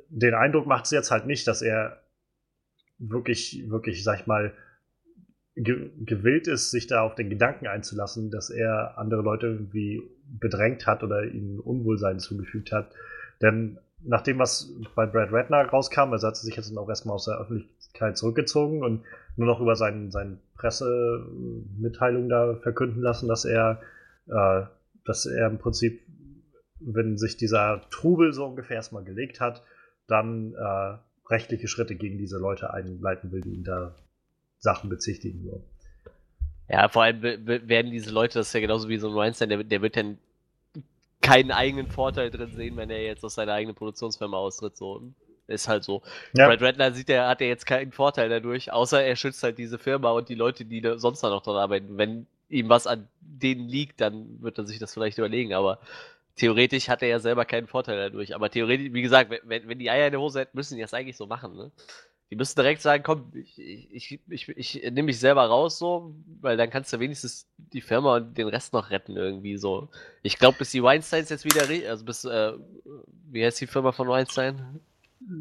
den 0.10 0.34
Eindruck 0.34 0.68
macht 0.68 0.86
es 0.86 0.92
jetzt 0.92 1.12
halt 1.12 1.26
nicht, 1.26 1.48
dass 1.48 1.62
er 1.62 2.02
wirklich, 2.98 3.66
wirklich, 3.70 4.04
sag 4.04 4.22
ich 4.22 4.28
mal, 4.28 4.54
ge 5.56 5.92
gewillt 6.06 6.48
ist, 6.48 6.72
sich 6.72 6.88
da 6.88 7.02
auf 7.02 7.16
den 7.16 7.30
Gedanken 7.30 7.68
einzulassen, 7.68 8.32
dass 8.32 8.50
er 8.50 8.98
andere 8.98 9.22
Leute 9.22 9.48
irgendwie 9.48 10.02
bedrängt 10.28 10.86
hat 10.88 11.04
oder 11.04 11.24
ihnen 11.26 11.60
Unwohlsein 11.60 12.20
zugefügt 12.20 12.72
hat. 12.72 12.92
Denn 13.42 13.80
nach 14.08 14.22
dem, 14.22 14.40
was 14.40 14.72
bei 14.96 15.06
Brad 15.06 15.32
Ratner 15.32 15.66
rauskam, 15.66 16.12
also 16.12 16.28
hat 16.28 16.36
er 16.36 16.42
sich 16.42 16.56
jetzt 16.56 16.76
auch 16.78 16.90
erstmal 16.90 17.16
aus 17.16 17.26
der 17.26 17.40
Öffentlichkeit 17.40 18.18
zurückgezogen 18.18 18.84
und 18.84 19.04
nur 19.36 19.48
noch 19.48 19.60
über 19.60 19.76
seinen, 19.76 20.12
seinen 20.12 20.40
Pressemitteilung 20.56 22.30
da 22.30 22.56
verkünden 22.62 23.02
lassen, 23.02 23.28
dass 23.28 23.46
er, 23.46 23.82
äh, 24.28 24.62
dass 25.06 25.26
er 25.26 25.48
im 25.48 25.58
Prinzip, 25.58 26.02
wenn 26.80 27.18
sich 27.18 27.38
dieser 27.38 27.82
Trubel 27.90 28.34
so 28.34 28.46
ungefähr 28.46 28.78
erstmal 28.78 29.04
gelegt 29.04 29.40
hat, 29.40 29.64
dann 30.08 30.54
äh, 30.54 30.98
rechtliche 31.30 31.68
Schritte 31.68 31.96
gegen 31.96 32.18
diese 32.18 32.38
Leute 32.38 32.74
einleiten 32.74 33.32
will, 33.32 33.42
die 33.42 33.56
ihn 33.56 33.64
da 33.64 33.96
Sachen 34.60 34.90
bezichtigen. 34.90 35.44
So. 35.44 35.64
Ja, 36.70 36.90
vor 36.90 37.04
allem 37.04 37.22
werden 37.22 37.92
diese 37.92 38.12
Leute, 38.12 38.40
das 38.40 38.48
ist 38.48 38.54
ja 38.54 38.60
genauso 38.60 38.90
wie 38.90 38.98
so 38.98 39.10
ein 39.10 39.16
Weinstein, 39.16 39.50
der, 39.50 39.64
der 39.64 39.82
wird 39.82 39.98
dann 39.98 40.18
keinen 41.26 41.52
eigenen 41.52 41.88
Vorteil 41.88 42.32
drin 42.32 42.56
sehen, 42.56 42.78
wenn 42.78 42.90
er 42.90 43.04
jetzt 43.04 43.24
aus 43.24 43.36
seiner 43.36 43.54
eigenen 43.54 43.76
Produktionsfirma 43.76 44.38
austritt. 44.38 44.78
So. 44.78 45.02
Ist 45.48 45.68
halt 45.68 45.84
so. 45.84 46.02
Ja. 46.34 46.48
Brad 46.48 46.62
Ratner 46.62 46.92
sieht 46.92 47.10
er, 47.10 47.28
hat 47.28 47.42
er 47.42 47.48
jetzt 47.48 47.66
keinen 47.66 47.92
Vorteil 47.92 48.30
dadurch, 48.30 48.72
außer 48.72 49.04
er 49.04 49.16
schützt 49.16 49.44
halt 49.44 49.58
diese 49.58 49.78
Firma 49.78 50.12
und 50.12 50.30
die 50.30 50.36
Leute, 50.36 50.66
die 50.66 50.82
sonst 50.96 51.22
noch 51.22 51.44
dran 51.44 51.56
arbeiten. 51.56 51.98
Wenn 51.98 52.26
ihm 52.50 52.70
was 52.70 52.88
an 52.88 53.08
denen 53.20 53.68
liegt, 53.68 54.02
dann 54.02 54.42
wird 54.42 54.58
er 54.58 54.66
sich 54.66 54.80
das 54.80 54.94
vielleicht 54.94 55.18
überlegen, 55.18 55.54
aber 55.54 55.80
theoretisch 56.36 56.90
hat 56.90 57.02
er 57.02 57.10
ja 57.10 57.20
selber 57.20 57.46
keinen 57.46 57.68
Vorteil 57.68 57.98
dadurch. 57.98 58.34
Aber 58.34 58.50
theoretisch, 58.50 58.92
wie 58.92 59.02
gesagt, 59.02 59.32
wenn, 59.46 59.68
wenn 59.68 59.80
die 59.80 59.90
Eier 59.90 60.08
in 60.08 60.12
der 60.12 60.22
Hose 60.22 60.42
hätten, 60.42 60.58
müssen 60.58 60.76
die 60.76 60.82
das 60.82 60.94
eigentlich 60.94 61.18
so 61.18 61.28
machen, 61.28 61.56
ne? 61.56 61.72
Die 62.36 62.38
müssen 62.38 62.56
direkt 62.58 62.82
sagen, 62.82 63.02
komm, 63.02 63.32
ich, 63.34 63.58
ich, 63.58 64.20
ich, 64.28 64.50
ich, 64.50 64.84
nehme 64.84 65.04
mich 65.04 65.22
selber 65.22 65.46
raus, 65.46 65.80
so, 65.80 66.14
weil 66.42 66.58
dann 66.58 66.70
kannst 66.70 66.92
du 66.92 67.00
wenigstens 67.00 67.48
die 67.56 67.80
Firma 67.80 68.18
und 68.18 68.38
den 68.38 68.50
Rest 68.50 68.74
noch 68.74 68.90
retten, 68.90 69.16
irgendwie 69.16 69.56
so. 69.56 69.88
Ich 70.22 70.38
glaube, 70.38 70.58
bis 70.58 70.72
die 70.72 70.84
Weinsteins 70.84 71.30
jetzt 71.30 71.46
wieder, 71.46 71.62
also 71.90 72.04
bis, 72.04 72.26
äh, 72.26 72.52
wie 73.32 73.46
heißt 73.46 73.62
die 73.62 73.68
Firma 73.68 73.94
von 73.94 74.10
Weinstein? 74.10 74.82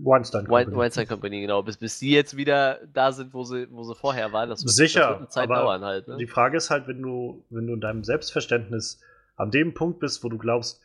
Weinstein 0.05 0.49
Wein, 0.49 0.67
Company. 0.67 0.77
Weinstein 0.77 1.09
Company, 1.09 1.41
genau. 1.41 1.65
Bis, 1.65 1.79
bis 1.79 1.99
die 1.99 2.13
jetzt 2.13 2.37
wieder 2.37 2.79
da 2.93 3.11
sind, 3.11 3.35
wo 3.35 3.43
sie, 3.43 3.67
wo 3.73 3.83
sie 3.83 3.97
vorher 3.97 4.33
waren, 4.33 4.49
das 4.49 4.63
wird, 4.63 4.73
Sicher, 4.73 5.01
das 5.01 5.09
wird 5.09 5.19
eine 5.19 5.29
Zeit 5.31 5.51
aber 5.51 5.57
dauern 5.57 5.83
halt, 5.83 6.07
ne? 6.07 6.17
Die 6.17 6.29
Frage 6.29 6.59
ist 6.59 6.71
halt, 6.71 6.87
wenn 6.87 7.03
du, 7.03 7.43
wenn 7.51 7.67
du 7.67 7.75
in 7.75 7.81
deinem 7.81 8.05
Selbstverständnis 8.05 9.01
an 9.35 9.51
dem 9.51 9.75
Punkt 9.75 9.99
bist, 9.99 10.23
wo 10.23 10.29
du 10.29 10.39
glaubst, 10.39 10.81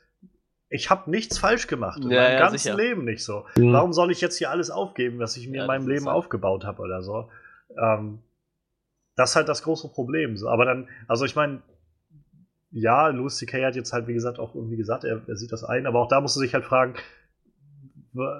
ich 0.69 0.89
habe 0.89 1.09
nichts 1.09 1.37
falsch 1.37 1.67
gemacht 1.67 2.03
in 2.03 2.11
Ja, 2.11 2.21
meinem 2.21 2.33
ja, 2.33 2.39
ganzen 2.39 2.57
sicher. 2.59 2.75
Leben 2.75 3.05
nicht 3.05 3.23
so. 3.23 3.45
Mhm. 3.57 3.73
Warum 3.73 3.91
soll 3.93 4.11
ich 4.11 4.21
jetzt 4.21 4.37
hier 4.37 4.51
alles 4.51 4.69
aufgeben, 4.69 5.19
was 5.19 5.35
ich 5.37 5.47
mir 5.47 5.57
Ja, 5.57 5.63
in 5.63 5.67
meinem 5.67 5.87
Leben 5.87 6.07
aufgebaut 6.07 6.63
habe 6.63 6.81
oder 6.81 7.01
so? 7.01 7.29
Ähm, 7.81 8.19
das 9.15 9.31
ist 9.31 9.35
halt 9.35 9.49
das 9.49 9.63
große 9.63 9.89
Problem. 9.89 10.37
So. 10.37 10.47
Aber 10.49 10.65
dann, 10.65 10.87
also 11.07 11.25
ich 11.25 11.35
meine, 11.35 11.61
ja, 12.71 13.07
Louis 13.07 13.35
C.K. 13.37 13.65
hat 13.65 13.75
jetzt 13.75 13.93
halt, 13.93 14.07
wie 14.07 14.13
gesagt, 14.13 14.37
auch 14.39 14.53
irgendwie 14.53 14.77
gesagt, 14.77 15.03
er, 15.03 15.21
er 15.27 15.35
sieht 15.35 15.51
das 15.51 15.63
ein, 15.63 15.87
aber 15.87 15.99
auch 15.99 16.07
da 16.07 16.21
musst 16.21 16.35
du 16.37 16.41
dich 16.41 16.53
halt 16.53 16.65
fragen, 16.65 16.93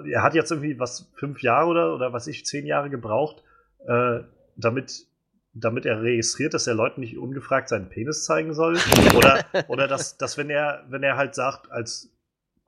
er 0.08 0.22
hat 0.22 0.34
jetzt 0.34 0.50
irgendwie 0.50 0.78
was, 0.78 1.10
fünf 1.14 1.42
Jahre 1.42 1.66
oder, 1.68 1.94
oder 1.94 2.12
was 2.12 2.26
ich, 2.26 2.44
zehn 2.46 2.66
Jahre 2.66 2.90
gebraucht, 2.90 3.42
äh, 3.86 4.20
damit, 4.56 5.06
damit 5.52 5.84
er 5.86 6.02
registriert, 6.02 6.54
dass 6.54 6.66
er 6.66 6.74
Leuten 6.74 7.00
nicht 7.00 7.18
ungefragt 7.18 7.68
seinen 7.68 7.88
Penis 7.88 8.24
zeigen 8.24 8.54
soll. 8.54 8.76
Oder, 9.16 9.44
oder 9.68 9.88
dass, 9.88 10.16
dass 10.16 10.38
wenn 10.38 10.50
er, 10.50 10.84
wenn 10.88 11.02
er 11.02 11.16
halt 11.16 11.34
sagt, 11.34 11.70
als 11.70 12.12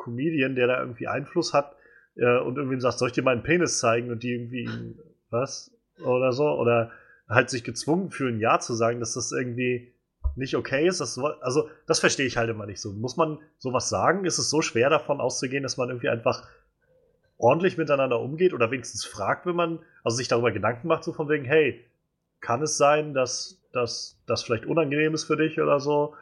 Comedian, 0.02 0.54
der 0.54 0.66
da 0.66 0.80
irgendwie 0.80 1.08
Einfluss 1.08 1.52
hat, 1.52 1.76
äh, 2.16 2.38
und 2.38 2.56
irgendwem 2.56 2.80
sagt, 2.80 2.98
soll 2.98 3.08
ich 3.08 3.14
dir 3.14 3.22
meinen 3.22 3.42
Penis 3.42 3.78
zeigen 3.78 4.10
und 4.10 4.22
die 4.22 4.32
irgendwie 4.32 4.68
was? 5.30 5.70
Oder 6.04 6.32
so, 6.32 6.48
oder 6.48 6.90
halt 7.28 7.50
sich 7.50 7.64
gezwungen 7.64 8.10
fühlen, 8.10 8.40
Ja 8.40 8.58
zu 8.58 8.74
sagen, 8.74 9.00
dass 9.00 9.14
das 9.14 9.32
irgendwie 9.32 9.94
nicht 10.36 10.54
okay 10.56 10.86
ist. 10.86 11.00
Das, 11.00 11.18
also, 11.40 11.68
das 11.86 12.00
verstehe 12.00 12.26
ich 12.26 12.36
halt 12.36 12.50
immer 12.50 12.66
nicht 12.66 12.80
so. 12.80 12.92
Muss 12.92 13.16
man 13.16 13.38
sowas 13.58 13.88
sagen? 13.88 14.24
Ist 14.24 14.38
es 14.38 14.50
so 14.50 14.62
schwer 14.62 14.90
davon 14.90 15.20
auszugehen, 15.20 15.62
dass 15.62 15.76
man 15.76 15.88
irgendwie 15.88 16.08
einfach 16.08 16.48
ordentlich 17.38 17.76
miteinander 17.76 18.20
umgeht 18.20 18.54
oder 18.54 18.70
wenigstens 18.70 19.04
fragt, 19.04 19.46
wenn 19.46 19.56
man, 19.56 19.80
also 20.04 20.16
sich 20.16 20.28
darüber 20.28 20.52
Gedanken 20.52 20.88
macht, 20.88 21.04
so 21.04 21.12
von 21.12 21.28
wegen, 21.28 21.44
hey, 21.44 21.84
kann 22.40 22.62
es 22.62 22.76
sein, 22.76 23.14
dass 23.14 23.60
das 23.72 24.42
vielleicht 24.42 24.66
unangenehm 24.66 25.14
ist 25.14 25.24
für 25.24 25.36
dich 25.36 25.60
oder 25.60 25.80
so? 25.80 26.14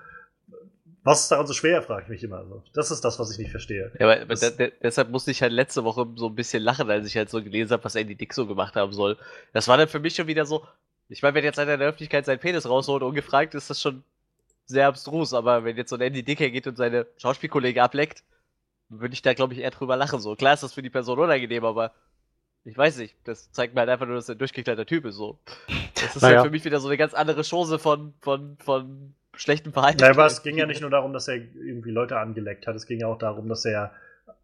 Was 1.02 1.22
ist 1.22 1.28
daran 1.30 1.46
so 1.46 1.54
schwer, 1.54 1.82
frage 1.82 2.02
ich 2.02 2.08
mich 2.08 2.22
immer. 2.24 2.44
So. 2.46 2.62
Das 2.74 2.90
ist 2.90 3.02
das, 3.04 3.18
was 3.18 3.30
ich 3.30 3.38
nicht 3.38 3.50
verstehe. 3.50 3.90
Ja, 3.98 4.06
aber, 4.06 4.20
aber 4.22 4.34
de 4.34 4.50
de 4.50 4.72
deshalb 4.82 5.08
musste 5.10 5.30
ich 5.30 5.40
halt 5.40 5.52
letzte 5.52 5.82
Woche 5.84 6.06
so 6.16 6.26
ein 6.26 6.34
bisschen 6.34 6.62
lachen, 6.62 6.90
als 6.90 7.06
ich 7.06 7.16
halt 7.16 7.30
so 7.30 7.42
gelesen 7.42 7.72
habe, 7.72 7.84
was 7.84 7.94
Andy 7.94 8.14
Dick 8.16 8.34
so 8.34 8.46
gemacht 8.46 8.76
haben 8.76 8.92
soll. 8.92 9.16
Das 9.54 9.66
war 9.68 9.78
dann 9.78 9.88
für 9.88 9.98
mich 10.00 10.14
schon 10.14 10.26
wieder 10.26 10.44
so, 10.44 10.66
ich 11.08 11.22
meine, 11.22 11.34
wenn 11.34 11.44
jetzt 11.44 11.58
einer 11.58 11.72
in 11.74 11.80
der 11.80 11.88
Öffentlichkeit 11.88 12.26
seinen 12.26 12.38
Penis 12.38 12.68
rausholt, 12.68 13.02
ungefragt, 13.02 13.54
ist 13.54 13.70
das 13.70 13.80
schon 13.80 14.04
sehr 14.66 14.86
abstrus, 14.88 15.32
aber 15.32 15.64
wenn 15.64 15.76
jetzt 15.76 15.90
so 15.90 15.96
ein 15.96 16.02
Andy 16.02 16.22
Dick 16.22 16.38
hergeht 16.40 16.66
und 16.66 16.76
seine 16.76 17.06
Schauspielkollegen 17.16 17.82
ableckt, 17.82 18.22
würde 18.90 19.14
ich 19.14 19.22
da, 19.22 19.32
glaube 19.34 19.54
ich, 19.54 19.60
eher 19.60 19.70
drüber 19.70 19.96
lachen. 19.96 20.20
So, 20.20 20.36
klar 20.36 20.54
ist 20.54 20.62
das 20.62 20.74
für 20.74 20.82
die 20.82 20.90
Person 20.90 21.18
unangenehm, 21.18 21.64
aber 21.64 21.92
ich 22.64 22.76
weiß 22.76 22.98
nicht, 22.98 23.16
das 23.24 23.50
zeigt 23.52 23.74
mir 23.74 23.80
halt 23.80 23.90
einfach 23.90 24.06
nur, 24.06 24.16
dass 24.16 24.28
er 24.28 24.34
ein 24.34 24.38
durchgekleidter 24.38 24.84
Typ 24.84 25.06
ist, 25.06 25.14
so. 25.16 25.38
Das 25.94 26.14
ist 26.16 26.22
Naja. 26.22 26.36
halt 26.36 26.46
für 26.46 26.50
mich 26.50 26.64
wieder 26.64 26.78
so 26.78 26.88
eine 26.88 26.98
ganz 26.98 27.14
andere 27.14 27.42
Chose 27.42 27.78
von, 27.78 28.12
von, 28.20 28.58
von 28.58 29.14
schlechtem 29.36 29.72
Verhalten. 29.72 30.00
Ja, 30.00 30.10
aber 30.10 30.26
es 30.26 30.42
ging 30.42 30.56
ja 30.58 30.66
nicht 30.66 30.80
nur 30.80 30.90
darum, 30.90 31.12
dass 31.12 31.28
er 31.28 31.36
irgendwie 31.36 31.90
Leute 31.90 32.18
angeleckt 32.18 32.66
hat, 32.66 32.74
es 32.76 32.86
ging 32.86 33.00
ja 33.00 33.06
auch 33.06 33.18
darum, 33.18 33.48
dass 33.48 33.64
er 33.64 33.92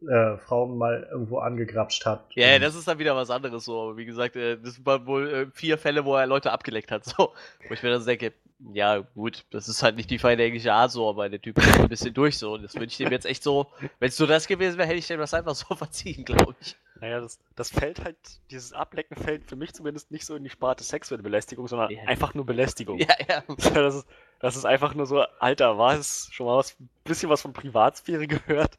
äh, 0.09 0.37
Frauen 0.39 0.77
mal 0.79 1.09
irgendwo 1.11 1.39
angegrapscht 1.39 2.05
hat. 2.07 2.25
Ja, 2.35 2.49
ja, 2.49 2.55
Und- 2.57 2.63
das 2.63 2.75
ist 2.75 2.87
dann 2.89 2.99
wieder 2.99 3.17
was 3.17 3.31
anderes 3.31 3.65
so. 3.65 3.81
Aber 3.83 3.97
wie 3.97 4.05
gesagt, 4.05 4.37
äh, 4.37 4.59
das 4.59 4.85
waren 4.85 5.07
wohl 5.07 5.29
äh, 5.29 5.47
vier 5.53 5.79
Fälle, 5.79 6.05
wo 6.05 6.17
er 6.17 6.27
Leute 6.27 6.53
abgeleckt 6.53 6.91
hat. 6.91 7.05
So. 7.17 7.33
Wo 7.69 7.75
ich 7.75 7.83
mir 7.83 7.91
dann 7.91 8.05
denke, 8.05 8.33
ja 8.73 8.99
gut, 9.15 9.45
das 9.51 9.69
ist 9.69 9.83
halt 9.83 9.97
nicht 9.97 10.11
die 10.11 10.19
feine 10.19 10.43
englische 10.43 10.73
Art 10.73 10.91
so, 10.91 11.09
aber 11.09 11.29
der 11.29 11.41
Typ 11.41 11.59
ist 11.59 11.79
ein 11.79 11.89
bisschen 11.89 12.13
durch 12.15 12.37
so. 12.39 12.55
Und 12.55 12.63
das 12.63 12.75
würde 12.75 12.87
ich 12.87 12.97
dem 12.97 13.11
jetzt 13.11 13.27
echt 13.27 13.43
so, 13.43 13.69
wenn 13.99 14.09
es 14.09 14.19
nur 14.19 14.29
das 14.29 14.47
gewesen 14.47 14.77
wäre, 14.79 14.89
hätte 14.89 14.99
ich 14.99 15.07
dem 15.07 15.21
das 15.21 15.35
einfach 15.35 15.55
so 15.55 15.75
verziehen, 15.75 16.25
glaube 16.25 16.55
ich. 16.61 16.77
Naja, 17.01 17.21
das, 17.21 17.39
das 17.55 17.71
fällt 17.71 18.03
halt, 18.03 18.17
dieses 18.51 18.73
Ablecken 18.73 19.17
fällt 19.17 19.45
für 19.45 19.57
mich 19.57 19.75
zumindest 19.75 20.11
nicht 20.11 20.25
so 20.25 20.35
in 20.35 20.45
die 20.45 20.51
Sparte 20.51 20.83
sexuelle 20.83 21.23
Belästigung, 21.23 21.69
sondern 21.69 21.91
Ja. 21.91 22.03
einfach 22.05 22.33
nur 22.35 22.47
Belästigung. 22.47 22.99
Ja, 22.99 23.15
ja. 23.29 23.43
Das, 23.75 23.95
ist, 23.97 24.07
das 24.41 24.57
ist 24.57 24.65
einfach 24.65 24.95
nur 24.95 25.07
so, 25.07 25.23
Alter, 25.39 25.79
war 25.79 25.95
es 25.95 26.29
schon 26.33 26.47
mal 26.47 26.57
was, 26.57 26.77
bisschen 27.05 27.31
was 27.31 27.43
von 27.43 27.53
Privatsphäre 27.53 28.27
gehört? 28.27 28.79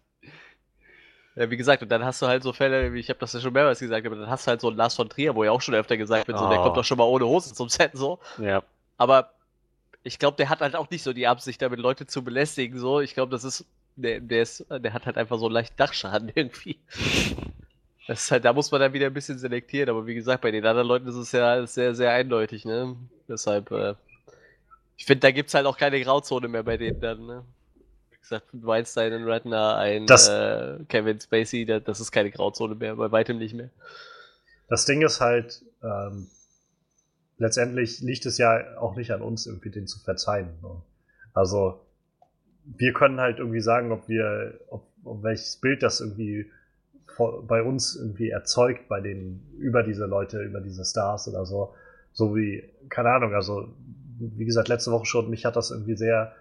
Ja, 1.36 1.50
wie 1.52 1.58
gesagt, 1.58 1.84
und 1.84 1.90
dann 1.90 2.04
hast 2.04 2.22
du 2.22 2.28
halt 2.28 2.42
so 2.42 2.52
Fälle, 2.52 2.94
wie 2.94 3.00
ich 3.00 3.10
habe 3.10 3.20
das 3.20 3.34
ja 3.34 3.40
schon 3.40 3.54
mehrmals 3.54 3.80
gesagt, 3.80 4.06
aber 4.08 4.16
dann 4.16 4.30
hast 4.30 4.48
du 4.48 4.50
halt 4.50 4.62
so 4.62 4.70
einen 4.70 4.78
Lars 4.78 4.96
von 4.96 5.08
Trier, 5.08 5.36
wo 5.36 5.44
ja 5.44 5.52
auch 5.52 5.62
schon 5.62 5.76
öfter 5.76 5.96
gesagt 5.98 6.28
wird, 6.28 6.38
so, 6.40 6.50
der 6.50 6.60
Oh. 6.60 6.64
kommt 6.64 6.78
doch 6.78 6.84
schon 6.84 6.98
mal 6.98 7.04
ohne 7.04 7.26
Hose 7.28 7.54
zum 7.54 7.70
Set, 7.70 7.92
so. 7.94 8.20
Ja. 8.40 8.64
Aber 8.98 9.32
ich 10.04 10.18
glaube, 10.18 10.38
der 10.38 10.50
hat 10.50 10.62
halt 10.62 10.76
auch 10.76 10.90
nicht 10.90 11.04
so 11.04 11.14
die 11.14 11.28
Absicht, 11.28 11.62
damit 11.62 11.80
Leute 11.80 12.08
zu 12.08 12.24
belästigen, 12.24 12.80
so. 12.80 13.02
Ich 13.02 13.14
glaube, 13.14 13.32
das 13.32 13.44
ist, 13.44 13.66
der, 13.96 14.20
der 14.20 14.42
ist, 14.42 14.66
der 14.70 14.94
hat 14.94 15.06
halt 15.06 15.18
einfach 15.18 15.38
so 15.38 15.46
einen 15.46 15.54
leichten 15.54 15.78
Dachschaden 15.78 16.32
irgendwie. 16.36 16.80
Das 18.08 18.22
ist 18.24 18.32
halt, 18.32 18.44
da 18.46 18.54
muss 18.54 18.72
man 18.72 18.82
dann 18.82 18.94
wieder 18.94 19.06
ein 19.06 19.14
bisschen 19.14 19.38
selektieren, 19.38 19.90
aber 19.90 20.08
wie 20.08 20.16
gesagt, 20.16 20.42
bei 20.42 20.50
den 20.50 20.66
anderen 20.66 20.88
Leuten 20.88 21.08
ist 21.08 21.16
es 21.16 21.32
ja 21.34 21.68
sehr, 21.68 21.94
sehr 21.94 22.14
eindeutig, 22.14 22.66
ne? 22.66 22.96
Deshalb, 23.28 23.70
äh, 23.72 23.94
ich 24.98 25.06
finde, 25.06 25.22
da 25.22 25.32
gibt's 25.32 25.54
halt 25.54 25.66
auch 25.66 25.78
keine 25.78 26.02
Grauzone 26.02 26.48
mehr 26.48 26.64
bei 26.64 26.78
denen 26.78 27.00
dann, 27.00 27.26
ne? 27.26 27.46
Wie 28.10 28.18
gesagt, 28.18 28.48
Weinstein, 28.52 29.14
ein 29.14 29.24
Redner, 29.24 29.78
ein 29.78 30.06
äh, 30.08 30.84
Kevin 30.90 31.22
Spacey, 31.22 31.66
da, 31.66 31.80
das 31.80 32.00
ist 32.00 32.12
keine 32.12 32.32
Grauzone 32.32 32.76
mehr, 32.76 32.96
bei 32.96 33.12
weitem 33.12 33.38
nicht 33.38 33.54
mehr. 33.54 33.70
Das 34.68 34.86
Ding 34.86 35.02
ist 35.02 35.22
halt, 35.22 35.64
ähm, 35.84 36.28
letztendlich 37.38 38.02
liegt 38.02 38.26
es 38.26 38.38
ja 38.38 38.78
auch 38.80 38.96
nicht 38.96 39.12
an 39.12 39.22
uns, 39.22 39.46
irgendwie 39.46 39.70
den 39.70 39.88
zu 39.88 40.00
verzeihen. 40.00 40.50
Ne? 40.62 40.82
Also, 41.34 41.80
wir 42.66 42.92
können 42.94 43.22
halt 43.22 43.38
irgendwie 43.38 43.62
sagen, 43.62 43.92
ob 43.92 44.10
wir, 44.10 44.60
ob, 44.68 44.88
ob 45.04 45.24
welches 45.24 45.58
Bild 45.58 45.84
das 45.84 46.02
irgendwie 46.02 46.52
bei 47.48 47.64
uns 47.64 47.96
irgendwie 47.96 48.30
erzeugt, 48.30 48.88
bei 48.90 49.00
den, 49.00 49.42
über 49.58 49.84
diese 49.84 50.06
Leute, 50.06 50.44
über 50.44 50.60
diese 50.60 50.84
Stars 50.84 51.28
oder 51.28 51.46
so. 51.46 51.74
So 52.12 52.36
wie, 52.36 52.64
keine 52.90 53.12
Ahnung, 53.12 53.34
also, 53.34 53.74
wie 54.20 54.46
gesagt, 54.46 54.68
letzte 54.68 54.92
Woche 54.92 55.06
schon, 55.06 55.30
mich 55.30 55.46
hat 55.46 55.56
das 55.56 55.72
irgendwie 55.72 55.96
sehr, 55.96 56.34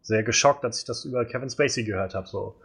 sehr 0.00 0.22
geschockt, 0.22 0.64
als 0.64 0.78
ich 0.78 0.84
das 0.84 1.04
über 1.04 1.24
Kevin 1.24 1.50
Spacey 1.50 1.84
gehört 1.84 2.14
habe, 2.14 2.26
so. 2.26 2.56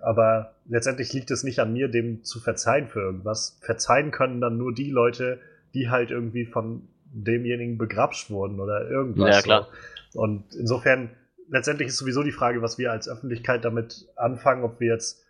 Aber 0.00 0.54
letztendlich 0.66 1.12
liegt 1.12 1.30
es 1.30 1.42
nicht 1.42 1.58
an 1.58 1.72
mir, 1.72 1.88
dem 1.88 2.22
zu 2.22 2.40
verzeihen 2.40 2.88
für 2.88 3.00
irgendwas. 3.00 3.58
Verzeihen 3.62 4.10
können 4.10 4.40
dann 4.40 4.58
nur 4.58 4.74
die 4.74 4.90
Leute, 4.90 5.40
die 5.74 5.88
halt 5.88 6.10
irgendwie 6.10 6.44
von 6.44 6.88
demjenigen 7.04 7.78
begrapscht 7.78 8.30
wurden 8.30 8.60
oder 8.60 8.88
irgendwas. 8.88 9.36
Ja, 9.36 9.42
klar. 9.42 9.68
So. 10.10 10.20
Und 10.20 10.54
insofern, 10.54 11.10
letztendlich 11.48 11.88
ist 11.88 11.96
sowieso 11.96 12.22
die 12.22 12.32
Frage, 12.32 12.62
was 12.62 12.78
wir 12.78 12.92
als 12.92 13.08
Öffentlichkeit 13.08 13.64
damit 13.64 14.06
anfangen, 14.16 14.64
ob 14.64 14.80
wir 14.80 14.92
jetzt, 14.92 15.24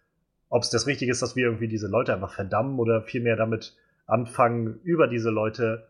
ob 0.49 0.63
es 0.63 0.71
das 0.71 0.87
Richtige 0.87 1.13
ist, 1.13 1.23
dass 1.23 1.37
wir 1.37 1.47
irgendwie 1.47 1.69
diese 1.69 1.89
Leute 1.89 2.13
einfach 2.15 2.33
verdammen 2.33 2.79
oder 2.79 3.03
vielmehr 3.03 3.37
damit 3.37 3.77
anfangen, 4.07 4.81
über 4.83 5.07
diese 5.07 5.31
Leute 5.31 5.89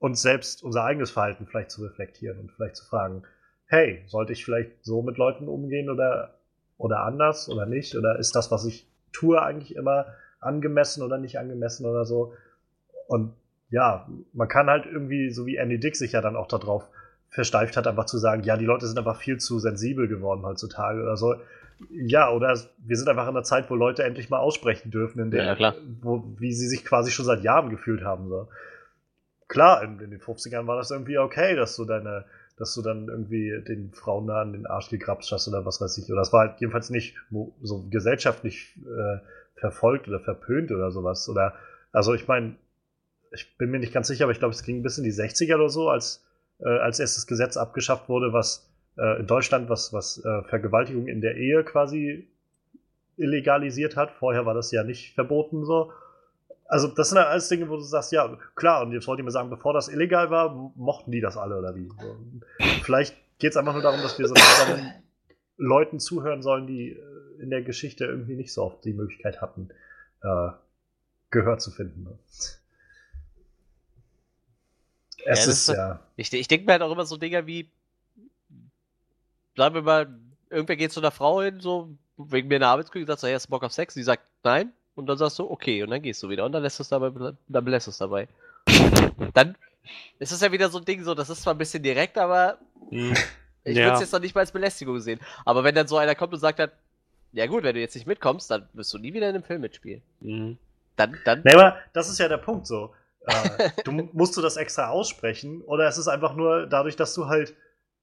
uns 0.00 0.22
selbst, 0.22 0.64
unser 0.64 0.82
eigenes 0.84 1.10
Verhalten 1.10 1.46
vielleicht 1.46 1.70
zu 1.70 1.84
reflektieren 1.84 2.40
und 2.40 2.50
vielleicht 2.50 2.76
zu 2.76 2.84
fragen, 2.84 3.22
hey, 3.66 4.02
sollte 4.06 4.32
ich 4.32 4.44
vielleicht 4.44 4.84
so 4.84 5.02
mit 5.02 5.16
Leuten 5.16 5.46
umgehen 5.46 5.90
oder, 5.90 6.34
oder 6.78 7.04
anders 7.04 7.48
oder 7.48 7.66
nicht? 7.66 7.94
Oder 7.94 8.18
ist 8.18 8.34
das, 8.34 8.50
was 8.50 8.64
ich 8.64 8.88
tue, 9.12 9.40
eigentlich 9.40 9.76
immer 9.76 10.06
angemessen 10.40 11.02
oder 11.02 11.18
nicht 11.18 11.38
angemessen 11.38 11.86
oder 11.86 12.04
so? 12.04 12.32
Und 13.06 13.34
ja, 13.68 14.08
man 14.32 14.48
kann 14.48 14.68
halt 14.68 14.86
irgendwie, 14.86 15.30
so 15.30 15.46
wie 15.46 15.56
Andy 15.56 15.78
Dick 15.78 15.94
sich 15.94 16.12
ja 16.12 16.20
dann 16.20 16.34
auch 16.34 16.48
darauf 16.48 16.88
versteift 17.28 17.76
hat, 17.76 17.86
einfach 17.86 18.06
zu 18.06 18.18
sagen, 18.18 18.42
ja, 18.42 18.56
die 18.56 18.64
Leute 18.64 18.86
sind 18.86 18.98
einfach 18.98 19.20
viel 19.20 19.38
zu 19.38 19.60
sensibel 19.60 20.08
geworden 20.08 20.42
heutzutage 20.44 21.00
oder 21.02 21.16
so. 21.16 21.36
Ja, 21.90 22.30
oder 22.30 22.58
wir 22.78 22.96
sind 22.96 23.08
einfach 23.08 23.24
in 23.24 23.36
einer 23.36 23.44
Zeit, 23.44 23.70
wo 23.70 23.74
Leute 23.74 24.02
endlich 24.02 24.30
mal 24.30 24.38
aussprechen 24.38 24.90
dürfen, 24.90 25.20
in 25.20 25.30
der, 25.30 25.44
Ja. 25.44 25.74
Wo, 26.02 26.24
wie 26.38 26.52
sie 26.52 26.68
sich 26.68 26.84
quasi 26.84 27.10
schon 27.10 27.24
seit 27.24 27.42
Jahren 27.42 27.70
gefühlt 27.70 28.02
haben. 28.02 28.28
So. 28.28 28.48
Klar, 29.50 29.82
in, 29.82 29.98
in 29.98 30.10
den 30.10 30.20
50ern 30.20 30.68
war 30.68 30.76
das 30.76 30.92
irgendwie 30.92 31.18
okay, 31.18 31.56
dass 31.56 31.74
du 31.74 31.84
deine, 31.84 32.24
dass 32.56 32.72
du 32.72 32.82
dann 32.82 33.08
irgendwie 33.08 33.60
den 33.66 33.92
Frauen 33.92 34.28
da 34.28 34.42
an 34.42 34.52
den 34.52 34.64
Arsch 34.64 34.90
gekrapscht 34.90 35.32
hast 35.32 35.48
oder 35.48 35.66
was 35.66 35.80
weiß 35.80 35.98
ich. 35.98 36.08
Oder 36.08 36.20
das 36.20 36.32
war 36.32 36.46
halt 36.46 36.60
jedenfalls 36.60 36.88
nicht 36.88 37.16
so 37.60 37.84
gesellschaftlich 37.90 38.78
äh, 38.78 39.18
verfolgt 39.58 40.06
oder 40.06 40.20
verpönt 40.20 40.70
oder 40.70 40.92
sowas. 40.92 41.28
Oder 41.28 41.54
also 41.90 42.14
ich 42.14 42.28
meine, 42.28 42.54
ich 43.32 43.58
bin 43.58 43.72
mir 43.72 43.80
nicht 43.80 43.92
ganz 43.92 44.06
sicher, 44.06 44.22
aber 44.22 44.32
ich 44.32 44.38
glaube, 44.38 44.54
es 44.54 44.62
ging 44.62 44.84
bis 44.84 44.98
in 44.98 45.04
die 45.04 45.12
60er 45.12 45.56
oder 45.56 45.68
so, 45.68 45.88
als, 45.88 46.24
äh, 46.60 46.68
als 46.68 47.00
erst 47.00 47.16
das 47.16 47.26
Gesetz 47.26 47.56
abgeschafft 47.56 48.08
wurde, 48.08 48.32
was 48.32 48.72
äh, 48.98 49.18
in 49.18 49.26
Deutschland, 49.26 49.68
was, 49.68 49.92
was 49.92 50.24
äh, 50.24 50.42
Vergewaltigung 50.44 51.08
in 51.08 51.20
der 51.20 51.34
Ehe 51.34 51.64
quasi 51.64 52.28
illegalisiert 53.16 53.96
hat. 53.96 54.12
Vorher 54.12 54.46
war 54.46 54.54
das 54.54 54.70
ja 54.70 54.84
nicht 54.84 55.12
verboten 55.16 55.64
so. 55.64 55.92
Also, 56.72 56.86
das 56.86 57.08
sind 57.08 57.18
ja 57.18 57.24
alles 57.26 57.48
Dinge, 57.48 57.68
wo 57.68 57.74
du 57.74 57.82
sagst, 57.82 58.12
ja, 58.12 58.38
klar, 58.54 58.82
und 58.82 58.92
jetzt 58.92 59.08
wollte 59.08 59.22
ich 59.22 59.24
mir 59.24 59.32
sagen, 59.32 59.50
bevor 59.50 59.72
das 59.72 59.88
illegal 59.88 60.30
war, 60.30 60.54
mochten 60.76 61.10
die 61.10 61.20
das 61.20 61.36
alle 61.36 61.58
oder 61.58 61.74
wie? 61.74 61.88
So. 62.00 62.16
Vielleicht 62.84 63.16
geht 63.40 63.50
es 63.50 63.56
einfach 63.56 63.72
nur 63.72 63.82
darum, 63.82 64.00
dass 64.02 64.16
wir 64.20 64.28
so 64.28 64.34
Leuten 65.56 65.98
zuhören 65.98 66.42
sollen, 66.42 66.68
die 66.68 66.90
äh, 66.92 67.42
in 67.42 67.50
der 67.50 67.62
Geschichte 67.62 68.04
irgendwie 68.04 68.36
nicht 68.36 68.52
so 68.52 68.62
oft 68.62 68.84
die 68.84 68.92
Möglichkeit 68.92 69.40
hatten, 69.40 69.70
äh, 70.22 70.50
Gehör 71.30 71.58
zu 71.58 71.72
finden. 71.72 72.04
Ne? 72.04 72.18
Es 72.28 72.64
Ja, 75.24 75.32
ist 75.32 75.68
das- 75.68 75.76
ja. 75.76 76.00
Ich, 76.16 76.32
ich 76.32 76.46
denke 76.48 76.66
mir 76.66 76.72
halt 76.72 76.82
auch 76.82 76.92
immer 76.92 77.04
so 77.04 77.16
Dinger 77.16 77.46
wie, 77.48 77.68
sagen 79.56 79.74
wir 79.74 79.82
mal, 79.82 80.18
irgendwer 80.50 80.76
geht 80.76 80.92
zu 80.92 81.00
einer 81.00 81.10
Frau 81.10 81.42
hin, 81.42 81.58
so 81.60 81.96
wegen 82.16 82.46
mir 82.48 82.56
eine 82.56 82.68
Arbeitsküche, 82.68 83.06
sagt 83.06 83.20
so, 83.20 83.26
hey, 83.26 83.34
hast 83.34 83.46
du 83.46 83.50
Bock 83.50 83.64
auf 83.64 83.72
Sex? 83.72 83.94
Die 83.94 84.02
sagt 84.02 84.22
nein. 84.44 84.72
Und 85.00 85.06
dann 85.06 85.18
sagst 85.18 85.38
du, 85.38 85.50
okay, 85.50 85.82
und 85.82 85.90
dann 85.90 86.02
gehst 86.02 86.22
du 86.22 86.28
wieder. 86.28 86.44
Und 86.44 86.52
dann 86.52 86.62
lässt 86.62 86.78
du 86.78 86.82
es 86.82 86.88
dabei, 86.88 87.10
dann 87.48 87.64
belässt 87.64 87.86
du 87.86 87.90
es 87.90 87.98
dabei. 87.98 88.28
Dann 89.34 89.56
ist 90.18 90.30
es 90.32 90.40
ja 90.40 90.52
wieder 90.52 90.68
so 90.68 90.78
ein 90.78 90.84
Ding, 90.84 91.02
so, 91.02 91.14
das 91.14 91.30
ist 91.30 91.42
zwar 91.42 91.54
ein 91.54 91.58
bisschen 91.58 91.82
direkt, 91.82 92.18
aber 92.18 92.58
Hm. 92.90 93.14
ich 93.64 93.76
Ja. 93.76 93.84
würde 93.84 93.94
es 93.94 94.00
jetzt 94.00 94.12
noch 94.12 94.20
nicht 94.20 94.34
mal 94.34 94.42
als 94.42 94.52
Belästigung 94.52 95.00
sehen. 95.00 95.18
Aber 95.44 95.64
wenn 95.64 95.74
dann 95.74 95.88
so 95.88 95.96
einer 95.96 96.14
kommt 96.14 96.32
und 96.34 96.38
sagt 96.38 96.58
dann, 96.58 96.70
ja 97.32 97.46
gut, 97.46 97.62
wenn 97.64 97.74
du 97.74 97.80
jetzt 97.80 97.94
nicht 97.94 98.06
mitkommst, 98.06 98.50
dann 98.50 98.68
wirst 98.74 98.92
du 98.92 98.98
nie 98.98 99.12
wieder 99.14 99.28
in 99.28 99.34
einem 99.34 99.44
Film 99.44 99.62
mitspielen. 99.62 100.02
Hm. 100.20 100.58
Dann, 100.96 101.16
dann, 101.24 101.40
Nee, 101.44 101.54
aber 101.54 101.78
das 101.92 102.10
ist 102.10 102.18
ja 102.18 102.28
der 102.28 102.36
Punkt 102.38 102.66
so. 102.66 102.94
Äh, 103.26 103.70
du 103.84 103.92
musst 104.12 104.36
du 104.36 104.42
das 104.42 104.56
extra 104.56 104.88
aussprechen 104.90 105.62
oder 105.62 105.88
es 105.88 105.96
ist 105.98 106.08
einfach 106.08 106.34
nur 106.34 106.66
dadurch, 106.66 106.96
dass 106.96 107.14
du 107.14 107.26
halt, 107.26 107.54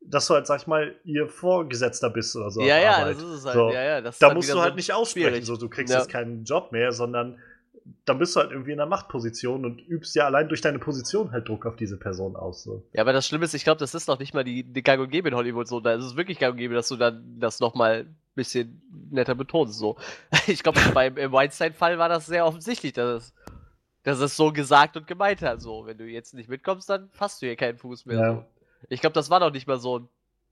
dass 0.02 0.28
du 0.28 0.36
halt, 0.36 0.48
sag 0.48 0.62
ich 0.62 0.68
mal, 0.68 0.96
ihr 1.04 1.28
Vorgesetzter 1.28 2.10
bist 2.10 2.36
oder 2.36 2.50
so. 2.52 2.62
ja, 2.62 2.78
ja, 2.80 2.98
Arbeit. 2.98 3.16
das 3.18 3.24
ist 3.24 3.30
es 3.40 3.46
halt. 3.46 3.56
So. 3.56 3.70
Ja, 3.72 3.84
ja, 3.84 4.02
das 4.02 4.20
Da 4.20 4.28
dann 4.28 4.38
musst 4.38 4.50
du 4.50 4.54
so 4.54 4.62
halt 4.62 4.76
nicht 4.76 4.94
aussprechen, 4.94 5.28
schwierig. 5.30 5.46
so 5.46 5.58
du 5.58 5.68
kriegst 5.70 5.94
Ja. 5.94 6.00
jetzt 6.00 6.10
keinen 6.10 6.44
Job 6.46 6.72
mehr, 6.72 6.92
sondern 6.92 7.38
dann 8.06 8.20
bist 8.20 8.36
du 8.36 8.42
halt 8.42 8.52
irgendwie 8.52 8.74
in 8.74 8.80
einer 8.82 8.90
Machtposition 8.90 9.64
und 9.66 9.80
übst 9.88 10.14
ja 10.16 10.26
allein 10.26 10.50
durch 10.50 10.60
deine 10.62 10.78
Position 10.80 11.32
halt 11.32 11.48
Druck 11.48 11.66
auf 11.66 11.78
diese 11.78 11.98
Person 11.98 12.36
aus. 12.36 12.64
So. 12.64 12.84
Ja, 12.94 13.02
aber 13.02 13.14
das 13.14 13.26
Schlimme 13.28 13.46
ist, 13.46 13.54
ich 13.54 13.64
glaube, 13.64 13.80
das 13.80 13.96
ist 13.96 14.08
noch 14.08 14.20
nicht 14.20 14.34
mal 14.34 14.44
die, 14.44 14.64
die 14.64 14.84
Gang 14.84 15.02
und 15.02 15.10
Gäbe 15.10 15.30
in 15.30 15.36
Hollywood 15.36 15.68
so. 15.70 15.80
Da 15.80 15.94
ist 15.94 16.04
es 16.04 16.16
wirklich 16.18 16.38
Gang 16.40 16.52
und 16.54 16.58
Gäbe, 16.58 16.74
dass 16.74 16.90
du 16.90 16.98
dann 16.98 17.40
das 17.40 17.60
nochmal 17.62 18.02
ein 18.02 18.16
bisschen 18.36 18.82
netter 19.10 19.36
betonst. 19.36 19.78
So. 19.80 19.96
Ich 20.48 20.64
glaube, 20.64 20.80
beim 20.94 21.16
im 21.18 21.32
Weinstein-Fall 21.32 21.98
war 21.98 22.10
das 22.10 22.26
sehr 22.26 22.46
offensichtlich, 22.46 22.92
dass 22.94 23.24
es, 23.24 23.34
dass 24.04 24.20
es 24.20 24.36
so 24.36 24.52
gesagt 24.52 24.98
und 24.98 25.08
gemeint 25.08 25.42
hat. 25.42 25.62
So, 25.62 25.86
wenn 25.86 25.98
du 25.98 26.06
jetzt 26.06 26.34
nicht 26.34 26.50
mitkommst, 26.50 26.90
dann 26.90 27.10
fasst 27.12 27.42
du 27.42 27.46
hier 27.46 27.56
keinen 27.56 27.78
Fuß 27.78 28.06
mehr. 28.06 28.20
Ja. 28.20 28.34
So. 28.36 28.46
Ich 28.90 29.02
glaube, 29.02 29.14
das 29.14 29.30
war 29.30 29.40
noch 29.40 29.52
nicht 29.52 29.68
mal 29.68 29.80
so. 29.80 30.08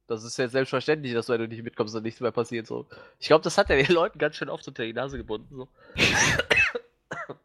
Das 0.08 0.24
ist 0.24 0.38
ja 0.38 0.48
selbstverständlich, 0.48 1.14
dass 1.14 1.30
wenn 1.30 1.42
du 1.42 1.48
nicht 1.48 1.64
mitkommst, 1.64 1.96
dann 1.96 2.04
nichts 2.04 2.20
mehr 2.20 2.32
passiert. 2.32 2.68
So. 2.68 2.86
Ich 3.20 3.28
glaube, 3.28 3.44
das 3.44 3.58
hat 3.58 3.72
er 3.72 3.82
den 3.82 3.94
Leuten 3.94 4.20
ganz 4.20 4.36
schön 4.36 4.50
oft 4.50 4.68
unter 4.68 4.84
die 4.84 4.94
Nase 4.94 5.18
gebunden. 5.18 5.56
So. 5.56 5.68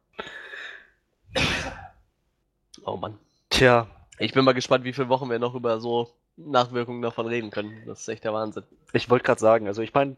oh 2.84 2.96
Mann. 2.96 3.18
Tja, 3.48 3.86
Ich 4.18 4.32
bin 4.32 4.44
mal 4.44 4.52
gespannt, 4.52 4.84
wie 4.84 4.92
viele 4.92 5.08
Wochen 5.08 5.30
wir 5.30 5.38
noch 5.38 5.54
über 5.54 5.80
so 5.80 6.12
Nachwirkungen 6.36 7.02
davon 7.02 7.26
reden 7.26 7.50
können. 7.50 7.82
Das 7.86 8.00
ist 8.00 8.08
echt 8.08 8.24
der 8.24 8.34
Wahnsinn. 8.34 8.64
ich 8.92 9.08
wollte 9.08 9.24
gerade 9.24 9.40
sagen, 9.40 9.66
also 9.66 9.82
ich 9.82 9.94
meine, 9.94 10.16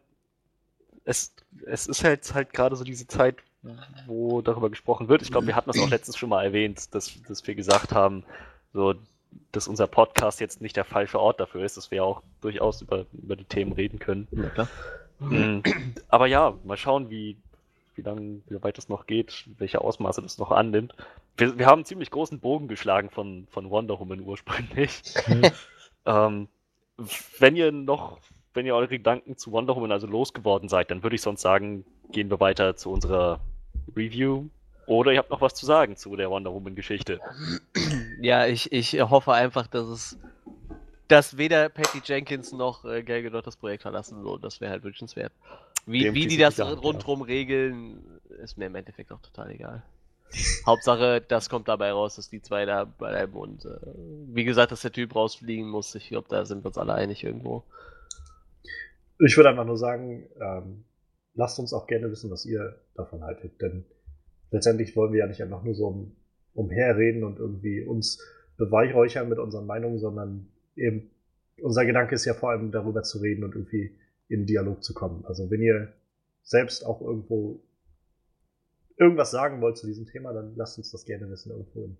es, 1.04 1.34
es 1.66 1.86
ist 1.86 2.04
halt, 2.04 2.32
halt 2.34 2.52
gerade 2.52 2.76
so 2.76 2.84
diese 2.84 3.06
Zeit, 3.06 3.36
wo 4.06 4.42
darüber 4.42 4.70
gesprochen 4.70 5.08
wird. 5.08 5.22
Ich 5.22 5.30
glaube, 5.30 5.46
wir 5.46 5.56
hatten 5.56 5.70
das 5.70 5.78
auch 5.78 5.90
letztens 5.90 6.16
schon 6.16 6.28
mal 6.28 6.44
erwähnt, 6.44 6.94
dass, 6.94 7.12
dass 7.28 7.46
wir 7.46 7.54
gesagt 7.54 7.92
haben, 7.92 8.24
so, 8.72 8.94
dass 9.52 9.68
unser 9.68 9.86
Podcast 9.86 10.40
jetzt 10.40 10.60
nicht 10.60 10.76
der 10.76 10.84
falsche 10.84 11.20
Ort 11.20 11.40
dafür 11.40 11.64
ist, 11.64 11.76
dass 11.76 11.90
wir 11.90 12.04
auch 12.04 12.22
durchaus 12.40 12.82
über, 12.82 13.06
über 13.12 13.36
die 13.36 13.44
Themen 13.44 13.72
reden 13.72 13.98
können. 13.98 14.28
Ja. 14.56 14.68
Mhm. 15.18 15.62
Aber 16.08 16.26
ja, 16.26 16.54
mal 16.64 16.76
schauen, 16.76 17.10
wie, 17.10 17.36
wie 17.94 18.02
lang, 18.02 18.42
wie 18.48 18.62
weit 18.62 18.78
das 18.78 18.88
noch 18.88 19.06
geht, 19.06 19.44
welche 19.58 19.80
Ausmaße 19.80 20.22
das 20.22 20.38
noch 20.38 20.50
annimmt. 20.50 20.94
Wir, 21.36 21.58
wir 21.58 21.66
haben 21.66 21.80
einen 21.80 21.84
ziemlich 21.84 22.10
großen 22.10 22.40
Bogen 22.40 22.68
geschlagen 22.68 23.10
von, 23.10 23.46
von 23.50 23.70
Wonder 23.70 23.98
Woman 23.98 24.20
ursprünglich. 24.20 25.02
ähm, 26.06 26.48
wenn 27.38 27.56
ihr 27.56 27.72
noch, 27.72 28.18
wenn 28.54 28.66
ihr 28.66 28.74
eure 28.74 28.88
Gedanken 28.88 29.36
zu 29.36 29.52
Wonder 29.52 29.76
Woman 29.76 29.92
also 29.92 30.06
losgeworden 30.06 30.68
seid, 30.68 30.90
dann 30.90 31.02
würde 31.02 31.16
ich 31.16 31.22
sonst 31.22 31.42
sagen, 31.42 31.84
gehen 32.10 32.30
wir 32.30 32.40
weiter 32.40 32.76
zu 32.76 32.90
unserer 32.90 33.40
Review. 33.96 34.46
Oder 34.86 35.12
ihr 35.12 35.18
habt 35.18 35.30
noch 35.30 35.40
was 35.40 35.54
zu 35.54 35.64
sagen 35.64 35.96
zu 35.96 36.16
der 36.16 36.30
Wonder 36.30 36.52
Woman 36.52 36.74
Geschichte. 36.74 37.20
Ja, 38.22 38.46
ich, 38.46 38.72
ich 38.72 39.00
hoffe 39.00 39.32
einfach, 39.32 39.66
dass 39.66 39.86
es. 39.88 40.18
Dass 41.08 41.36
weder 41.36 41.68
Patty 41.68 42.00
Jenkins 42.04 42.52
noch 42.52 42.84
äh, 42.84 43.02
Gal 43.02 43.22
Gadot 43.22 43.46
das 43.46 43.56
Projekt 43.56 43.82
verlassen. 43.82 44.22
So, 44.22 44.38
das 44.38 44.60
wäre 44.60 44.70
halt 44.70 44.84
wünschenswert. 44.84 45.32
Wie, 45.84 46.04
Dem 46.04 46.14
wie 46.14 46.26
die 46.26 46.38
das 46.38 46.56
mich 46.56 46.66
an, 46.66 46.78
rundherum 46.78 47.22
regeln, 47.22 48.20
ist 48.42 48.56
mir 48.56 48.66
im 48.66 48.74
Endeffekt 48.76 49.12
auch 49.12 49.20
total 49.20 49.50
egal. 49.50 49.82
Hauptsache, 50.64 51.20
das 51.20 51.50
kommt 51.50 51.68
dabei 51.68 51.92
raus, 51.92 52.16
dass 52.16 52.30
die 52.30 52.40
zwei 52.40 52.64
da 52.64 52.84
bleiben 52.84 53.34
und 53.34 53.64
äh, 53.64 53.68
wie 54.32 54.44
gesagt, 54.44 54.72
dass 54.72 54.80
der 54.80 54.92
Typ 54.92 55.14
rausfliegen 55.14 55.68
muss. 55.68 55.94
Ich 55.94 56.08
glaube, 56.08 56.28
da 56.30 56.44
sind 56.44 56.64
wir 56.64 56.68
uns 56.68 56.78
alle 56.78 56.94
einig 56.94 57.22
irgendwo. 57.22 57.64
Ich 59.18 59.36
würde 59.36 59.50
einfach 59.50 59.66
nur 59.66 59.76
sagen, 59.76 60.28
ähm, 60.40 60.84
lasst 61.34 61.58
uns 61.58 61.74
auch 61.74 61.86
gerne 61.86 62.10
wissen, 62.10 62.30
was 62.30 62.46
ihr 62.46 62.80
davon 62.94 63.22
haltet, 63.22 63.60
denn 63.60 63.84
letztendlich 64.50 64.96
wollen 64.96 65.12
wir 65.12 65.20
ja 65.20 65.26
nicht 65.26 65.42
einfach 65.42 65.62
nur 65.62 65.74
so 65.74 65.88
um, 65.88 66.16
umherreden 66.54 67.24
und 67.24 67.38
irgendwie 67.38 67.82
uns 67.82 68.20
beweihräuchern 68.56 69.28
mit 69.28 69.38
unseren 69.38 69.66
Meinungen, 69.66 69.98
sondern 69.98 70.48
eben 70.76 71.10
unser 71.60 71.84
Gedanke 71.84 72.14
ist 72.14 72.24
ja 72.24 72.34
vor 72.34 72.50
allem 72.50 72.70
darüber 72.70 73.02
zu 73.02 73.18
reden 73.18 73.44
und 73.44 73.54
irgendwie 73.54 73.96
in 74.28 74.46
Dialog 74.46 74.82
zu 74.82 74.94
kommen. 74.94 75.24
Also 75.26 75.50
wenn 75.50 75.62
ihr 75.62 75.92
selbst 76.42 76.84
auch 76.84 77.00
irgendwo 77.00 77.60
irgendwas 78.96 79.30
sagen 79.30 79.60
wollt 79.60 79.76
zu 79.76 79.86
diesem 79.86 80.06
Thema, 80.06 80.32
dann 80.32 80.54
lasst 80.56 80.78
uns 80.78 80.90
das 80.90 81.04
gerne 81.04 81.28
wissen 81.30 81.50
irgendwo 81.50 81.84
in 81.84 81.96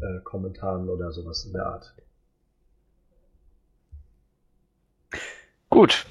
äh, 0.00 0.20
Kommentaren 0.24 0.88
oder 0.88 1.12
sowas 1.12 1.44
in 1.44 1.52
der 1.52 1.66
Art. 1.66 1.94
Gut. 5.68 6.06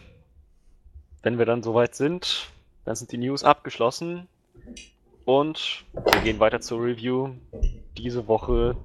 Wenn 1.24 1.38
wir 1.38 1.46
dann 1.46 1.62
soweit 1.62 1.94
sind, 1.96 2.52
dann 2.84 2.96
sind 2.96 3.12
die 3.12 3.18
News 3.18 3.44
abgeschlossen. 3.44 4.28
Und 5.26 5.86
wir 5.94 6.22
gehen 6.22 6.40
weiter 6.40 6.62
zur 6.62 6.84
Review. 6.84 7.36
Diese 7.98 8.28
Woche 8.28 8.76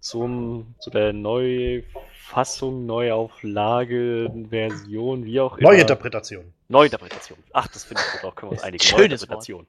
zum, 0.00 0.74
zu 0.78 0.90
der 0.90 1.12
Neufassung, 1.12 2.86
Neuauflage, 2.86 4.32
Version, 4.48 5.24
wie 5.24 5.40
auch 5.40 5.58
immer. 5.58 5.70
Neuinterpretation. 5.70 6.52
Neuinterpretation. 6.68 7.38
Ach, 7.52 7.68
das 7.68 7.84
finde 7.84 8.02
ich 8.04 8.20
gut 8.20 8.30
auch, 8.30 8.34
können 8.34 8.50
wir 8.52 8.54
uns 8.54 8.62
einigen. 8.62 8.82
Schönes 8.82 9.26
Neuinterpretation. 9.28 9.66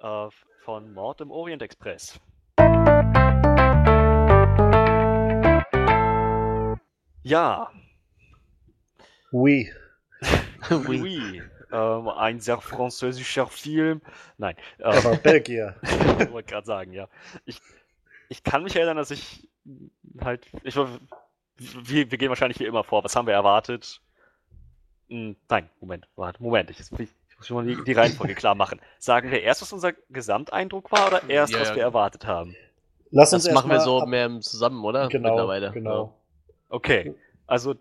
äh, 0.00 0.28
von 0.64 0.92
Mord 0.92 1.20
im 1.20 1.30
Orient 1.30 1.62
Express. 1.62 2.18
Ja, 7.22 7.70
Oui. 9.30 9.70
oui. 10.88 11.00
oui. 11.02 11.42
Ähm, 11.70 12.08
ein 12.08 12.40
sehr 12.40 12.60
französischer 12.60 13.46
Film. 13.46 14.00
Nein, 14.38 14.56
ähm, 14.78 15.04
war 15.04 15.16
Belgier. 15.16 15.76
ich 15.82 16.30
wollte 16.32 16.50
gerade 16.50 16.66
sagen, 16.66 16.92
ja. 16.92 17.08
Ich, 17.44 17.60
ich 18.28 18.42
kann 18.42 18.62
mich 18.62 18.74
erinnern, 18.76 18.96
dass 18.96 19.10
ich 19.10 19.48
halt, 20.20 20.46
ich, 20.62 20.74
wir, 20.76 22.10
wir 22.10 22.18
gehen 22.18 22.28
wahrscheinlich 22.30 22.58
wie 22.60 22.64
immer 22.64 22.84
vor. 22.84 23.04
Was 23.04 23.16
haben 23.16 23.26
wir 23.26 23.34
erwartet? 23.34 24.00
Hm, 25.08 25.36
nein, 25.48 25.68
Moment, 25.80 26.06
warte, 26.16 26.42
Moment. 26.42 26.70
Ich, 26.70 26.80
ich 26.80 26.90
muss 26.90 27.46
schon 27.46 27.56
mal 27.56 27.66
die, 27.66 27.82
die 27.84 27.92
Reihenfolge 27.92 28.34
klar 28.34 28.54
machen. 28.54 28.80
Sagen 28.98 29.30
wir 29.30 29.42
erst, 29.42 29.62
was 29.62 29.72
unser 29.72 29.92
Gesamteindruck 30.10 30.90
war 30.92 31.08
oder 31.08 31.28
erst, 31.28 31.52
Ja, 31.52 31.60
was 31.60 31.68
ja. 31.70 31.76
wir 31.76 31.82
erwartet 31.82 32.26
haben? 32.26 32.54
Lass 33.10 33.30
Das 33.30 33.46
uns 33.46 33.54
machen 33.54 33.70
wir 33.70 33.80
so 33.80 34.00
ab- 34.02 34.08
mehr 34.08 34.40
zusammen, 34.40 34.84
oder? 34.84 35.08
Genau, 35.08 35.30
Mittlerweile. 35.30 35.70
genau. 35.72 36.14
Okay, 36.68 37.14
also 37.46 37.74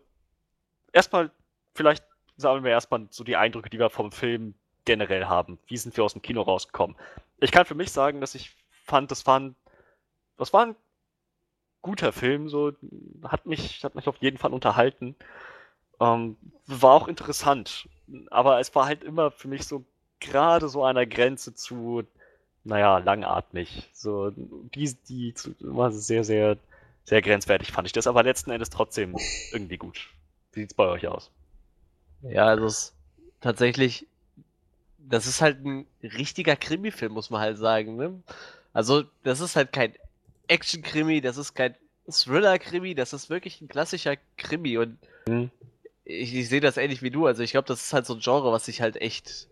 erstmal, 0.93 1.29
vielleicht 1.75 2.03
sammeln 2.37 2.63
wir 2.63 2.71
erstmal 2.71 3.07
so 3.09 3.23
die 3.23 3.35
Eindrücke, 3.35 3.69
die 3.69 3.79
wir 3.79 3.89
vom 3.89 4.11
Film 4.11 4.53
generell 4.85 5.25
haben. 5.25 5.59
Wie 5.67 5.77
sind 5.77 5.97
wir 5.97 6.03
aus 6.03 6.13
dem 6.13 6.21
Kino 6.21 6.41
rausgekommen? 6.41 6.95
Ich 7.39 7.51
kann 7.51 7.65
für 7.65 7.75
mich 7.75 7.91
sagen, 7.91 8.21
dass 8.21 8.35
ich 8.35 8.55
fand, 8.69 9.11
das 9.11 9.25
war 9.25 9.39
ein, 9.39 9.55
das 10.37 10.53
war 10.53 10.67
ein 10.67 10.75
guter 11.81 12.11
Film, 12.11 12.49
so 12.49 12.73
hat 13.23 13.45
mich, 13.45 13.83
hat 13.83 13.95
mich 13.95 14.07
auf 14.07 14.17
jeden 14.17 14.37
Fall 14.37 14.53
unterhalten. 14.53 15.15
Ähm, 15.99 16.37
war 16.67 16.93
auch 16.93 17.07
interessant, 17.07 17.89
aber 18.29 18.59
es 18.59 18.73
war 18.75 18.85
halt 18.85 19.03
immer 19.03 19.31
für 19.31 19.47
mich 19.47 19.65
so 19.65 19.83
gerade 20.19 20.69
so 20.69 20.91
der 20.91 21.07
Grenze 21.07 21.55
zu, 21.55 22.03
naja, 22.63 22.99
langatmig. 22.99 23.89
So, 23.93 24.31
die, 24.31 24.95
die 25.07 25.33
war 25.59 25.91
sehr, 25.91 26.23
sehr, 26.23 26.57
sehr 27.03 27.21
grenzwertig 27.21 27.71
fand 27.71 27.87
ich 27.87 27.93
das, 27.93 28.07
aber 28.07 28.23
letzten 28.23 28.51
Endes 28.51 28.69
trotzdem 28.69 29.15
irgendwie 29.51 29.77
gut. 29.77 30.09
Wie 30.53 30.61
sieht's 30.61 30.73
bei 30.73 30.87
euch 30.87 31.07
aus? 31.07 31.31
Ja, 32.21 32.45
also 32.47 32.65
es 32.65 32.77
ist 32.77 32.93
tatsächlich, 33.41 34.07
das 34.97 35.27
ist 35.27 35.41
halt 35.41 35.63
ein 35.65 35.85
richtiger 36.03 36.55
Krimi-Film, 36.55 37.13
muss 37.13 37.29
man 37.29 37.41
halt 37.41 37.57
sagen, 37.57 37.95
ne? 37.95 38.21
Also, 38.73 39.03
das 39.23 39.39
ist 39.39 39.55
halt 39.55 39.71
kein 39.73 39.93
Action-Krimi, 40.47 41.21
das 41.21 41.37
ist 41.37 41.53
kein 41.53 41.75
Thriller-Krimi, 42.09 42.95
das 42.95 43.13
ist 43.13 43.29
wirklich 43.29 43.61
ein 43.61 43.67
klassischer 43.67 44.15
Krimi 44.37 44.77
und 44.77 44.97
Mhm. 45.27 45.51
ich, 46.05 46.33
ich 46.33 46.47
sehe 46.47 46.61
das 46.61 46.77
ähnlich 46.77 47.01
wie 47.01 47.11
du. 47.11 47.25
Also 47.25 47.43
ich 47.43 47.51
glaube, 47.51 47.67
das 47.67 47.81
ist 47.81 47.93
halt 47.93 48.05
so 48.05 48.13
ein 48.13 48.21
Genre, 48.21 48.51
was 48.51 48.65
sich 48.65 48.81
halt 48.81 48.95
echt, 48.95 49.47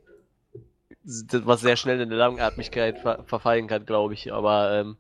was 1.03 1.61
sehr 1.61 1.75
schnell 1.75 1.97
in 1.97 2.03
eine 2.03 2.15
Langatmigkeit 2.15 2.97
ver 2.97 3.23
verfallen 3.25 3.67
kann, 3.67 3.85
glaube 3.85 4.13
ich. 4.13 4.31
Aber 4.31 4.71
ähm, 4.73 4.97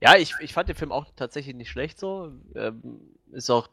ja, 0.00 0.16
ich, 0.16 0.34
ich 0.40 0.52
fand 0.52 0.68
den 0.68 0.76
Film 0.76 0.92
auch 0.92 1.06
tatsächlich 1.16 1.56
nicht 1.56 1.70
schlecht 1.70 1.98
so. 1.98 2.30
Ähm, 2.54 3.00
ist 3.32 3.50
auch 3.50 3.68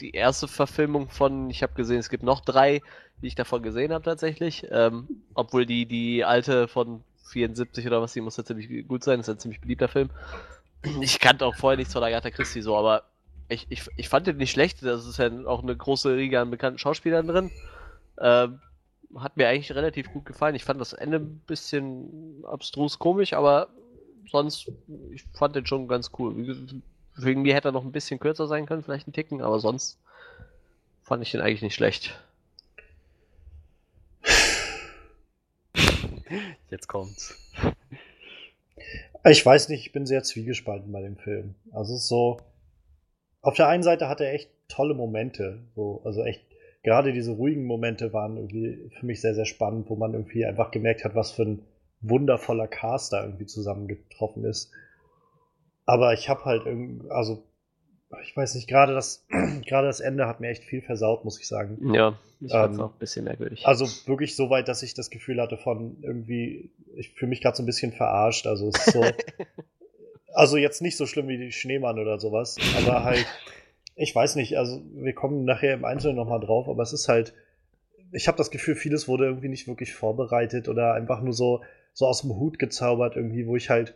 die 0.00 0.12
erste 0.12 0.48
Verfilmung 0.48 1.08
von, 1.10 1.50
ich 1.50 1.62
habe 1.62 1.74
gesehen, 1.74 1.98
es 1.98 2.08
gibt 2.08 2.22
noch 2.22 2.40
drei, 2.40 2.82
die 3.20 3.28
ich 3.28 3.34
davon 3.34 3.62
gesehen 3.62 3.92
habe 3.92 4.04
tatsächlich. 4.04 4.66
Ähm, 4.70 5.08
obwohl 5.34 5.66
die, 5.66 5.86
die 5.86 6.24
alte 6.24 6.68
von 6.68 7.04
74 7.30 7.86
oder 7.86 8.02
was, 8.02 8.12
die 8.12 8.20
muss 8.20 8.36
ja 8.36 8.44
ziemlich 8.44 8.88
gut 8.88 9.04
sein, 9.04 9.20
ist 9.20 9.28
ein 9.28 9.38
ziemlich 9.38 9.60
beliebter 9.60 9.88
Film. 9.88 10.10
Ich 11.00 11.20
kannte 11.20 11.46
auch 11.46 11.54
vorher 11.54 11.76
nichts 11.76 11.92
von 11.92 12.02
Agatha 12.02 12.30
Christie 12.30 12.60
so, 12.60 12.76
aber 12.76 13.04
ich, 13.48 13.66
ich, 13.68 13.86
ich 13.96 14.08
fand 14.08 14.26
den 14.26 14.36
nicht 14.36 14.50
schlecht. 14.50 14.84
Da 14.84 14.94
ist 14.94 15.18
ja 15.18 15.30
auch 15.46 15.62
eine 15.62 15.76
große 15.76 16.16
Riege 16.16 16.40
an 16.40 16.50
bekannten 16.50 16.78
Schauspielern 16.78 17.28
drin. 17.28 17.50
Ähm, 18.18 18.60
hat 19.16 19.36
mir 19.36 19.48
eigentlich 19.48 19.74
relativ 19.74 20.12
gut 20.12 20.24
gefallen. 20.24 20.54
Ich 20.54 20.64
fand 20.64 20.80
das 20.80 20.92
Ende 20.92 21.18
ein 21.18 21.40
bisschen 21.46 22.42
abstrus 22.44 22.98
komisch, 22.98 23.34
aber 23.34 23.68
sonst, 24.30 24.70
ich 25.12 25.24
fand 25.34 25.54
den 25.54 25.66
schon 25.66 25.86
ganz 25.86 26.10
cool. 26.18 26.34
Wegen 27.16 27.42
mir 27.42 27.54
hätte 27.54 27.68
er 27.68 27.72
noch 27.72 27.84
ein 27.84 27.92
bisschen 27.92 28.18
kürzer 28.18 28.46
sein 28.46 28.66
können, 28.66 28.82
vielleicht 28.82 29.06
ein 29.06 29.12
Ticken, 29.12 29.42
aber 29.42 29.60
sonst 29.60 29.98
fand 31.02 31.22
ich 31.22 31.30
den 31.30 31.40
eigentlich 31.40 31.62
nicht 31.62 31.74
schlecht. 31.74 32.18
Jetzt 36.70 36.88
kommt's. 36.88 37.38
Ich 39.24 39.44
weiß 39.44 39.68
nicht, 39.68 39.86
ich 39.86 39.92
bin 39.92 40.06
sehr 40.06 40.22
zwiegespalten 40.22 40.90
bei 40.90 41.02
dem 41.02 41.16
Film. 41.16 41.54
Also 41.70 41.94
es 41.94 42.02
ist 42.02 42.08
so, 42.08 42.40
auf 43.40 43.54
der 43.54 43.68
einen 43.68 43.82
Seite 43.82 44.08
hat 44.08 44.20
er 44.20 44.32
echt 44.32 44.50
tolle 44.68 44.94
Momente, 44.94 45.60
so, 45.74 46.00
also 46.04 46.24
echt, 46.24 46.44
gerade 46.82 47.12
diese 47.12 47.32
ruhigen 47.32 47.64
Momente 47.64 48.12
waren 48.12 48.36
irgendwie 48.36 48.90
für 48.98 49.06
mich 49.06 49.20
sehr, 49.20 49.34
sehr 49.34 49.44
spannend, 49.44 49.88
wo 49.90 49.96
man 49.96 50.14
irgendwie 50.14 50.44
einfach 50.44 50.70
gemerkt 50.70 51.04
hat, 51.04 51.14
was 51.14 51.32
für 51.32 51.42
ein 51.42 51.62
wundervoller 52.00 52.66
Cast 52.66 53.12
da 53.12 53.22
irgendwie 53.22 53.46
zusammengetroffen 53.46 54.44
ist. 54.44 54.72
Aber 55.92 56.14
ich 56.14 56.30
habe 56.30 56.46
halt 56.46 56.64
irgendwie, 56.64 57.10
also 57.10 57.44
ich 58.22 58.34
weiß 58.34 58.54
nicht, 58.54 58.66
gerade 58.66 58.94
das, 58.94 59.26
gerade 59.66 59.88
das 59.88 60.00
Ende 60.00 60.26
hat 60.26 60.40
mir 60.40 60.48
echt 60.48 60.64
viel 60.64 60.80
versaut, 60.80 61.22
muss 61.22 61.38
ich 61.38 61.46
sagen. 61.46 61.92
Ja, 61.92 62.18
ich 62.40 62.50
fand's 62.50 62.78
Ähm, 62.78 62.84
auch 62.84 62.94
ein 62.94 62.98
bisschen 62.98 63.24
merkwürdig. 63.26 63.66
Also 63.66 63.84
wirklich 64.08 64.34
so 64.34 64.48
weit, 64.48 64.68
dass 64.68 64.82
ich 64.82 64.94
das 64.94 65.10
Gefühl 65.10 65.38
hatte 65.38 65.58
von 65.58 65.98
irgendwie, 66.00 66.70
ich 66.96 67.10
fühle 67.10 67.28
mich 67.28 67.42
gerade 67.42 67.58
so 67.58 67.62
ein 67.62 67.66
bisschen 67.66 67.92
verarscht. 67.92 68.46
Also 68.46 68.70
es 68.70 68.86
ist 68.86 68.94
so, 68.94 69.04
also 70.32 70.56
jetzt 70.56 70.80
nicht 70.80 70.96
so 70.96 71.04
schlimm 71.04 71.28
wie 71.28 71.36
die 71.36 71.52
Schneemann 71.52 71.98
oder 71.98 72.18
sowas, 72.18 72.56
aber 72.78 73.04
halt, 73.04 73.26
ich 73.94 74.14
weiß 74.14 74.36
nicht, 74.36 74.56
also 74.56 74.80
wir 74.94 75.12
kommen 75.12 75.44
nachher 75.44 75.74
im 75.74 75.84
Einzelnen 75.84 76.16
nochmal 76.16 76.40
drauf, 76.40 76.70
aber 76.70 76.82
es 76.82 76.94
ist 76.94 77.06
halt, 77.08 77.34
ich 78.12 78.28
habe 78.28 78.38
das 78.38 78.50
Gefühl, 78.50 78.76
vieles 78.76 79.08
wurde 79.08 79.26
irgendwie 79.26 79.50
nicht 79.50 79.68
wirklich 79.68 79.92
vorbereitet 79.92 80.70
oder 80.70 80.94
einfach 80.94 81.20
nur 81.20 81.34
so, 81.34 81.60
so 81.92 82.06
aus 82.06 82.22
dem 82.22 82.34
Hut 82.34 82.58
gezaubert 82.58 83.14
irgendwie, 83.16 83.46
wo 83.46 83.56
ich 83.56 83.68
halt, 83.68 83.94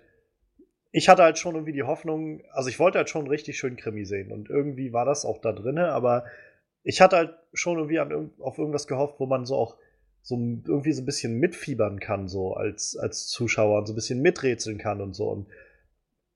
ich 0.93 1.09
hatte 1.09 1.23
halt 1.23 1.39
schon 1.39 1.55
irgendwie 1.55 1.73
die 1.73 1.83
Hoffnung, 1.83 2.43
also 2.53 2.69
ich 2.69 2.79
wollte 2.79 2.99
halt 2.99 3.11
schon 3.11 3.27
richtig 3.27 3.59
schönen 3.59 3.77
Krimi 3.77 4.05
sehen 4.05 4.33
und 4.33 4.49
irgendwie 4.49 4.93
war 4.93 5.05
das 5.05 5.25
auch 5.25 5.41
da 5.41 5.53
drinne, 5.53 5.93
aber 5.93 6.25
ich 6.83 7.01
hatte 7.01 7.17
halt 7.17 7.35
schon 7.53 7.79
irgendwie 7.79 7.99
an, 7.99 8.31
auf 8.39 8.59
irgendwas 8.59 8.87
gehofft, 8.87 9.19
wo 9.19 9.27
man 9.27 9.45
so 9.45 9.57
auch 9.57 9.77
so 10.27 10.37
irgendwie 10.37 10.93
so 10.93 11.03
ein 11.03 11.07
bisschen 11.07 11.39
mitfiebern 11.39 12.01
kann, 12.01 12.27
so 12.27 12.55
als, 12.55 12.97
als 12.97 13.29
Zuschauer 13.29 13.79
und 13.79 13.87
so 13.87 13.93
ein 13.93 13.97
bisschen 13.97 14.23
miträtseln 14.23 14.77
kann 14.77 15.01
und 15.01 15.15
so. 15.15 15.29
Und 15.29 15.47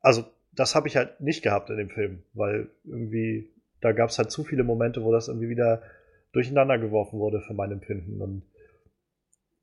also, 0.00 0.24
das 0.52 0.76
habe 0.76 0.86
ich 0.86 0.96
halt 0.96 1.20
nicht 1.20 1.42
gehabt 1.42 1.70
in 1.70 1.76
dem 1.76 1.90
Film, 1.90 2.22
weil 2.32 2.70
irgendwie, 2.84 3.50
da 3.80 3.90
gab 3.90 4.10
es 4.10 4.18
halt 4.18 4.30
zu 4.30 4.44
viele 4.44 4.62
Momente, 4.62 5.02
wo 5.02 5.10
das 5.10 5.26
irgendwie 5.26 5.48
wieder 5.48 5.82
durcheinander 6.32 6.78
geworfen 6.78 7.18
wurde 7.18 7.40
für 7.40 7.54
mein 7.54 7.72
Empfinden. 7.72 8.22
Und 8.22 8.42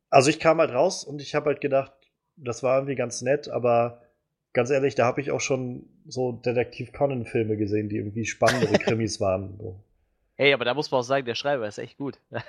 also 0.10 0.30
ich 0.30 0.42
kam 0.42 0.60
halt 0.60 0.72
raus 0.72 1.06
und 1.06 1.22
ich 1.22 1.34
habe 1.34 1.46
halt 1.46 1.62
gedacht, 1.62 1.94
das 2.36 2.64
war 2.64 2.78
irgendwie 2.78 2.96
ganz 2.96 3.22
nett, 3.22 3.48
aber 3.48 4.02
ganz 4.58 4.72
ehrlich, 4.72 4.96
da 4.96 5.06
habe 5.06 5.22
ich 5.22 5.30
auch 5.30 5.40
schon 5.40 5.84
so 6.08 6.32
Detektiv 6.32 6.92
Conan-Filme 6.92 7.58
gesehen, 7.58 7.90
die 7.90 7.98
irgendwie 7.98 8.26
spannendere 8.26 8.74
Krimis 8.80 9.22
waren. 9.22 9.56
So. 9.60 9.80
Hey, 10.36 10.52
aber 10.52 10.66
da 10.66 10.74
muss 10.74 10.90
man 10.90 11.02
auch 11.02 11.04
sagen, 11.04 11.28
der 11.28 11.36
Schreiber 11.36 11.68
ist 11.68 11.78
echt 11.78 12.00
gut. 12.00 12.18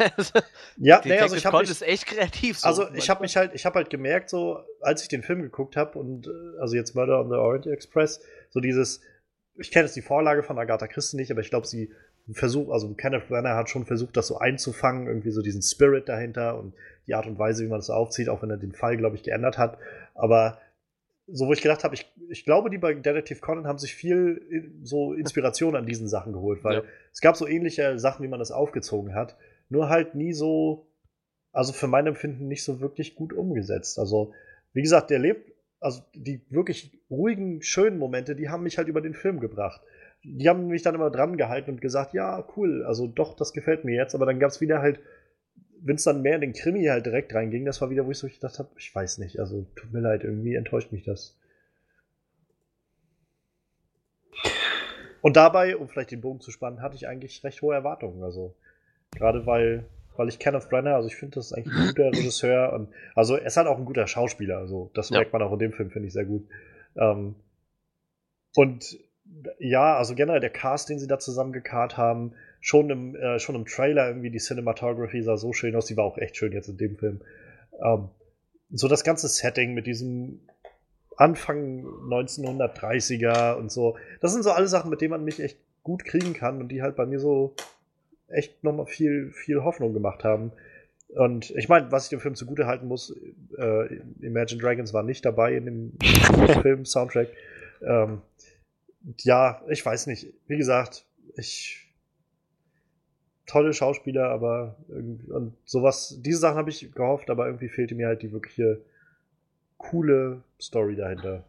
Ja, 0.79 1.03
nee, 1.05 1.19
also 1.19 1.37
ich 1.37 1.45
habe 1.45 1.63
ist 1.63 1.83
echt 1.83 2.07
kreativ. 2.07 2.61
So. 2.61 2.67
Also 2.67 2.89
ich 2.95 3.11
habe 3.11 3.21
mich 3.21 3.37
halt, 3.37 3.55
ich 3.55 3.67
habe 3.67 3.75
halt 3.75 3.91
gemerkt, 3.91 4.31
so 4.31 4.59
als 4.81 5.03
ich 5.03 5.09
den 5.09 5.23
Film 5.23 5.43
geguckt 5.43 5.77
habe 5.77 5.99
und 5.99 6.29
äh, 6.29 6.61
also 6.61 6.77
jetzt 6.77 6.95
Murder 6.95 7.21
on 7.21 7.29
the 7.29 7.35
Orient 7.35 7.67
Express, 7.67 8.23
so 8.49 8.61
dieses, 8.61 9.03
ich 9.57 9.71
kenne 9.71 9.85
jetzt 9.85 9.97
die 9.97 10.03
Vorlage 10.03 10.43
von 10.43 10.59
Agatha 10.59 10.87
Christie 10.87 11.19
nicht, 11.19 11.31
aber 11.31 11.43
ich 11.43 11.51
glaube, 11.51 11.67
sie 11.67 11.93
versucht, 12.33 12.71
also 12.71 12.95
Kenneth 12.95 13.29
Branagh 13.29 13.55
hat 13.57 13.69
schon 13.69 13.85
versucht, 13.85 14.17
das 14.17 14.29
so 14.29 14.39
einzufangen, 14.39 15.09
irgendwie 15.09 15.31
so 15.31 15.43
diesen 15.43 15.61
Spirit 15.61 16.09
dahinter 16.09 16.59
und 16.59 16.73
die 17.07 17.15
Art 17.15 17.27
und 17.27 17.39
Weise, 17.39 17.65
wie 17.65 17.69
man 17.69 17.81
das 17.81 17.91
aufzieht, 17.91 18.31
auch 18.31 18.41
wenn 18.41 18.51
er 18.51 18.57
den 18.57 18.73
Fall, 18.73 18.97
glaube 18.97 19.17
ich, 19.17 19.23
geändert 19.23 19.59
hat. 19.59 19.77
Aber 20.15 20.59
so, 21.31 21.47
wo 21.47 21.53
ich 21.53 21.61
gedacht 21.61 21.85
habe, 21.85 21.95
ich, 21.95 22.11
ich 22.31 22.45
glaube, 22.45 22.71
die 22.71 22.79
bei 22.79 22.95
Detective 22.95 23.41
Conan 23.41 23.67
haben 23.67 23.79
sich 23.79 23.95
viel 23.95 24.41
in- 24.51 24.85
so 24.85 25.13
Inspiration 25.13 25.77
an 25.77 25.87
diesen 25.87 26.09
Sachen 26.09 26.33
geholt, 26.33 26.65
weil 26.65 26.77
Ja. 26.77 26.83
es 27.13 27.21
gab 27.21 27.37
so 27.37 27.47
ähnliche 27.47 27.99
Sachen, 27.99 28.23
wie 28.25 28.29
man 28.29 28.39
das 28.39 28.51
aufgezogen 28.51 29.15
hat, 29.15 29.37
nur 29.69 29.89
halt 29.91 30.15
nie 30.15 30.33
so, 30.33 30.87
also 31.53 31.73
für 31.73 31.87
mein 31.87 32.07
Empfinden 32.07 32.49
nicht 32.49 32.65
so 32.65 32.81
wirklich 32.81 33.15
gut 33.15 33.33
umgesetzt. 33.33 33.99
Also, 33.99 34.33
wie 34.73 34.83
gesagt, 34.83 35.11
der 35.11 35.19
lebt, 35.19 35.53
also 35.81 36.03
die 36.15 36.41
wirklich 36.51 36.99
ruhigen, 37.11 37.63
schönen 37.63 37.99
Momente, 37.99 38.35
die 38.35 38.49
haben 38.49 38.63
mich 38.63 38.79
halt 38.79 38.89
über 38.89 39.01
den 39.01 39.15
Film 39.15 39.39
gebracht. 39.41 39.81
Die 40.25 40.49
haben 40.49 40.67
mich 40.67 40.83
dann 40.83 40.95
immer 40.95 41.11
dran 41.11 41.37
gehalten 41.37 41.71
und 41.73 41.81
gesagt, 41.81 42.13
ja, 42.15 42.45
cool, 42.57 42.85
also 42.85 43.07
doch, 43.07 43.35
das 43.37 43.53
gefällt 43.53 43.85
mir 43.85 43.95
jetzt, 43.95 44.15
aber 44.15 44.27
dann 44.27 44.41
gab 44.41 44.51
es 44.51 44.61
wieder 44.61 44.81
halt, 44.81 45.01
wenn 45.83 45.97
es 45.97 46.05
dann 46.05 46.23
mehr 46.23 46.35
in 46.35 46.41
den 46.41 46.53
Krimi 46.53 46.85
halt 46.85 47.07
direkt 47.07 47.35
reinging, 47.35 47.65
das 47.65 47.81
war 47.81 47.91
wieder, 47.91 48.07
wo 48.07 48.11
ich 48.11 48.19
so 48.19 48.29
gedacht 48.29 48.59
habe, 48.59 48.69
ich 48.77 48.95
weiß 48.95 49.19
nicht, 49.19 49.39
also 49.39 49.67
tut 49.77 49.93
mir 49.93 50.01
leid, 50.01 50.25
irgendwie 50.25 50.55
enttäuscht 50.55 50.93
mich 50.93 51.05
das. 51.05 51.37
Und 55.21 55.37
dabei, 55.37 55.77
um 55.77 55.89
vielleicht 55.89 56.11
den 56.11 56.21
Bogen 56.21 56.41
zu 56.41 56.51
spannen, 56.51 56.81
hatte 56.81 56.95
ich 56.97 57.09
eigentlich 57.09 57.43
recht 57.45 57.61
hohe 57.63 57.75
Erwartungen. 57.75 58.23
Also 58.23 58.55
gerade 59.11 59.47
weil, 59.47 59.85
weil 60.17 60.29
ich 60.29 60.39
Kenneth 60.39 60.69
Branagh, 60.69 60.95
also 60.97 61.09
ich 61.09 61.17
finde, 61.17 61.37
das 61.37 61.47
ist 61.47 61.53
eigentlich 61.53 61.75
ein 61.75 61.89
guter 61.89 62.07
Regisseur 62.13 62.73
und 62.73 62.89
also 63.15 63.37
er 63.37 63.47
ist 63.47 63.57
halt 63.57 63.67
auch 63.67 63.79
ein 63.79 63.85
guter 63.85 64.07
Schauspieler. 64.07 64.59
Also 64.59 64.91
das 64.95 65.11
Ja. 65.11 65.19
merkt 65.19 65.33
man 65.33 65.43
auch 65.43 65.53
in 65.53 65.59
dem 65.59 65.73
Film, 65.73 65.91
finde 65.91 66.07
ich 66.07 66.13
sehr 66.15 66.25
gut. 66.25 66.49
Ähm, 66.97 67.35
und 68.55 68.99
ja, 69.59 69.97
also 69.97 70.15
generell 70.15 70.41
der 70.41 70.51
Cast, 70.51 70.89
den 70.89 70.99
sie 70.99 71.07
da 71.07 71.19
zusammengekarrt 71.19 71.97
haben, 71.97 72.35
schon 72.69 72.91
im, 72.91 73.17
äh, 73.17 73.39
schon 73.39 73.55
im 73.55 73.65
Trailer 73.65 74.09
irgendwie 74.09 74.29
die 74.29 74.41
Cinematography 74.41 75.23
sah 75.23 75.39
so 75.39 75.55
schön 75.55 75.75
aus, 75.75 75.87
die 75.87 75.97
war 75.97 76.05
auch 76.05 76.19
echt 76.19 76.37
schön 76.37 76.53
jetzt 76.53 76.69
in 76.69 76.77
dem 76.77 76.99
Film. 76.99 77.23
Ähm, 77.83 78.11
so 78.71 78.89
das 78.89 79.05
ganze 79.05 79.27
Setting 79.27 79.73
mit 79.73 79.87
diesem 79.87 80.41
Anfang 81.17 81.87
1930er 81.87 83.55
und 83.55 83.73
so, 83.73 83.97
das 84.21 84.35
sind 84.35 84.43
so 84.43 84.51
alle 84.51 84.69
Sachen, 84.69 84.91
mit 84.91 85.01
denen 85.01 85.13
man 85.13 85.25
mich 85.25 85.41
echt 85.41 85.57
gut 85.83 86.05
kriegen 86.05 86.35
kann 86.35 86.61
und 86.61 86.69
die 86.69 86.83
halt 86.83 86.95
bei 86.95 87.07
mir 87.07 87.19
so 87.19 87.55
echt 88.29 88.63
nochmal 88.63 88.85
viel, 88.85 89.33
viel 89.33 89.65
Hoffnung 89.65 89.95
gemacht 89.95 90.23
haben. 90.23 90.53
Und 91.09 91.49
ich 91.53 91.71
meine, 91.71 91.91
was 91.91 92.05
ich 92.05 92.11
dem 92.11 92.21
Film 92.21 92.35
zugute 92.35 92.67
halten 92.67 92.87
muss, 92.87 93.17
äh, 93.57 93.95
Imagine 94.21 94.61
Dragons 94.61 94.93
war 94.93 95.03
nicht 95.03 95.25
dabei 95.25 95.55
in 95.55 95.65
dem 95.65 95.93
Film-Soundtrack. 96.61 97.29
Ähm, 97.81 98.21
ja, 99.21 99.63
ich 99.71 99.87
weiß 99.87 100.07
nicht. 100.07 100.35
Wie 100.49 100.59
gesagt, 100.59 101.07
ich 101.35 101.88
tolle 103.49 103.73
Schauspieler, 103.73 104.31
aber 104.31 104.77
irgendwie, 104.89 105.31
und 105.33 105.57
sowas, 105.65 106.17
diese 106.21 106.39
Sachen 106.39 106.59
habe 106.59 106.71
ich 106.71 106.93
gehofft, 106.93 107.31
aber 107.31 107.47
irgendwie 107.47 107.69
fehlte 107.69 107.95
mir 107.95 108.07
halt 108.07 108.23
die 108.23 108.31
wirkliche 108.31 108.81
coole 109.79 110.43
Story 110.61 110.95
dahinter. 110.95 111.43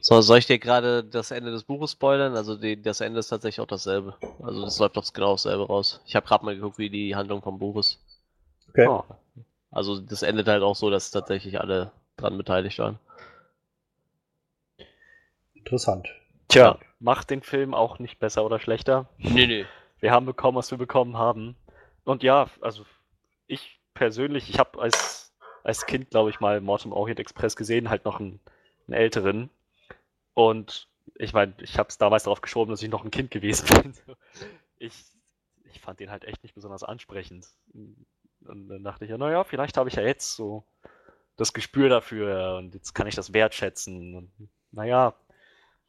So, 0.00 0.20
soll 0.20 0.38
ich 0.38 0.46
dir 0.46 0.58
gerade 0.58 1.02
das 1.02 1.30
Ende 1.30 1.50
des 1.50 1.64
Buches 1.64 1.92
spoilern? 1.92 2.36
Also 2.36 2.56
die, 2.56 2.80
das 2.80 3.00
Ende 3.00 3.20
ist 3.20 3.28
tatsächlich 3.28 3.60
auch 3.60 3.66
dasselbe. 3.66 4.14
Also 4.40 4.62
das 4.62 4.78
läuft 4.78 4.96
doch 4.96 5.12
genau 5.12 5.32
dasselbe 5.32 5.66
raus. 5.66 6.00
Ich 6.06 6.14
habe 6.14 6.26
gerade 6.26 6.44
mal 6.44 6.54
geguckt, 6.54 6.78
wie 6.78 6.90
die 6.90 7.16
Handlung 7.16 7.42
vom 7.42 7.58
Buch 7.58 7.78
ist. 7.78 7.98
Okay. 8.68 8.86
Oh. 8.86 9.04
Also 9.70 9.98
das 9.98 10.22
endet 10.22 10.46
halt 10.46 10.62
auch 10.62 10.76
so, 10.76 10.90
dass 10.90 11.10
tatsächlich 11.10 11.60
alle 11.60 11.90
dran 12.16 12.36
beteiligt 12.38 12.78
waren. 12.78 12.98
Interessant. 15.54 16.08
Tja, 16.56 16.78
macht 17.00 17.30
den 17.30 17.42
Film 17.42 17.74
auch 17.74 17.98
nicht 17.98 18.18
besser 18.18 18.44
oder 18.44 18.58
schlechter. 18.58 19.08
Nee, 19.18 19.46
nee. 19.46 19.66
Wir 20.00 20.12
haben 20.12 20.26
bekommen, 20.26 20.56
was 20.56 20.70
wir 20.70 20.78
bekommen 20.78 21.16
haben. 21.16 21.56
Und 22.04 22.22
ja, 22.22 22.48
also 22.60 22.84
ich 23.46 23.80
persönlich, 23.94 24.48
ich 24.48 24.58
habe 24.58 24.80
als, 24.80 25.34
als 25.64 25.86
Kind, 25.86 26.10
glaube 26.10 26.30
ich, 26.30 26.40
mal 26.40 26.60
Mord 26.60 26.84
im 26.84 26.92
Orient 26.92 27.20
Express 27.20 27.56
gesehen, 27.56 27.90
halt 27.90 28.04
noch 28.04 28.20
einen, 28.20 28.40
einen 28.86 28.94
älteren. 28.94 29.50
Und 30.34 30.88
ich 31.14 31.32
meine, 31.32 31.54
ich 31.60 31.78
habe 31.78 31.88
es 31.88 31.98
damals 31.98 32.24
darauf 32.24 32.40
geschoben, 32.40 32.70
dass 32.70 32.82
ich 32.82 32.90
noch 32.90 33.04
ein 33.04 33.10
Kind 33.10 33.30
gewesen 33.30 33.66
bin. 33.82 33.94
Ich, 34.78 34.94
ich 35.64 35.80
fand 35.80 36.00
den 36.00 36.10
halt 36.10 36.24
echt 36.24 36.42
nicht 36.42 36.54
besonders 36.54 36.84
ansprechend. 36.84 37.48
Und 37.74 38.68
dann 38.68 38.84
dachte 38.84 39.04
ich 39.04 39.10
ja, 39.10 39.18
naja, 39.18 39.44
vielleicht 39.44 39.76
habe 39.76 39.88
ich 39.88 39.96
ja 39.96 40.02
jetzt 40.02 40.36
so 40.36 40.64
das 41.36 41.52
Gespür 41.52 41.88
dafür 41.88 42.56
und 42.56 42.74
jetzt 42.74 42.94
kann 42.94 43.06
ich 43.06 43.14
das 43.14 43.32
wertschätzen. 43.32 44.14
Und 44.14 44.30
naja, 44.72 45.14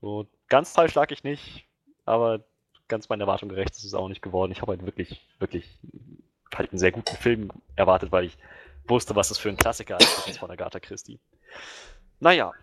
So 0.01 0.27
ganz 0.47 0.71
falsch 0.71 0.95
lag 0.95 1.11
ich 1.11 1.23
nicht, 1.23 1.67
aber 2.05 2.43
ganz 2.87 3.09
meiner 3.09 3.23
Erwartung 3.23 3.49
gerecht 3.49 3.75
ist 3.75 3.83
es 3.83 3.93
auch 3.93 4.07
nicht 4.07 4.21
geworden. 4.21 4.51
Ich 4.51 4.61
habe 4.61 4.71
halt 4.71 4.85
wirklich, 4.85 5.27
wirklich 5.39 5.79
halt 6.53 6.71
einen 6.71 6.79
sehr 6.79 6.91
guten 6.91 7.15
Film 7.15 7.51
erwartet, 7.75 8.11
weil 8.11 8.25
ich 8.25 8.37
wusste, 8.87 9.15
was 9.15 9.31
es 9.31 9.37
für 9.37 9.49
ein 9.49 9.57
Klassiker 9.57 9.97
ist 9.99 10.39
von 10.39 10.51
Agatha 10.51 10.79
Christie. 10.79 11.19
Naja, 12.19 12.53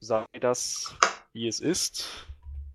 sagen 0.00 0.26
wir 0.32 0.40
das, 0.40 0.94
wie 1.32 1.48
es 1.48 1.60
ist. 1.60 2.26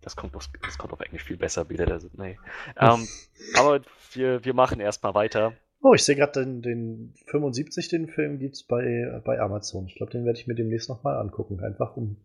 Das 0.02 0.16
kommt 0.16 0.36
auf, 0.36 0.48
das 0.62 0.78
kommt 0.78 0.94
auf 0.94 1.00
Englisch 1.00 1.24
viel 1.24 1.38
besser 1.38 1.70
wieder. 1.70 1.86
Das, 1.86 2.06
nee. 2.14 2.38
ähm, 2.80 3.08
aber 3.58 3.82
wir, 4.14 4.44
wir 4.46 4.54
machen 4.54 4.80
erstmal 4.80 5.16
weiter. 5.16 5.54
Oh, 5.82 5.94
ich 5.94 6.04
sehe 6.04 6.16
gerade 6.16 6.44
den, 6.44 6.62
den 6.62 7.14
75, 7.28 7.90
den 7.90 8.08
Film 8.08 8.40
gibt 8.40 8.56
es 8.56 8.64
bei, 8.64 9.22
bei 9.24 9.40
Amazon. 9.40 9.88
Ich 9.88 9.96
glaube, 9.96 10.12
den 10.12 10.26
werde 10.26 10.40
ich 10.40 10.48
mir 10.48 10.56
demnächst 10.56 10.90
nochmal 10.90 11.18
angucken, 11.18 11.60
einfach 11.60 11.96
um, 11.96 12.18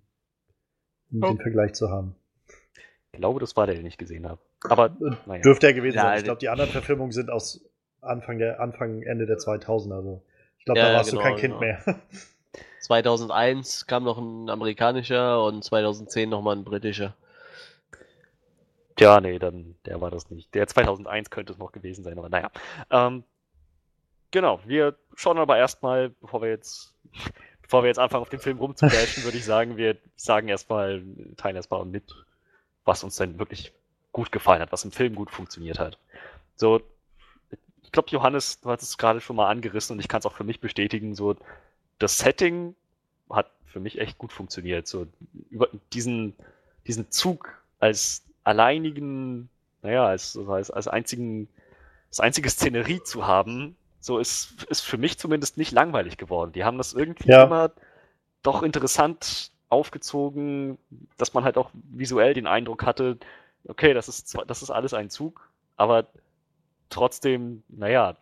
um 1.12 1.22
oh. 1.22 1.28
den 1.28 1.38
Vergleich 1.38 1.74
zu 1.74 1.90
haben. 1.90 2.14
Ich 3.12 3.18
glaube, 3.18 3.40
das 3.40 3.56
war 3.56 3.66
der, 3.66 3.74
den 3.74 3.86
ich 3.86 3.98
gesehen 3.98 4.28
habe. 4.28 4.40
Aber 4.64 4.86
äh, 4.86 5.10
naja. 5.26 5.42
dürfte 5.42 5.66
er 5.66 5.72
gewesen 5.72 5.96
ja, 5.96 6.02
sein. 6.02 6.18
Ich 6.18 6.24
glaube, 6.24 6.38
die 6.38 6.48
anderen 6.48 6.70
Verfilmungen 6.70 7.12
sind 7.12 7.30
aus 7.30 7.64
Anfang 8.00 8.38
der 8.38 8.60
Anfang 8.60 9.02
Ende 9.02 9.26
der 9.26 9.38
2000er. 9.38 9.94
Also 9.94 10.22
ich 10.58 10.64
glaube, 10.64 10.80
ja, 10.80 10.88
da 10.88 10.94
warst 10.94 11.10
genau, 11.10 11.22
du 11.22 11.28
kein 11.28 11.36
Kind 11.36 11.58
genau. 11.58 11.60
mehr. 11.60 11.82
2001 12.80 13.86
kam 13.86 14.04
noch 14.04 14.18
ein 14.18 14.48
amerikanischer 14.48 15.44
und 15.44 15.64
2010 15.64 16.28
nochmal 16.28 16.56
ein 16.56 16.64
britischer. 16.64 17.14
Tja, 18.96 19.20
nee, 19.20 19.38
dann 19.38 19.76
der 19.86 20.00
war 20.00 20.10
das 20.10 20.30
nicht. 20.30 20.54
Der 20.54 20.66
2001 20.66 21.30
könnte 21.30 21.52
es 21.52 21.58
noch 21.58 21.72
gewesen 21.72 22.04
sein, 22.04 22.18
aber 22.18 22.28
naja. 22.28 22.50
Ähm, 22.90 23.24
genau, 24.30 24.60
wir 24.66 24.96
schauen 25.14 25.38
aber 25.38 25.56
erstmal, 25.56 26.10
bevor 26.10 26.42
wir 26.42 26.50
jetzt 26.50 26.94
bevor 27.70 27.84
wir 27.84 27.88
jetzt 27.88 28.00
anfangen, 28.00 28.22
auf 28.22 28.28
den 28.28 28.40
Film 28.40 28.58
rumzubashen, 28.58 29.22
würde 29.22 29.38
ich 29.38 29.44
sagen, 29.44 29.76
wir 29.76 29.96
sagen 30.16 30.48
erstmal, 30.48 31.04
teilen 31.36 31.54
erstmal 31.54 31.84
mit, 31.84 32.02
was 32.84 33.04
uns 33.04 33.14
denn 33.14 33.38
wirklich 33.38 33.72
gut 34.10 34.32
gefallen 34.32 34.60
hat, 34.60 34.72
was 34.72 34.84
im 34.84 34.90
Film 34.90 35.14
gut 35.14 35.30
funktioniert 35.30 35.78
hat. 35.78 35.96
So, 36.56 36.82
ich 37.84 37.92
glaube, 37.92 38.08
Johannes, 38.10 38.60
du 38.60 38.70
hast 38.70 38.82
es 38.82 38.98
gerade 38.98 39.20
schon 39.20 39.36
mal 39.36 39.48
angerissen 39.48 39.94
und 39.94 40.00
ich 40.00 40.08
kann 40.08 40.18
es 40.18 40.26
auch 40.26 40.34
für 40.34 40.42
mich 40.42 40.58
bestätigen, 40.58 41.14
so, 41.14 41.36
das 42.00 42.18
Setting 42.18 42.74
hat 43.30 43.48
für 43.66 43.78
mich 43.78 44.00
echt 44.00 44.18
gut 44.18 44.32
funktioniert. 44.32 44.88
So, 44.88 45.06
über 45.48 45.68
diesen, 45.92 46.34
diesen 46.88 47.12
Zug 47.12 47.62
als 47.78 48.24
alleinigen, 48.42 49.48
naja, 49.82 50.06
als, 50.06 50.36
als, 50.36 50.72
als 50.72 50.88
einzigen, 50.88 51.46
als 52.08 52.18
einzige 52.18 52.50
Szenerie 52.50 53.04
zu 53.04 53.28
haben, 53.28 53.76
so 54.00 54.18
ist, 54.18 54.64
ist 54.68 54.80
für 54.80 54.98
mich 54.98 55.18
zumindest 55.18 55.58
nicht 55.58 55.72
langweilig 55.72 56.16
geworden. 56.16 56.52
Die 56.52 56.64
haben 56.64 56.78
das 56.78 56.94
irgendwie 56.94 57.30
ja. 57.30 57.44
immer 57.44 57.70
doch 58.42 58.62
interessant 58.62 59.52
aufgezogen, 59.68 60.78
dass 61.16 61.34
man 61.34 61.44
halt 61.44 61.56
auch 61.56 61.70
visuell 61.74 62.34
den 62.34 62.46
Eindruck 62.46 62.84
hatte, 62.84 63.18
okay, 63.68 63.94
das 63.94 64.08
ist 64.08 64.28
zwar, 64.28 64.44
das 64.46 64.62
ist 64.62 64.70
alles 64.70 64.94
ein 64.94 65.10
Zug, 65.10 65.48
aber 65.76 66.06
trotzdem, 66.88 67.62
naja, 67.68 68.16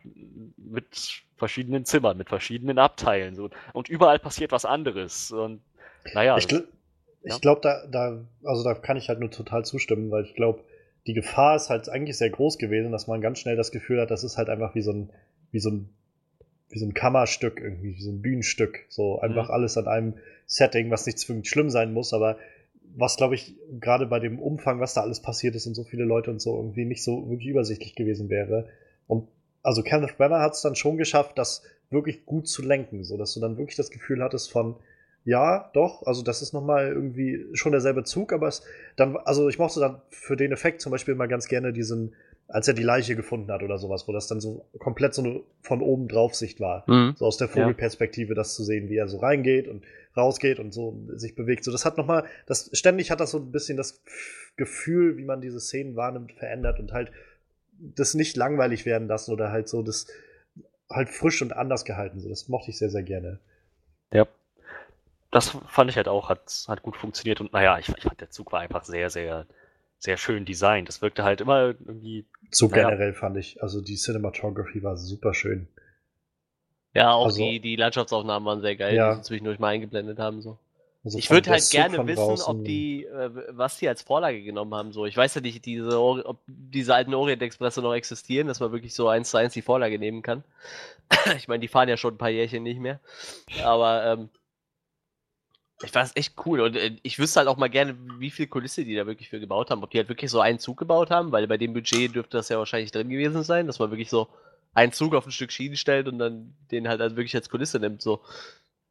mit 0.57 1.23
verschiedenen 1.37 1.85
Zimmern, 1.85 2.19
mit 2.19 2.29
verschiedenen 2.29 2.79
Abteilen. 2.79 3.35
So. 3.35 3.51
Und 3.73 3.89
überall 3.89 4.19
passiert 4.19 4.53
was 4.53 4.65
anderes. 4.65 5.31
Und 5.31 5.63
naja. 6.13 6.37
Ich, 6.37 6.49
gl 6.49 6.69
ja. 7.23 7.35
ich 7.35 7.41
glaube, 7.41 7.61
da, 7.63 7.87
da, 7.87 8.19
also 8.45 8.63
da 8.63 8.75
kann 8.75 8.97
ich 8.97 9.09
halt 9.09 9.21
nur 9.21 9.31
total 9.31 9.65
zustimmen, 9.65 10.11
weil 10.11 10.25
ich 10.25 10.35
glaube, 10.35 10.63
die 11.07 11.15
Gefahr 11.15 11.57
ist 11.57 11.71
halt 11.71 11.89
eigentlich 11.89 12.19
sehr 12.19 12.31
groß 12.31 12.59
gewesen, 12.59 12.93
dass 12.93 13.07
man 13.07 13.21
ganz 13.21 13.39
schnell 13.39 13.57
das 13.57 13.71
Gefühl 13.71 14.01
hat, 14.01 14.11
das 14.11 14.25
ist 14.25 14.37
halt 14.37 14.51
einfach 14.51 14.75
wie 14.75 14.83
so 14.83 14.93
ein 14.93 15.11
wie 15.53 15.61
so 15.61 15.71
ein, 15.71 15.89
wie 16.71 16.79
so 16.79 16.87
ein 16.87 16.95
Kammerstück 16.95 17.61
irgendwie, 17.61 17.97
wie 17.97 18.03
so 18.03 18.11
ein 18.11 18.23
Bühnenstück. 18.23 18.87
So 18.89 19.21
einfach 19.21 19.49
mhm. 19.49 19.55
alles 19.55 19.77
an 19.77 19.87
einem 19.87 20.15
Setting, 20.47 20.91
was 20.91 21.07
nicht 21.07 21.19
zwingend 21.19 21.47
schlimm 21.47 21.71
sein 21.71 21.93
muss, 21.93 22.13
aber 22.13 22.39
was, 22.97 23.17
glaube 23.17 23.35
ich, 23.35 23.55
gerade 23.81 24.07
bei 24.07 24.19
dem 24.19 24.39
Umfang, 24.39 24.81
was 24.81 24.95
da 24.95 25.03
alles 25.03 25.21
passiert 25.21 25.55
ist 25.55 25.67
und 25.67 25.75
so 25.75 25.85
viele 25.85 26.05
Leute 26.05 26.31
und 26.31 26.41
so 26.41 26.57
irgendwie 26.57 26.85
nicht 26.85 27.03
so 27.03 27.29
wirklich 27.29 27.49
übersichtlich 27.49 27.95
gewesen 27.95 28.29
wäre. 28.29 28.69
Und 29.07 29.29
also 29.63 29.83
Kenneth 29.83 30.17
Branagh 30.17 30.41
hat 30.41 30.55
es 30.55 30.63
dann 30.63 30.75
schon 30.75 30.97
geschafft, 30.97 31.39
das 31.39 31.63
wirklich 31.91 32.25
gut 32.27 32.49
zu 32.49 32.63
lenken, 32.63 33.05
so 33.05 33.17
dass 33.17 33.35
du 33.35 33.41
dann 33.41 33.57
wirklich 33.57 33.77
das 33.77 33.91
Gefühl 33.91 34.23
hattest 34.23 34.51
von, 34.51 34.77
ja, 35.25 35.71
doch, 35.75 36.05
also 36.07 36.23
das 36.23 36.43
ist 36.43 36.53
nochmal 36.53 36.89
irgendwie 36.89 37.45
schon 37.53 37.73
derselbe 37.73 38.05
Zug, 38.05 38.33
aber 38.33 38.49
es 38.49 38.63
dann, 38.97 39.17
also 39.17 39.49
ich 39.49 39.59
mochte 39.59 39.81
dann 39.81 40.01
für 40.11 40.37
den 40.37 40.53
Effekt 40.53 40.81
zum 40.81 40.91
Beispiel 40.93 41.15
mal 41.15 41.29
ganz 41.29 41.49
gerne 41.49 41.73
diesen, 41.73 42.15
als 42.49 42.67
er 42.67 42.75
die 42.75 42.83
Leiche 42.83 43.15
gefunden 43.15 43.53
hat 43.53 43.63
oder 43.63 43.79
sowas, 43.79 44.09
wo 44.09 44.13
das 44.13 44.27
dann 44.27 44.41
so 44.41 44.65
komplett 44.79 45.13
so 45.13 45.23
eine 45.23 45.41
von 45.61 45.83
oben 45.83 46.09
drauf 46.09 46.35
Sicht 46.35 46.61
war. 46.61 46.85
Mhm. 46.87 47.15
So 47.17 47.27
aus 47.27 47.37
der 47.37 47.49
Vogelperspektive, 47.49 48.35
das 48.35 48.55
zu 48.55 48.65
sehen, 48.65 48.89
wie 48.89 48.97
er 48.97 49.07
so 49.07 49.19
reingeht 49.19 49.69
und 49.69 49.85
rausgeht 50.17 50.59
und 50.59 50.73
so 50.73 50.99
sich 51.15 51.35
bewegt. 51.35 51.65
So, 51.65 51.71
das 51.71 51.85
hat 51.85 51.99
nochmal, 51.99 52.25
das, 52.47 52.71
ständig 52.73 53.11
hat 53.11 53.21
das 53.21 53.33
so 53.33 53.39
ein 53.39 53.53
bisschen 53.53 53.77
das 53.77 54.03
Gefühl, 54.57 55.19
wie 55.19 55.25
man 55.25 55.43
diese 55.43 55.61
Szenen 55.61 55.95
wahrnimmt, 55.95 56.33
verändert 56.33 56.81
und 56.81 56.93
halt 56.93 57.13
das 57.79 58.15
nicht 58.15 58.37
langweilig 58.37 58.87
werden 58.87 59.09
lassen 59.09 59.33
oder 59.33 59.53
halt 59.53 59.69
so 59.69 59.83
das 59.83 60.07
halt 60.91 61.11
frisch 61.11 61.43
und 61.43 61.53
anders 61.53 61.85
gehalten. 61.85 62.19
So, 62.19 62.31
das 62.31 62.49
mochte 62.49 62.71
ich 62.71 62.79
sehr, 62.79 62.91
sehr 62.91 63.03
gerne. 63.03 63.41
Ja. 64.11 64.27
Das 65.31 65.51
fand 65.69 65.91
ich 65.91 65.97
halt 65.99 66.09
auch, 66.09 66.31
hat, 66.31 66.65
hat 66.67 66.83
gut 66.83 66.97
funktioniert 66.97 67.43
und 67.43 67.53
naja, 67.53 67.79
ich, 67.79 67.91
ich 67.91 68.05
fand 68.05 68.19
der 68.19 68.31
Zug 68.31 68.51
war 68.53 68.61
einfach 68.61 68.85
sehr, 68.85 69.11
sehr 69.11 69.47
sehr 69.99 70.17
schön 70.17 70.45
designt. 70.45 70.89
Das 70.89 71.03
wirkte 71.03 71.25
halt 71.25 71.41
immer 71.41 71.75
irgendwie. 71.85 72.27
So 72.51 72.69
naja. 72.69 72.89
generell 72.89 73.13
fand 73.13 73.37
ich, 73.37 73.63
also 73.63 73.81
die 73.81 73.97
Cinematography 73.97 74.83
war 74.83 74.97
super 74.97 75.35
schön. 75.35 75.69
Ja, 76.95 77.13
auch 77.13 77.27
also, 77.27 77.43
die, 77.43 77.61
die 77.61 77.77
Landschaftsaufnahmen 77.77 78.47
waren 78.47 78.61
sehr 78.61 78.77
geil, 78.77 78.95
ja. 78.95 79.11
die 79.11 79.17
sie 79.17 79.23
zwischendurch 79.23 79.59
mal 79.59 79.69
eingeblendet 79.69 80.19
haben. 80.19 80.41
So. 80.41 80.59
Also 81.05 81.19
ich 81.19 81.31
würde 81.31 81.51
halt 81.51 81.71
gerne 81.71 82.07
wissen, 82.07 82.17
draußen. 82.17 82.47
ob 82.47 82.65
die, 82.65 83.05
äh, 83.05 83.31
was 83.51 83.79
die 83.79 83.89
als 83.89 84.03
Vorlage 84.03 84.43
genommen 84.43 84.75
haben. 84.75 84.93
So, 84.93 85.07
ich 85.07 85.17
weiß 85.17 85.35
ja 85.37 85.41
nicht, 85.41 85.65
diese, 85.65 86.01
ob 86.01 86.39
diese 86.47 86.95
alten 86.95 87.15
Orient 87.15 87.43
Expresse 87.43 87.83
noch 87.83 87.95
existieren, 87.95 88.49
dass 88.49 88.61
man 88.61 88.73
wirklich 88.73 88.95
so 88.95 89.09
eins 89.09 89.31
zu 89.31 89.37
eins 89.37 89.53
die 89.53 89.63
Vorlage 89.63 89.99
nehmen 89.99 90.23
kann. 90.23 90.43
ich 91.37 91.49
meine, 91.49 91.61
die 91.61 91.69
fahren 91.69 91.89
ja 91.89 91.97
schon 91.97 92.15
ein 92.15 92.19
paar 92.19 92.31
Jährchen 92.31 92.63
nicht 92.63 92.81
mehr. 92.81 93.01
Aber 93.63 94.05
ähm, 94.05 94.29
ich 95.83 95.93
fand 95.93 96.09
es 96.09 96.17
echt 96.17 96.35
cool 96.45 96.61
und 96.61 96.77
äh, 96.77 96.97
ich 97.03 97.19
wüsste 97.19 97.41
halt 97.41 97.49
auch 97.49 97.57
mal 97.57 97.69
gerne, 97.69 97.97
wie 98.19 98.31
viel 98.31 98.47
Kulisse 98.47 98.85
die 98.85 98.97
da 98.97 99.07
wirklich 99.07 99.29
für 99.29 99.39
gebaut 99.39 99.71
haben. 99.71 99.83
Ob 99.83 99.91
die 99.91 99.99
halt 99.99 100.09
wirklich 100.09 100.31
so 100.31 100.41
einen 100.41 100.59
Zug 100.59 100.77
gebaut 100.77 101.11
haben, 101.11 101.31
weil 101.31 101.47
bei 101.47 101.57
dem 101.57 101.73
Budget 101.73 102.15
dürfte 102.15 102.37
das 102.37 102.49
ja 102.49 102.59
wahrscheinlich 102.59 102.91
drin 102.91 103.09
gewesen 103.09 103.43
sein, 103.45 103.67
dass 103.67 103.79
man 103.79 103.91
wirklich 103.91 104.11
so 104.11 104.29
einen 104.75 104.93
Zug 104.93 105.15
auf 105.15 105.27
ein 105.27 105.33
Stück 105.33 105.53
Schienen 105.53 105.77
stellt 105.77 106.09
und 106.09 106.19
dann 106.19 106.55
den 106.71 106.89
halt, 106.89 107.01
halt 107.01 107.17
wirklich 107.17 107.35
als 107.37 107.49
Kulisse 107.49 107.79
nimmt. 107.79 108.03
So. 108.03 108.21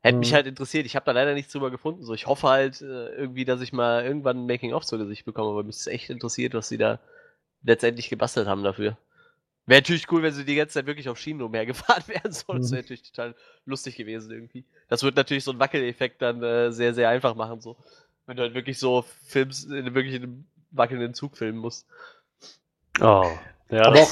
Hätte 0.02 0.16
mhm. 0.16 0.20
mich 0.20 0.34
halt 0.34 0.48
interessiert. 0.48 0.86
Ich 0.86 0.96
habe 0.96 1.06
da 1.06 1.12
leider 1.12 1.34
nichts 1.34 1.52
drüber 1.52 1.72
gefunden. 1.72 2.04
So, 2.04 2.14
ich 2.14 2.28
hoffe 2.28 2.48
halt 2.48 2.82
äh, 2.82 3.10
irgendwie, 3.16 3.46
dass 3.46 3.62
ich 3.62 3.74
mal 3.74 4.06
irgendwann 4.06 4.44
ein 4.44 4.48
Making-of 4.48 4.86
zu 4.86 4.98
Gesicht 4.98 5.26
bekomme, 5.26 5.50
aber 5.50 5.64
mich 5.64 5.76
ist 5.76 5.88
echt 5.88 6.10
interessiert, 6.10 6.54
was 6.54 6.70
sie 6.70 6.78
da 6.78 7.00
letztendlich 7.64 8.10
gebastelt 8.10 8.48
haben 8.48 8.64
dafür. 8.64 8.98
Wäre 9.68 9.82
natürlich 9.82 10.10
cool, 10.12 10.24
wenn 10.24 10.34
sie 10.34 10.46
die 10.46 10.56
ganze 10.56 10.76
Zeit 10.76 10.86
wirklich 10.86 11.10
auf 11.10 11.20
Schienen 11.20 11.42
umhergefahren 11.42 12.04
wären. 12.08 12.32
So. 12.32 12.54
Das 12.54 12.72
wäre 12.72 12.82
mhm. 12.82 12.86
natürlich 12.86 13.04
total 13.04 13.36
lustig 13.66 13.98
gewesen 13.98 14.32
irgendwie. 14.32 14.66
Das 14.88 15.04
wird 15.04 15.18
natürlich 15.18 15.44
so 15.44 15.52
einen 15.52 15.60
Wackeleffekt 15.60 16.22
dann 16.22 16.42
äh, 16.42 16.72
sehr, 16.72 16.94
sehr 16.94 17.10
einfach 17.10 17.36
machen. 17.36 17.60
So. 17.60 17.76
Wenn 18.26 18.38
du 18.38 18.44
halt 18.44 18.54
wirklich 18.54 18.80
so 18.80 19.04
Films, 19.26 19.66
in, 19.66 19.94
wirklich 19.94 20.16
in 20.16 20.24
einem 20.24 20.46
wackelnden 20.72 21.14
Zug 21.14 21.38
filmen 21.38 21.60
musst. 21.60 21.86
Oh. 23.02 23.30
Ja, 23.70 23.86
Aber 23.88 24.00
auch, 24.00 24.10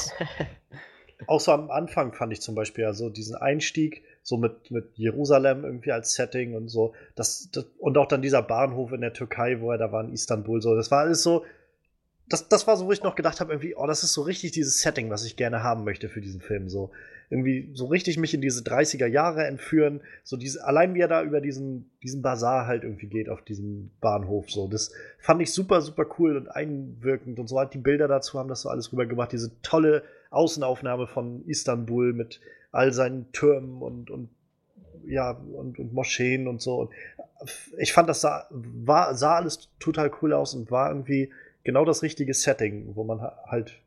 auch 1.27 1.40
so 1.40 1.53
am 1.53 1.72
Anfang 1.72 2.11
fand 2.11 2.34
ich 2.34 2.41
zum 2.41 2.53
Beispiel 2.53 2.84
also 2.84 3.10
diesen 3.10 3.38
Einstieg 3.38 4.03
so 4.23 4.36
mit, 4.36 4.72
mit 4.72 4.98
Jerusalem 4.98 5.64
irgendwie 5.64 5.94
als 5.94 6.15
Setting 6.15 6.56
und 6.56 6.68
so. 6.68 6.94
Das, 7.15 7.49
das, 7.53 7.65
und 7.77 7.98
auch 7.98 8.07
dann 8.07 8.22
dieser 8.22 8.41
Bahnhof 8.41 8.91
in 8.91 8.99
der 8.99 9.14
Türkei, 9.14 9.61
wo 9.61 9.72
er 9.72 9.77
da 9.77 9.94
war 9.94 10.03
in 10.03 10.11
Istanbul. 10.11 10.61
So, 10.61 10.76
das 10.76 10.91
war 10.91 10.99
alles 10.99 11.23
so, 11.23 11.45
das, 12.27 12.47
das 12.47 12.65
war 12.68 12.76
so, 12.77 12.88
wo 12.88 12.91
ich 12.91 13.03
noch 13.03 13.15
gedacht 13.15 13.39
habe, 13.39 13.53
irgendwie, 13.53 13.76
oh, 13.76 13.85
das 13.85 14.03
ist 14.03 14.14
so 14.14 14.22
richtig 14.23 14.52
dieses 14.52 14.81
Setting, 14.81 15.10
was 15.10 15.26
ich 15.26 15.35
gerne 15.35 15.64
haben 15.64 15.84
möchte 15.84 16.10
für 16.10 16.22
diesen 16.22 16.41
Film. 16.41 16.69
So 16.69 16.91
irgendwie 17.30 17.72
so 17.73 17.85
richtig 17.85 18.18
mich 18.18 18.34
in 18.34 18.41
diese 18.41 18.61
30er 18.61 19.07
Jahre 19.07 19.45
entführen. 19.45 20.02
So 20.23 20.38
diese, 20.38 20.64
allein 20.65 20.93
wie 20.93 21.02
er 21.02 21.07
da 21.07 21.23
über 21.23 21.41
diesen, 21.41 21.91
diesen 22.03 22.22
Bazar 22.22 22.68
halt 22.68 22.84
irgendwie 22.84 23.07
geht 23.07 23.30
auf 23.30 23.41
diesem 23.43 23.91
Bahnhof. 24.02 24.49
So, 24.49 24.68
das 24.68 24.91
fand 25.19 25.41
ich 25.41 25.53
super, 25.53 25.81
super 25.81 26.06
cool 26.19 26.38
und 26.38 26.47
einwirkend 26.47 27.39
und 27.39 27.47
so 27.47 27.60
halt 27.60 27.73
die 27.73 27.80
Bilder 27.80 28.07
dazu 28.07 28.39
haben 28.39 28.49
das 28.49 28.61
so 28.61 28.69
alles 28.69 28.91
rübergebracht. 28.91 29.31
Diese 29.31 29.60
tolle 29.61 30.03
Außenaufnahme 30.31 31.07
von 31.07 31.43
Istanbul 31.45 32.14
mit 32.14 32.41
all 32.72 32.91
seinen 32.91 33.31
Türmen 33.31 33.81
und, 33.81 34.10
und 34.10 34.30
ja, 35.07 35.31
und, 35.31 35.80
und 35.80 35.93
Moscheen 35.93 36.47
und 36.47 36.61
so. 36.61 36.81
Und 36.81 36.89
ich 37.77 37.93
fand, 37.93 38.10
das 38.10 38.22
sah, 38.22 38.47
war, 38.49 39.15
sah 39.15 39.35
alles 39.35 39.69
total 39.80 40.11
cool 40.22 40.34
aus 40.34 40.53
und 40.56 40.72
war 40.72 40.89
irgendwie 40.89 41.31
genau 41.66 41.84
das 41.84 42.02
richtige 42.02 42.34
Setting, 42.34 42.96
wo 42.96 43.04
man 43.04 43.20
halt 43.20 43.82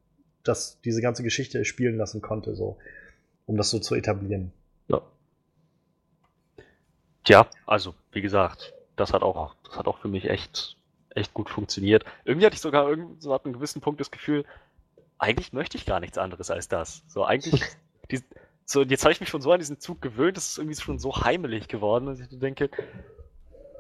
das, 0.45 0.81
diese 0.83 1.01
ganze 1.01 1.23
Geschichte 1.23 1.65
spielen 1.65 1.97
lassen 1.97 2.21
konnte, 2.21 2.55
so, 2.55 2.77
um 3.47 3.57
das 3.57 3.71
so 3.71 3.79
zu 3.79 3.95
etablieren. 3.95 4.53
Ja. 4.89 5.01
Tja, 7.25 7.47
also, 7.67 7.95
wie 8.13 8.21
gesagt, 8.21 8.75
das 8.97 9.13
hat 9.15 9.23
auch, 9.23 9.55
das 9.65 9.79
hat 9.79 9.87
auch 9.87 9.99
für 9.99 10.09
mich 10.09 10.29
echt, 10.29 10.77
echt 11.15 11.33
gut 11.33 11.49
funktioniert. 11.49 12.05
Irgendwie 12.25 12.45
hatte 12.45 12.55
ich 12.55 12.61
sogar 12.61 12.89
irgend, 12.89 13.23
so 13.23 13.33
ab 13.33 13.45
einem 13.45 13.55
gewissen 13.55 13.81
Punkt 13.81 14.01
das 14.01 14.11
Gefühl, 14.11 14.45
eigentlich 15.19 15.53
möchte 15.53 15.79
ich 15.79 15.87
gar 15.87 16.01
nichts 16.01 16.19
anderes 16.19 16.51
als 16.51 16.69
das. 16.69 17.03
So, 17.09 17.25
eigentlich, 17.25 17.63
die, 18.11 18.21
so, 18.65 18.83
jetzt 18.83 19.05
habe 19.05 19.13
ich 19.13 19.21
mich 19.21 19.29
schon 19.29 19.41
so 19.41 19.53
an 19.53 19.61
diesen 19.61 19.79
Zug 19.79 20.03
gewöhnt, 20.03 20.37
das 20.37 20.49
ist 20.49 20.59
irgendwie 20.59 20.77
schon 20.81 20.99
so 20.99 21.17
heimelig 21.17 21.69
geworden, 21.69 22.07
dass 22.07 22.21
ich 22.21 22.29
denke, 22.31 22.71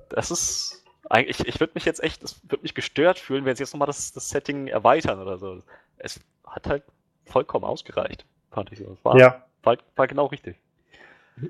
das 0.08 0.30
ist, 0.30 0.84
Eigentlich, 1.10 1.46
ich 1.46 1.60
würde 1.60 1.72
mich 1.74 1.84
jetzt 1.84 2.02
echt, 2.02 2.22
es 2.22 2.40
würde 2.48 2.62
mich 2.62 2.74
gestört 2.74 3.18
fühlen, 3.18 3.44
wenn 3.44 3.56
sie 3.56 3.62
jetzt 3.62 3.72
nochmal 3.72 3.86
das, 3.86 4.12
das 4.12 4.28
Setting 4.28 4.68
erweitern 4.68 5.20
oder 5.20 5.38
so. 5.38 5.62
Es 5.96 6.20
hat 6.46 6.66
halt 6.66 6.82
vollkommen 7.24 7.64
ausgereicht, 7.64 8.24
fand 8.50 8.72
ich 8.72 8.78
so. 8.78 8.92
Es 8.92 9.04
war, 9.04 9.18
Ja, 9.18 9.46
war, 9.62 9.78
war 9.96 10.06
genau 10.06 10.26
richtig. 10.26 10.56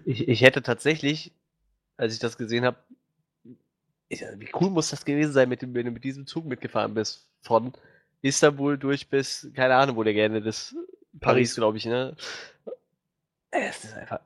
Ich, 0.04 0.28
ich 0.28 0.42
hätte 0.42 0.62
tatsächlich, 0.62 1.32
als 1.96 2.14
ich 2.14 2.20
das 2.20 2.36
gesehen 2.36 2.64
habe, 2.64 2.76
wie 4.08 4.50
cool 4.60 4.70
muss 4.70 4.90
das 4.90 5.04
gewesen 5.04 5.32
sein, 5.32 5.48
mit 5.48 5.62
dem, 5.62 5.74
wenn 5.74 5.86
du 5.86 5.90
mit 5.90 6.04
diesem 6.04 6.26
Zug 6.26 6.46
mitgefahren 6.46 6.94
bist. 6.94 7.28
Von 7.42 7.72
Istanbul 8.22 8.78
durch 8.78 9.08
bis, 9.08 9.50
keine 9.54 9.74
Ahnung, 9.74 9.96
wo 9.96 10.02
der 10.02 10.14
gerne 10.14 10.38
ist. 10.38 10.74
Paris, 11.20 11.20
Paris. 11.20 11.54
glaube 11.54 11.76
ich, 11.78 11.86
ne? 11.86 12.16
Es 13.50 13.84
ist 13.84 13.94
einfach, 13.94 14.20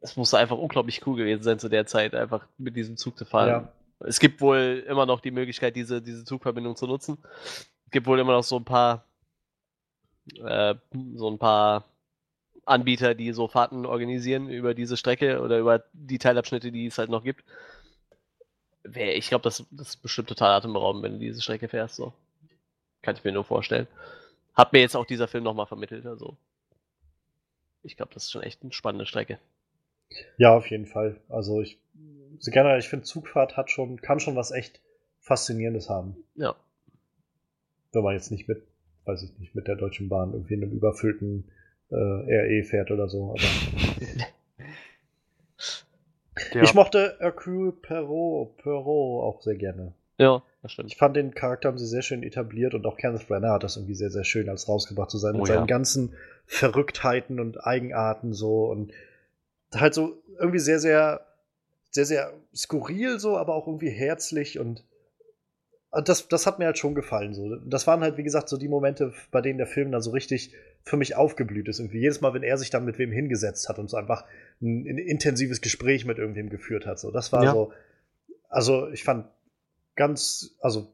es 0.00 0.16
muss 0.16 0.34
einfach 0.34 0.56
unglaublich 0.56 1.06
cool 1.06 1.16
gewesen 1.16 1.42
sein 1.42 1.58
zu 1.58 1.68
der 1.68 1.86
Zeit, 1.86 2.14
einfach 2.14 2.46
mit 2.58 2.76
diesem 2.76 2.96
Zug 2.96 3.18
zu 3.18 3.24
fahren. 3.24 3.48
Ja. 3.48 3.72
Es 4.00 4.20
gibt 4.20 4.40
wohl 4.40 4.84
immer 4.86 5.06
noch 5.06 5.20
die 5.20 5.30
Möglichkeit, 5.30 5.74
diese, 5.76 6.00
diese 6.00 6.24
Zugverbindung 6.24 6.76
zu 6.76 6.86
nutzen. 6.86 7.18
Es 7.86 7.90
gibt 7.90 8.06
wohl 8.06 8.18
immer 8.18 8.32
noch 8.32 8.44
so 8.44 8.56
ein 8.56 8.64
paar, 8.64 9.04
äh, 10.36 10.74
so 11.14 11.30
ein 11.30 11.38
paar 11.38 11.84
Anbieter, 12.64 13.14
die 13.14 13.32
so 13.32 13.48
Fahrten 13.48 13.86
organisieren 13.86 14.48
über 14.48 14.74
diese 14.74 14.96
Strecke 14.96 15.40
oder 15.40 15.58
über 15.58 15.84
die 15.92 16.18
Teilabschnitte, 16.18 16.70
die 16.70 16.86
es 16.86 16.98
halt 16.98 17.10
noch 17.10 17.24
gibt. 17.24 17.44
Ich 18.94 19.28
glaube, 19.28 19.42
das, 19.42 19.64
das 19.70 19.88
ist 19.90 19.96
bestimmt 20.02 20.28
total 20.28 20.52
atemberaubend, 20.52 21.02
wenn 21.02 21.14
du 21.14 21.18
diese 21.18 21.42
Strecke 21.42 21.68
fährst. 21.68 21.96
So. 21.96 22.12
Kann 23.02 23.16
ich 23.16 23.24
mir 23.24 23.32
nur 23.32 23.44
vorstellen. 23.44 23.88
Hat 24.54 24.72
mir 24.72 24.80
jetzt 24.80 24.96
auch 24.96 25.06
dieser 25.06 25.28
Film 25.28 25.44
nochmal 25.44 25.66
vermittelt. 25.66 26.06
Also, 26.06 26.36
ich 27.82 27.96
glaube, 27.96 28.12
das 28.14 28.24
ist 28.24 28.30
schon 28.30 28.42
echt 28.42 28.62
eine 28.62 28.72
spannende 28.72 29.06
Strecke. 29.06 29.38
ja, 30.36 30.54
auf 30.54 30.70
jeden 30.70 30.86
Fall. 30.86 31.20
Also 31.28 31.60
ich, 31.60 31.78
so 32.38 32.50
generell, 32.50 32.78
ich 32.78 32.88
finde 32.88 33.04
Zugfahrt 33.04 33.56
hat 33.56 33.70
schon, 33.70 34.00
kann 34.00 34.20
schon 34.20 34.36
was 34.36 34.50
echt 34.50 34.80
Faszinierendes 35.20 35.88
haben. 35.88 36.16
Ja. 36.34 36.54
Wenn 37.92 38.02
man 38.02 38.14
jetzt 38.14 38.30
nicht 38.30 38.48
mit, 38.48 38.62
weiß 39.04 39.22
ich 39.22 39.38
nicht, 39.38 39.54
mit 39.54 39.66
der 39.66 39.76
Deutschen 39.76 40.08
Bahn 40.08 40.32
irgendwie 40.32 40.54
in 40.54 40.62
einem 40.62 40.72
überfüllten 40.72 41.50
äh, 41.90 41.94
RE 41.94 42.64
fährt 42.64 42.90
oder 42.90 43.08
so. 43.08 43.30
Aber 43.30 43.40
Ja. 46.52 46.62
Ich 46.62 46.74
mochte 46.74 47.16
Hercule 47.18 47.72
Perrault, 47.72 48.56
Perrault 48.58 49.24
auch 49.24 49.42
sehr 49.42 49.56
gerne. 49.56 49.92
Ja, 50.18 50.42
das 50.62 50.72
stimmt. 50.72 50.90
Ich 50.90 50.96
fand 50.96 51.16
den 51.16 51.34
Charakter 51.34 51.68
haben 51.68 51.78
sie 51.78 51.86
sehr 51.86 52.02
schön 52.02 52.22
etabliert 52.22 52.74
und 52.74 52.86
auch 52.86 52.96
Kenneth 52.96 53.28
Branagh 53.28 53.54
hat 53.54 53.64
das 53.64 53.76
irgendwie 53.76 53.94
sehr, 53.94 54.10
sehr 54.10 54.24
schön 54.24 54.48
als 54.48 54.68
rausgebracht 54.68 55.10
zu 55.10 55.18
sein 55.18 55.36
Oh 55.36 55.38
mit 55.38 55.48
ja. 55.48 55.54
seinen 55.54 55.66
ganzen 55.66 56.14
Verrücktheiten 56.46 57.38
und 57.38 57.64
Eigenarten 57.64 58.32
so 58.32 58.66
und 58.66 58.92
halt 59.74 59.94
so 59.94 60.20
irgendwie 60.38 60.58
sehr, 60.58 60.80
sehr, 60.80 61.20
sehr, 61.98 62.06
sehr 62.06 62.32
skurril 62.54 63.18
so, 63.18 63.36
aber 63.36 63.54
auch 63.54 63.66
irgendwie 63.66 63.90
herzlich 63.90 64.58
und 64.58 64.84
und 65.90 66.06
das, 66.10 66.28
das 66.28 66.46
hat 66.46 66.58
mir 66.58 66.66
halt 66.66 66.76
schon 66.76 66.94
gefallen. 66.94 67.32
So. 67.32 67.56
Das 67.56 67.86
waren 67.86 68.02
halt, 68.02 68.18
wie 68.18 68.22
gesagt, 68.22 68.50
so 68.50 68.58
die 68.58 68.68
Momente, 68.68 69.14
bei 69.30 69.40
denen 69.40 69.56
der 69.56 69.66
Film 69.66 69.90
dann 69.90 70.02
so 70.02 70.10
richtig 70.10 70.52
für 70.82 70.98
mich 70.98 71.16
aufgeblüht 71.16 71.66
ist. 71.66 71.78
Irgendwie 71.80 72.00
jedes 72.00 72.20
Mal, 72.20 72.34
wenn 72.34 72.42
er 72.42 72.58
sich 72.58 72.68
dann 72.68 72.84
mit 72.84 72.98
wem 72.98 73.10
hingesetzt 73.10 73.70
hat 73.70 73.78
und 73.78 73.88
so 73.88 73.96
einfach 73.96 74.26
ein, 74.60 74.86
ein 74.86 74.98
intensives 74.98 75.62
Gespräch 75.62 76.04
mit 76.04 76.18
irgendwem 76.18 76.50
geführt 76.50 76.84
hat. 76.84 76.98
So. 76.98 77.10
Das 77.10 77.32
war 77.32 77.42
Ja. 77.42 77.52
so. 77.52 77.72
Also, 78.50 78.90
ich 78.90 79.02
fand 79.02 79.28
ganz, 79.96 80.54
also, 80.60 80.92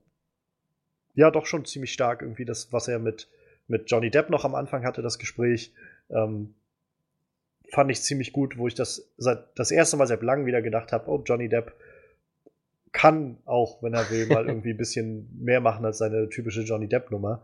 ja, 1.14 1.32
doch 1.32 1.46
schon 1.46 1.64
ziemlich 1.64 1.92
stark 1.92 2.22
irgendwie 2.22 2.44
das, 2.44 2.72
was 2.72 2.86
er 2.86 3.00
mit, 3.00 3.28
mit 3.66 3.90
Johnny 3.90 4.10
Depp 4.10 4.30
noch 4.30 4.44
am 4.44 4.54
Anfang 4.54 4.84
hatte, 4.84 5.02
das 5.02 5.18
Gespräch. 5.18 5.74
Ähm, 6.08 6.54
fand 7.74 7.90
ich 7.90 8.02
ziemlich 8.02 8.32
gut, 8.32 8.56
wo 8.56 8.68
ich 8.68 8.74
das 8.74 9.12
seit 9.16 9.58
das 9.58 9.70
erste 9.70 9.96
Mal 9.96 10.06
seit 10.06 10.22
langem 10.22 10.46
wieder 10.46 10.62
gedacht 10.62 10.92
habe, 10.92 11.10
oh, 11.10 11.22
Johnny 11.24 11.48
Depp 11.48 11.72
kann 12.92 13.38
auch, 13.44 13.82
wenn 13.82 13.92
er 13.92 14.08
will, 14.10 14.26
mal 14.26 14.46
irgendwie 14.48 14.70
ein 14.70 14.76
bisschen 14.76 15.28
mehr 15.38 15.60
machen 15.60 15.84
als 15.84 15.98
seine 15.98 16.28
typische 16.28 16.62
Johnny 16.62 16.88
Depp-Nummer. 16.88 17.42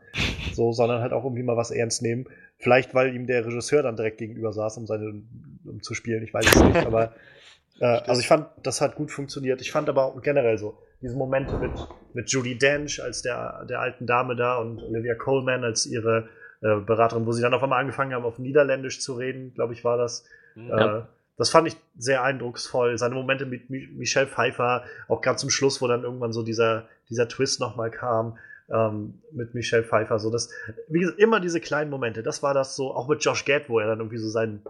So, 0.52 0.72
sondern 0.72 1.02
halt 1.02 1.12
auch 1.12 1.24
irgendwie 1.24 1.42
mal 1.42 1.56
was 1.56 1.70
ernst 1.70 2.02
nehmen. 2.02 2.26
Vielleicht, 2.58 2.94
weil 2.94 3.14
ihm 3.14 3.26
der 3.26 3.44
Regisseur 3.44 3.82
dann 3.82 3.96
direkt 3.96 4.18
gegenüber 4.18 4.52
saß, 4.52 4.78
um 4.78 4.86
seine, 4.86 5.22
um 5.64 5.82
zu 5.82 5.94
spielen, 5.94 6.22
ich 6.22 6.32
weiß 6.32 6.46
es 6.46 6.62
nicht, 6.62 6.86
aber 6.86 7.12
äh, 7.80 7.84
also 7.84 8.20
ich 8.20 8.28
fand, 8.28 8.46
das 8.62 8.80
hat 8.80 8.94
gut 8.94 9.10
funktioniert. 9.10 9.60
Ich 9.60 9.72
fand 9.72 9.88
aber 9.88 10.04
auch 10.04 10.22
generell 10.22 10.58
so, 10.58 10.78
diese 11.02 11.16
Momente 11.16 11.58
mit, 11.58 11.72
mit 12.14 12.30
Judy 12.30 12.56
Dench 12.56 13.02
als 13.02 13.22
der, 13.22 13.64
der 13.68 13.80
alten 13.80 14.06
Dame 14.06 14.36
da 14.36 14.58
und 14.58 14.82
Olivia 14.82 15.14
Coleman 15.14 15.64
als 15.64 15.86
ihre 15.86 16.28
äh, 16.62 16.76
Beraterin, 16.80 17.26
wo 17.26 17.32
sie 17.32 17.42
dann 17.42 17.54
auf 17.54 17.62
einmal 17.62 17.80
angefangen 17.80 18.14
haben, 18.14 18.24
auf 18.24 18.38
Niederländisch 18.38 19.00
zu 19.00 19.14
reden, 19.14 19.54
glaube 19.54 19.72
ich, 19.72 19.84
war 19.84 19.96
das. 19.96 20.24
Ja. 20.54 20.98
Äh, 20.98 21.02
das 21.36 21.48
fand 21.48 21.68
ich 21.68 21.76
sehr 21.96 22.22
eindrucksvoll. 22.22 22.98
Seine 22.98 23.14
Momente 23.14 23.46
mit 23.46 23.70
Mi 23.70 23.88
Michelle 23.96 24.26
Pfeiffer, 24.26 24.84
auch 25.08 25.22
ganz 25.22 25.40
zum 25.40 25.48
Schluss, 25.48 25.80
wo 25.80 25.86
dann 25.88 26.02
irgendwann 26.02 26.32
so 26.34 26.42
dieser, 26.42 26.86
dieser 27.08 27.28
Twist 27.28 27.60
nochmal 27.60 27.90
kam 27.90 28.36
ähm, 28.70 29.14
mit 29.32 29.54
Michelle 29.54 29.82
Pfeiffer. 29.82 30.18
So 30.18 30.30
das, 30.30 30.50
wie 30.88 31.00
gesagt, 31.00 31.18
immer 31.18 31.40
diese 31.40 31.60
kleinen 31.60 31.90
Momente. 31.90 32.22
Das 32.22 32.42
war 32.42 32.54
das 32.54 32.76
so, 32.76 32.94
auch 32.94 33.08
mit 33.08 33.24
Josh 33.24 33.44
Gad, 33.44 33.68
wo 33.68 33.78
er 33.78 33.86
dann 33.86 33.98
irgendwie 33.98 34.18
so 34.18 34.28
seinen, 34.28 34.62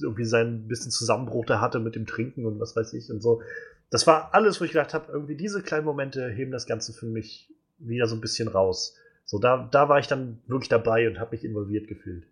irgendwie 0.00 0.24
seinen 0.24 0.68
bisschen 0.68 0.90
Zusammenbruch 0.90 1.46
da 1.46 1.60
hatte 1.60 1.80
mit 1.80 1.94
dem 1.94 2.06
Trinken 2.06 2.46
und 2.46 2.60
was 2.60 2.76
weiß 2.76 2.92
ich 2.94 3.10
und 3.10 3.20
so. 3.22 3.42
Das 3.90 4.06
war 4.06 4.34
alles, 4.34 4.60
wo 4.60 4.64
ich 4.64 4.72
gedacht 4.72 4.94
habe, 4.94 5.10
irgendwie 5.12 5.36
diese 5.36 5.62
kleinen 5.62 5.84
Momente 5.84 6.28
heben 6.28 6.52
das 6.52 6.66
Ganze 6.66 6.92
für 6.92 7.06
mich 7.06 7.48
wieder 7.78 8.06
so 8.06 8.14
ein 8.14 8.20
bisschen 8.20 8.48
raus. 8.48 8.94
So, 9.30 9.38
da, 9.38 9.68
da 9.70 9.88
war 9.88 10.00
ich 10.00 10.08
dann 10.08 10.40
wirklich 10.48 10.68
dabei 10.68 11.06
und 11.08 11.20
habe 11.20 11.36
mich 11.36 11.44
involviert 11.44 11.86
gefühlt. 11.86 12.24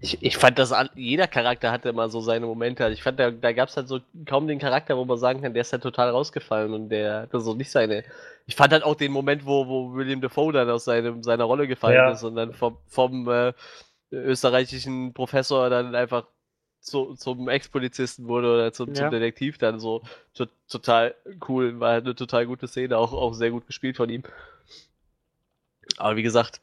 Ich, 0.00 0.22
ich 0.22 0.36
fand, 0.36 0.56
dass 0.60 0.70
an- 0.70 0.88
jeder 0.94 1.26
Charakter 1.26 1.72
hatte 1.72 1.88
immer 1.88 2.08
so 2.08 2.20
seine 2.20 2.46
Momente. 2.46 2.84
Also 2.84 2.94
ich 2.94 3.02
fand, 3.02 3.18
da, 3.18 3.32
da 3.32 3.50
gab 3.52 3.70
es 3.70 3.76
halt 3.76 3.88
so 3.88 3.98
kaum 4.24 4.46
den 4.46 4.60
Charakter, 4.60 4.96
wo 4.96 5.04
man 5.04 5.18
sagen 5.18 5.42
kann, 5.42 5.52
der 5.52 5.62
ist 5.62 5.72
halt 5.72 5.82
total 5.82 6.10
rausgefallen 6.10 6.72
und 6.74 6.90
der 6.90 7.22
hatte 7.22 7.40
so 7.40 7.54
nicht 7.54 7.72
seine. 7.72 8.04
Ich 8.46 8.54
fand 8.54 8.72
halt 8.72 8.84
auch 8.84 8.94
den 8.94 9.10
Moment, 9.10 9.44
wo, 9.46 9.66
wo 9.66 9.92
William 9.92 10.20
Defoe 10.20 10.52
dann 10.52 10.70
aus 10.70 10.84
seinem, 10.84 11.24
seiner 11.24 11.42
Rolle 11.42 11.66
gefallen 11.66 11.96
Ja. 11.96 12.12
ist 12.12 12.22
und 12.22 12.36
dann 12.36 12.54
vom, 12.54 12.78
vom 12.86 13.28
äh, 13.28 13.52
österreichischen 14.12 15.12
Professor 15.12 15.68
dann 15.70 15.96
einfach 15.96 16.28
zu, 16.78 17.14
zum 17.16 17.48
Ex-Polizisten 17.48 18.28
wurde 18.28 18.54
oder 18.54 18.72
zum, 18.72 18.94
zum 18.94 19.06
Ja. 19.06 19.10
Detektiv 19.10 19.58
dann 19.58 19.80
so 19.80 20.02
to 20.34 20.46
total 20.68 21.16
cool. 21.48 21.80
War 21.80 21.94
halt 21.94 22.04
eine 22.04 22.14
total 22.14 22.46
gute 22.46 22.68
Szene, 22.68 22.96
auch, 22.96 23.12
auch 23.12 23.34
sehr 23.34 23.50
gut 23.50 23.66
gespielt 23.66 23.96
von 23.96 24.08
ihm. 24.08 24.22
Aber 25.98 26.16
wie 26.16 26.22
gesagt, 26.22 26.60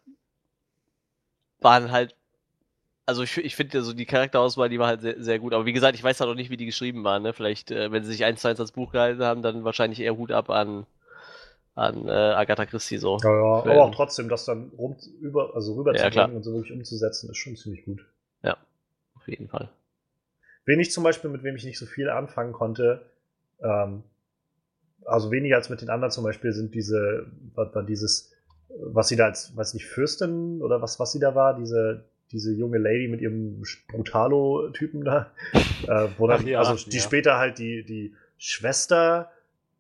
waren 1.60 1.92
halt 1.92 2.16
also 3.06 3.24
ich, 3.24 3.38
ich 3.38 3.56
finde 3.56 3.78
also 3.78 3.94
die 3.94 4.06
Charakterauswahl, 4.06 4.68
die 4.68 4.80
war 4.80 4.88
halt 4.88 5.00
sehr, 5.00 5.24
sehr 5.24 5.40
gut. 5.40 5.54
Aber 5.54 5.66
wie 5.66 5.72
gesagt, 5.72 5.96
ich 5.96 6.04
weiß 6.04 6.20
halt 6.20 6.30
auch 6.30 6.36
nicht, 6.36 6.50
wie 6.50 6.58
die 6.58 6.66
geschrieben 6.66 7.06
waren. 7.06 7.24
Ne? 7.24 7.32
Vielleicht, 7.32 7.72
äh, 7.72 7.90
wenn 7.90 8.04
sie 8.04 8.12
sich 8.12 8.26
eins 8.26 8.42
zu 8.42 8.50
eins 8.50 8.60
als 8.60 8.74
Buch 8.74 8.92
gehalten 8.92 9.24
haben, 9.24 9.42
dann 9.42 9.64
wahrscheinlich 9.64 10.02
eher 10.02 10.18
Hut 10.18 10.34
ab 10.34 10.50
an, 10.50 10.86
an 11.74 12.06
äh, 12.10 12.12
Agatha 12.12 12.66
Christie 12.66 12.98
so. 12.98 13.18
Ja, 13.24 13.34
ja, 13.34 13.62
aber 13.62 13.84
auch 13.84 13.96
trotzdem, 13.96 14.28
das 14.28 14.44
dann 14.44 14.72
rum, 14.78 14.98
über, 15.22 15.56
also 15.56 15.76
rüber 15.76 15.96
Ja, 15.96 16.04
zu 16.04 16.10
klar. 16.10 16.26
bringen 16.26 16.38
und 16.38 16.44
so 16.44 16.52
wirklich 16.54 16.74
umzusetzen, 16.74 17.30
ist 17.30 17.38
schon 17.38 17.56
ziemlich 17.56 17.86
gut. 17.86 18.06
Auf 19.28 19.32
jeden 19.32 19.50
Fall. 19.50 19.70
Wen 20.66 20.80
ich 20.80 20.92
zum 20.92 21.04
Beispiel, 21.04 21.30
mit 21.30 21.44
wem 21.44 21.58
ich 21.58 21.66
nicht 21.66 21.78
so 21.78 21.86
viel 21.86 22.10
anfangen 22.10 22.54
konnte, 22.54 23.10
ähm, 23.62 24.04
also 25.06 25.32
weniger 25.32 25.58
als 25.58 25.70
mit 25.70 25.82
den 25.82 25.90
anderen 25.90 26.12
zum 26.12 26.24
Beispiel, 26.24 26.54
sind 26.54 26.74
diese, 26.74 27.30
was 27.56 27.76
war 27.76 27.84
dieses, 27.84 28.32
was 28.70 29.08
sie 29.08 29.16
da 29.16 29.26
als, 29.26 29.56
weiß 29.56 29.74
nicht, 29.74 29.86
Fürstin 29.86 30.62
oder 30.62 30.82
was, 30.82 31.00
was 31.00 31.12
sie 31.12 31.20
da 31.20 31.36
war, 31.36 31.56
diese, 31.56 32.06
diese 32.32 32.54
junge 32.54 32.78
Lady 32.78 33.08
mit 33.08 33.22
ihrem 33.22 33.62
Brutalo-Typen 33.88 35.04
da, 35.04 35.32
äh, 35.54 36.08
wo 36.18 36.28
dann, 36.28 36.46
ja, 36.46 36.60
also 36.60 36.90
die 36.90 36.98
ja. 36.98 37.04
später 37.04 37.38
halt 37.38 37.58
die, 37.58 37.84
die 37.84 38.14
Schwester 38.38 39.32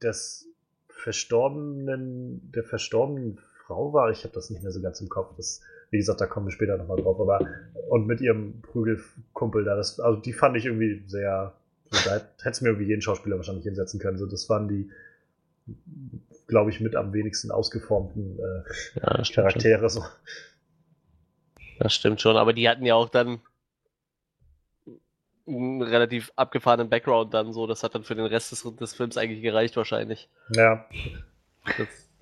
des 0.01 0.47
verstorbenen, 0.88 2.51
der 2.51 2.64
verstorbenen 2.64 3.39
Frau 3.65 3.93
war. 3.93 4.09
Ich 4.11 4.23
habe 4.23 4.34
das 4.34 4.49
nicht 4.49 4.64
mehr 4.64 4.72
so 4.72 4.81
ganz 4.81 5.01
im 5.01 5.09
Kopf. 5.09 5.35
Das, 5.35 5.61
wie 5.91 5.97
gesagt, 5.97 6.22
da 6.22 6.26
kommen 6.26 6.47
wir 6.47 6.51
später 6.51 6.77
nochmal 6.77 6.97
drauf. 6.97 7.19
Aber 7.19 7.45
und 7.89 8.07
mit 8.07 8.22
ihrem 8.22 8.61
Prügelkumpel 8.61 9.64
da, 9.64 9.76
das, 9.76 9.99
also 9.99 10.19
die 10.19 10.34
fand 10.34 10.57
ich 10.57 10.65
irgendwie 10.65 11.03
sehr, 11.07 11.53
so, 11.91 12.09
da 12.09 12.15
hätte 12.15 12.49
es 12.49 12.61
mir 12.61 12.69
irgendwie 12.69 12.88
jeden 12.88 13.01
Schauspieler 13.01 13.38
wahrscheinlich 13.38 13.64
hinsetzen 13.64 13.99
können. 13.99 14.18
So, 14.18 14.26
das 14.26 14.49
waren 14.49 14.68
die, 14.68 14.89
glaube 16.48 16.69
ich, 16.69 16.80
mit 16.80 16.95
am 16.95 17.14
wenigsten 17.14 17.52
ausgeformten 17.52 18.39
äh, 18.39 18.99
Ja, 18.99 19.18
das 19.18 19.27
stimmt, 19.27 19.52
schon. 19.52 19.61
Charaktere. 19.61 19.89
So. 19.89 20.03
das 21.80 21.94
stimmt 21.94 22.22
schon. 22.22 22.38
Aber 22.38 22.53
die 22.53 22.68
hatten 22.69 22.85
ja 22.85 22.95
auch 22.95 23.10
dann 23.10 23.41
einen 25.48 25.81
relativ 25.81 26.31
abgefahrenen 26.35 26.89
Background 26.89 27.34
dann 27.34 27.53
so. 27.53 27.68
Das 27.68 27.84
hat 27.84 27.95
dann 27.95 28.03
für 28.03 28.15
den 28.15 28.26
Rest 28.26 28.52
des, 28.52 28.64
des 28.76 28.94
Films 28.94 29.18
eigentlich 29.18 29.41
gereicht 29.41 29.77
wahrscheinlich. 29.77 30.30
Ja, 30.49 30.85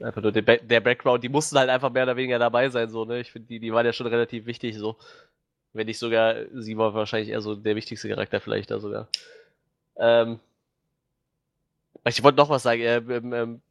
einfach 0.01 0.21
nur 0.21 0.31
der, 0.31 0.41
Ba- 0.41 0.57
der 0.57 0.81
Background, 0.81 1.23
die 1.23 1.29
mussten 1.29 1.57
halt 1.57 1.69
einfach 1.69 1.91
mehr 1.91 2.03
oder 2.03 2.15
weniger 2.17 2.39
dabei 2.39 2.69
sein, 2.69 2.89
so, 2.89 3.05
ne? 3.05 3.19
Ich 3.19 3.31
finde, 3.31 3.47
die, 3.47 3.59
die 3.59 3.73
waren 3.73 3.85
ja 3.85 3.93
schon 3.93 4.07
relativ 4.07 4.45
wichtig, 4.45 4.77
so. 4.77 4.97
Wenn 5.73 5.87
nicht 5.87 5.99
sogar, 5.99 6.35
sie 6.53 6.77
war 6.77 6.93
wahrscheinlich 6.93 7.29
eher 7.29 7.41
so 7.41 7.55
der 7.55 7.75
wichtigste 7.75 8.09
Charakter 8.09 8.39
vielleicht 8.39 8.71
da 8.71 8.79
sogar. 8.79 9.07
Ähm, 9.97 10.39
ich 12.05 12.23
wollte 12.23 12.37
noch 12.37 12.49
was 12.49 12.63
sagen, 12.63 12.81
ähm, 12.81 13.09
ähm, 13.11 13.33
ähm, 13.33 13.61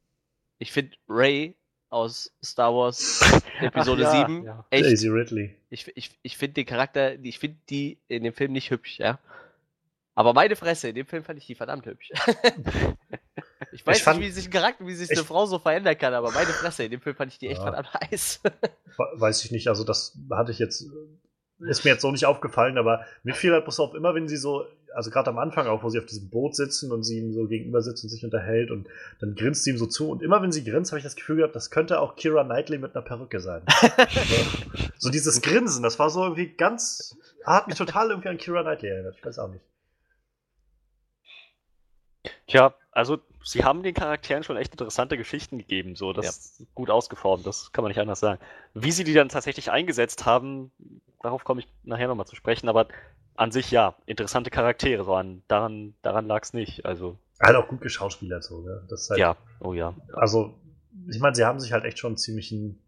ich 0.58 0.72
finde 0.72 0.96
Ray 1.08 1.54
aus 1.90 2.32
Star 2.44 2.74
Wars 2.74 3.20
Episode 3.60 4.06
Ach 4.08 4.14
ja, 4.14 4.26
7 4.26 4.44
ja. 4.44 4.66
echt, 4.70 4.84
Daisy 4.84 5.08
Ridley. 5.08 5.56
ich, 5.70 5.90
ich, 5.96 6.10
ich 6.22 6.36
finde 6.36 6.54
den 6.54 6.66
Charakter, 6.66 7.14
ich 7.22 7.38
finde 7.38 7.58
die 7.70 7.98
in 8.08 8.24
dem 8.24 8.32
Film 8.34 8.52
nicht 8.52 8.70
hübsch, 8.70 8.98
ja. 8.98 9.18
Aber 10.16 10.32
meine 10.32 10.54
Fresse, 10.56 10.88
in 10.88 10.94
dem 10.94 11.06
Film 11.06 11.24
fand 11.24 11.38
ich 11.38 11.46
die 11.46 11.54
verdammt 11.54 11.86
hübsch. 11.86 12.10
Ich 13.72 13.84
weiß 13.84 13.96
Ich 13.98 14.02
fand- 14.04 14.20
nicht, 14.20 14.28
wie 14.28 14.32
sich 14.32 14.46
ein 14.46 14.52
Charakter, 14.52 14.86
wie 14.86 14.94
sich 14.94 15.10
ich- 15.10 15.18
eine 15.18 15.26
Frau 15.26 15.46
so 15.46 15.58
verändern 15.58 15.98
kann, 15.98 16.14
aber 16.14 16.30
meine 16.30 16.50
Fresse, 16.52 16.84
in 16.84 16.92
dem 16.92 17.00
Film 17.00 17.16
fand 17.16 17.32
ich 17.32 17.38
die 17.38 17.48
echt 17.48 17.58
Ja. 17.58 17.72
verdammt 17.72 17.92
heiß. 17.92 18.40
We- 18.44 19.08
Weiß 19.20 19.44
ich 19.44 19.50
nicht, 19.50 19.66
also 19.66 19.82
das 19.82 20.16
hatte 20.30 20.52
ich 20.52 20.60
jetzt, 20.60 20.86
ist 21.58 21.84
mir 21.84 21.90
jetzt 21.92 22.02
so 22.02 22.12
nicht 22.12 22.24
aufgefallen, 22.26 22.78
aber 22.78 23.04
mir 23.24 23.34
fiel 23.34 23.52
halt 23.52 23.64
bloß 23.64 23.80
auf, 23.80 23.94
immer 23.94 24.14
wenn 24.14 24.28
sie 24.28 24.36
so, 24.36 24.64
also 24.94 25.10
gerade 25.10 25.30
am 25.30 25.38
Anfang 25.38 25.66
auch, 25.66 25.82
wo 25.82 25.88
sie 25.88 25.98
auf 25.98 26.06
diesem 26.06 26.30
Boot 26.30 26.54
sitzen 26.54 26.92
und 26.92 27.02
sie 27.02 27.18
ihm 27.18 27.32
so 27.32 27.46
gegenüber 27.46 27.82
sitzt 27.82 28.04
und 28.04 28.10
sich 28.10 28.24
unterhält 28.24 28.70
und 28.70 28.88
dann 29.20 29.34
grinst 29.34 29.64
sie 29.64 29.70
ihm 29.70 29.78
so 29.78 29.86
zu 29.86 30.10
und 30.10 30.22
immer 30.22 30.42
wenn 30.42 30.52
sie 30.52 30.64
grinst, 30.64 30.92
habe 30.92 30.98
ich 30.98 31.04
das 31.04 31.16
Gefühl 31.16 31.36
gehabt, 31.36 31.56
das 31.56 31.70
könnte 31.70 32.00
auch 32.00 32.16
Kira 32.16 32.44
Knightley 32.44 32.78
mit 32.78 32.94
einer 32.94 33.04
Perücke 33.04 33.40
sein. 33.40 33.62
so, 33.68 34.88
so 34.98 35.10
dieses 35.10 35.42
Grinsen, 35.42 35.82
das 35.82 35.98
war 35.98 36.10
so 36.10 36.22
irgendwie 36.22 36.54
ganz, 36.54 37.16
hat 37.44 37.68
mich 37.68 37.76
total 37.76 38.10
irgendwie 38.10 38.28
an 38.28 38.38
Kira 38.38 38.62
Knightley 38.62 38.88
erinnert, 38.88 39.16
ich 39.16 39.24
weiß 39.24 39.38
auch 39.38 39.48
nicht. 39.48 39.64
Tja, 42.46 42.74
also 42.92 43.18
sie 43.42 43.64
haben 43.64 43.82
den 43.82 43.94
Charakteren 43.94 44.44
schon 44.44 44.56
echt 44.56 44.72
interessante 44.72 45.16
Geschichten 45.16 45.58
gegeben, 45.58 45.96
so 45.96 46.12
das 46.12 46.58
ist 46.58 46.74
gut 46.74 46.90
ausgeformt, 46.90 47.46
das 47.46 47.72
kann 47.72 47.82
man 47.82 47.90
nicht 47.90 48.00
anders 48.00 48.20
sagen. 48.20 48.40
Wie 48.72 48.92
sie 48.92 49.04
die 49.04 49.14
dann 49.14 49.28
tatsächlich 49.28 49.70
eingesetzt 49.70 50.24
haben, 50.24 50.72
darauf 51.22 51.44
komme 51.44 51.60
ich 51.60 51.68
nachher 51.82 52.08
nochmal 52.08 52.26
zu 52.26 52.36
sprechen, 52.36 52.68
aber 52.68 52.88
an 53.36 53.50
sich 53.50 53.70
ja, 53.70 53.96
interessante 54.06 54.50
Charaktere, 54.50 55.04
so 55.04 55.14
an, 55.14 55.42
daran, 55.48 55.94
daran 56.02 56.26
lag 56.26 56.42
es 56.42 56.52
nicht. 56.52 56.84
Also, 56.86 57.18
Halt 57.40 57.56
auch 57.56 57.68
gut 57.68 57.80
geschauspielert 57.80 58.44
so, 58.44 58.60
ne? 58.60 58.84
Das 58.88 59.02
ist 59.02 59.10
halt, 59.10 59.20
ja, 59.20 59.36
oh 59.60 59.72
ja. 59.74 59.94
Also, 60.12 60.54
ich 61.08 61.20
meine, 61.20 61.34
sie 61.34 61.44
haben 61.44 61.58
sich 61.60 61.72
halt 61.72 61.84
echt 61.84 61.98
schon 61.98 62.12
einen 62.12 62.16
ziemlichen 62.16 62.78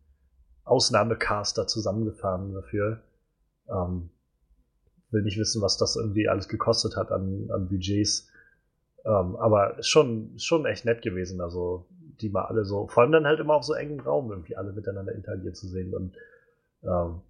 Ausnahmecast 0.65 1.59
da 1.59 1.67
zusammengefahren 1.67 2.55
dafür. 2.55 3.03
Ähm, 3.69 4.11
will 5.11 5.23
nicht 5.23 5.39
wissen, 5.39 5.63
was 5.63 5.77
das 5.77 5.97
irgendwie 5.97 6.29
alles 6.29 6.49
gekostet 6.49 6.97
hat 6.97 7.11
an, 7.11 7.49
an 7.53 7.69
Budgets. 7.69 8.29
Ähm, 9.05 9.37
aber 9.37 9.77
schon, 9.83 10.39
schon 10.39 10.67
echt 10.67 10.85
nett 10.85 11.03
gewesen, 11.03 11.41
also 11.41 11.87
die 12.21 12.29
mal 12.29 12.47
alle 12.47 12.65
so, 12.65 12.89
vor 12.89 13.03
allem 13.03 13.13
dann 13.13 13.27
halt 13.27 13.41
immer 13.41 13.55
auf 13.55 13.65
so 13.65 13.75
engem 13.75 14.01
Raum 14.01 14.31
irgendwie 14.31 14.57
alle 14.57 14.73
miteinander 14.73 15.15
interagieren 15.15 15.55
zu 15.55 15.69
sehen. 15.69 15.95
Und 15.95 16.15
ähm, 16.83 17.21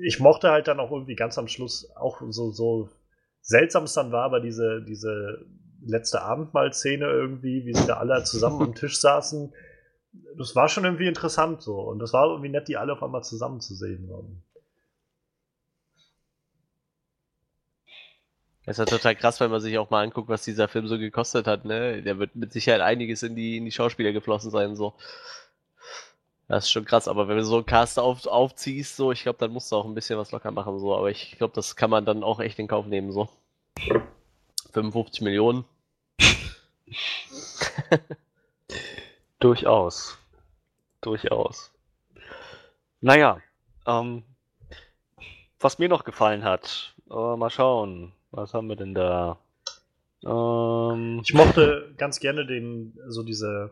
ich 0.00 0.20
mochte 0.20 0.50
halt 0.50 0.68
dann 0.68 0.80
auch 0.80 0.90
irgendwie 0.90 1.16
ganz 1.16 1.38
am 1.38 1.48
Schluss 1.48 1.90
auch 1.96 2.20
so, 2.28 2.50
so 2.50 2.88
seltsam 3.40 3.84
es 3.84 3.94
dann 3.94 4.12
war, 4.12 4.24
aber 4.24 4.40
diese, 4.40 4.82
diese 4.82 5.44
letzte 5.84 6.22
Abendmahlszene 6.22 7.06
irgendwie, 7.06 7.64
wie 7.64 7.74
sie 7.74 7.86
da 7.86 7.94
alle 7.94 8.24
zusammen 8.24 8.62
am 8.62 8.74
Tisch 8.76 8.98
saßen, 9.00 9.52
das 10.36 10.56
war 10.56 10.68
schon 10.68 10.84
irgendwie 10.84 11.06
interessant 11.06 11.62
so. 11.62 11.80
Und 11.80 11.98
das 11.98 12.12
war 12.12 12.28
irgendwie 12.28 12.48
nett, 12.48 12.68
die 12.68 12.76
alle 12.76 12.92
auf 12.92 13.02
einmal 13.02 13.22
zusammen 13.22 13.60
zu 13.60 13.74
sehen. 13.74 14.10
Und 14.10 14.42
Das 18.66 18.80
ist 18.80 18.90
ja 18.90 18.96
total 18.96 19.14
krass, 19.14 19.38
wenn 19.38 19.50
man 19.52 19.60
sich 19.60 19.78
auch 19.78 19.90
mal 19.90 20.02
anguckt, 20.02 20.28
was 20.28 20.42
dieser 20.42 20.66
Film 20.66 20.88
so 20.88 20.98
gekostet 20.98 21.46
hat, 21.46 21.64
ne? 21.64 22.02
Der 22.02 22.18
wird 22.18 22.34
mit 22.34 22.52
Sicherheit 22.52 22.80
einiges 22.80 23.22
in 23.22 23.36
die, 23.36 23.58
in 23.58 23.64
die 23.64 23.70
Schauspieler 23.70 24.12
geflossen 24.12 24.50
sein, 24.50 24.74
so. 24.74 24.94
Das 26.48 26.64
ist 26.66 26.70
schon 26.70 26.84
krass, 26.84 27.08
aber 27.08 27.26
wenn 27.26 27.38
du 27.38 27.44
so 27.44 27.56
einen 27.56 27.66
Cast 27.66 27.98
auf, 27.98 28.24
aufziehst, 28.26 28.96
so, 28.96 29.10
ich 29.10 29.22
glaube, 29.22 29.38
dann 29.38 29.50
musst 29.50 29.72
du 29.72 29.76
auch 29.76 29.84
ein 29.84 29.94
bisschen 29.94 30.18
was 30.18 30.30
locker 30.30 30.52
machen, 30.52 30.78
so. 30.78 30.96
Aber 30.96 31.10
ich 31.10 31.36
glaube, 31.38 31.54
das 31.54 31.74
kann 31.74 31.90
man 31.90 32.04
dann 32.04 32.22
auch 32.22 32.38
echt 32.38 32.58
in 32.58 32.68
Kauf 32.68 32.86
nehmen, 32.86 33.10
so. 33.10 33.28
55 34.72 35.22
Millionen. 35.22 35.64
Durchaus. 39.40 40.18
Durchaus. 41.00 41.72
Naja, 43.00 43.40
ähm, 43.86 44.22
was 45.58 45.78
mir 45.78 45.88
noch 45.88 46.04
gefallen 46.04 46.44
hat, 46.44 46.94
äh, 47.10 47.36
mal 47.36 47.50
schauen, 47.50 48.12
was 48.30 48.54
haben 48.54 48.68
wir 48.68 48.76
denn 48.76 48.94
da? 48.94 49.38
Ähm, 50.24 51.22
ich 51.24 51.34
mochte 51.34 51.92
ganz 51.96 52.20
gerne 52.20 52.46
den, 52.46 52.98
so 53.08 53.22
diese 53.22 53.70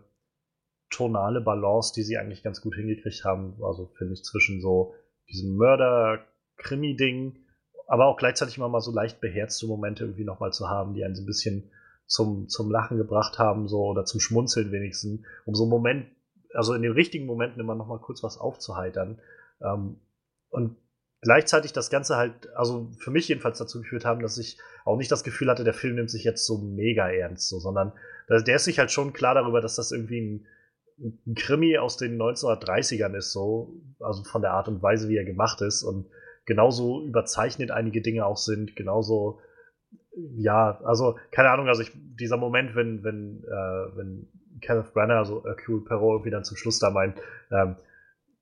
tonale 0.95 1.41
Balance, 1.41 1.93
die 1.95 2.03
sie 2.03 2.19
eigentlich 2.19 2.43
ganz 2.43 2.61
gut 2.61 2.75
hingekriegt 2.75 3.25
haben. 3.25 3.55
Also 3.63 3.91
finde 3.97 4.15
ich 4.15 4.25
zwischen 4.25 4.61
so 4.61 4.95
diesem 5.29 5.57
Mörder-Krimi-Ding, 5.57 7.39
aber 7.87 8.07
auch 8.07 8.17
gleichzeitig 8.17 8.57
immer 8.57 8.69
mal 8.69 8.81
so 8.81 8.93
leicht 8.93 9.21
beherzte 9.21 9.67
Momente 9.67 10.05
irgendwie 10.05 10.25
nochmal 10.25 10.53
zu 10.53 10.69
haben, 10.69 10.95
die 10.95 11.05
einen 11.05 11.15
so 11.15 11.23
ein 11.23 11.27
bisschen 11.27 11.71
zum, 12.07 12.49
zum 12.49 12.71
Lachen 12.71 12.97
gebracht 12.97 13.39
haben, 13.39 13.69
so 13.69 13.85
oder 13.85 14.05
zum 14.05 14.21
Schmunzeln 14.21 14.73
wenigstens, 14.73 15.25
um 15.45 15.55
so 15.55 15.65
einen 15.65 15.71
Moment, 15.71 16.07
also 16.53 16.75
in 16.75 16.83
den 16.83 16.93
richtigen 16.93 17.27
Momenten 17.27 17.61
immer 17.61 17.75
nochmal 17.75 17.99
kurz 17.99 18.23
was 18.23 18.39
aufzuheitern. 18.39 19.21
Ähm, 19.63 19.97
und 20.51 20.77
gleichzeitig 21.25 21.73
das 21.73 21.91
Ganze 21.91 22.17
halt, 22.17 22.55
also 22.55 22.91
für 22.99 23.11
mich 23.11 23.29
jedenfalls 23.29 23.59
dazu 23.59 23.81
geführt 23.81 24.05
haben, 24.05 24.21
dass 24.21 24.39
ich 24.39 24.59
auch 24.85 24.97
nicht 24.97 25.11
das 25.11 25.25
Gefühl 25.25 25.51
hatte, 25.51 25.65
der 25.65 25.75
Film 25.75 25.97
nimmt 25.97 26.11
sich 26.11 26.25
jetzt 26.25 26.47
so 26.47 26.59
mega 26.59 27.09
ernst, 27.09 27.49
so, 27.49 27.59
sondern 27.59 27.93
der, 28.29 28.55
ist 28.55 28.65
sich 28.65 28.79
halt 28.79 28.91
schon 28.91 29.13
klar 29.13 29.35
darüber, 29.35 29.61
dass 29.61 29.77
das 29.77 29.91
irgendwie 29.91 30.21
ein, 30.21 30.47
ein 30.99 31.35
Krimi 31.35 31.77
aus 31.79 31.97
den 31.97 32.21
1930ern 32.21 33.17
ist, 33.17 33.33
so, 33.33 33.81
also 34.01 34.23
von 34.25 34.43
der 34.43 34.53
Art 34.53 34.69
und 34.69 34.83
Weise, 34.83 35.09
wie 35.09 35.17
er 35.17 35.25
gemacht 35.25 35.61
ist. 35.61 35.83
Und 35.83 36.07
genauso 36.47 37.05
überzeichnet 37.05 37.71
einige 37.71 38.01
Dinge 38.01 38.27
auch 38.27 38.37
sind, 38.37 38.77
genauso 38.77 39.41
ja, 40.37 40.81
also 40.85 41.19
keine 41.31 41.51
Ahnung, 41.51 41.69
also 41.69 41.83
ich, 41.83 41.91
dieser 41.95 42.37
Moment, 42.37 42.75
wenn 42.75 43.03
wenn 43.03 43.43
äh, 43.45 43.97
wenn 43.97 44.29
Kenneth 44.61 44.93
Branagh, 44.93 45.19
also 45.19 45.45
Hercule 45.45 45.81
Perot, 45.81 46.15
irgendwie 46.15 46.31
dann 46.31 46.45
zum 46.45 46.57
Schluss 46.57 46.79
da 46.79 46.91
meint, 46.91 47.17
ähm, 47.51 47.77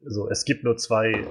so 0.05 0.29
es 0.29 0.45
gibt 0.45 0.65
nur 0.65 0.77
zwei 0.77 1.27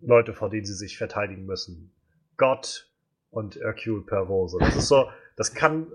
Leute, 0.00 0.32
vor 0.32 0.48
denen 0.48 0.64
sie 0.64 0.74
sich 0.74 0.96
verteidigen 0.96 1.44
müssen, 1.44 1.92
Gott 2.36 2.88
und 3.30 3.56
Hercule 3.56 4.02
Perot. 4.02 4.50
So, 4.50 4.58
das 4.58 4.76
ist 4.76 4.88
so, 4.88 5.08
das 5.36 5.54
kann 5.54 5.86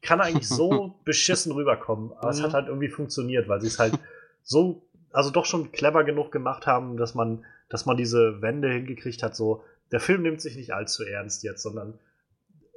kann 0.00 0.20
eigentlich 0.20 0.48
so 0.48 0.96
beschissen 1.04 1.52
rüberkommen, 1.52 2.12
aber 2.16 2.30
es 2.30 2.42
hat 2.42 2.54
halt 2.54 2.68
irgendwie 2.68 2.88
funktioniert, 2.88 3.48
weil 3.48 3.60
sie 3.60 3.68
es 3.68 3.78
halt 3.78 3.98
so, 4.42 4.82
also 5.12 5.30
doch 5.30 5.44
schon 5.44 5.72
clever 5.72 6.04
genug 6.04 6.32
gemacht 6.32 6.66
haben, 6.66 6.96
dass 6.96 7.14
man, 7.14 7.44
dass 7.68 7.86
man 7.86 7.96
diese 7.96 8.40
Wende 8.42 8.70
hingekriegt 8.70 9.22
hat. 9.22 9.36
So, 9.36 9.62
der 9.90 10.00
Film 10.00 10.22
nimmt 10.22 10.40
sich 10.40 10.56
nicht 10.56 10.72
allzu 10.74 11.04
ernst 11.04 11.42
jetzt, 11.42 11.62
sondern 11.62 11.98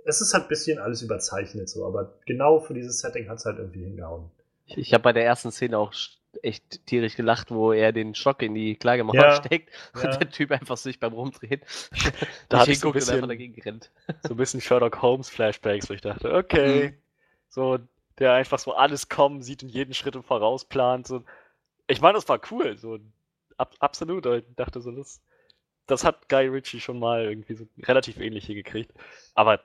es 0.05 0.21
ist 0.21 0.33
halt 0.33 0.45
ein 0.45 0.49
bisschen 0.49 0.77
alles 0.79 1.01
überzeichnet 1.01 1.67
so, 1.69 1.85
aber 1.85 2.13
genau 2.25 2.59
für 2.59 2.73
dieses 2.75 2.99
Setting 2.99 3.27
hat 3.29 3.37
es 3.39 3.45
halt 3.45 3.57
irgendwie 3.57 3.83
hingehauen. 3.83 4.29
Ich, 4.67 4.77
ich 4.77 4.93
habe 4.93 5.03
bei 5.03 5.13
der 5.13 5.25
ersten 5.25 5.51
Szene 5.51 5.77
auch 5.79 5.93
echt 6.43 6.85
tierisch 6.85 7.15
gelacht, 7.15 7.49
wo 7.49 7.71
er 7.71 7.91
den 7.93 8.13
Stock 8.13 8.41
in 8.41 8.53
die 8.53 8.75
Klagemauer 8.75 9.15
Ja, 9.15 9.35
steckt 9.35 9.69
ja. 9.95 10.01
und 10.11 10.19
der 10.19 10.29
Typ 10.29 10.51
einfach 10.51 10.77
sich 10.77 10.99
beim 10.99 11.13
Rumdrehen 11.13 11.61
Da 12.49 12.59
hatte 12.59 12.71
ich 12.71 12.79
so 12.79 12.89
ein 12.89 12.93
hinguckt 12.93 13.07
und 13.07 13.13
einfach 13.13 13.13
bisschen- 13.13 13.27
dagegen 13.29 13.61
rennt. 13.61 13.91
so 14.23 14.33
ein 14.33 14.37
bisschen 14.37 14.61
Sherlock 14.61 15.01
Holmes 15.01 15.29
Flashbacks, 15.29 15.89
wo 15.89 15.93
ich 15.93 16.01
dachte, 16.01 16.33
okay, 16.33 16.97
so 17.49 17.79
der 18.19 18.33
einfach 18.33 18.59
so 18.59 18.73
alles 18.73 19.09
kommen 19.09 19.41
sieht 19.41 19.63
und 19.63 19.69
jeden 19.69 19.93
Schritt 19.93 20.15
im 20.15 20.23
Voraus 20.23 20.65
plant. 20.65 21.07
So. 21.07 21.23
Ich 21.87 22.01
meine, 22.01 22.15
das 22.15 22.27
war 22.27 22.39
cool, 22.51 22.77
so 22.77 22.99
ab, 23.57 23.75
absolut. 23.79 24.25
Ich 24.25 24.43
dachte 24.55 24.81
so, 24.81 24.91
das, 24.91 25.21
das 25.85 26.03
hat 26.03 26.29
Guy 26.29 26.47
Ritchie 26.47 26.79
schon 26.79 26.99
mal 26.99 27.25
irgendwie 27.25 27.55
so 27.55 27.67
relativ 27.83 28.19
ähnlich 28.19 28.45
hingekriegt. 28.45 28.91
Aber 29.33 29.59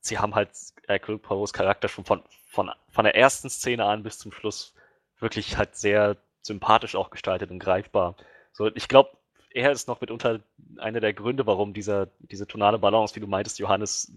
sie 0.00 0.18
haben 0.18 0.34
halt 0.34 0.50
Hercule 0.86 1.18
Poirots 1.18 1.52
Charakter 1.52 1.88
schon 1.88 2.04
von, 2.04 2.22
von, 2.48 2.70
von 2.90 3.04
der 3.04 3.16
ersten 3.16 3.48
Szene 3.48 3.84
an 3.84 4.02
bis 4.02 4.18
zum 4.18 4.32
Schluss 4.32 4.74
wirklich 5.18 5.56
halt 5.56 5.76
sehr 5.76 6.16
sympathisch 6.42 6.94
auch 6.94 7.10
gestaltet 7.10 7.50
und 7.50 7.58
greifbar. 7.58 8.16
So, 8.52 8.70
ich 8.74 8.88
glaube, 8.88 9.16
er 9.50 9.70
ist 9.72 9.88
noch 9.88 10.00
mitunter 10.00 10.40
einer 10.78 11.00
der 11.00 11.14
Gründe, 11.14 11.46
warum 11.46 11.72
dieser, 11.72 12.08
diese 12.18 12.46
tonale 12.46 12.78
Balance, 12.78 13.14
wie 13.14 13.20
du 13.20 13.26
meintest, 13.26 13.58
Johannes, 13.58 14.12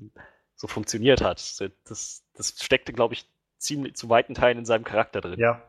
so 0.55 0.67
funktioniert 0.67 1.21
hat. 1.21 1.61
Das, 1.85 2.23
das 2.33 2.55
steckte, 2.59 2.91
glaube 2.91 3.13
ich, 3.13 3.25
ziemlich 3.57 3.95
zu 3.95 4.09
weiten 4.09 4.33
Teilen 4.33 4.57
in 4.57 4.65
seinem 4.65 4.83
Charakter 4.83 5.21
drin. 5.21 5.39
Ja. 5.39 5.61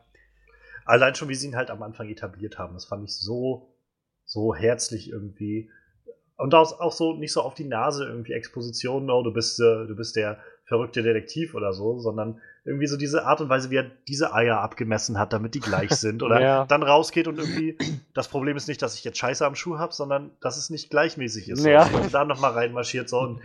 Allein 0.89 1.13
schon, 1.13 1.29
wie 1.29 1.35
sie 1.35 1.47
ihn 1.47 1.55
halt 1.55 1.69
am 1.69 1.83
Anfang 1.83 2.09
etabliert 2.09 2.57
haben, 2.57 2.73
das 2.73 2.85
fand 2.85 3.03
ich 3.03 3.15
so, 3.15 3.69
so 4.25 4.55
herzlich 4.55 5.09
irgendwie. 5.11 5.69
Und 6.35 6.55
auch, 6.55 6.79
auch 6.79 6.91
so 6.93 7.13
nicht 7.15 7.31
so 7.31 7.41
auf 7.41 7.53
die 7.53 7.65
Nase 7.65 8.05
irgendwie 8.05 8.33
Exposition, 8.33 9.05
no, 9.05 9.21
du 9.21 9.31
bist, 9.31 9.59
äh, 9.59 9.85
du 9.85 9.95
bist 9.95 10.15
der 10.15 10.39
verrückte 10.65 11.03
Detektiv 11.03 11.53
oder 11.53 11.73
so, 11.73 11.99
sondern 11.99 12.39
irgendwie 12.65 12.87
so 12.87 12.97
diese 12.97 13.25
Art 13.25 13.39
und 13.41 13.49
Weise, 13.49 13.69
wie 13.69 13.75
er 13.77 13.91
diese 14.07 14.33
Eier 14.33 14.61
abgemessen 14.61 15.19
hat, 15.19 15.31
damit 15.31 15.53
die 15.53 15.59
gleich 15.59 15.91
sind. 15.95 16.23
Oder 16.23 16.41
Ja. 16.41 16.65
dann 16.65 16.81
rausgeht 16.81 17.27
und 17.27 17.37
irgendwie, 17.37 17.77
das 18.15 18.27
Problem 18.27 18.57
ist 18.57 18.67
nicht, 18.67 18.81
dass 18.81 18.95
ich 18.95 19.03
jetzt 19.03 19.17
Scheiße 19.19 19.45
am 19.45 19.53
Schuh 19.55 19.77
habe, 19.77 19.93
sondern 19.93 20.31
dass 20.41 20.57
es 20.57 20.69
nicht 20.71 20.89
gleichmäßig 20.89 21.49
ist. 21.49 21.65
Ja. 21.65 21.85
Und 21.87 22.13
da 22.13 22.25
nochmal 22.25 22.51
reinmarschiert. 22.53 23.09
So. 23.09 23.19
Und 23.19 23.41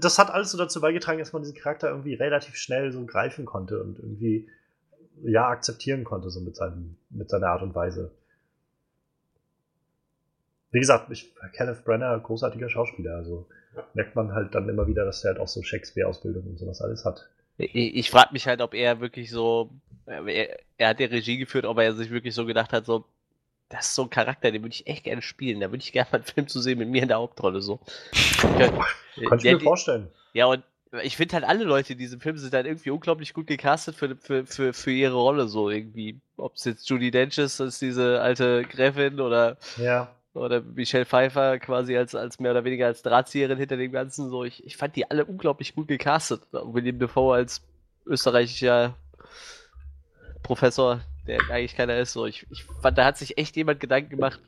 das 0.00 0.18
hat 0.18 0.30
alles 0.30 0.50
so 0.50 0.58
dazu 0.58 0.80
beigetragen, 0.80 1.18
dass 1.20 1.32
man 1.32 1.42
diesen 1.42 1.56
Charakter 1.56 1.88
irgendwie 1.90 2.14
relativ 2.14 2.56
schnell 2.56 2.90
so 2.90 3.04
greifen 3.06 3.44
konnte 3.44 3.80
und 3.80 3.98
irgendwie 4.00 4.48
ja 5.22 5.48
akzeptieren 5.48 6.04
konnte, 6.04 6.30
so 6.30 6.40
mit, 6.40 6.56
seinem, 6.56 6.96
mit 7.10 7.30
seiner 7.30 7.48
Art 7.48 7.62
und 7.62 7.74
Weise. 7.74 8.10
Wie 10.70 10.80
gesagt, 10.80 11.10
ich, 11.10 11.32
Kenneth 11.52 11.84
Brenner, 11.84 12.18
großartiger 12.18 12.68
Schauspieler, 12.68 13.16
also 13.16 13.46
merkt 13.94 14.16
man 14.16 14.32
halt 14.32 14.54
dann 14.54 14.68
immer 14.68 14.86
wieder, 14.86 15.04
dass 15.04 15.24
er 15.24 15.32
halt 15.32 15.40
auch 15.40 15.48
so 15.48 15.62
Shakespeare-Ausbildung 15.62 16.44
und 16.44 16.58
sowas 16.58 16.82
alles 16.82 17.04
hat. 17.04 17.28
Ich, 17.56 17.74
ich 17.74 18.10
frage 18.10 18.32
mich 18.32 18.46
halt, 18.46 18.60
ob 18.60 18.74
er 18.74 19.00
wirklich 19.00 19.30
so, 19.30 19.70
er, 20.06 20.58
er 20.76 20.88
hat 20.88 21.00
ja 21.00 21.06
Regie 21.06 21.38
geführt, 21.38 21.64
ob 21.64 21.78
er 21.78 21.94
sich 21.94 22.10
wirklich 22.10 22.34
so 22.34 22.44
gedacht 22.44 22.72
hat, 22.72 22.86
so, 22.86 23.04
das 23.68 23.86
ist 23.86 23.94
so 23.94 24.02
ein 24.02 24.10
Charakter, 24.10 24.50
den 24.50 24.62
würde 24.62 24.74
ich 24.74 24.86
echt 24.86 25.04
gerne 25.04 25.22
spielen. 25.22 25.60
Da 25.60 25.70
würde 25.70 25.82
ich 25.82 25.92
gerne 25.92 26.08
mal 26.10 26.18
einen 26.18 26.26
Film 26.26 26.48
zu 26.48 26.60
sehen 26.60 26.78
mit 26.78 26.88
mir 26.88 27.02
in 27.02 27.08
der 27.08 27.18
Hauptrolle 27.18 27.60
so. 27.60 27.80
Kann 28.40 29.38
ich 29.38 29.44
mir 29.44 29.60
vorstellen. 29.60 30.08
Ja, 30.32 30.46
und 30.46 30.62
ich 31.02 31.16
finde 31.16 31.34
halt 31.34 31.44
alle 31.44 31.64
Leute 31.64 31.94
in 31.94 31.98
diesem 31.98 32.20
Film 32.20 32.36
sind 32.38 32.52
halt 32.54 32.66
irgendwie 32.66 32.90
unglaublich 32.90 33.34
gut 33.34 33.46
gecastet 33.46 33.96
für, 33.96 34.16
für, 34.16 34.46
für, 34.46 34.72
für 34.72 34.90
ihre 34.90 35.14
Rolle 35.14 35.48
so 35.48 35.70
irgendwie. 35.70 36.20
Ob 36.36 36.54
es 36.54 36.64
jetzt 36.64 36.88
Judy 36.88 37.10
Dench 37.10 37.38
ist, 37.38 37.60
als 37.60 37.78
diese 37.78 38.20
alte 38.20 38.62
Gräfin 38.62 39.20
oder, 39.20 39.56
Ja. 39.76 40.14
oder 40.34 40.60
Michelle 40.60 41.06
Pfeiffer 41.06 41.58
quasi 41.58 41.96
als, 41.96 42.14
als 42.14 42.38
mehr 42.40 42.50
oder 42.50 42.64
weniger 42.64 42.86
als 42.86 43.02
Drahtzieherin 43.02 43.58
hinter 43.58 43.76
dem 43.76 43.92
Ganzen. 43.92 44.30
So, 44.30 44.44
ich, 44.44 44.64
ich 44.66 44.76
fand 44.76 44.96
die 44.96 45.10
alle 45.10 45.24
unglaublich 45.24 45.74
gut 45.74 45.88
gecastet. 45.88 46.42
William 46.52 46.98
Defoe 46.98 47.34
als 47.34 47.62
österreichischer 48.06 48.94
Professor, 50.42 51.00
der 51.26 51.40
eigentlich 51.50 51.76
keiner 51.76 51.96
ist. 51.98 52.12
So, 52.12 52.26
ich, 52.26 52.46
ich 52.50 52.64
fand, 52.64 52.98
da 52.98 53.04
hat 53.06 53.16
sich 53.18 53.38
echt 53.38 53.56
jemand 53.56 53.80
Gedanken 53.80 54.10
gemacht, 54.10 54.40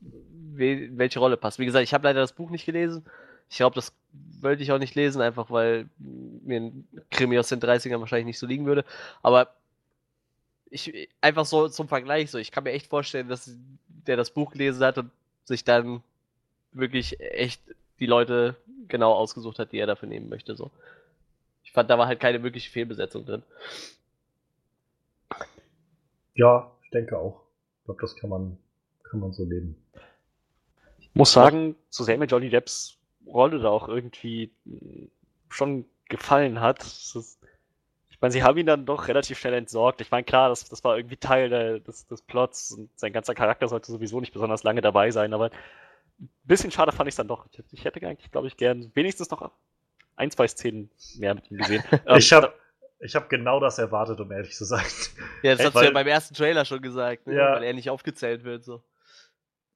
we- 0.00 0.88
welche 0.92 1.18
Rolle 1.20 1.36
passt. 1.36 1.58
Wie 1.58 1.66
gesagt, 1.66 1.84
ich 1.84 1.94
habe 1.94 2.04
leider 2.08 2.20
das 2.20 2.32
Buch 2.32 2.50
nicht 2.50 2.66
gelesen. 2.66 3.04
Ich 3.50 3.56
glaube, 3.58 3.74
das 3.76 3.92
wollte 4.42 4.62
ich 4.62 4.72
auch 4.72 4.78
nicht 4.78 4.94
lesen, 4.94 5.20
einfach 5.20 5.50
weil 5.50 5.88
mir 5.98 6.60
ein 6.60 6.88
Krimi 7.10 7.38
aus 7.38 7.48
den 7.48 7.60
30ern 7.60 8.00
wahrscheinlich 8.00 8.26
nicht 8.26 8.38
so 8.38 8.46
liegen 8.46 8.66
würde. 8.66 8.84
Aber 9.22 9.54
ich, 10.70 11.08
einfach 11.20 11.46
so 11.46 11.68
zum 11.68 11.88
Vergleich, 11.88 12.30
so, 12.30 12.38
ich 12.38 12.50
kann 12.50 12.64
mir 12.64 12.72
echt 12.72 12.86
vorstellen, 12.86 13.28
dass 13.28 13.54
der 14.06 14.16
das 14.16 14.30
Buch 14.30 14.52
gelesen 14.52 14.84
hat 14.84 14.98
und 14.98 15.10
sich 15.44 15.64
dann 15.64 16.02
wirklich 16.72 17.20
echt 17.20 17.62
die 18.00 18.06
Leute 18.06 18.56
genau 18.88 19.12
ausgesucht 19.12 19.58
hat, 19.58 19.72
die 19.72 19.78
er 19.78 19.86
dafür 19.86 20.08
nehmen 20.08 20.28
möchte. 20.28 20.54
So. 20.56 20.70
Ich 21.64 21.72
fand, 21.72 21.90
da 21.90 21.98
war 21.98 22.06
halt 22.06 22.20
keine 22.20 22.42
wirkliche 22.42 22.70
Fehlbesetzung 22.70 23.24
drin. 23.24 23.42
Ja, 26.34 26.70
ich 26.84 26.90
denke 26.90 27.18
auch. 27.18 27.42
Ich 27.80 27.84
glaube, 27.86 28.00
das 28.00 28.16
kann 28.16 28.30
man, 28.30 28.58
kann 29.02 29.20
man 29.20 29.32
so 29.32 29.44
leben. 29.44 29.76
muss 31.14 31.32
sagen, 31.32 31.74
so 31.90 32.04
sehr 32.04 32.18
mir 32.18 32.26
Johnny 32.26 32.50
Depps 32.50 32.97
Rolle 33.28 33.58
da 33.60 33.68
auch 33.70 33.88
irgendwie 33.88 34.52
mh, 34.64 35.08
schon 35.50 35.84
gefallen 36.08 36.60
hat. 36.60 36.82
ist- 36.82 37.38
ich 38.10 38.20
meine, 38.20 38.32
sie 38.32 38.42
haben 38.42 38.58
ihn 38.58 38.66
dann 38.66 38.84
doch 38.84 39.06
relativ 39.06 39.38
schnell 39.38 39.54
entsorgt. 39.54 40.00
Ich 40.00 40.10
meine, 40.10 40.24
klar, 40.24 40.48
das, 40.48 40.64
das 40.68 40.82
war 40.82 40.96
irgendwie 40.96 41.16
Teil 41.18 41.50
der, 41.50 41.78
des, 41.78 42.06
des 42.08 42.22
Plots 42.22 42.72
und 42.72 42.90
sein 42.98 43.12
ganzer 43.12 43.34
Charakter 43.34 43.68
sollte 43.68 43.92
sowieso 43.92 44.18
nicht 44.20 44.32
besonders 44.32 44.64
lange 44.64 44.80
dabei 44.80 45.10
sein, 45.12 45.32
aber 45.34 45.50
ein 46.20 46.28
bisschen 46.42 46.72
schade 46.72 46.90
fand 46.90 47.06
ich 47.06 47.12
es 47.12 47.16
dann 47.16 47.28
doch. 47.28 47.46
Ich, 47.52 47.62
ich 47.70 47.84
hätte 47.84 48.04
eigentlich, 48.04 48.32
glaube 48.32 48.48
ich, 48.48 48.56
gern 48.56 48.90
wenigstens 48.94 49.30
noch 49.30 49.52
ein, 50.16 50.30
zwei 50.32 50.48
Szenen 50.48 50.90
mehr 51.18 51.34
mit 51.36 51.48
ihm 51.50 51.58
gesehen. 51.58 51.84
Ähm, 52.06 52.16
ich 52.18 52.32
habe 52.32 52.52
ich 52.98 53.14
hab 53.14 53.28
genau 53.30 53.60
das 53.60 53.78
erwartet, 53.78 54.18
um 54.18 54.32
ehrlich 54.32 54.56
zu 54.56 54.64
sein. 54.64 54.84
Ja, 55.44 55.54
das 55.54 55.66
hast 55.66 55.76
du 55.76 55.84
ja 55.84 55.92
beim 55.92 56.08
ersten 56.08 56.34
Trailer 56.34 56.64
schon 56.64 56.82
gesagt, 56.82 57.28
ne? 57.28 57.36
Ja. 57.36 57.52
weil 57.54 57.62
er 57.62 57.72
nicht 57.72 57.88
aufgezählt 57.90 58.42
wird. 58.42 58.64
So. 58.64 58.82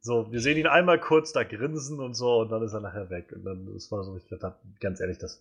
So, 0.04 0.30
wir 0.32 0.40
sehen 0.40 0.58
ihn 0.58 0.66
einmal 0.66 0.98
kurz 0.98 1.32
da 1.32 1.44
grinsen 1.44 2.00
und 2.00 2.14
so 2.14 2.40
und 2.40 2.50
dann 2.50 2.62
ist 2.62 2.72
er 2.72 2.80
nachher 2.80 3.08
weg. 3.08 3.32
Und 3.32 3.44
dann, 3.44 3.72
das 3.72 3.90
war 3.92 4.02
so, 4.02 4.16
ich 4.16 4.26
dachte, 4.28 4.56
ganz 4.80 5.00
ehrlich, 5.00 5.18
das, 5.18 5.40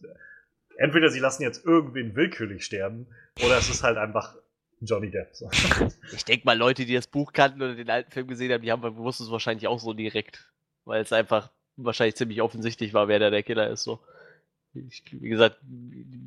entweder 0.78 1.10
sie 1.10 1.20
lassen 1.20 1.42
jetzt 1.42 1.66
irgendwen 1.66 2.16
willkürlich 2.16 2.64
sterben 2.64 3.08
oder 3.44 3.58
es 3.58 3.70
ist 3.70 3.82
halt 3.82 3.98
einfach 3.98 4.36
Johnny 4.80 5.10
Depp. 5.10 5.30
So. 5.36 5.50
Ich 6.14 6.26
denke 6.26 6.46
mal, 6.46 6.58
Leute, 6.58 6.86
die 6.86 6.94
das 6.94 7.08
Buch 7.08 7.34
kannten 7.34 7.62
oder 7.62 7.74
den 7.74 7.90
alten 7.90 8.12
Film 8.12 8.28
gesehen 8.28 8.52
haben, 8.52 8.62
die 8.62 8.72
haben 8.72 8.84
wussten 8.98 9.24
es 9.24 9.32
wahrscheinlich 9.32 9.68
auch 9.68 9.80
so 9.80 9.94
direkt. 9.94 10.48
Weil 10.86 11.02
es 11.02 11.12
einfach 11.12 11.50
wahrscheinlich 11.78 12.16
ziemlich 12.16 12.42
offensichtlich 12.42 12.94
war, 12.94 13.08
wer 13.08 13.18
da 13.18 13.32
der 13.32 13.44
Killer 13.44 13.68
ist. 13.70 13.84
So. 13.84 14.00
Ich, 14.74 15.04
wie 15.12 15.30
gesagt, 15.30 15.58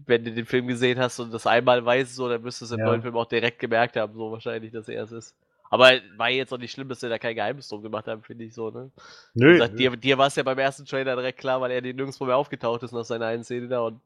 wenn 0.06 0.24
du 0.24 0.32
den 0.32 0.47
Film 0.47 0.66
gesehen 0.66 0.98
hast 0.98 1.20
und 1.20 1.32
das 1.32 1.47
einmal 1.47 1.85
weißt, 1.85 2.15
so, 2.15 2.28
dann 2.28 2.43
müsstest 2.43 2.73
du 2.73 2.74
im 2.74 2.81
Ja. 2.81 2.86
neuen 2.86 3.02
Film 3.02 3.16
auch 3.16 3.27
direkt 3.27 3.59
gemerkt 3.61 3.97
haben, 3.97 4.12
so 4.15 4.32
wahrscheinlich, 4.32 4.73
dass 4.73 4.89
er 4.89 5.05
es 5.05 5.12
ist. 5.12 5.36
Aber 5.75 5.91
war 6.17 6.31
jetzt 6.31 6.53
auch 6.53 6.59
nicht 6.59 6.71
schlimm, 6.71 6.89
dass 6.89 7.01
sie 7.01 7.09
da 7.09 7.19
kein 7.19 7.35
Geheimnis 7.35 7.67
drum 7.67 7.83
gemacht 7.83 8.07
haben, 8.07 8.23
finde 8.23 8.45
ich 8.45 8.55
so, 8.55 8.71
ne? 8.71 8.93
Nö, 9.35 9.55
gesagt, 9.55 9.77
dir, 9.77 9.91
dir 9.97 10.17
war 10.17 10.29
es 10.29 10.37
ja 10.37 10.45
beim 10.45 10.61
ersten 10.61 10.85
Trailer 10.85 11.17
direkt 11.17 11.41
klar, 11.41 11.61
weil 11.61 11.73
er 11.73 11.83
dir 11.83 11.93
nirgendwo 11.93 12.27
mehr 12.27 12.37
aufgetaucht 12.37 12.85
ist 12.85 12.93
nach 12.93 13.05
seiner 13.05 13.27
einen 13.27 13.43
Szene 13.43 13.67
da 13.67 13.81
und 13.81 14.01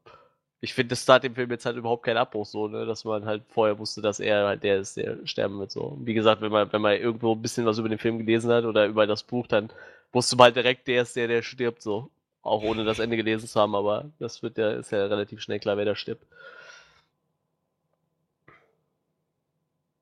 ich 0.61 0.73
finde, 0.73 0.89
das 0.89 1.05
tat 1.05 1.23
dem 1.23 1.35
Film 1.35 1.51
jetzt 1.51 1.67
halt 1.67 1.77
überhaupt 1.77 2.01
keinen 2.01 2.17
Abbruch 2.17 2.47
so, 2.47 2.67
ne, 2.67 2.87
dass 2.87 3.05
man 3.05 3.23
halt 3.23 3.43
vorher 3.49 3.77
wusste, 3.77 4.01
dass 4.01 4.19
er 4.19 4.47
halt 4.47 4.63
der 4.63 4.79
ist, 4.79 4.97
der 4.97 5.19
sterben 5.27 5.59
wird 5.59 5.69
so. 5.69 5.81
Und 5.81 6.07
Wie 6.07 6.15
gesagt, 6.15 6.41
wenn 6.41 6.51
man, 6.51 6.73
wenn 6.73 6.81
man 6.81 6.97
irgendwo 6.97 7.35
ein 7.35 7.41
bisschen 7.43 7.67
was 7.67 7.77
über 7.77 7.87
den 7.87 7.99
Film 7.99 8.17
gelesen 8.17 8.51
hat 8.51 8.65
oder 8.65 8.87
über 8.87 9.05
das 9.05 9.21
Buch, 9.21 9.45
dann 9.45 9.69
wusste 10.11 10.37
man 10.37 10.45
halt 10.45 10.55
direkt, 10.55 10.87
der 10.87 11.03
ist 11.03 11.15
der, 11.15 11.27
der 11.27 11.43
stirbt 11.43 11.83
so. 11.83 12.09
Auch 12.41 12.63
ohne 12.63 12.83
das 12.83 12.97
Ende 12.97 13.15
gelesen 13.15 13.47
zu 13.47 13.59
haben, 13.61 13.75
aber 13.75 14.09
das 14.17 14.41
wird 14.41 14.57
ja, 14.57 14.71
ist 14.71 14.91
ja 14.91 15.05
relativ 15.05 15.39
schnell 15.39 15.59
klar, 15.59 15.77
wer 15.77 15.85
da 15.85 15.93
stirbt. 15.93 16.25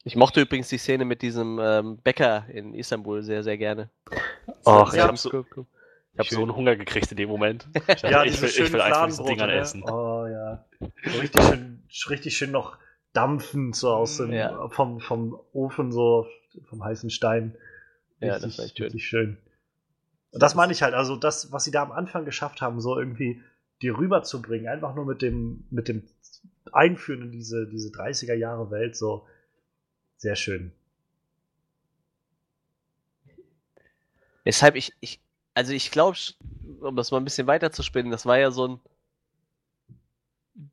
Ich 0.07 0.15
mochte 0.15 0.39
übrigens 0.39 0.69
die 0.69 0.77
Szene 0.77 1.03
mit 1.03 1.21
diesem 1.21 1.59
ähm, 1.61 1.97
Bäcker 1.97 2.45
in 2.49 2.73
Istanbul 2.73 3.23
sehr, 3.23 3.43
sehr 3.43 3.57
gerne. 3.57 3.89
Och, 4.65 4.88
ich 4.88 4.93
ich 4.95 4.99
hab 5.01 5.07
habe 5.09 5.17
so, 5.17 5.29
Cool, 5.34 5.45
cool. 5.57 5.65
ich 6.13 6.19
hab 6.19 6.27
so 6.27 6.41
einen 6.41 6.55
Hunger 6.55 6.77
gekriegt 6.77 7.11
in 7.11 7.17
dem 7.17 7.27
Moment. 7.27 7.67
Ich 7.75 7.81
dachte, 7.84 8.07
ja, 8.09 8.23
ich 8.23 8.41
will, 8.41 8.47
ich 8.47 8.71
will 8.71 8.79
einfach 8.79 9.07
diese 9.07 9.17
Fladenbrote, 9.23 9.29
Dinger 9.34 9.47
ne? 9.47 9.53
essen. 9.59 9.84
Oh 9.84 10.25
ja. 10.25 10.65
So 11.11 11.19
richtig 11.19 11.43
schön, 11.43 11.84
richtig 12.09 12.38
schön 12.38 12.51
noch 12.51 12.77
dampfen 13.11 13.73
so 13.73 13.89
aus 13.91 14.15
dem, 14.15 14.31
Ja. 14.31 14.69
vom, 14.69 15.01
vom 15.01 15.38
Ofen, 15.51 15.91
so 15.91 16.25
vom 16.69 16.84
heißen 16.85 17.09
Stein. 17.09 17.57
Ja, 18.21 18.35
Richtig, 18.35 18.43
das 18.51 18.57
war 18.59 18.65
echt 18.65 18.77
schön. 18.77 18.84
richtig 18.85 19.05
schön. 19.05 19.38
Und 20.31 20.41
das 20.41 20.55
meine 20.55 20.71
ich 20.71 20.84
halt, 20.84 20.93
also 20.93 21.17
das, 21.17 21.51
was 21.51 21.65
sie 21.65 21.71
da 21.71 21.84
am 21.84 21.91
Anfang 21.91 22.23
geschafft 22.23 22.61
haben, 22.61 22.79
so 22.79 22.97
irgendwie 22.97 23.41
die 23.81 23.89
rüberzubringen, 23.89 24.69
einfach 24.69 24.95
nur 24.95 25.05
mit 25.05 25.21
dem, 25.21 25.65
mit 25.69 25.89
dem 25.89 26.03
Einführen 26.71 27.23
in 27.23 27.31
diese, 27.31 27.67
diese 27.67 27.89
30er 27.89 28.35
Jahre 28.35 28.71
Welt, 28.71 28.95
so 28.95 29.25
sehr 30.18 30.35
schön. 30.35 30.72
Weshalb 34.44 34.76
ich, 34.76 34.94
ich 35.02 35.19
also 35.53 35.73
ich 35.73 35.91
glaube, 35.91 36.18
um 36.81 36.95
das 36.95 37.11
mal 37.11 37.18
ein 37.18 37.23
bisschen 37.23 37.48
weiter 37.48 37.72
zu 37.72 37.84
spinnen, 37.84 38.11
das 38.11 38.26
war 38.26 38.38
ja 38.38 38.52
so 38.52 38.68
ein 38.68 38.80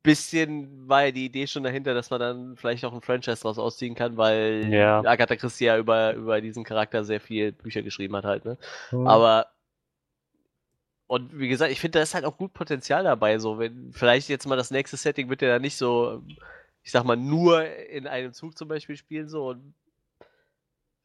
bisschen, 0.02 0.88
war 0.88 1.06
ja 1.06 1.10
die 1.10 1.26
Idee 1.26 1.46
schon 1.46 1.62
dahinter, 1.62 1.94
dass 1.94 2.10
man 2.10 2.20
dann 2.20 2.56
vielleicht 2.56 2.84
auch 2.84 2.92
ein 2.92 3.00
Franchise 3.00 3.42
draus 3.42 3.58
ausziehen 3.58 3.94
kann, 3.94 4.16
weil 4.16 4.72
Ja. 4.72 5.00
Agatha 5.04 5.36
Christie 5.36 5.66
ja 5.66 5.78
über, 5.78 6.14
über 6.14 6.40
diesen 6.40 6.64
Charakter 6.64 7.04
sehr 7.04 7.20
viel 7.20 7.52
Bücher 7.52 7.82
geschrieben 7.82 8.16
hat 8.16 8.24
halt, 8.24 8.44
ne? 8.44 8.58
Hm. 8.90 9.06
Aber 9.06 9.48
und 11.06 11.38
wie 11.38 11.48
gesagt, 11.48 11.70
ich 11.70 11.80
finde, 11.80 11.98
da 11.98 12.02
ist 12.02 12.14
halt 12.14 12.24
auch 12.24 12.36
gut 12.36 12.54
Potenzial 12.54 13.04
dabei. 13.04 13.38
So, 13.38 13.58
wenn 13.58 13.92
vielleicht 13.92 14.28
jetzt 14.28 14.46
mal 14.46 14.56
das 14.56 14.70
nächste 14.70 14.96
Setting 14.96 15.28
wird 15.28 15.42
ja 15.42 15.48
dann 15.48 15.62
nicht 15.62 15.76
so, 15.76 16.22
ich 16.84 16.92
sag 16.92 17.04
mal, 17.04 17.16
nur 17.16 17.64
in 17.66 18.06
einem 18.06 18.32
Zug 18.32 18.56
zum 18.56 18.68
Beispiel 18.68 18.96
spielen, 18.96 19.26
so 19.28 19.48
und 19.48 19.74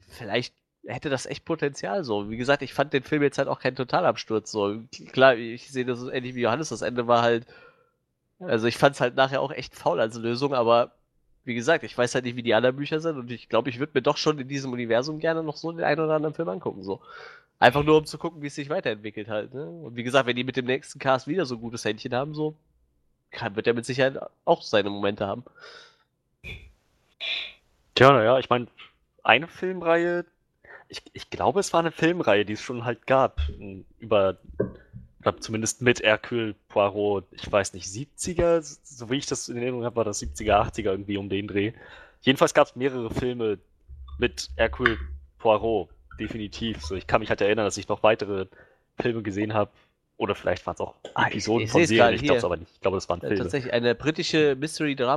vielleicht 0.09 0.53
hätte 0.85 1.09
das 1.09 1.25
echt 1.25 1.45
Potenzial 1.45 2.03
so. 2.03 2.29
Wie 2.29 2.37
gesagt, 2.37 2.61
ich 2.61 2.73
fand 2.73 2.93
den 2.93 3.03
Film 3.03 3.23
jetzt 3.23 3.37
halt 3.37 3.47
auch 3.47 3.59
kein 3.59 3.75
Totalabsturz. 3.75 4.51
So, 4.51 4.81
klar, 5.11 5.35
ich 5.35 5.71
sehe 5.71 5.85
das 5.85 6.03
ähnlich 6.03 6.35
wie 6.35 6.41
Johannes. 6.41 6.69
Das 6.69 6.81
Ende 6.81 7.07
war 7.07 7.21
halt, 7.21 7.45
also 8.39 8.67
ich 8.67 8.77
fand 8.77 8.95
es 8.95 9.01
halt 9.01 9.15
nachher 9.15 9.41
auch 9.41 9.51
echt 9.51 9.75
faul 9.75 9.99
als 9.99 10.17
Lösung, 10.17 10.53
aber 10.53 10.91
wie 11.45 11.55
gesagt, 11.55 11.83
ich 11.83 11.97
weiß 11.97 12.13
halt 12.13 12.25
nicht, 12.25 12.35
wie 12.35 12.43
die 12.43 12.53
anderen 12.53 12.75
Bücher 12.75 12.99
sind 12.99 13.17
und 13.17 13.31
ich 13.31 13.49
glaube, 13.49 13.69
ich 13.69 13.79
würde 13.79 13.93
mir 13.95 14.01
doch 14.01 14.17
schon 14.17 14.37
in 14.39 14.47
diesem 14.47 14.73
Universum 14.73 15.19
gerne 15.19 15.43
noch 15.43 15.57
so 15.57 15.71
den 15.71 15.83
einen 15.83 16.01
oder 16.01 16.15
anderen 16.15 16.35
Film 16.35 16.49
angucken. 16.49 16.83
So. 16.83 17.01
Einfach 17.57 17.83
nur, 17.83 17.97
um 17.97 18.05
zu 18.05 18.17
gucken, 18.17 18.41
wie 18.41 18.47
es 18.47 18.55
sich 18.55 18.69
weiterentwickelt 18.69 19.29
halt. 19.29 19.53
Ne? 19.53 19.69
Und 19.69 19.95
wie 19.95 20.03
gesagt, 20.03 20.27
wenn 20.27 20.35
die 20.35 20.43
mit 20.43 20.57
dem 20.57 20.65
nächsten 20.65 20.99
Cast 20.99 21.27
wieder 21.27 21.45
so 21.45 21.55
ein 21.55 21.61
gutes 21.61 21.85
Händchen 21.85 22.13
haben, 22.13 22.33
so, 22.33 22.55
kann, 23.31 23.55
wird 23.55 23.67
er 23.67 23.73
mit 23.73 23.85
Sicherheit 23.85 24.19
auch 24.45 24.61
seine 24.61 24.89
Momente 24.89 25.25
haben. 25.25 25.43
Tja, 27.95 28.11
naja, 28.11 28.39
ich 28.39 28.49
meine, 28.49 28.67
eine 29.23 29.47
Filmreihe, 29.47 30.25
ich, 30.87 31.03
ich 31.13 31.29
glaube, 31.29 31.59
es 31.59 31.73
war 31.73 31.81
eine 31.81 31.91
Filmreihe, 31.91 32.45
die 32.45 32.53
es 32.53 32.61
schon 32.61 32.85
halt 32.85 33.05
gab, 33.05 33.39
m, 33.59 33.85
über, 33.99 34.37
oder 35.21 35.37
zumindest 35.39 35.81
mit 35.81 36.01
Hercule 36.01 36.55
Poirot, 36.69 37.25
ich 37.31 37.51
weiß 37.51 37.73
nicht, 37.73 37.87
70er, 37.87 38.61
so 38.61 39.09
wie 39.09 39.17
ich 39.17 39.25
das 39.25 39.49
in 39.49 39.57
Erinnerung 39.57 39.85
habe, 39.85 39.97
war 39.97 40.05
das 40.05 40.21
70er, 40.21 40.67
80er 40.67 40.91
irgendwie 40.91 41.17
um 41.17 41.29
den 41.29 41.47
Dreh. 41.47 41.73
Jedenfalls 42.21 42.53
gab 42.53 42.67
es 42.67 42.75
mehrere 42.75 43.09
Filme 43.11 43.59
mit 44.17 44.49
Hercule 44.55 44.97
Poirot, 45.37 45.89
definitiv. 46.19 46.81
So, 46.83 46.95
ich 46.95 47.07
kann 47.07 47.21
mich 47.21 47.29
halt 47.29 47.41
erinnern, 47.41 47.65
dass 47.65 47.77
ich 47.77 47.87
noch 47.87 48.03
weitere 48.03 48.47
Filme 48.99 49.21
gesehen 49.21 49.53
habe, 49.53 49.71
oder 50.19 50.35
vielleicht 50.35 50.65
waren 50.67 50.75
es 50.75 50.81
auch 50.81 50.93
Ah, 51.15 51.23
ich- 51.27 51.33
Episoden 51.33 51.63
ich 51.65 51.71
von 51.71 51.81
seh's 51.81 51.89
Serien, 51.89 52.13
ich 52.15 52.21
glaube 52.23 52.37
es 52.37 52.43
aber 52.43 52.57
nicht. 52.57 52.71
Ich 52.73 52.81
glaube, 52.81 52.97
das 52.97 53.09
waren 53.09 53.19
Äh, 53.23 53.27
Filme. 53.29 53.37
tatsächlich 53.43 53.73
eine 53.73 53.95
britische 53.95 54.55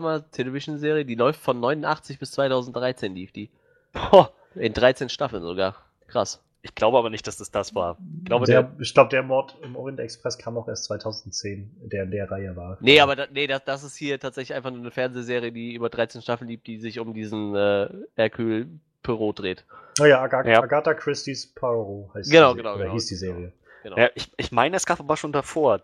Mystery-Drama-Television-Serie, 0.06 1.04
die 1.04 1.14
läuft 1.14 1.40
von 1.40 1.60
89 1.60 2.18
bis 2.18 2.32
2013 2.32 3.14
lief 3.14 3.32
die. 3.32 3.50
Boah, 3.92 4.32
In 4.54 4.72
13 4.72 5.08
Staffeln 5.08 5.42
sogar. 5.42 5.76
Krass. 6.08 6.42
ich 6.64 6.74
glaube 6.76 6.96
aber 6.98 7.10
nicht, 7.10 7.26
dass 7.26 7.40
es 7.40 7.50
das 7.50 7.74
war. 7.74 7.96
Ich 8.20 8.26
glaube, 8.26 8.46
der, 8.46 8.62
der, 8.62 8.80
ich 8.80 8.94
glaube, 8.94 9.10
der 9.10 9.22
Mord 9.24 9.56
im 9.62 9.74
Orient 9.76 9.98
Express 9.98 10.38
kam 10.38 10.56
auch 10.56 10.68
erst 10.68 10.84
2010, 10.84 11.70
der 11.82 12.04
in 12.04 12.10
der 12.12 12.30
Reihe 12.30 12.54
war. 12.54 12.78
Nee, 12.80 13.00
aber 13.00 13.16
da, 13.16 13.26
nee, 13.32 13.46
das, 13.48 13.64
das 13.64 13.82
ist 13.82 13.96
hier 13.96 14.20
tatsächlich 14.20 14.54
einfach 14.56 14.70
nur 14.70 14.80
eine 14.80 14.90
Fernsehserie, 14.92 15.50
die 15.52 15.74
über 15.74 15.88
13 15.88 16.22
Staffeln 16.22 16.48
lief, 16.48 16.62
die 16.62 16.78
sich 16.78 17.00
um 17.00 17.14
diesen 17.14 17.56
äh, 17.56 17.88
Hercule 18.14 18.68
Perot 19.02 19.40
dreht. 19.40 19.64
Naja, 19.98 20.20
Oh 20.20 20.24
Aga 20.24 20.46
Ja. 20.48 20.62
Agatha 20.62 20.94
Christie's 20.94 21.46
Poirot 21.46 22.14
heißt 22.14 22.30
Genau, 22.30 22.52
die, 22.52 22.58
genau, 22.58 22.76
genau. 22.78 22.92
hieß 22.92 23.06
die 23.06 23.16
Serie. 23.16 23.52
Genau. 23.82 23.96
Ja, 23.98 24.10
ich, 24.14 24.30
ich 24.36 24.52
meine, 24.52 24.76
es 24.76 24.86
gab 24.86 25.00
aber 25.00 25.16
schon 25.16 25.32
davor. 25.32 25.80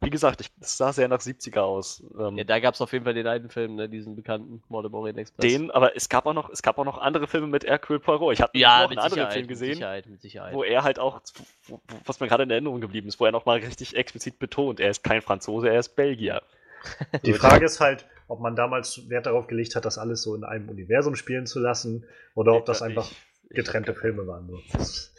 Wie 0.00 0.10
gesagt, 0.10 0.40
ich, 0.40 0.50
es 0.60 0.76
sah 0.76 0.92
sehr 0.92 1.08
nach 1.08 1.20
70er 1.20 1.60
aus. 1.60 2.04
Ähm, 2.18 2.36
Ja, 2.38 2.44
da 2.44 2.60
gab 2.60 2.74
es 2.74 2.80
auf 2.80 2.92
jeden 2.92 3.04
Fall 3.04 3.14
den 3.14 3.26
einen 3.26 3.50
Film, 3.50 3.74
ne, 3.74 3.88
diesen 3.88 4.14
bekannten 4.14 4.62
Mord 4.68 4.86
im 4.86 4.94
Orient 4.94 5.18
Express. 5.18 5.50
den, 5.50 5.70
aber 5.72 5.96
es 5.96 6.08
gab 6.08 6.26
auch 6.26 6.34
noch, 6.34 6.50
es 6.50 6.62
gab 6.62 6.78
auch 6.78 6.84
noch 6.84 6.98
andere 6.98 7.26
Filme 7.26 7.48
mit 7.48 7.64
Hercule 7.64 7.98
Poirot. 7.98 8.32
Ich 8.34 8.40
habe 8.40 8.56
ja, 8.56 8.82
noch 8.82 8.90
einen 8.90 8.98
anderen 9.00 9.28
Film 9.30 9.40
mit 9.42 9.48
gesehen, 9.48 9.74
Sicherheit, 9.74 10.06
mit 10.06 10.20
Sicherheit. 10.20 10.54
wo 10.54 10.62
er 10.62 10.84
halt 10.84 10.98
auch, 11.00 11.20
wo, 11.66 11.80
wo- 11.88 11.96
was 12.04 12.20
mir 12.20 12.28
gerade 12.28 12.44
in 12.44 12.50
Erinnerung 12.50 12.80
geblieben 12.80 13.08
ist, 13.08 13.18
wo 13.18 13.24
er 13.26 13.32
nochmal 13.32 13.58
richtig 13.58 13.96
explizit 13.96 14.38
betont, 14.38 14.78
er 14.78 14.90
ist 14.90 15.02
kein 15.02 15.20
Franzose, 15.20 15.68
er 15.68 15.80
ist 15.80 15.96
Belgier. 15.96 16.42
Die 17.24 17.32
Frage 17.32 17.64
ist 17.64 17.80
halt, 17.80 18.06
ob 18.28 18.38
man 18.40 18.54
damals 18.54 19.08
Wert 19.08 19.26
darauf 19.26 19.48
gelegt 19.48 19.74
hat, 19.74 19.84
das 19.84 19.98
alles 19.98 20.22
so 20.22 20.36
in 20.36 20.44
einem 20.44 20.68
Universum 20.68 21.16
spielen 21.16 21.46
zu 21.46 21.58
lassen 21.58 22.04
oder 22.36 22.54
ob 22.54 22.66
das 22.66 22.82
einfach 22.82 23.10
ich, 23.10 23.56
getrennte 23.56 23.92
ich 23.92 23.98
Filme 23.98 24.26
waren. 24.28 24.46
So. 24.48 24.60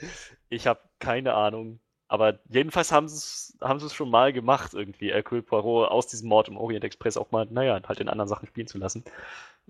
Ich 0.51 0.65
habe 0.67 0.79
keine 0.99 1.33
Ahnung. 1.35 1.79
Aber 2.09 2.39
jedenfalls 2.49 2.91
haben 2.93 3.09
sie 3.09 3.17
es 3.17 3.57
haben 3.61 3.79
sie's 3.81 3.93
schon 3.95 4.11
mal 4.11 4.33
gemacht, 4.33 4.73
irgendwie, 4.75 5.11
Hercule 5.13 5.43
Poirot 5.43 5.89
aus 5.91 6.07
diesem 6.07 6.29
Mord 6.29 6.49
im 6.49 6.57
Orient 6.57 6.85
Express 6.85 7.17
auch 7.17 7.31
mal, 7.31 7.47
naja, 7.51 7.81
halt 7.87 8.01
in 8.01 8.09
anderen 8.09 8.29
Sachen 8.29 8.47
spielen 8.47 8.67
zu 8.67 8.79
lassen. 8.79 9.05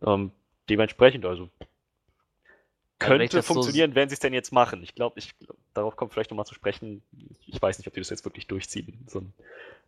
Ähm, 0.05 0.31
dementsprechend, 0.69 1.25
also 1.25 1.49
Also 3.01 3.07
könnte 3.07 3.37
das 3.37 3.45
so- 3.51 3.53
funktionieren, 3.53 3.95
wenn 3.95 4.09
sie 4.09 4.13
es 4.13 4.19
denn 4.19 4.33
jetzt 4.33 4.51
machen. 4.51 4.83
Ich 4.83 4.93
glaube, 4.95 5.19
ich, 5.19 5.33
darauf 5.73 5.95
kommt 5.95 6.13
vielleicht 6.13 6.31
nochmal 6.31 6.45
zu 6.45 6.53
sprechen. 6.53 7.01
Ich 7.47 7.61
weiß 7.61 7.77
nicht, 7.77 7.87
ob 7.87 7.93
die 7.93 8.01
das 8.01 8.09
jetzt 8.09 8.25
wirklich 8.25 8.47
durchziehen. 8.47 9.05
So 9.07 9.19
ein 9.21 9.33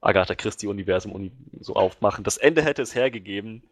Agatha 0.01 0.35
Christie-Universum 0.35 1.11
uni 1.11 1.31
so 1.59 1.75
aufmachen. 1.75 2.23
Das 2.23 2.37
Ende 2.37 2.63
hätte 2.63 2.81
es 2.81 2.95
hergegeben. 2.95 3.63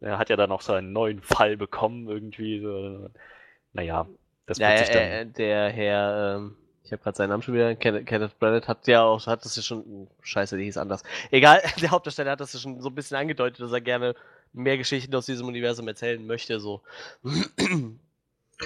Er 0.00 0.18
hat 0.18 0.30
ja 0.30 0.36
dann 0.36 0.52
auch 0.52 0.62
seinen 0.62 0.92
neuen 0.92 1.20
Fall 1.22 1.56
bekommen, 1.58 2.08
irgendwie. 2.08 2.60
So. 2.60 3.10
Naja, 3.74 4.08
das 4.46 4.58
Ja, 4.60 4.66
wird 4.66 4.78
ja, 4.78 4.78
sich 4.78 4.90
dann. 4.90 5.20
äh, 5.20 5.26
der 5.26 5.70
Herr, 5.70 6.36
ähm, 6.36 6.56
ich 6.86 6.92
habe 6.92 7.02
gerade 7.02 7.16
seinen 7.16 7.30
Namen 7.30 7.42
schon 7.42 7.54
wieder, 7.54 7.74
Kenneth, 7.74 8.06
Kenneth 8.06 8.38
Branagh 8.38 8.68
hat 8.68 8.86
ja 8.86 9.02
auch, 9.02 9.26
hat 9.26 9.44
das 9.44 9.56
ja 9.56 9.62
schon, 9.62 10.06
scheiße, 10.22 10.56
die 10.56 10.64
hieß 10.64 10.78
anders. 10.78 11.02
Egal, 11.32 11.60
der 11.82 11.90
Hauptdarsteller 11.90 12.30
hat 12.30 12.40
das 12.40 12.52
ja 12.52 12.60
schon 12.60 12.80
so 12.80 12.88
ein 12.88 12.94
bisschen 12.94 13.16
angedeutet, 13.16 13.60
dass 13.60 13.72
er 13.72 13.80
gerne 13.80 14.14
mehr 14.52 14.78
Geschichten 14.78 15.14
aus 15.16 15.26
diesem 15.26 15.48
Universum 15.48 15.88
erzählen 15.88 16.24
möchte, 16.24 16.60
so. 16.60 16.82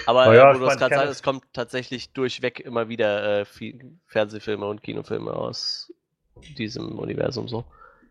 Aber 0.06 0.26
äh, 0.26 0.36
ich 0.36 0.56
wo 0.56 0.58
du 0.58 0.66
es 0.66 0.68
mein, 0.68 0.78
gerade 0.78 0.94
sagst, 0.94 1.10
es 1.10 1.22
kommt 1.22 1.44
tatsächlich 1.54 2.12
durchweg 2.12 2.60
immer 2.60 2.88
wieder 2.88 3.40
äh, 3.40 3.46
Fernsehfilme 4.06 4.66
und 4.66 4.82
Kinofilme 4.82 5.32
aus 5.32 5.92
diesem 6.58 6.98
Universum 6.98 7.48
so. 7.48 7.64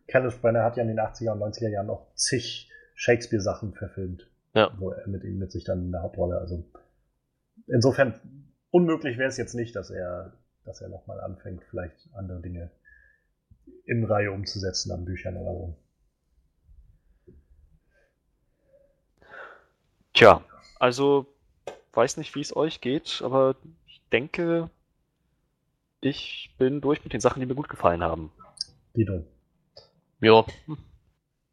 Kenneth 0.07 0.41
Branagh 0.41 0.63
hat 0.63 0.77
ja 0.77 0.83
in 0.83 0.89
den 0.89 0.99
80er 0.99 1.33
und 1.33 1.41
90er 1.41 1.69
Jahren 1.69 1.87
noch 1.87 2.07
zig 2.15 2.69
Shakespeare-Sachen 2.95 3.75
verfilmt. 3.75 4.27
Ja. 4.55 4.71
Wo 4.79 4.89
er 4.89 5.07
mit 5.07 5.23
ihm 5.23 5.37
mit 5.37 5.51
sich 5.51 5.63
dann 5.63 5.85
in 5.85 5.91
der 5.91 6.01
Hauptrolle. 6.01 6.39
Also 6.39 6.63
insofern 7.67 8.19
unmöglich 8.71 9.17
wäre 9.17 9.29
es 9.29 9.37
jetzt 9.37 9.55
nicht, 9.55 9.75
dass 9.75 9.89
er, 9.89 10.33
dass 10.65 10.81
er 10.81 10.89
nochmal 10.89 11.19
anfängt, 11.19 11.63
vielleicht 11.69 12.09
andere 12.13 12.41
Dinge 12.41 12.71
in 13.85 14.03
Reihe 14.03 14.31
umzusetzen 14.31 14.91
an 14.91 15.05
Büchern 15.05 15.37
oder 15.37 15.53
so. 15.53 15.75
Tja, 20.13 20.43
also 20.79 21.25
weiß 21.93 22.17
nicht, 22.17 22.35
wie 22.35 22.41
es 22.41 22.55
euch 22.55 22.81
geht, 22.81 23.21
aber 23.23 23.55
ich 23.87 24.01
denke, 24.11 24.69
ich 26.01 26.53
bin 26.57 26.81
durch 26.81 27.03
mit 27.03 27.13
den 27.13 27.21
Sachen, 27.21 27.39
die 27.39 27.45
mir 27.45 27.55
gut 27.55 27.69
gefallen 27.69 28.03
haben. 28.03 28.31
Guido. 28.93 29.25
Ja, 30.21 30.45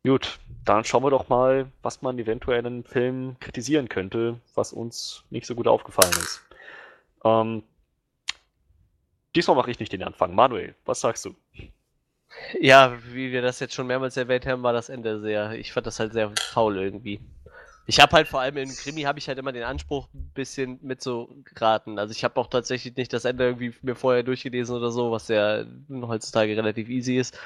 Gut, 0.07 0.39
dann 0.65 0.85
schauen 0.85 1.03
wir 1.03 1.11
doch 1.11 1.29
mal, 1.29 1.67
was 1.83 2.01
man 2.01 2.17
eventuell 2.21 2.61
in 2.61 2.67
einem 2.67 2.85
Film 2.85 3.35
kritisieren 3.41 3.89
könnte, 3.89 4.39
was 4.55 4.73
uns 4.73 5.25
nicht 5.31 5.49
so 5.49 5.57
gut 5.57 5.67
aufgefallen 5.67 6.13
ist. 6.13 6.45
Ähm, 7.27 7.62
diesmal 9.35 9.57
mache 9.57 9.70
ich 9.70 9.81
nicht 9.81 9.93
den 9.93 10.03
Anfang. 10.03 10.35
Manuel, 10.35 10.74
was 10.85 11.01
sagst 11.01 11.24
du? 11.24 11.35
Ja, 12.61 12.98
wie 13.12 13.32
wir 13.32 13.43
das 13.43 13.61
jetzt 13.61 13.74
schon 13.74 13.86
mehrmals 13.86 14.16
erwähnt 14.16 14.47
haben, 14.47 14.62
war 14.62 14.73
das 14.73 14.89
Ende 14.89 15.20
sehr. 15.20 15.53
Ich 15.53 15.73
fand 15.73 15.86
das 15.86 15.98
halt 15.98 16.12
sehr 16.12 16.32
faul 16.53 16.77
irgendwie. 16.77 17.20
Ich 17.89 18.01
habe 18.01 18.12
halt 18.12 18.28
vor 18.28 18.40
allem 18.40 18.57
im 18.57 18.69
Krimi 18.69 19.03
habe 19.03 19.19
ich 19.19 19.28
halt 19.28 19.39
immer 19.39 19.53
den 19.53 19.62
Anspruch, 19.62 20.09
ein 20.12 20.31
bisschen 20.35 20.78
mitzuraten. 20.82 21.98
Also 21.98 22.12
ich 22.12 22.24
habe 22.24 22.39
auch 22.40 22.48
tatsächlich 22.48 22.97
nicht 22.97 23.12
das 23.12 23.24
Ende 23.24 23.44
irgendwie 23.44 23.74
mir 23.82 23.94
vorher 23.94 24.24
durchgelesen 24.24 24.77
oder 24.77 24.90
so, 24.90 25.12
was 25.12 25.28
ja 25.28 25.65
heutzutage 25.89 26.57
relativ 26.57 26.89
easy 26.89 27.16
ist. 27.16 27.39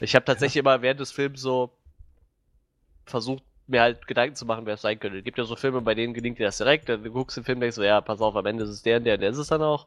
Ich 0.00 0.14
habe 0.14 0.26
tatsächlich 0.26 0.56
immer 0.62 0.82
während 0.82 1.00
des 1.00 1.10
Films 1.10 1.40
so 1.40 1.70
versucht, 3.06 3.42
mir 3.68 3.82
halt 3.82 4.06
Gedanken 4.06 4.34
zu 4.34 4.46
machen, 4.46 4.66
wer 4.66 4.74
es 4.74 4.82
sein 4.82 4.98
könnte. 4.98 5.18
Es 5.18 5.24
gibt 5.24 5.38
ja 5.38 5.44
so 5.44 5.56
Filme, 5.56 5.80
bei 5.80 5.94
denen 5.94 6.14
gelingt 6.14 6.38
dir 6.38 6.46
das 6.46 6.58
direkt. 6.58 6.88
Dann 6.88 7.02
guckst 7.12 7.36
du 7.36 7.40
den 7.40 7.44
Film, 7.44 7.60
denkst 7.60 7.76
so, 7.76 7.82
ja, 7.82 8.00
pass 8.00 8.20
auf, 8.20 8.34
am 8.36 8.46
Ende 8.46 8.64
ist 8.64 8.70
es 8.70 8.82
der 8.82 8.98
und 8.98 9.04
der 9.04 9.14
und 9.14 9.20
der 9.20 9.30
ist 9.30 9.38
es 9.38 9.48
dann 9.48 9.62
auch. 9.62 9.86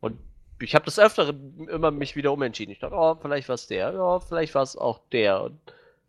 Und 0.00 0.18
ich 0.60 0.74
habe 0.74 0.84
das 0.84 0.98
Öfteren 0.98 1.68
immer 1.68 1.90
mich 1.90 2.16
wieder 2.16 2.32
umentschieden. 2.32 2.72
Ich 2.72 2.80
dachte, 2.80 2.94
oh, 2.96 3.16
vielleicht 3.20 3.48
war 3.48 3.54
es 3.54 3.66
der, 3.66 3.92
ja, 3.92 4.20
vielleicht 4.20 4.54
war 4.54 4.62
es 4.62 4.76
auch 4.76 5.00
der. 5.10 5.42
Und 5.42 5.58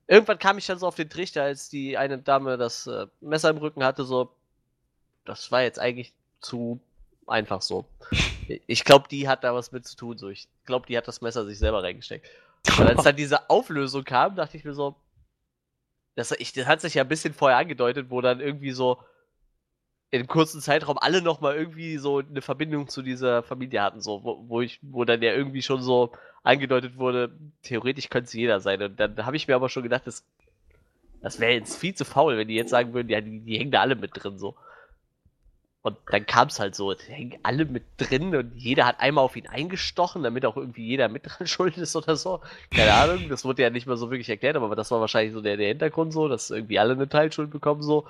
irgendwann 0.07 0.39
kam 0.39 0.57
ich 0.57 0.65
dann 0.65 0.79
so 0.79 0.87
auf 0.87 0.95
den 0.95 1.09
Trichter, 1.09 1.43
als 1.43 1.69
die 1.69 1.97
eine 1.97 2.17
Dame 2.17 2.57
das 2.57 2.87
äh, 2.87 3.07
Messer 3.21 3.49
im 3.49 3.57
Rücken 3.57 3.83
hatte, 3.83 4.03
so, 4.03 4.29
das 5.25 5.51
war 5.51 5.61
jetzt 5.61 5.79
eigentlich 5.79 6.13
zu 6.39 6.79
einfach 7.27 7.61
so. 7.61 7.85
Ich 8.67 8.83
glaube, 8.83 9.07
die 9.09 9.29
hat 9.29 9.45
da 9.45 9.55
was 9.55 9.71
mit 9.71 9.87
zu 9.87 9.95
tun. 9.95 10.17
So. 10.17 10.27
Ich 10.27 10.49
glaube, 10.65 10.85
die 10.85 10.97
hat 10.97 11.07
das 11.07 11.21
Messer 11.21 11.45
sich 11.45 11.57
selber 11.57 11.81
reingesteckt. 11.81 12.27
Und 12.77 12.87
als 12.87 13.03
dann 13.03 13.15
diese 13.15 13.49
Auflösung 13.49 14.03
kam, 14.03 14.35
dachte 14.35 14.57
ich 14.57 14.65
mir 14.65 14.73
so, 14.73 14.97
das, 16.15 16.31
ich, 16.31 16.53
das 16.53 16.67
hat 16.67 16.81
sich 16.81 16.95
ja 16.95 17.03
ein 17.03 17.09
bisschen 17.09 17.33
vorher 17.33 17.57
angedeutet, 17.57 18.09
wo 18.09 18.21
dann 18.21 18.39
irgendwie 18.39 18.71
so 18.71 18.99
in 20.11 20.19
einem 20.19 20.27
kurzen 20.27 20.61
Zeitraum 20.61 20.99
alle 20.99 21.23
nochmal 21.23 21.55
irgendwie 21.55 21.97
so 21.97 22.19
eine 22.19 22.41
Verbindung 22.41 22.87
zu 22.87 23.01
dieser 23.01 23.41
Familie 23.41 23.81
hatten, 23.81 23.99
so, 23.99 24.23
wo, 24.23 24.45
wo 24.47 24.61
ich, 24.61 24.79
wo 24.83 25.05
dann 25.05 25.23
ja 25.23 25.33
irgendwie 25.33 25.63
schon 25.63 25.81
so 25.81 26.11
angedeutet 26.43 26.97
wurde, 26.97 27.35
theoretisch 27.63 28.09
könnte 28.09 28.27
es 28.27 28.33
jeder 28.33 28.59
sein. 28.59 28.81
Und 28.83 28.99
dann 28.99 29.25
habe 29.25 29.35
ich 29.35 29.47
mir 29.47 29.55
aber 29.55 29.69
schon 29.69 29.81
gedacht, 29.81 30.03
das, 30.05 30.23
das 31.21 31.39
wäre 31.39 31.53
jetzt 31.53 31.77
viel 31.77 31.95
zu 31.95 32.05
faul, 32.05 32.37
wenn 32.37 32.47
die 32.47 32.53
jetzt 32.53 32.69
sagen 32.69 32.93
würden, 32.93 33.09
ja, 33.09 33.21
die, 33.21 33.39
die 33.39 33.57
hängen 33.57 33.71
da 33.71 33.81
alle 33.81 33.95
mit 33.95 34.11
drin, 34.13 34.37
so. 34.37 34.55
Und 35.83 35.97
dann 36.09 36.25
kam 36.25 36.47
es 36.47 36.61
halt 36.61 36.75
so, 36.75 36.95
hängen 36.95 37.37
alle 37.43 37.65
mit 37.65 37.83
drin 37.97 38.33
und 38.33 38.55
jeder 38.55 38.85
hat 38.85 39.01
einmal 39.01 39.25
auf 39.25 39.35
ihn 39.35 39.47
eingestochen, 39.47 40.23
damit 40.23 40.45
auch 40.45 40.55
irgendwie 40.55 40.87
jeder 40.87 41.09
mit 41.09 41.23
dran 41.25 41.45
schuld 41.47 41.77
ist 41.77 41.93
oder 41.97 42.15
so. 42.15 42.39
Keine 42.73 42.93
Ahnung, 42.93 43.27
das 43.27 43.43
wurde 43.43 43.63
ja 43.63 43.69
nicht 43.69 43.85
mehr 43.85 43.97
so 43.97 44.09
wirklich 44.09 44.29
erklärt, 44.29 44.55
aber 44.55 44.73
das 44.77 44.91
war 44.91 45.01
wahrscheinlich 45.01 45.33
so 45.33 45.41
der, 45.41 45.57
der 45.57 45.67
Hintergrund 45.67 46.13
so, 46.13 46.29
dass 46.29 46.51
irgendwie 46.51 46.79
alle 46.79 46.93
eine 46.93 47.09
Teilschuld 47.09 47.51
bekommen 47.51 47.81
so. 47.81 48.07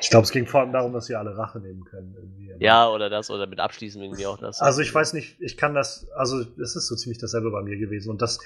Ich 0.00 0.10
glaube, 0.10 0.24
es 0.24 0.32
ging 0.32 0.46
vor 0.48 0.60
allem 0.60 0.72
darum, 0.72 0.92
dass 0.92 1.06
sie 1.06 1.14
alle 1.14 1.36
Rache 1.38 1.60
nehmen 1.60 1.84
können. 1.84 2.12
Irgendwie. 2.16 2.52
Ja, 2.58 2.88
oder 2.88 3.08
das, 3.08 3.30
oder 3.30 3.46
mit 3.46 3.60
abschließen 3.60 4.02
irgendwie 4.02 4.26
auch 4.26 4.36
das. 4.36 4.60
Also 4.60 4.80
ich 4.80 4.92
weiß 4.92 5.12
nicht, 5.12 5.40
ich 5.40 5.56
kann 5.56 5.74
das, 5.74 6.10
also 6.16 6.40
es 6.60 6.74
ist 6.74 6.88
so 6.88 6.96
ziemlich 6.96 7.18
dasselbe 7.18 7.52
bei 7.52 7.62
mir 7.62 7.78
gewesen 7.78 8.10
und 8.10 8.20
das 8.20 8.40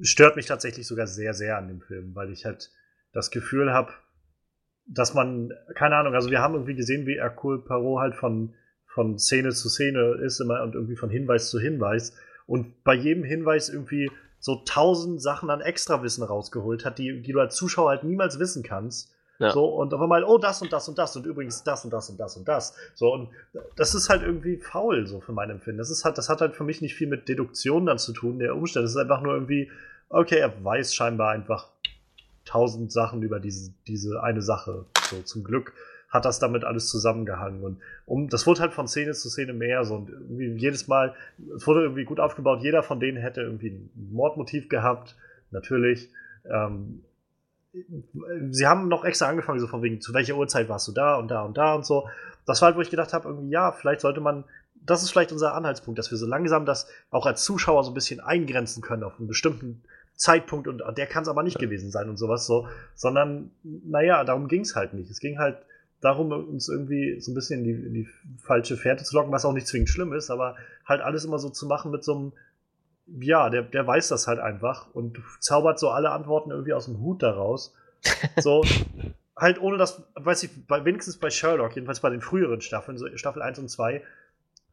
stört 0.00 0.34
mich 0.34 0.46
tatsächlich 0.46 0.86
sogar 0.86 1.06
sehr, 1.06 1.34
sehr 1.34 1.58
an 1.58 1.68
dem 1.68 1.82
Film, 1.82 2.14
weil 2.14 2.30
ich 2.32 2.46
halt 2.46 2.70
das 3.12 3.30
Gefühl 3.30 3.72
habe, 3.72 3.92
dass 4.86 5.14
man, 5.14 5.52
keine 5.74 5.96
Ahnung, 5.96 6.14
also 6.14 6.30
wir 6.30 6.40
haben 6.40 6.54
irgendwie 6.54 6.74
gesehen, 6.74 7.06
wie 7.06 7.14
Hercule 7.20 7.58
Poirot 7.58 8.00
halt 8.00 8.14
von, 8.14 8.54
von 8.86 9.18
Szene 9.18 9.50
zu 9.50 9.68
Szene 9.68 10.18
ist 10.22 10.40
immer 10.40 10.62
und 10.62 10.74
irgendwie 10.74 10.96
von 10.96 11.10
Hinweis 11.10 11.50
zu 11.50 11.58
Hinweis 11.58 12.16
und 12.46 12.84
bei 12.84 12.94
jedem 12.94 13.24
Hinweis 13.24 13.68
irgendwie 13.68 14.10
so 14.38 14.62
tausend 14.64 15.20
Sachen 15.20 15.50
an 15.50 15.60
Extrawissen 15.60 16.22
rausgeholt 16.22 16.84
hat, 16.84 16.98
die, 16.98 17.20
die 17.22 17.32
du 17.32 17.40
als 17.40 17.56
Zuschauer 17.56 17.90
halt 17.90 18.04
niemals 18.04 18.38
wissen 18.38 18.62
kannst. 18.62 19.12
Ja. 19.38 19.50
So, 19.50 19.66
und 19.66 19.92
auf 19.92 20.00
einmal, 20.00 20.24
oh, 20.24 20.38
das 20.38 20.62
und 20.62 20.72
das 20.72 20.88
und 20.88 20.98
das 20.98 21.14
und 21.16 21.26
übrigens 21.26 21.62
das 21.62 21.84
und 21.84 21.92
das 21.92 22.08
und 22.08 22.18
das 22.18 22.36
und 22.36 22.48
das. 22.48 22.74
So, 22.94 23.12
und 23.12 23.28
das 23.76 23.94
ist 23.94 24.08
halt 24.08 24.22
irgendwie 24.22 24.56
faul, 24.56 25.06
so 25.06 25.20
für 25.20 25.32
mein 25.32 25.50
Empfinden. 25.50 25.78
Das 25.78 25.90
ist 25.90 26.04
halt, 26.04 26.16
das 26.16 26.28
hat 26.28 26.40
halt 26.40 26.54
für 26.54 26.64
mich 26.64 26.80
nicht 26.80 26.94
viel 26.94 27.08
mit 27.08 27.28
Deduktion 27.28 27.86
dann 27.86 27.98
zu 27.98 28.12
tun, 28.12 28.38
der 28.38 28.56
Umstand. 28.56 28.86
Es 28.86 28.92
ist 28.92 28.96
einfach 28.96 29.20
nur 29.20 29.34
irgendwie, 29.34 29.70
okay, 30.08 30.38
er 30.38 30.64
weiß 30.64 30.94
scheinbar 30.94 31.32
einfach 31.32 31.68
tausend 32.46 32.90
Sachen 32.90 33.22
über 33.22 33.40
diese, 33.40 33.72
diese 33.86 34.22
eine 34.22 34.40
Sache. 34.40 34.86
So, 35.10 35.20
zum 35.22 35.44
Glück 35.44 35.74
hat 36.08 36.24
das 36.24 36.38
damit 36.38 36.64
alles 36.64 36.88
zusammengehangen. 36.88 37.62
Und 37.62 37.80
um, 38.06 38.28
das 38.28 38.46
wurde 38.46 38.60
halt 38.60 38.72
von 38.72 38.88
Szene 38.88 39.12
zu 39.12 39.28
Szene 39.28 39.52
mehr 39.52 39.84
so. 39.84 39.96
Und 39.96 40.08
irgendwie 40.08 40.56
jedes 40.56 40.88
Mal, 40.88 41.14
es 41.54 41.66
wurde 41.66 41.82
irgendwie 41.82 42.04
gut 42.04 42.20
aufgebaut. 42.20 42.62
Jeder 42.62 42.82
von 42.82 43.00
denen 43.00 43.18
hätte 43.18 43.42
irgendwie 43.42 43.70
ein 43.70 43.90
Mordmotiv 44.12 44.68
gehabt, 44.68 45.16
natürlich. 45.50 46.10
Ähm, 46.48 47.02
sie 48.50 48.66
haben 48.66 48.88
noch 48.88 49.04
extra 49.04 49.26
angefangen, 49.26 49.60
so 49.60 49.66
von 49.66 49.82
wegen, 49.82 50.00
zu 50.00 50.14
welcher 50.14 50.36
Uhrzeit 50.36 50.68
warst 50.68 50.88
du 50.88 50.92
da 50.92 51.16
und 51.16 51.28
da 51.28 51.42
und 51.42 51.58
da 51.58 51.74
und 51.74 51.84
so. 51.84 52.08
Das 52.46 52.62
war 52.62 52.66
halt, 52.66 52.76
wo 52.76 52.80
ich 52.80 52.90
gedacht 52.90 53.12
habe, 53.12 53.28
irgendwie, 53.28 53.50
ja, 53.50 53.72
vielleicht 53.72 54.00
sollte 54.00 54.20
man, 54.20 54.44
das 54.74 55.02
ist 55.02 55.10
vielleicht 55.10 55.32
unser 55.32 55.54
Anhaltspunkt, 55.54 55.98
dass 55.98 56.10
wir 56.10 56.18
so 56.18 56.26
langsam 56.26 56.64
das 56.64 56.88
auch 57.10 57.26
als 57.26 57.44
Zuschauer 57.44 57.84
so 57.84 57.90
ein 57.90 57.94
bisschen 57.94 58.20
eingrenzen 58.20 58.82
können 58.82 59.02
auf 59.02 59.18
einen 59.18 59.28
bestimmten 59.28 59.82
Zeitpunkt 60.16 60.66
und 60.66 60.82
der 60.96 61.06
kann 61.06 61.22
es 61.22 61.28
aber 61.28 61.42
nicht 61.42 61.58
gewesen 61.58 61.90
sein 61.90 62.08
und 62.08 62.16
sowas 62.16 62.46
so, 62.46 62.66
sondern, 62.94 63.50
naja, 63.62 64.24
darum 64.24 64.48
ging 64.48 64.62
es 64.62 64.74
halt 64.74 64.94
nicht. 64.94 65.10
Es 65.10 65.20
ging 65.20 65.38
halt 65.38 65.58
darum, 66.00 66.32
uns 66.32 66.68
irgendwie 66.68 67.20
so 67.20 67.32
ein 67.32 67.34
bisschen 67.34 67.60
in 67.60 67.64
die, 67.64 67.86
in 67.86 67.94
die 67.94 68.08
falsche 68.42 68.76
Fährte 68.76 69.04
zu 69.04 69.14
locken, 69.16 69.32
was 69.32 69.44
auch 69.44 69.52
nicht 69.52 69.66
zwingend 69.66 69.90
schlimm 69.90 70.12
ist, 70.12 70.30
aber 70.30 70.56
halt 70.84 71.00
alles 71.02 71.24
immer 71.24 71.38
so 71.38 71.50
zu 71.50 71.66
machen 71.66 71.90
mit 71.90 72.04
so 72.04 72.14
einem, 72.14 72.32
ja, 73.06 73.50
der, 73.50 73.62
der 73.62 73.86
weiß 73.86 74.08
das 74.08 74.26
halt 74.26 74.38
einfach 74.38 74.94
und 74.94 75.18
zaubert 75.40 75.78
so 75.78 75.90
alle 75.90 76.10
Antworten 76.10 76.50
irgendwie 76.50 76.72
aus 76.72 76.86
dem 76.86 77.00
Hut 77.00 77.22
daraus. 77.22 77.74
So, 78.40 78.62
halt 79.36 79.60
ohne 79.60 79.76
das, 79.78 80.02
weiß 80.14 80.44
ich, 80.44 80.66
bei, 80.66 80.84
wenigstens 80.84 81.18
bei 81.18 81.30
Sherlock, 81.30 81.74
jedenfalls 81.74 82.00
bei 82.00 82.10
den 82.10 82.20
früheren 82.20 82.60
Staffeln, 82.60 82.98
so 82.98 83.06
Staffel 83.16 83.42
1 83.42 83.58
und 83.58 83.68
2, 83.68 84.02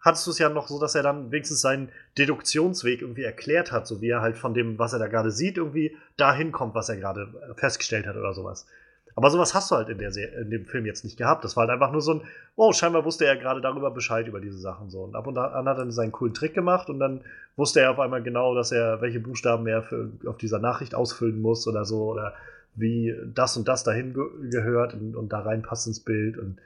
hattest 0.04 0.28
du 0.28 0.32
es 0.32 0.38
ja 0.38 0.50
noch 0.50 0.68
so, 0.68 0.80
dass 0.80 0.96
er 0.96 1.02
dann 1.02 1.32
wenigstens 1.32 1.62
seinen 1.62 1.90
Deduktionsweg 2.18 3.02
irgendwie 3.02 3.24
erklärt 3.24 3.72
hat, 3.72 3.88
so 3.88 4.02
wie 4.02 4.10
er 4.10 4.22
halt 4.22 4.38
von 4.38 4.54
dem, 4.54 4.78
was 4.78 4.94
er 4.94 5.00
da 5.00 5.08
gerade 5.08 5.32
sieht, 5.32 5.58
irgendwie 5.58 5.98
dahin 6.18 6.52
kommt, 6.52 6.76
was 6.76 6.90
er 6.90 6.98
gerade 6.98 7.34
festgestellt 7.56 8.06
hat 8.06 8.18
oder 8.18 8.34
sowas. 8.34 8.68
Aber 9.16 9.30
sowas 9.30 9.54
hast 9.54 9.70
du 9.72 9.76
halt 9.76 9.90
in, 9.90 10.00
der 10.00 10.12
Se 10.12 10.24
in 10.24 10.50
dem 10.50 10.66
Film 10.66 10.86
jetzt 10.86 11.04
nicht 11.04 11.18
gehabt. 11.18 11.44
Das 11.44 11.56
war 11.56 11.62
halt 11.62 11.72
einfach 11.72 11.92
nur 11.92 12.02
so 12.02 12.16
ein, 12.16 12.22
oh, 12.56 12.74
scheinbar 12.74 13.06
wusste 13.06 13.26
er 13.26 13.38
gerade 13.38 13.62
darüber 13.62 13.92
Bescheid 13.92 14.28
über 14.28 14.42
diese 14.42 14.58
Sachen 14.58 14.90
so. 14.90 15.04
Und 15.04 15.16
ab 15.16 15.28
und 15.28 15.38
an 15.38 15.68
hat 15.68 15.78
er 15.78 15.92
seinen 15.92 16.12
coolen 16.12 16.34
Trick 16.34 16.54
gemacht 16.54 16.90
und 16.90 17.00
dann 17.00 17.22
wusste 17.56 17.82
er 17.82 17.92
auf 17.92 18.00
einmal 18.00 18.24
genau, 18.24 18.56
dass 18.56 18.72
er, 18.72 19.02
welche 19.02 19.20
Buchstaben 19.20 19.68
er 19.68 19.84
für, 19.84 20.12
auf 20.26 20.38
dieser 20.38 20.60
Nachricht 20.60 20.96
ausfüllen 20.96 21.42
muss 21.42 21.68
oder 21.68 21.86
so, 21.86 22.06
oder 22.06 22.34
wie 22.76 23.16
das 23.34 23.56
und 23.56 23.68
das 23.68 23.84
dahin 23.84 24.16
ge 24.16 24.24
gehört 24.50 24.96
und, 24.96 25.16
und 25.16 25.30
da 25.32 25.42
reinpasst 25.42 25.86
ins 25.86 26.00
Bild. 26.00 26.40
Und 26.40 26.58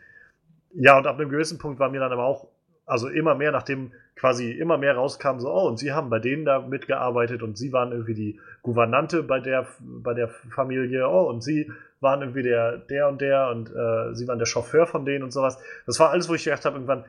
ja, 0.73 0.97
und 0.97 1.05
ab 1.05 1.19
einem 1.19 1.29
gewissen 1.29 1.57
Punkt 1.57 1.79
war 1.79 1.89
mir 1.89 1.99
dann 1.99 2.13
aber 2.13 2.23
auch, 2.23 2.47
also 2.87 3.09
immer 3.09 3.35
mehr, 3.35 3.51
nachdem 3.51 3.91
quasi 4.15 4.49
immer 4.49 4.77
mehr 4.77 4.95
rauskam, 4.95 5.39
so, 5.39 5.53
oh, 5.53 5.67
und 5.67 5.77
sie 5.77 5.91
haben 5.91 6.09
bei 6.09 6.19
denen 6.19 6.45
da 6.45 6.61
mitgearbeitet 6.61 7.43
und 7.43 7.57
sie 7.57 7.71
waren 7.71 7.91
irgendwie 7.91 8.15
die 8.15 8.39
Gouvernante 8.63 9.21
bei 9.21 9.39
der, 9.39 9.67
bei 9.79 10.13
der 10.13 10.29
Familie, 10.29 11.07
oh, 11.07 11.29
und 11.29 11.43
sie 11.43 11.71
waren 11.99 12.21
irgendwie 12.21 12.43
der, 12.43 12.77
der 12.77 13.09
und 13.09 13.21
der 13.21 13.49
und 13.49 13.69
äh, 13.69 14.15
sie 14.15 14.27
waren 14.27 14.39
der 14.39 14.45
Chauffeur 14.45 14.87
von 14.87 15.05
denen 15.05 15.23
und 15.23 15.31
sowas. 15.31 15.59
Das 15.85 15.99
war 15.99 16.11
alles, 16.11 16.29
wo 16.29 16.33
ich 16.33 16.45
gedacht 16.45 16.65
habe, 16.65 16.77
irgendwann, 16.77 17.05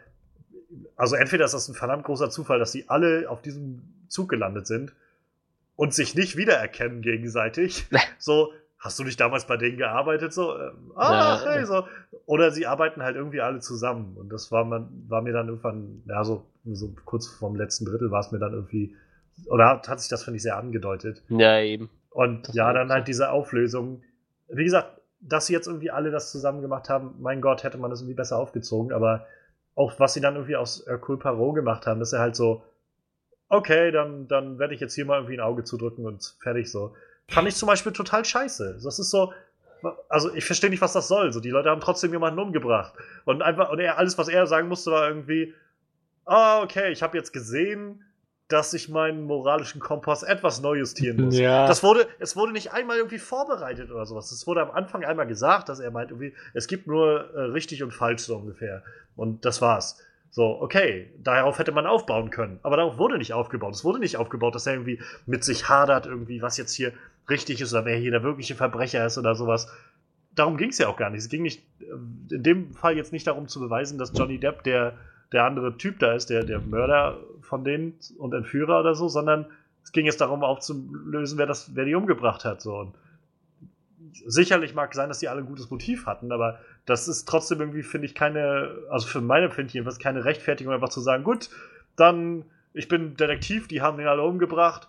also 0.96 1.14
entweder 1.16 1.44
ist 1.44 1.55
das 1.55 1.68
ein 1.68 1.74
verdammt 1.74 2.05
großer 2.05 2.28
Zufall, 2.28 2.59
dass 2.59 2.72
die 2.72 2.88
alle 2.88 3.30
auf 3.30 3.40
diesem 3.40 3.82
Zug 4.09 4.28
gelandet 4.28 4.66
sind 4.66 4.92
und 5.76 5.94
sich 5.94 6.14
nicht 6.14 6.36
wiedererkennen 6.36 7.02
gegenseitig. 7.02 7.86
so, 8.18 8.52
hast 8.78 8.98
du 8.98 9.05
nicht 9.05 9.18
damals 9.20 9.46
bei 9.46 9.56
denen 9.56 9.76
gearbeitet? 9.76 10.32
So, 10.32 10.56
ähm, 10.56 10.92
ah, 10.94 11.40
ja, 11.44 11.52
hey, 11.52 11.66
so. 11.66 11.84
Oder 12.26 12.50
sie 12.50 12.66
arbeiten 12.66 13.02
halt 13.02 13.16
irgendwie 13.16 13.40
alle 13.40 13.60
zusammen. 13.60 14.16
Und 14.16 14.30
das 14.30 14.52
war, 14.52 14.64
man, 14.64 15.05
war 15.09 15.22
mir 15.22 15.32
dann 15.32 15.48
irgendwann, 15.48 16.02
ja, 16.06 16.24
so, 16.24 16.46
so 16.64 16.94
kurz 17.05 17.26
vorm 17.26 17.56
letzten 17.56 17.84
Drittel 17.84 18.10
war 18.10 18.20
es 18.20 18.30
mir 18.30 18.38
dann 18.38 18.52
irgendwie, 18.52 18.94
oder 19.46 19.68
hat, 19.68 19.88
hat 19.88 20.00
sich 20.00 20.09
das, 20.09 20.24
finde 20.24 20.36
ich, 20.36 20.42
sehr 20.42 20.56
angedeutet. 20.56 21.22
Ja, 21.28 21.59
eben. 21.60 21.90
Und 22.10 22.48
das 22.48 22.55
ja, 22.55 22.72
dann 22.72 22.90
halt 22.90 23.09
diese 23.09 23.30
Auflösung. 23.30 24.02
Wie 24.48 24.64
gesagt, 24.64 25.00
dass 25.20 25.46
sie 25.46 25.52
jetzt 25.52 25.66
irgendwie 25.66 25.90
alle 25.90 26.10
das 26.10 26.30
zusammen 26.30 26.62
gemacht 26.62 26.88
haben, 26.88 27.16
mein 27.18 27.40
Gott, 27.40 27.64
hätte 27.64 27.78
man 27.78 27.90
das 27.90 28.00
irgendwie 28.00 28.14
besser 28.14 28.38
aufgezogen, 28.38 28.92
aber 28.92 29.26
auch 29.74 29.98
was 29.98 30.14
sie 30.14 30.20
dann 30.20 30.34
irgendwie 30.34 30.56
aus 30.56 30.84
Hercule 30.86 31.18
Poirot 31.18 31.56
gemacht 31.56 31.86
haben, 31.86 32.00
dass 32.00 32.12
er 32.12 32.20
halt 32.20 32.36
so, 32.36 32.62
okay, 33.48 33.90
dann, 33.90 34.28
dann 34.28 34.59
werde 34.59 34.74
ich 34.74 34.80
jetzt 34.80 34.94
hier 34.94 35.05
mal 35.05 35.18
irgendwie 35.18 35.34
ein 35.34 35.40
Auge 35.40 35.64
zudrücken 35.64 36.06
und 36.06 36.36
fertig 36.40 36.70
so 36.70 36.94
fand 37.28 37.48
ich 37.48 37.56
zum 37.56 37.66
Beispiel 37.66 37.92
total 37.92 38.24
scheiße. 38.24 38.80
Das 38.82 38.98
ist 38.98 39.10
so, 39.10 39.32
also 40.09 40.34
ich 40.34 40.44
verstehe 40.44 40.70
nicht, 40.70 40.80
was 40.80 40.92
das 40.92 41.09
soll. 41.09 41.32
So, 41.32 41.40
die 41.40 41.50
Leute 41.50 41.70
haben 41.70 41.80
trotzdem 41.80 42.12
jemanden 42.12 42.38
umgebracht. 42.38 42.94
Und 43.24 43.42
einfach, 43.42 43.70
und 43.70 43.78
er, 43.78 43.98
alles, 43.98 44.18
was 44.18 44.28
er 44.28 44.46
sagen 44.46 44.68
musste, 44.68 44.90
war 44.90 45.09
irgendwie, 45.09 45.55
ah, 46.24 46.62
okay, 46.62 46.90
ich 46.90 47.02
habe 47.02 47.16
jetzt 47.16 47.32
gesehen, 47.32 48.05
dass 48.48 48.72
ich 48.72 48.88
meinen 48.88 49.24
moralischen 49.24 49.78
Kompass 49.78 50.22
etwas 50.22 50.62
neu 50.62 50.76
justieren 50.76 51.26
muss. 51.26 51.36
Ja. 51.36 51.66
Das 51.66 51.82
wurde, 51.82 52.06
es 52.18 52.34
wurde 52.34 52.52
nicht 52.52 52.72
einmal 52.72 52.96
irgendwie 52.96 53.18
vorbereitet 53.18 53.90
oder 53.90 54.06
sowas. 54.06 54.32
Es 54.32 54.46
wurde 54.46 54.62
am 54.62 54.70
Anfang 54.70 55.05
einmal 55.05 55.26
gesagt, 55.26 55.68
dass 55.68 55.80
er 55.80 55.90
meint, 55.90 56.10
irgendwie, 56.10 56.34
es 56.55 56.66
gibt 56.66 56.86
nur 56.86 57.34
äh, 57.34 57.40
richtig 57.40 57.82
und 57.82 57.92
falsch 57.92 58.22
so 58.22 58.36
ungefähr. 58.36 58.82
Und 59.16 59.44
das 59.44 59.60
war's. 59.60 60.02
So, 60.30 60.60
okay, 60.60 61.12
darauf 61.18 61.59
hätte 61.59 61.72
man 61.72 61.86
aufbauen 61.86 62.30
können. 62.30 62.59
Aber 62.62 62.76
darauf 62.76 62.98
wurde 62.98 63.18
nicht 63.18 63.34
aufgebaut. 63.34 63.74
Es 63.74 63.84
wurde 63.84 63.98
nicht 63.98 64.16
aufgebaut, 64.16 64.55
dass 64.55 64.66
er 64.66 64.74
irgendwie 64.74 65.00
mit 65.26 65.44
sich 65.44 65.68
hadert, 65.68 66.06
irgendwie, 66.06 66.40
was 66.40 66.56
jetzt 66.56 66.72
hier 66.72 66.92
richtig 67.28 67.60
ist 67.60 67.72
oder 67.72 67.84
wer 67.84 67.96
hier 67.96 68.10
der 68.10 68.22
wirkliche 68.22 68.55
Verbrecher 68.55 69.05
ist 69.05 69.18
oder 69.18 69.34
sowas. 69.34 69.70
Darum 70.34 70.56
ging 70.56 70.70
es 70.70 70.78
ja 70.78 70.88
auch 70.88 70.96
gar 70.96 71.10
nicht. 71.10 71.20
Es 71.20 71.28
ging 71.28 71.42
nicht, 71.42 71.62
äh, 71.80 72.34
in 72.34 72.42
dem 72.42 72.74
Fall 72.74 72.96
jetzt 72.96 73.12
nicht 73.12 73.26
darum 73.26 73.48
zu 73.48 73.60
beweisen, 73.60 73.98
dass 73.98 74.12
Johnny 74.16 74.38
Depp 74.38 74.62
der, 74.62 74.94
der 75.32 75.44
andere 75.44 75.76
Typ 75.76 75.98
da 75.98 76.12
ist, 76.12 76.30
der, 76.30 76.44
der 76.44 76.60
Mörder 76.60 77.18
von 77.42 77.64
denen 77.64 77.98
und 78.18 78.34
Entführer 78.34 78.80
oder 78.80 78.94
so, 78.94 79.09
sondern 79.09 79.46
es 79.82 79.92
ging 79.92 80.06
jetzt 80.06 80.20
darum 80.20 80.44
aufzulösen, 80.44 81.38
wer, 81.38 81.46
das, 81.46 81.74
wer 81.74 81.84
die 81.84 81.94
umgebracht 81.94 82.44
hat. 82.44 82.60
So. 82.60 82.76
Und 82.76 82.94
sicherlich 84.26 84.74
mag 84.74 84.94
sein, 84.94 85.09
dass 85.09 85.18
die 85.18 85.28
alle 85.28 85.40
ein 85.40 85.46
gutes 85.46 85.70
Motiv 85.70 86.06
hatten, 86.06 86.32
aber 86.32 86.59
das 86.86 87.09
ist 87.09 87.26
trotzdem 87.26 87.60
irgendwie, 87.60 87.82
finde 87.82 88.06
ich, 88.06 88.14
keine, 88.14 88.70
also 88.90 89.06
für 89.06 89.20
meine 89.20 89.46
Empfinden 89.46 89.72
jedenfalls 89.72 89.98
keine 89.98 90.24
Rechtfertigung, 90.24 90.72
einfach 90.72 90.88
zu 90.88 91.00
sagen, 91.00 91.24
gut, 91.24 91.50
dann, 91.96 92.44
ich 92.72 92.88
bin 92.88 93.16
Detektiv, 93.16 93.68
die 93.68 93.82
haben 93.82 93.98
den 93.98 94.06
alle 94.06 94.22
umgebracht. 94.22 94.88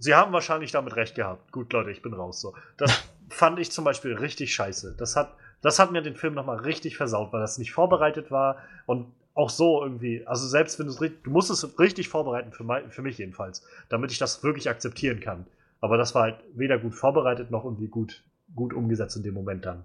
Sie 0.00 0.14
haben 0.14 0.32
wahrscheinlich 0.32 0.72
damit 0.72 0.96
recht 0.96 1.14
gehabt. 1.14 1.52
Gut, 1.52 1.72
Leute, 1.74 1.90
ich 1.90 2.00
bin 2.00 2.14
raus. 2.14 2.40
So. 2.40 2.54
Das 2.78 2.90
fand 3.28 3.58
ich 3.58 3.70
zum 3.70 3.84
Beispiel 3.84 4.14
richtig 4.14 4.54
scheiße. 4.54 4.96
Das 4.98 5.14
hat, 5.14 5.36
das 5.60 5.78
hat 5.78 5.92
mir 5.92 6.00
den 6.00 6.16
Film 6.16 6.34
nochmal 6.34 6.56
richtig 6.56 6.96
versaut, 6.96 7.32
weil 7.32 7.40
das 7.40 7.58
nicht 7.58 7.72
vorbereitet 7.72 8.30
war 8.30 8.56
und 8.86 9.12
auch 9.34 9.50
so 9.50 9.82
irgendwie, 9.82 10.26
also 10.26 10.48
selbst 10.48 10.78
wenn 10.78 10.86
du 10.86 10.92
es 10.92 10.98
du 10.98 11.30
musst 11.30 11.50
es 11.50 11.78
richtig 11.78 12.08
vorbereiten, 12.08 12.50
für, 12.50 12.64
mein, 12.64 12.90
für 12.90 13.02
mich 13.02 13.18
jedenfalls, 13.18 13.64
damit 13.90 14.10
ich 14.10 14.18
das 14.18 14.42
wirklich 14.42 14.68
akzeptieren 14.68 15.20
kann. 15.20 15.46
Aber 15.80 15.98
das 15.98 16.14
war 16.14 16.22
halt 16.22 16.40
weder 16.54 16.78
gut 16.78 16.94
vorbereitet 16.94 17.50
noch 17.50 17.64
irgendwie 17.64 17.88
gut, 17.88 18.24
gut 18.56 18.72
umgesetzt 18.72 19.16
in 19.16 19.22
dem 19.22 19.34
Moment 19.34 19.66
dann. 19.66 19.84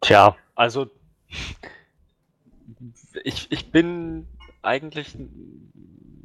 Tja, 0.00 0.36
also 0.54 0.88
ich, 3.24 3.50
ich 3.50 3.72
bin 3.72 4.28
eigentlich, 4.62 5.16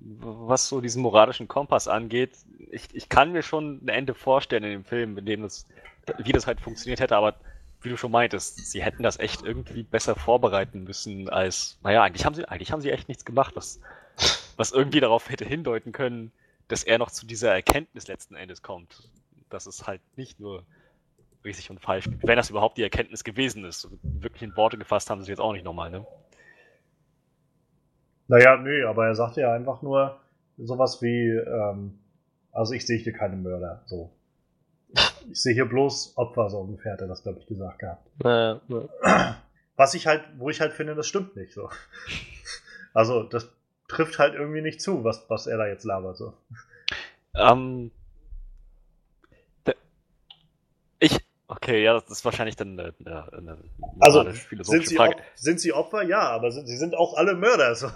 was 0.03 0.67
so 0.67 0.81
diesen 0.81 1.01
moralischen 1.01 1.47
Kompass 1.47 1.87
angeht, 1.87 2.31
ich, 2.71 2.87
ich 2.93 3.09
kann 3.09 3.31
mir 3.31 3.43
schon 3.43 3.79
ein 3.83 3.87
Ende 3.87 4.13
vorstellen 4.13 4.63
in 4.63 4.71
dem 4.71 4.85
Film, 4.85 5.17
in 5.17 5.25
dem 5.25 5.43
das, 5.43 5.67
wie 6.17 6.31
das 6.31 6.47
halt 6.47 6.59
funktioniert 6.59 6.99
hätte, 6.99 7.15
aber 7.15 7.35
wie 7.81 7.89
du 7.89 7.97
schon 7.97 8.11
meintest, 8.11 8.57
sie 8.71 8.83
hätten 8.83 9.03
das 9.03 9.19
echt 9.19 9.43
irgendwie 9.43 9.83
besser 9.83 10.15
vorbereiten 10.15 10.83
müssen 10.83 11.29
als, 11.29 11.77
naja, 11.83 12.03
eigentlich 12.03 12.25
haben 12.25 12.35
sie, 12.35 12.47
eigentlich 12.47 12.71
haben 12.71 12.81
sie 12.81 12.91
echt 12.91 13.07
nichts 13.07 13.25
gemacht, 13.25 13.55
was, 13.55 13.79
was 14.57 14.71
irgendwie 14.71 14.99
darauf 14.99 15.29
hätte 15.29 15.45
hindeuten 15.45 15.91
können, 15.91 16.31
dass 16.67 16.83
er 16.83 16.97
noch 16.97 17.11
zu 17.11 17.25
dieser 17.25 17.53
Erkenntnis 17.53 18.07
letzten 18.07 18.35
Endes 18.35 18.61
kommt. 18.61 19.09
Dass 19.49 19.65
es 19.65 19.87
halt 19.87 20.01
nicht 20.15 20.39
nur 20.39 20.63
richtig 21.43 21.69
und 21.69 21.81
falsch. 21.81 22.09
Wenn 22.21 22.37
das 22.37 22.49
überhaupt 22.49 22.77
die 22.77 22.83
Erkenntnis 22.83 23.23
gewesen 23.23 23.65
ist. 23.65 23.89
Wirklich 24.01 24.43
in 24.43 24.55
Worte 24.55 24.77
gefasst 24.77 25.09
haben 25.09 25.19
sie 25.19 25.23
es 25.23 25.29
jetzt 25.29 25.41
auch 25.41 25.51
nicht 25.51 25.65
nochmal, 25.65 25.89
ne? 25.89 26.05
Naja, 28.31 28.55
nö, 28.55 28.87
aber 28.87 29.07
er 29.07 29.15
sagte 29.15 29.41
ja 29.41 29.51
einfach 29.51 29.81
nur 29.81 30.17
sowas 30.57 31.01
wie, 31.01 31.31
ähm, 31.31 31.99
also 32.53 32.73
ich 32.73 32.85
sehe 32.85 32.97
hier 32.97 33.11
keine 33.11 33.35
Mörder, 33.35 33.81
so. 33.85 34.09
Ich 35.29 35.41
sehe 35.41 35.53
hier 35.53 35.65
bloß 35.65 36.13
Opfer, 36.15 36.49
so 36.49 36.59
ungefähr 36.59 36.93
hat 36.93 37.01
er 37.01 37.09
das, 37.09 37.23
glaube 37.23 37.39
ich, 37.39 37.45
gesagt 37.45 37.79
gehabt. 37.79 38.09
Naja, 38.23 38.61
naja. 38.69 39.37
Was 39.75 39.95
ich 39.95 40.07
halt, 40.07 40.23
wo 40.37 40.49
ich 40.49 40.61
halt 40.61 40.71
finde, 40.71 40.95
das 40.95 41.07
stimmt 41.07 41.35
nicht 41.35 41.51
so. 41.53 41.69
Also, 42.93 43.23
das 43.23 43.49
trifft 43.89 44.17
halt 44.17 44.33
irgendwie 44.33 44.61
nicht 44.61 44.79
zu, 44.79 45.03
was, 45.03 45.29
was 45.29 45.47
er 45.47 45.57
da 45.57 45.67
jetzt 45.67 45.83
labert. 45.83 46.15
So. 46.15 46.33
Ähm, 47.35 47.91
ich, 50.99 51.17
okay, 51.61 51.83
ja, 51.83 51.93
das 51.93 52.09
ist 52.09 52.25
wahrscheinlich 52.25 52.55
dann 52.55 52.79
eine, 52.79 52.93
eine, 53.05 53.33
eine 53.33 53.57
also, 53.99 54.23
sind 54.63 54.87
sie 54.87 54.95
Frage. 54.95 55.17
sind 55.35 55.59
sie 55.59 55.73
Opfer? 55.73 56.03
Ja, 56.03 56.21
aber 56.21 56.51
sind, 56.51 56.67
sie 56.67 56.77
sind 56.77 56.95
auch 56.95 57.15
alle 57.15 57.35
Mörder. 57.35 57.65
Also, 57.65 57.91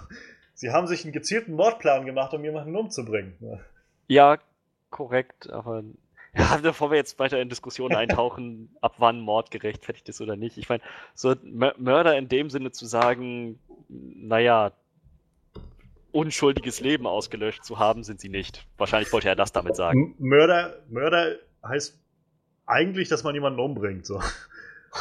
sie 0.54 0.70
haben 0.70 0.86
sich 0.86 1.04
einen 1.04 1.12
gezielten 1.12 1.54
Mordplan 1.54 2.06
gemacht, 2.06 2.32
um 2.32 2.44
jemanden 2.44 2.76
umzubringen. 2.76 3.34
Ja, 4.06 4.38
korrekt, 4.90 5.50
aber 5.50 5.82
ja, 6.34 6.58
bevor 6.62 6.90
wir 6.90 6.96
jetzt 6.96 7.18
weiter 7.18 7.40
in 7.40 7.48
Diskussionen 7.48 7.96
eintauchen, 7.96 8.74
ab 8.80 8.94
wann 8.98 9.20
Mord 9.20 9.50
gerechtfertigt 9.50 10.08
ist 10.08 10.20
oder 10.20 10.36
nicht. 10.36 10.58
Ich 10.58 10.68
meine, 10.68 10.82
so 11.14 11.34
Mörder 11.42 12.16
in 12.16 12.28
dem 12.28 12.50
Sinne 12.50 12.70
zu 12.70 12.86
sagen, 12.86 13.58
naja, 13.88 14.72
unschuldiges 16.12 16.80
Leben 16.80 17.06
ausgelöscht 17.06 17.64
zu 17.64 17.78
haben, 17.78 18.04
sind 18.04 18.20
sie 18.20 18.28
nicht. 18.28 18.66
Wahrscheinlich 18.78 19.12
wollte 19.12 19.28
er 19.28 19.36
das 19.36 19.52
damit 19.52 19.76
sagen. 19.76 20.14
Mörder, 20.18 20.82
Mörder 20.88 21.36
heißt 21.66 21.98
eigentlich, 22.66 23.08
dass 23.08 23.24
man 23.24 23.34
jemanden 23.34 23.60
umbringt. 23.60 24.04
So. 24.06 24.20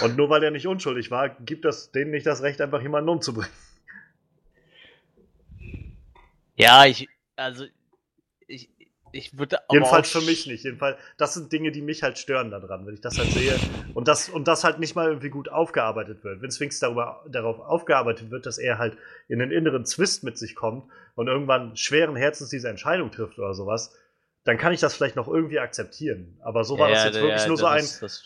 Und 0.01 0.17
nur 0.17 0.29
weil 0.29 0.43
er 0.43 0.51
nicht 0.51 0.67
unschuldig 0.67 1.11
war, 1.11 1.29
gibt 1.29 1.65
das 1.65 1.91
denen 1.91 2.11
nicht 2.11 2.25
das 2.25 2.41
Recht, 2.41 2.61
einfach 2.61 2.81
jemanden 2.81 3.09
umzubringen. 3.09 3.51
Ja, 6.57 6.85
ich, 6.85 7.09
also 7.35 7.65
ich, 8.47 8.69
ich 9.11 9.37
würde 9.37 9.59
Jedenfalls 9.71 10.09
für 10.09 10.21
mich 10.21 10.47
nicht. 10.47 10.63
Jedenfalls, 10.63 10.97
das 11.17 11.33
sind 11.33 11.51
Dinge, 11.51 11.71
die 11.71 11.81
mich 11.81 12.03
halt 12.03 12.17
stören 12.17 12.51
daran, 12.51 12.85
wenn 12.85 12.93
ich 12.93 13.01
das 13.01 13.17
halt 13.17 13.29
sehe. 13.31 13.57
Und 13.93 14.07
das, 14.07 14.29
und 14.29 14.47
das 14.47 14.63
halt 14.63 14.79
nicht 14.79 14.95
mal 14.95 15.07
irgendwie 15.07 15.29
gut 15.29 15.49
aufgearbeitet 15.49 16.23
wird. 16.23 16.41
Wenn 16.41 16.51
Sphinx 16.51 16.79
darüber, 16.79 17.23
darauf 17.27 17.59
aufgearbeitet 17.59 18.31
wird, 18.31 18.45
dass 18.45 18.57
er 18.57 18.77
halt 18.77 18.97
in 19.27 19.39
den 19.39 19.51
inneren 19.51 19.85
Zwist 19.85 20.23
mit 20.23 20.37
sich 20.37 20.55
kommt 20.55 20.89
und 21.15 21.27
irgendwann 21.27 21.75
schweren 21.75 22.15
Herzens 22.15 22.49
diese 22.49 22.69
Entscheidung 22.69 23.11
trifft 23.11 23.37
oder 23.37 23.53
sowas, 23.53 23.97
dann 24.45 24.57
kann 24.57 24.71
ich 24.71 24.79
das 24.79 24.95
vielleicht 24.95 25.15
noch 25.15 25.27
irgendwie 25.27 25.59
akzeptieren. 25.59 26.37
Aber 26.41 26.63
so 26.63 26.79
war 26.79 26.89
ja, 26.89 26.95
das 26.95 27.05
jetzt 27.05 27.15
wirklich 27.15 27.41
ja, 27.41 27.47
nur 27.47 27.57
so 27.57 27.65
ein, 27.65 27.83
ist, 27.83 28.01
das 28.01 28.23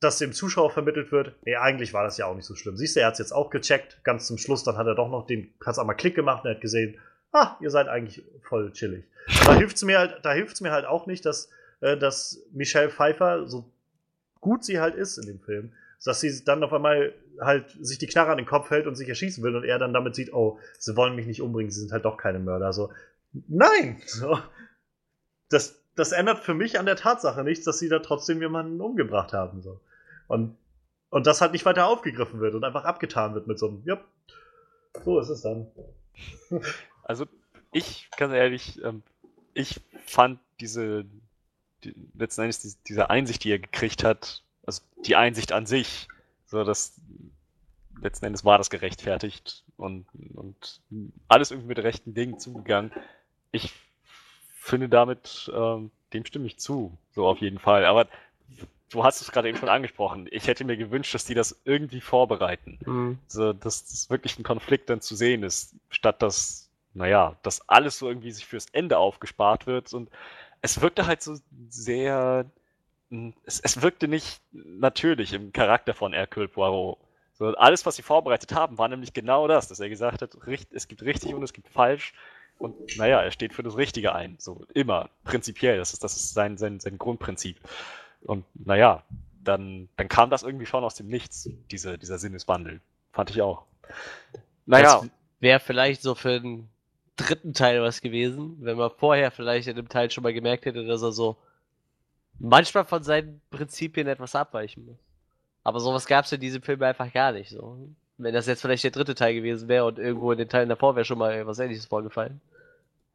dass 0.00 0.18
dem 0.18 0.32
Zuschauer 0.32 0.70
vermittelt 0.70 1.12
wird, 1.12 1.34
nee, 1.44 1.56
eigentlich 1.56 1.92
war 1.92 2.04
das 2.04 2.18
ja 2.18 2.26
auch 2.26 2.34
nicht 2.34 2.46
so 2.46 2.54
schlimm. 2.54 2.76
Siehst 2.76 2.96
du, 2.96 3.00
er 3.00 3.06
hat 3.06 3.14
es 3.14 3.18
jetzt 3.18 3.32
auch 3.32 3.50
gecheckt, 3.50 4.02
ganz 4.04 4.26
zum 4.26 4.38
Schluss, 4.38 4.64
dann 4.64 4.76
hat 4.76 4.86
er 4.86 4.94
doch 4.94 5.10
noch 5.10 5.26
den, 5.26 5.52
hat 5.64 5.72
es 5.72 5.78
einmal 5.78 5.96
Klick 5.96 6.14
gemacht 6.14 6.44
und 6.44 6.50
er 6.50 6.54
hat 6.54 6.62
gesehen, 6.62 6.98
ah, 7.32 7.56
ihr 7.60 7.70
seid 7.70 7.88
eigentlich 7.88 8.22
voll 8.48 8.72
chillig. 8.72 9.04
Da 9.44 9.54
hilft 9.54 9.76
es 9.76 9.82
mir 9.82 9.98
halt, 9.98 10.20
da 10.22 10.32
hilft's 10.32 10.60
mir 10.60 10.72
halt 10.72 10.86
auch 10.86 11.06
nicht, 11.06 11.26
dass, 11.26 11.50
äh, 11.80 11.96
dass 11.96 12.40
Michelle 12.52 12.90
Pfeiffer, 12.90 13.46
so 13.46 13.70
gut 14.40 14.64
sie 14.64 14.80
halt 14.80 14.94
ist 14.94 15.18
in 15.18 15.26
dem 15.26 15.40
Film, 15.40 15.72
dass 16.04 16.20
sie 16.20 16.44
dann 16.44 16.62
auf 16.62 16.72
einmal 16.72 17.12
halt 17.40 17.76
sich 17.80 17.98
die 17.98 18.06
Knarre 18.06 18.30
an 18.30 18.38
den 18.38 18.46
Kopf 18.46 18.70
hält 18.70 18.86
und 18.86 18.94
sich 18.94 19.08
erschießen 19.08 19.42
will 19.42 19.56
und 19.56 19.64
er 19.64 19.78
dann 19.78 19.92
damit 19.92 20.14
sieht, 20.14 20.32
oh, 20.32 20.58
sie 20.78 20.96
wollen 20.96 21.16
mich 21.16 21.26
nicht 21.26 21.42
umbringen, 21.42 21.70
sie 21.70 21.80
sind 21.80 21.92
halt 21.92 22.04
doch 22.04 22.16
keine 22.16 22.38
Mörder. 22.38 22.72
So, 22.72 22.90
nein! 23.48 24.00
So, 24.06 24.38
das, 25.48 25.80
das 25.94 26.12
ändert 26.12 26.40
für 26.40 26.54
mich 26.54 26.78
an 26.78 26.86
der 26.86 26.96
Tatsache 26.96 27.42
nichts, 27.44 27.64
dass 27.64 27.78
sie 27.78 27.88
da 27.88 27.98
trotzdem 27.98 28.40
jemanden 28.40 28.80
umgebracht 28.80 29.32
haben. 29.32 29.62
So. 29.62 29.80
Und, 30.26 30.56
und 31.10 31.26
das 31.26 31.40
halt 31.40 31.52
nicht 31.52 31.64
weiter 31.64 31.86
aufgegriffen 31.86 32.40
wird 32.40 32.54
und 32.54 32.64
einfach 32.64 32.84
abgetan 32.84 33.34
wird 33.34 33.46
mit 33.46 33.58
so 33.58 33.68
einem, 33.68 33.82
ja, 33.84 34.00
so 35.04 35.18
ist 35.18 35.28
es 35.28 35.42
dann. 35.42 35.66
Also, 37.04 37.26
ich, 37.72 38.10
ganz 38.16 38.34
ehrlich, 38.34 38.82
ähm, 38.84 39.02
ich 39.54 39.80
fand 40.04 40.40
diese, 40.60 41.06
die, 41.84 41.94
letzten 42.14 42.42
Endes 42.42 42.60
die, 42.60 42.74
diese 42.86 43.08
Einsicht, 43.08 43.44
die 43.44 43.50
er 43.50 43.58
gekriegt 43.58 44.04
hat, 44.04 44.42
also 44.66 44.82
die 45.06 45.16
Einsicht 45.16 45.52
an 45.52 45.64
sich, 45.64 46.08
so 46.46 46.64
dass 46.64 47.00
letzten 48.00 48.26
Endes 48.26 48.44
war 48.44 48.58
das 48.58 48.70
gerechtfertigt 48.70 49.64
und, 49.76 50.06
und 50.34 50.80
alles 51.28 51.50
irgendwie 51.50 51.68
mit 51.68 51.78
rechten 51.78 52.14
Dingen 52.14 52.38
zugegangen. 52.38 52.92
Ich 53.50 53.72
finde 54.68 54.88
damit, 54.88 55.50
ähm, 55.54 55.90
dem 56.12 56.24
stimme 56.24 56.46
ich 56.46 56.58
zu, 56.58 56.96
so 57.12 57.26
auf 57.26 57.38
jeden 57.38 57.58
Fall. 57.58 57.84
Aber 57.84 58.06
du 58.90 59.04
hast 59.04 59.20
es 59.20 59.32
gerade 59.32 59.48
eben 59.48 59.58
schon 59.58 59.68
angesprochen. 59.68 60.28
Ich 60.30 60.46
hätte 60.46 60.64
mir 60.64 60.76
gewünscht, 60.76 61.14
dass 61.14 61.24
die 61.24 61.34
das 61.34 61.60
irgendwie 61.64 62.00
vorbereiten. 62.00 62.78
Mhm. 62.84 63.18
So, 63.26 63.52
dass 63.52 63.86
das 63.86 64.10
wirklich 64.10 64.38
ein 64.38 64.44
Konflikt 64.44 64.88
dann 64.90 65.00
zu 65.00 65.14
sehen 65.14 65.42
ist, 65.42 65.74
statt 65.90 66.22
dass, 66.22 66.70
naja, 66.94 67.36
dass 67.42 67.68
alles 67.68 67.98
so 67.98 68.08
irgendwie 68.08 68.30
sich 68.30 68.46
fürs 68.46 68.66
Ende 68.72 68.98
aufgespart 68.98 69.66
wird. 69.66 69.92
Und 69.92 70.10
es 70.62 70.80
wirkte 70.80 71.06
halt 71.06 71.22
so 71.22 71.36
sehr, 71.68 72.46
hm, 73.10 73.34
es, 73.44 73.60
es 73.60 73.82
wirkte 73.82 74.08
nicht 74.08 74.40
natürlich 74.52 75.32
im 75.32 75.52
Charakter 75.52 75.94
von 75.94 76.12
Hercule 76.12 76.48
Poirot. 76.48 76.98
So, 77.34 77.54
alles, 77.54 77.86
was 77.86 77.94
sie 77.94 78.02
vorbereitet 78.02 78.52
haben, 78.52 78.78
war 78.78 78.88
nämlich 78.88 79.12
genau 79.12 79.46
das, 79.46 79.68
dass 79.68 79.78
er 79.78 79.88
gesagt 79.88 80.22
hat, 80.22 80.36
es 80.72 80.88
gibt 80.88 81.02
richtig 81.02 81.34
und 81.34 81.42
es 81.44 81.52
gibt 81.52 81.68
falsch. 81.68 82.12
Und 82.58 82.96
naja, 82.96 83.22
er 83.22 83.30
steht 83.30 83.54
für 83.54 83.62
das 83.62 83.76
Richtige 83.76 84.14
ein. 84.14 84.36
So 84.38 84.66
immer, 84.74 85.10
prinzipiell. 85.24 85.78
Das 85.78 85.92
ist, 85.92 86.02
das 86.02 86.16
ist 86.16 86.34
sein, 86.34 86.58
sein, 86.58 86.80
sein 86.80 86.98
Grundprinzip. 86.98 87.58
Und 88.22 88.44
naja, 88.54 89.04
dann, 89.42 89.88
dann 89.96 90.08
kam 90.08 90.28
das 90.28 90.42
irgendwie 90.42 90.66
schon 90.66 90.84
aus 90.84 90.96
dem 90.96 91.06
Nichts, 91.06 91.48
diese, 91.70 91.98
dieser 91.98 92.18
Sinneswandel. 92.18 92.80
Fand 93.12 93.30
ich 93.30 93.40
auch. 93.42 93.64
Naja. 94.66 95.02
Wäre 95.40 95.60
vielleicht 95.60 96.02
so 96.02 96.16
für 96.16 96.40
den 96.40 96.68
dritten 97.14 97.54
Teil 97.54 97.80
was 97.80 98.00
gewesen, 98.00 98.56
wenn 98.60 98.76
man 98.76 98.90
vorher 98.90 99.30
vielleicht 99.30 99.68
in 99.68 99.76
dem 99.76 99.88
Teil 99.88 100.10
schon 100.10 100.22
mal 100.22 100.32
gemerkt 100.32 100.66
hätte, 100.66 100.84
dass 100.84 101.02
er 101.02 101.12
so 101.12 101.36
manchmal 102.40 102.84
von 102.84 103.04
seinen 103.04 103.40
Prinzipien 103.50 104.08
etwas 104.08 104.34
abweichen 104.34 104.84
muss. 104.84 104.98
Aber 105.62 105.78
sowas 105.80 106.06
gab 106.06 106.24
es 106.24 106.32
in 106.32 106.40
diesem 106.40 106.62
Film 106.62 106.82
einfach 106.82 107.12
gar 107.12 107.32
nicht. 107.32 107.50
So. 107.50 107.88
Wenn 108.18 108.34
das 108.34 108.46
jetzt 108.46 108.62
vielleicht 108.62 108.84
der 108.84 108.90
dritte 108.90 109.14
Teil 109.14 109.34
gewesen 109.34 109.68
wäre 109.68 109.84
und 109.84 109.98
irgendwo 109.98 110.32
in 110.32 110.38
den 110.38 110.48
Teilen 110.48 110.68
davor 110.68 110.96
wäre 110.96 111.04
schon 111.04 111.18
mal 111.18 111.46
was 111.46 111.60
ähnliches 111.60 111.86
vorgefallen, 111.86 112.40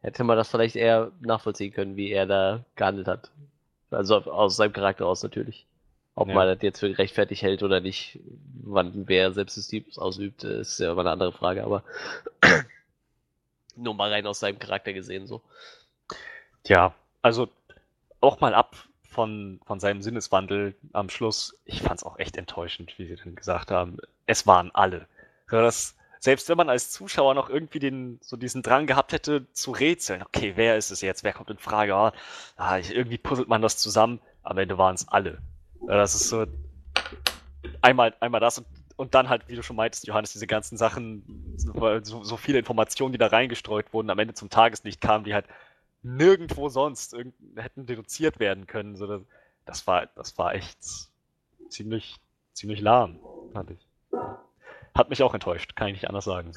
hätte 0.02 0.24
man 0.24 0.38
das 0.38 0.50
vielleicht 0.50 0.76
eher 0.76 1.12
nachvollziehen 1.20 1.74
können, 1.74 1.96
wie 1.98 2.12
er 2.12 2.26
da 2.26 2.64
gehandelt 2.76 3.08
hat. 3.08 3.32
Also 3.92 4.16
aus 4.16 4.56
seinem 4.56 4.74
Charakter 4.74 5.06
aus 5.06 5.22
natürlich. 5.22 5.66
Ob 6.16 6.28
ja. 6.30 6.36
man 6.36 6.48
das 6.48 6.62
jetzt 6.62 6.80
für 6.80 6.90
gerechtfertigt 6.90 7.42
hält 7.42 7.64
oder 7.64 7.80
nicht, 7.80 8.20
wann 8.64 9.08
wer 9.08 9.32
Selbstjustiz 9.34 9.98
ausübt, 9.98 10.44
ist 10.44 10.80
ja 10.80 10.92
immer 10.92 11.02
eine 11.02 11.12
andere 11.12 11.32
Frage, 11.32 11.64
aber 11.64 11.84
nur 13.76 13.96
mal 13.96 14.12
rein 14.12 14.28
aus 14.28 14.40
seinem 14.40 14.60
Charakter 14.60 14.94
gesehen 14.94 15.28
so. 15.28 15.42
Tja, 16.64 16.94
also 17.22 17.50
auch 18.22 18.40
mal 18.40 18.54
ab 18.54 18.76
von, 19.14 19.60
von 19.66 19.80
seinem 19.80 20.02
Sinneswandel 20.02 20.76
am 20.92 21.10
Schluss, 21.10 21.58
ich 21.66 21.82
fand 21.82 22.00
es 22.00 22.04
auch 22.04 22.20
echt 22.20 22.38
enttäuschend, 22.38 22.98
wie 22.98 23.08
sie 23.08 23.16
dann 23.16 23.36
gesagt 23.36 23.72
haben, 23.72 23.98
es 24.26 24.46
waren 24.48 24.72
alle. 24.74 25.08
Das, 25.50 25.96
selbst 26.20 26.50
wenn 26.50 26.58
man 26.58 26.70
als 26.70 26.92
Zuschauer 26.92 27.34
noch 27.36 27.50
irgendwie 27.50 27.80
den, 27.80 28.18
so 28.22 28.38
diesen 28.38 28.64
Drang 28.64 28.88
gehabt 28.88 29.14
hätte 29.14 29.46
zu 29.54 29.72
rätseln, 29.72 30.24
okay, 30.24 30.54
wer 30.56 30.78
ist 30.78 30.90
es 30.90 31.02
jetzt, 31.02 31.24
wer 31.24 31.34
kommt 31.34 31.50
in 31.50 31.58
Frage, 31.58 31.94
oh, 31.94 32.12
ah, 32.58 32.78
irgendwie 32.78 33.18
puzzelt 33.18 33.48
man 33.48 33.62
das 33.62 33.78
zusammen, 33.78 34.20
am 34.42 34.58
Ende 34.58 34.78
waren 34.78 34.96
es 34.96 35.08
alle. 35.08 35.40
Das 35.88 36.16
ist 36.16 36.30
so 36.30 36.46
einmal, 37.82 38.16
einmal 38.20 38.42
das 38.42 38.60
und, 38.60 38.68
und 38.96 39.14
dann 39.16 39.30
halt, 39.30 39.48
wie 39.48 39.56
du 39.56 39.64
schon 39.64 39.76
meintest, 39.76 40.08
Johannes, 40.08 40.32
diese 40.32 40.48
ganzen 40.48 40.78
Sachen, 40.78 41.24
so, 41.58 42.24
so 42.24 42.38
viele 42.38 42.60
Informationen, 42.60 43.12
die 43.12 43.18
da 43.18 43.28
reingestreut 43.28 43.94
wurden, 43.94 44.10
am 44.10 44.20
Ende 44.20 44.34
zum 44.34 44.50
Tageslicht 44.50 45.02
kamen, 45.02 45.26
die 45.26 45.34
halt 45.34 45.46
nirgendwo 46.04 46.70
sonst 46.70 47.16
hätten 47.56 47.86
deduziert 47.86 48.40
werden 48.40 48.68
können. 48.68 48.96
So, 48.96 49.26
das, 49.66 49.88
war, 49.88 50.08
das 50.16 50.38
war 50.38 50.54
echt 50.54 50.78
ziemlich, 51.70 52.18
ziemlich 52.54 52.82
lahm, 52.82 53.20
fand 53.54 53.72
ich. 53.72 53.88
Hat 54.94 55.10
mich 55.10 55.24
auch 55.24 55.34
enttäuscht, 55.34 55.76
kann 55.76 55.88
ich 55.88 55.94
nicht 55.94 56.08
anders 56.08 56.26
sagen. 56.26 56.52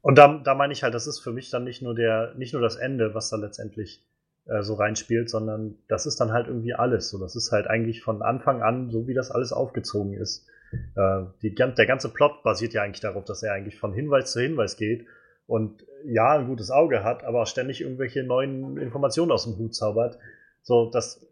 Und 0.00 0.16
da, 0.16 0.38
da 0.38 0.54
meine 0.54 0.72
ich 0.72 0.82
halt, 0.82 0.94
das 0.94 1.06
ist 1.06 1.20
für 1.20 1.32
mich 1.32 1.50
dann 1.50 1.64
nicht 1.64 1.82
nur 1.82 1.94
der, 1.94 2.34
nicht 2.36 2.52
nur 2.52 2.62
das 2.62 2.76
Ende, 2.76 3.14
was 3.14 3.30
da 3.30 3.36
letztendlich 3.36 4.04
äh, 4.46 4.62
so 4.62 4.74
reinspielt, 4.74 5.30
sondern 5.30 5.76
das 5.88 6.06
ist 6.06 6.20
dann 6.20 6.32
halt 6.32 6.46
irgendwie 6.46 6.74
alles. 6.74 7.10
So, 7.10 7.18
das 7.18 7.36
ist 7.36 7.52
halt 7.52 7.66
eigentlich 7.66 8.02
von 8.02 8.22
Anfang 8.22 8.62
an, 8.62 8.90
so 8.90 9.06
wie 9.06 9.14
das 9.14 9.30
alles 9.30 9.52
aufgezogen 9.52 10.14
ist. 10.14 10.46
Äh, 10.96 11.24
die, 11.42 11.54
der 11.54 11.86
ganze 11.86 12.08
Plot 12.10 12.42
basiert 12.42 12.74
ja 12.74 12.82
eigentlich 12.82 13.00
darauf, 13.00 13.24
dass 13.24 13.42
er 13.42 13.52
eigentlich 13.52 13.78
von 13.78 13.92
Hinweis 13.94 14.32
zu 14.32 14.40
Hinweis 14.40 14.76
geht 14.76 15.06
und 15.46 15.86
ja, 16.04 16.38
ein 16.38 16.46
gutes 16.46 16.70
Auge 16.70 17.02
hat, 17.02 17.24
aber 17.24 17.46
ständig 17.46 17.80
irgendwelche 17.80 18.22
neuen 18.22 18.76
Informationen 18.76 19.32
aus 19.32 19.44
dem 19.44 19.56
Hut 19.58 19.74
zaubert. 19.74 20.18
So, 20.62 20.90
das, 20.90 21.26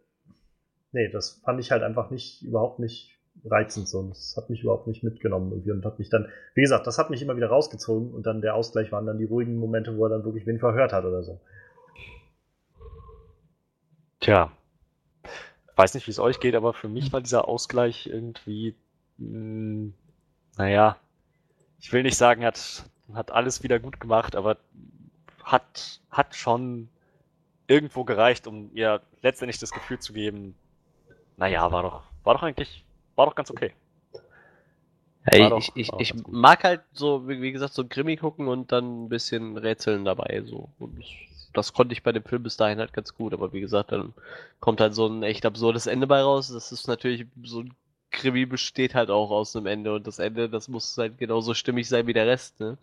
nee, 0.92 1.08
das 1.08 1.40
fand 1.44 1.60
ich 1.60 1.70
halt 1.70 1.82
einfach 1.82 2.10
nicht, 2.10 2.42
überhaupt 2.42 2.78
nicht 2.78 3.18
reizend 3.44 3.88
so. 3.88 4.02
Das 4.08 4.34
hat 4.36 4.50
mich 4.50 4.62
überhaupt 4.62 4.86
nicht 4.86 5.02
mitgenommen 5.02 5.50
irgendwie 5.52 5.72
und 5.72 5.84
hat 5.84 5.98
mich 5.98 6.10
dann, 6.10 6.28
wie 6.54 6.62
gesagt, 6.62 6.86
das 6.86 6.98
hat 6.98 7.10
mich 7.10 7.22
immer 7.22 7.36
wieder 7.36 7.48
rausgezogen 7.48 8.12
und 8.12 8.26
dann 8.26 8.40
der 8.40 8.54
Ausgleich 8.54 8.92
waren 8.92 9.06
dann 9.06 9.18
die 9.18 9.24
ruhigen 9.24 9.56
Momente, 9.56 9.96
wo 9.96 10.06
er 10.06 10.10
dann 10.10 10.24
wirklich 10.24 10.46
wen 10.46 10.58
verhört 10.58 10.92
hat 10.92 11.04
oder 11.04 11.22
so. 11.22 11.40
Tja, 14.20 14.52
weiß 15.76 15.94
nicht, 15.94 16.06
wie 16.06 16.12
es 16.12 16.20
euch 16.20 16.40
geht, 16.40 16.54
aber 16.54 16.72
für 16.74 16.88
mich 16.88 17.12
war 17.12 17.20
dieser 17.20 17.48
Ausgleich 17.48 18.06
irgendwie, 18.06 18.76
mh, 19.18 19.28
hm, 19.28 19.94
naja, 20.56 20.96
ich 21.80 21.92
will 21.92 22.02
nicht 22.02 22.16
sagen, 22.16 22.44
hat 22.44 22.84
hat 23.14 23.30
alles 23.30 23.62
wieder 23.62 23.78
gut 23.78 24.00
gemacht, 24.00 24.36
aber 24.36 24.56
hat, 25.42 26.00
hat 26.10 26.34
schon 26.34 26.88
irgendwo 27.66 28.04
gereicht, 28.04 28.46
um 28.46 28.70
ihr 28.74 29.00
letztendlich 29.22 29.58
das 29.58 29.70
Gefühl 29.70 29.98
zu 29.98 30.12
geben, 30.12 30.54
naja, 31.36 31.70
war 31.72 31.82
doch, 31.82 32.02
war 32.24 32.34
doch 32.34 32.42
eigentlich, 32.42 32.84
war 33.16 33.26
doch 33.26 33.34
ganz 33.34 33.50
okay. 33.50 33.72
Hey, 35.24 35.48
doch, 35.48 35.58
ich, 35.58 35.72
ich, 35.76 35.90
ich 35.98 36.26
mag 36.26 36.64
halt 36.64 36.80
so, 36.92 37.28
wie 37.28 37.52
gesagt, 37.52 37.74
so 37.74 37.86
Krimi 37.86 38.16
gucken 38.16 38.48
und 38.48 38.72
dann 38.72 39.04
ein 39.04 39.08
bisschen 39.08 39.56
Rätseln 39.56 40.04
dabei. 40.04 40.42
So. 40.44 40.68
Und 40.80 40.98
das 41.52 41.72
konnte 41.72 41.92
ich 41.92 42.02
bei 42.02 42.10
dem 42.10 42.24
Film 42.24 42.42
bis 42.42 42.56
dahin 42.56 42.78
halt 42.78 42.92
ganz 42.92 43.14
gut, 43.14 43.32
aber 43.32 43.52
wie 43.52 43.60
gesagt, 43.60 43.92
dann 43.92 44.14
kommt 44.58 44.80
halt 44.80 44.94
so 44.94 45.06
ein 45.06 45.22
echt 45.22 45.46
absurdes 45.46 45.86
Ende 45.86 46.08
bei 46.08 46.20
raus. 46.22 46.48
Das 46.48 46.72
ist 46.72 46.88
natürlich 46.88 47.26
so 47.44 47.60
ein 47.60 47.74
Krimi 48.12 48.46
besteht 48.46 48.94
halt 48.94 49.10
auch 49.10 49.30
aus 49.30 49.56
einem 49.56 49.66
Ende 49.66 49.94
und 49.94 50.06
das 50.06 50.18
Ende, 50.18 50.48
das 50.48 50.68
muss 50.68 50.96
halt 50.98 51.18
genauso 51.18 51.54
stimmig 51.54 51.88
sein 51.88 52.06
wie 52.06 52.12
der 52.12 52.26
Rest, 52.26 52.60
ne? 52.60 52.78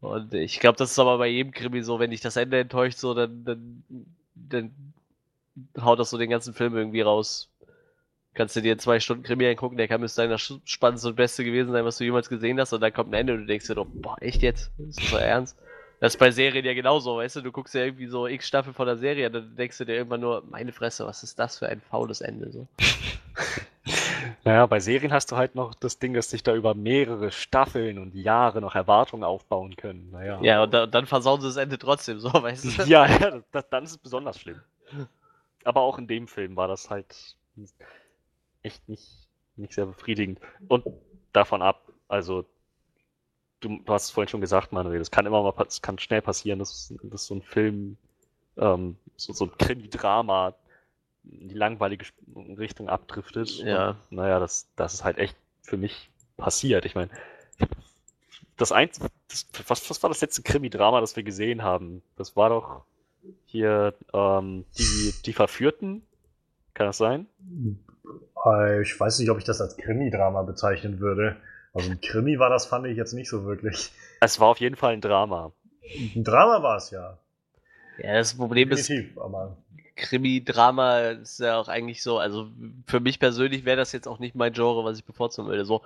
Und 0.00 0.34
ich 0.34 0.60
glaube, 0.60 0.76
das 0.76 0.92
ist 0.92 0.98
aber 0.98 1.18
bei 1.18 1.26
jedem 1.26 1.52
Krimi 1.52 1.82
so, 1.82 1.98
wenn 1.98 2.10
dich 2.10 2.20
das 2.20 2.36
Ende 2.36 2.60
enttäuscht, 2.60 2.98
so, 2.98 3.14
dann, 3.14 3.44
dann, 3.44 3.82
dann 4.34 4.92
haut 5.80 5.98
das 5.98 6.10
so 6.10 6.18
den 6.18 6.30
ganzen 6.30 6.54
Film 6.54 6.76
irgendwie 6.76 7.00
raus. 7.00 7.48
Kannst 8.34 8.54
du 8.54 8.60
dir 8.60 8.76
zwei 8.76 9.00
Stunden 9.00 9.22
Krimi 9.22 9.46
angucken, 9.46 9.78
der 9.78 9.88
kann 9.88 10.02
bis 10.02 10.14
dahin 10.14 10.30
das 10.30 10.52
spannendste 10.64 11.08
und 11.08 11.16
beste 11.16 11.42
gewesen 11.42 11.72
sein, 11.72 11.86
was 11.86 11.96
du 11.96 12.04
jemals 12.04 12.28
gesehen 12.28 12.60
hast, 12.60 12.74
und 12.74 12.82
dann 12.82 12.92
kommt 12.92 13.10
ein 13.10 13.14
Ende 13.14 13.32
und 13.32 13.40
du 13.40 13.46
denkst 13.46 13.66
dir 13.66 13.74
doch, 13.74 13.86
boah, 13.86 14.16
echt 14.20 14.42
jetzt? 14.42 14.70
Ist 14.78 15.00
das 15.00 15.10
so 15.10 15.16
ernst? 15.16 15.56
Das 16.00 16.14
ist 16.14 16.18
bei 16.18 16.30
Serien 16.30 16.66
ja 16.66 16.74
genauso, 16.74 17.16
weißt 17.16 17.36
du, 17.36 17.40
du 17.40 17.52
guckst 17.52 17.74
ja 17.74 17.84
irgendwie 17.84 18.06
so 18.06 18.26
x 18.26 18.46
Staffel 18.46 18.74
von 18.74 18.86
der 18.86 18.98
Serie, 18.98 19.30
dann 19.30 19.56
denkst 19.56 19.78
du 19.78 19.86
dir 19.86 19.94
irgendwann 19.94 20.20
nur, 20.20 20.44
meine 20.50 20.72
Fresse, 20.72 21.06
was 21.06 21.22
ist 21.22 21.38
das 21.38 21.58
für 21.58 21.68
ein 21.68 21.80
faules 21.80 22.20
Ende, 22.20 22.52
so. 22.52 22.68
Naja, 24.46 24.66
bei 24.66 24.78
Serien 24.78 25.12
hast 25.12 25.32
du 25.32 25.36
halt 25.36 25.56
noch 25.56 25.74
das 25.74 25.98
Ding, 25.98 26.14
dass 26.14 26.30
sich 26.30 26.44
da 26.44 26.54
über 26.54 26.76
mehrere 26.76 27.32
Staffeln 27.32 27.98
und 27.98 28.14
Jahre 28.14 28.60
noch 28.60 28.76
Erwartungen 28.76 29.24
aufbauen 29.24 29.74
können. 29.74 30.12
Naja. 30.12 30.40
Ja, 30.40 30.62
und, 30.62 30.72
da, 30.72 30.86
dann 30.86 31.06
versauen 31.06 31.40
sie 31.40 31.48
das 31.48 31.56
Ende 31.56 31.78
trotzdem, 31.78 32.20
so, 32.20 32.32
weißt 32.32 32.78
du? 32.78 32.82
Ja, 32.84 33.06
ja 33.20 33.42
das, 33.50 33.68
dann 33.70 33.82
ist 33.82 33.90
es 33.90 33.98
besonders 33.98 34.38
schlimm. 34.38 34.60
Aber 35.64 35.80
auch 35.80 35.98
in 35.98 36.06
dem 36.06 36.28
Film 36.28 36.54
war 36.54 36.68
das 36.68 36.90
halt 36.90 37.34
echt 38.62 38.88
nicht, 38.88 39.28
nicht 39.56 39.72
sehr 39.72 39.86
befriedigend. 39.86 40.38
Und 40.68 40.86
davon 41.32 41.60
ab, 41.60 41.90
also, 42.06 42.44
du, 43.58 43.80
du 43.84 43.92
hast 43.92 44.04
es 44.04 44.10
vorhin 44.12 44.28
schon 44.28 44.40
gesagt, 44.40 44.70
Manuel, 44.70 45.00
das 45.00 45.10
kann 45.10 45.26
immer 45.26 45.42
mal, 45.42 45.54
das 45.58 45.82
kann 45.82 45.98
schnell 45.98 46.22
passieren, 46.22 46.60
dass, 46.60 46.94
dass 47.02 47.26
so 47.26 47.34
ein 47.34 47.42
Film, 47.42 47.96
ähm, 48.58 48.96
so, 49.16 49.32
so 49.32 49.46
ein 49.46 49.58
Krimi-Drama 49.58 50.54
in 51.30 51.48
die 51.48 51.54
langweilige 51.54 52.06
Richtung 52.34 52.88
abdriftet. 52.88 53.58
Ja. 53.58 53.90
Und, 53.90 54.12
naja, 54.12 54.38
das, 54.38 54.68
das 54.76 54.94
ist 54.94 55.04
halt 55.04 55.18
echt 55.18 55.36
für 55.62 55.76
mich 55.76 56.10
passiert. 56.36 56.84
Ich 56.84 56.94
meine, 56.94 57.10
das 58.56 58.72
einzige, 58.72 59.08
was, 59.66 59.90
was 59.90 60.02
war 60.02 60.10
das 60.10 60.20
letzte 60.20 60.42
Krimi-Drama, 60.42 61.00
das 61.00 61.16
wir 61.16 61.22
gesehen 61.22 61.62
haben? 61.62 62.02
Das 62.16 62.36
war 62.36 62.48
doch 62.48 62.84
hier 63.44 63.94
ähm, 64.12 64.64
die, 64.78 65.14
die 65.24 65.32
Verführten. 65.32 66.02
Kann 66.74 66.86
das 66.86 66.98
sein? 66.98 67.26
Äh, 68.44 68.82
ich 68.82 68.98
weiß 68.98 69.18
nicht, 69.18 69.30
ob 69.30 69.38
ich 69.38 69.44
das 69.44 69.60
als 69.60 69.76
Krimi-Drama 69.76 70.42
bezeichnen 70.42 71.00
würde. 71.00 71.36
Also 71.72 71.90
ein 71.90 72.00
Krimi 72.00 72.38
war 72.38 72.48
das, 72.48 72.66
fand 72.66 72.86
ich 72.86 72.96
jetzt 72.96 73.12
nicht 73.12 73.28
so 73.28 73.44
wirklich. 73.44 73.92
Es 74.20 74.40
war 74.40 74.48
auf 74.48 74.60
jeden 74.60 74.76
Fall 74.76 74.94
ein 74.94 75.00
Drama. 75.00 75.52
Ein 76.14 76.24
Drama 76.24 76.62
war 76.62 76.76
es 76.76 76.90
ja. 76.90 77.18
Ja, 77.98 78.14
das 78.14 78.34
Problem 78.34 78.70
Definitiv, 78.70 79.10
ist. 79.10 79.18
Aber 79.18 79.56
Krimi-Drama 79.96 81.00
ist 81.10 81.40
ja 81.40 81.58
auch 81.58 81.68
eigentlich 81.68 82.02
so, 82.02 82.18
also 82.18 82.50
für 82.86 83.00
mich 83.00 83.18
persönlich 83.18 83.64
wäre 83.64 83.76
das 83.76 83.92
jetzt 83.92 84.06
auch 84.06 84.18
nicht 84.18 84.34
mein 84.34 84.52
Genre, 84.52 84.84
was 84.84 84.98
ich 84.98 85.04
bevorzugen 85.04 85.48
würde. 85.48 85.64
So 85.64 85.82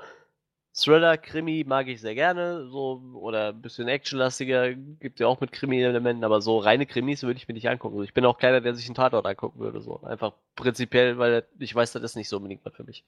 Thriller, 0.72 1.16
Krimi 1.16 1.64
mag 1.66 1.88
ich 1.88 2.00
sehr 2.00 2.14
gerne, 2.14 2.68
so 2.68 3.02
oder 3.14 3.48
ein 3.48 3.60
bisschen 3.60 3.88
actionlastiger 3.88 4.72
gibt 4.72 5.18
ja 5.18 5.26
auch 5.26 5.40
mit 5.40 5.50
Krimi-Elementen, 5.52 6.22
aber 6.22 6.40
so 6.40 6.58
reine 6.58 6.86
Krimis 6.86 7.22
würde 7.22 7.38
ich 7.38 7.48
mir 7.48 7.54
nicht 7.54 7.68
angucken. 7.68 8.02
Ich 8.04 8.14
bin 8.14 8.24
auch 8.24 8.38
keiner, 8.38 8.60
der 8.60 8.74
sich 8.74 8.86
einen 8.86 8.94
Tatort 8.94 9.26
angucken 9.26 9.58
würde, 9.58 9.80
so 9.80 10.00
einfach 10.02 10.32
prinzipiell, 10.54 11.18
weil 11.18 11.44
ich 11.58 11.74
weiß, 11.74 11.92
das 11.92 12.02
ist 12.02 12.16
nicht 12.16 12.28
so 12.28 12.36
unbedingt 12.36 12.64
was 12.64 12.74
für 12.74 12.84
mich. 12.84 13.04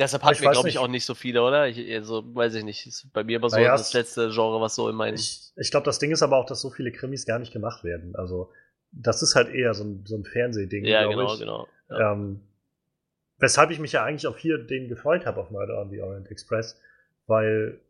Deshalb 0.00 0.22
hatten 0.22 0.40
wir, 0.40 0.50
glaube 0.50 0.68
ich, 0.70 0.78
auch 0.78 0.88
nicht 0.88 1.04
so 1.04 1.14
viele, 1.14 1.42
oder? 1.42 1.68
Ich, 1.68 1.78
also, 1.94 2.22
weiß 2.34 2.54
ich 2.54 2.64
nicht. 2.64 2.86
Ist 2.86 3.12
bei 3.12 3.22
mir 3.22 3.36
immer 3.36 3.50
so 3.50 3.56
naja, 3.56 3.72
das 3.72 3.92
letzte 3.92 4.30
Genre, 4.30 4.58
was 4.58 4.74
so 4.74 4.88
in 4.88 4.96
meinen. 4.96 5.16
Ich, 5.16 5.52
ich 5.56 5.70
glaube, 5.70 5.84
das 5.84 5.98
Ding 5.98 6.10
ist 6.10 6.22
aber 6.22 6.38
auch, 6.38 6.46
dass 6.46 6.62
so 6.62 6.70
viele 6.70 6.90
Krimis 6.90 7.26
gar 7.26 7.38
nicht 7.38 7.52
gemacht 7.52 7.84
werden. 7.84 8.16
Also, 8.16 8.50
das 8.92 9.22
ist 9.22 9.34
halt 9.34 9.54
eher 9.54 9.74
so 9.74 9.84
ein, 9.84 10.04
so 10.06 10.16
ein 10.16 10.24
Fernsehding. 10.24 10.84
Ja, 10.84 11.06
genau, 11.06 11.32
ich. 11.32 11.40
genau. 11.40 11.68
Ja. 11.88 12.12
Ähm, 12.12 12.40
weshalb 13.38 13.70
ich 13.70 13.78
mich 13.78 13.92
ja 13.92 14.04
eigentlich 14.04 14.26
auch 14.26 14.36
hier 14.36 14.58
den 14.58 14.88
gefreut 14.88 15.26
habe 15.26 15.40
auf 15.40 15.50
Murder 15.50 15.80
on 15.80 15.90
the 15.90 16.00
Orient 16.00 16.30
Express, 16.30 16.80
weil 17.26 17.80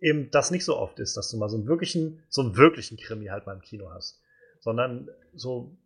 eben 0.00 0.30
das 0.30 0.50
nicht 0.50 0.64
so 0.64 0.76
oft 0.76 0.98
ist, 0.98 1.16
dass 1.16 1.30
du 1.30 1.36
mal 1.36 1.48
so 1.48 1.56
einen 1.56 1.66
wirklichen, 1.66 2.22
so 2.28 2.42
einen 2.42 2.56
wirklichen 2.56 2.96
Krimi 2.96 3.26
halt 3.26 3.46
mal 3.46 3.54
im 3.54 3.60
Kino 3.60 3.90
hast. 3.90 4.22
Sondern 4.60 5.08
so, 5.34 5.76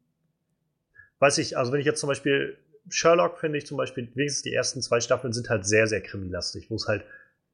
weiß 1.20 1.38
ich, 1.38 1.56
also 1.56 1.72
wenn 1.72 1.80
ich 1.80 1.86
jetzt 1.86 2.00
zum 2.00 2.08
Beispiel 2.08 2.56
Sherlock 2.90 3.38
finde 3.38 3.58
ich 3.58 3.66
zum 3.66 3.76
Beispiel, 3.76 4.10
wenigstens 4.14 4.42
die 4.42 4.52
ersten 4.52 4.82
zwei 4.82 5.00
Staffeln 5.00 5.32
sind 5.32 5.48
halt 5.48 5.64
sehr, 5.64 5.86
sehr 5.86 6.02
krimilastig, 6.02 6.70
wo 6.70 6.76
es 6.76 6.86
halt 6.86 7.04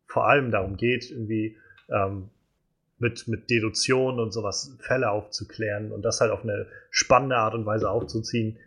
vor 0.06 0.28
allem 0.28 0.50
darum 0.50 0.76
geht, 0.76 1.10
irgendwie 1.10 1.56
ähm, 1.88 2.30
mit, 3.00 3.26
mit 3.28 3.50
Deduktion 3.50 4.20
und 4.20 4.32
sowas 4.32 4.76
Fälle 4.78 5.10
aufzuklären 5.10 5.90
und 5.90 6.02
das 6.02 6.20
halt 6.20 6.30
auf 6.30 6.42
eine 6.42 6.66
spannende 6.90 7.36
Art 7.36 7.54
und 7.54 7.66
Weise 7.66 7.90
aufzuziehen. 7.90 8.58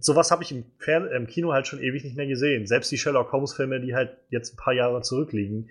Sowas 0.00 0.30
habe 0.30 0.42
ich 0.42 0.52
im, 0.52 0.64
Fern 0.78 1.08
im 1.08 1.26
Kino 1.26 1.52
halt 1.52 1.66
schon 1.66 1.82
ewig 1.82 2.04
nicht 2.04 2.16
mehr 2.16 2.26
gesehen. 2.26 2.66
Selbst 2.66 2.92
die 2.92 2.98
Sherlock 2.98 3.32
Holmes-Filme, 3.32 3.80
die 3.80 3.94
halt 3.94 4.16
jetzt 4.30 4.54
ein 4.54 4.56
paar 4.56 4.72
Jahre 4.72 5.02
zurückliegen, 5.02 5.70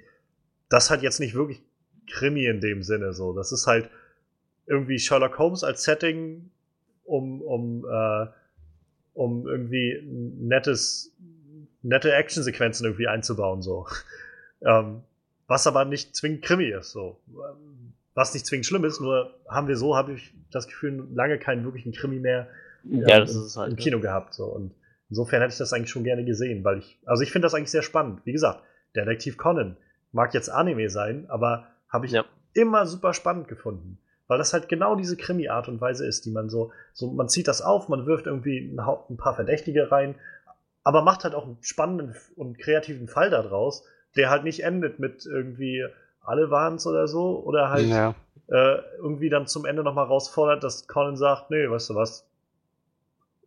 das 0.70 0.90
hat 0.90 1.02
jetzt 1.02 1.20
nicht 1.20 1.36
wirklich 1.36 1.62
Krimi 2.10 2.46
in 2.46 2.60
dem 2.60 2.84
Sinne 2.84 3.14
so. 3.14 3.34
Das 3.34 3.52
ist 3.52 3.68
halt 3.68 3.90
irgendwie 4.66 5.00
Sherlock 5.00 5.38
Holmes 5.38 5.64
als 5.64 5.84
Setting, 5.84 6.50
um, 7.06 7.42
um 7.42 7.86
äh, 7.86 8.28
um 9.14 9.48
irgendwie 9.48 10.02
nettes, 10.04 11.16
nette 11.82 12.14
Actionsequenzen 12.14 12.86
irgendwie 12.86 13.08
einzubauen, 13.08 13.62
so. 13.62 13.88
ähm, 14.66 15.04
was 15.54 15.68
aber 15.68 15.86
nicht 15.86 16.16
zwingend 16.16 16.42
Krimi 16.42 16.66
ist, 16.66 16.90
so. 16.90 17.22
Was 18.16 18.34
nicht 18.34 18.48
zwingend 18.48 18.66
schlimm 18.66 18.86
ist, 18.86 19.00
nur 19.00 19.40
haben 19.48 19.68
wir 19.68 19.78
so, 19.78 19.96
habe 19.96 20.14
ich 20.14 20.34
das 20.52 20.68
Gefühl, 20.68 21.08
lange 21.14 21.38
keinen 21.38 21.64
wirklichen 21.64 21.92
Krimi 21.92 22.20
mehr 22.20 22.48
ja, 22.84 23.20
ähm, 23.20 23.28
im, 23.28 23.56
halt, 23.56 23.72
im 23.72 23.76
Kino 23.76 23.98
ja. 23.98 24.02
gehabt, 24.02 24.34
so. 24.34 24.46
Und 24.46 24.74
insofern 25.12 25.42
hätte 25.42 25.52
ich 25.52 25.60
das 25.60 25.72
eigentlich 25.72 25.92
schon 25.92 26.04
gerne 26.04 26.26
gesehen, 26.26 26.64
weil 26.64 26.80
ich, 26.80 27.00
also 27.06 27.22
ich 27.22 27.32
finde 27.32 27.46
das 27.46 27.54
eigentlich 27.54 27.70
sehr 27.70 27.84
spannend. 27.84 28.22
Wie 28.26 28.32
gesagt, 28.32 28.64
Detektiv 28.96 29.38
Conan 29.38 29.78
mag 30.12 30.34
jetzt 30.34 30.50
Anime 30.50 30.90
sein, 30.90 31.30
aber 31.30 31.68
habe 31.88 32.08
ich 32.08 32.14
ja. 32.14 32.26
immer 32.54 32.88
super 32.88 33.14
spannend 33.14 33.48
gefunden. 33.48 34.00
Weil 34.26 34.40
das 34.40 34.54
halt 34.54 34.70
genau 34.70 34.96
diese 34.96 35.18
Krimi-Art 35.18 35.68
und 35.68 35.80
Weise 35.82 36.08
ist, 36.08 36.26
die 36.26 36.32
man 36.32 36.50
so, 36.50 36.72
so, 36.94 37.12
man 37.12 37.30
zieht 37.30 37.48
das 37.48 37.62
auf, 37.62 37.90
man 37.90 38.08
wirft 38.08 38.26
irgendwie 38.26 38.76
ein 38.76 39.18
paar 39.18 39.36
Verdächtige 39.36 39.92
rein, 39.92 40.16
aber 40.84 41.04
macht 41.04 41.24
halt 41.24 41.36
auch 41.36 41.46
einen 41.46 41.58
spannenden 41.62 42.16
und 42.36 42.58
kreativen 42.58 43.08
Fall 43.08 43.30
daraus, 43.30 43.86
der 44.15 44.30
halt 44.30 44.44
nicht 44.44 44.64
endet 44.64 44.99
mit 44.99 45.26
irgendwie 45.26 45.85
alle 46.22 46.49
waren's 46.49 46.88
oder 46.88 47.07
so, 47.07 47.44
oder 47.44 47.69
halt 47.69 47.88
ja. 47.88 48.15
äh, 48.48 48.77
irgendwie 48.98 49.30
dann 49.30 49.48
zum 49.48 49.65
Ende 49.65 49.84
nochmal 49.84 50.06
rausfordert, 50.06 50.64
dass 50.64 50.88
Colin 50.88 51.18
sagt, 51.18 51.52
nee, 51.52 51.69
weißt 51.69 51.91
du 51.91 51.95
was, 51.95 52.26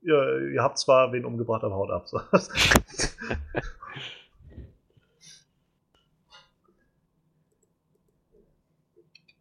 ihr, 0.02 0.50
ihr 0.52 0.62
habt 0.62 0.78
zwar 0.78 1.12
wen 1.12 1.24
umgebracht, 1.24 1.64
aber 1.64 1.74
haut 1.74 1.90
ab. 1.90 2.08
So. 2.08 2.20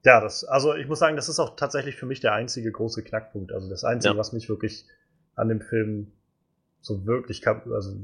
Ja, 0.05 0.21
das, 0.21 0.43
also 0.45 0.75
ich 0.75 0.87
muss 0.87 0.99
sagen, 0.99 1.15
das 1.15 1.29
ist 1.29 1.39
auch 1.39 1.55
tatsächlich 1.55 1.95
für 1.95 2.05
mich 2.05 2.19
der 2.19 2.33
einzige 2.33 2.71
große 2.71 3.03
Knackpunkt. 3.03 3.51
Also 3.51 3.67
das 3.67 3.83
Einzige, 3.83 4.13
ja. 4.13 4.19
was 4.19 4.33
mich 4.33 4.47
wirklich 4.49 4.85
an 5.33 5.49
dem 5.49 5.61
Film 5.61 6.11
so 6.85 7.03
wirklich, 7.07 7.47
also 7.47 7.97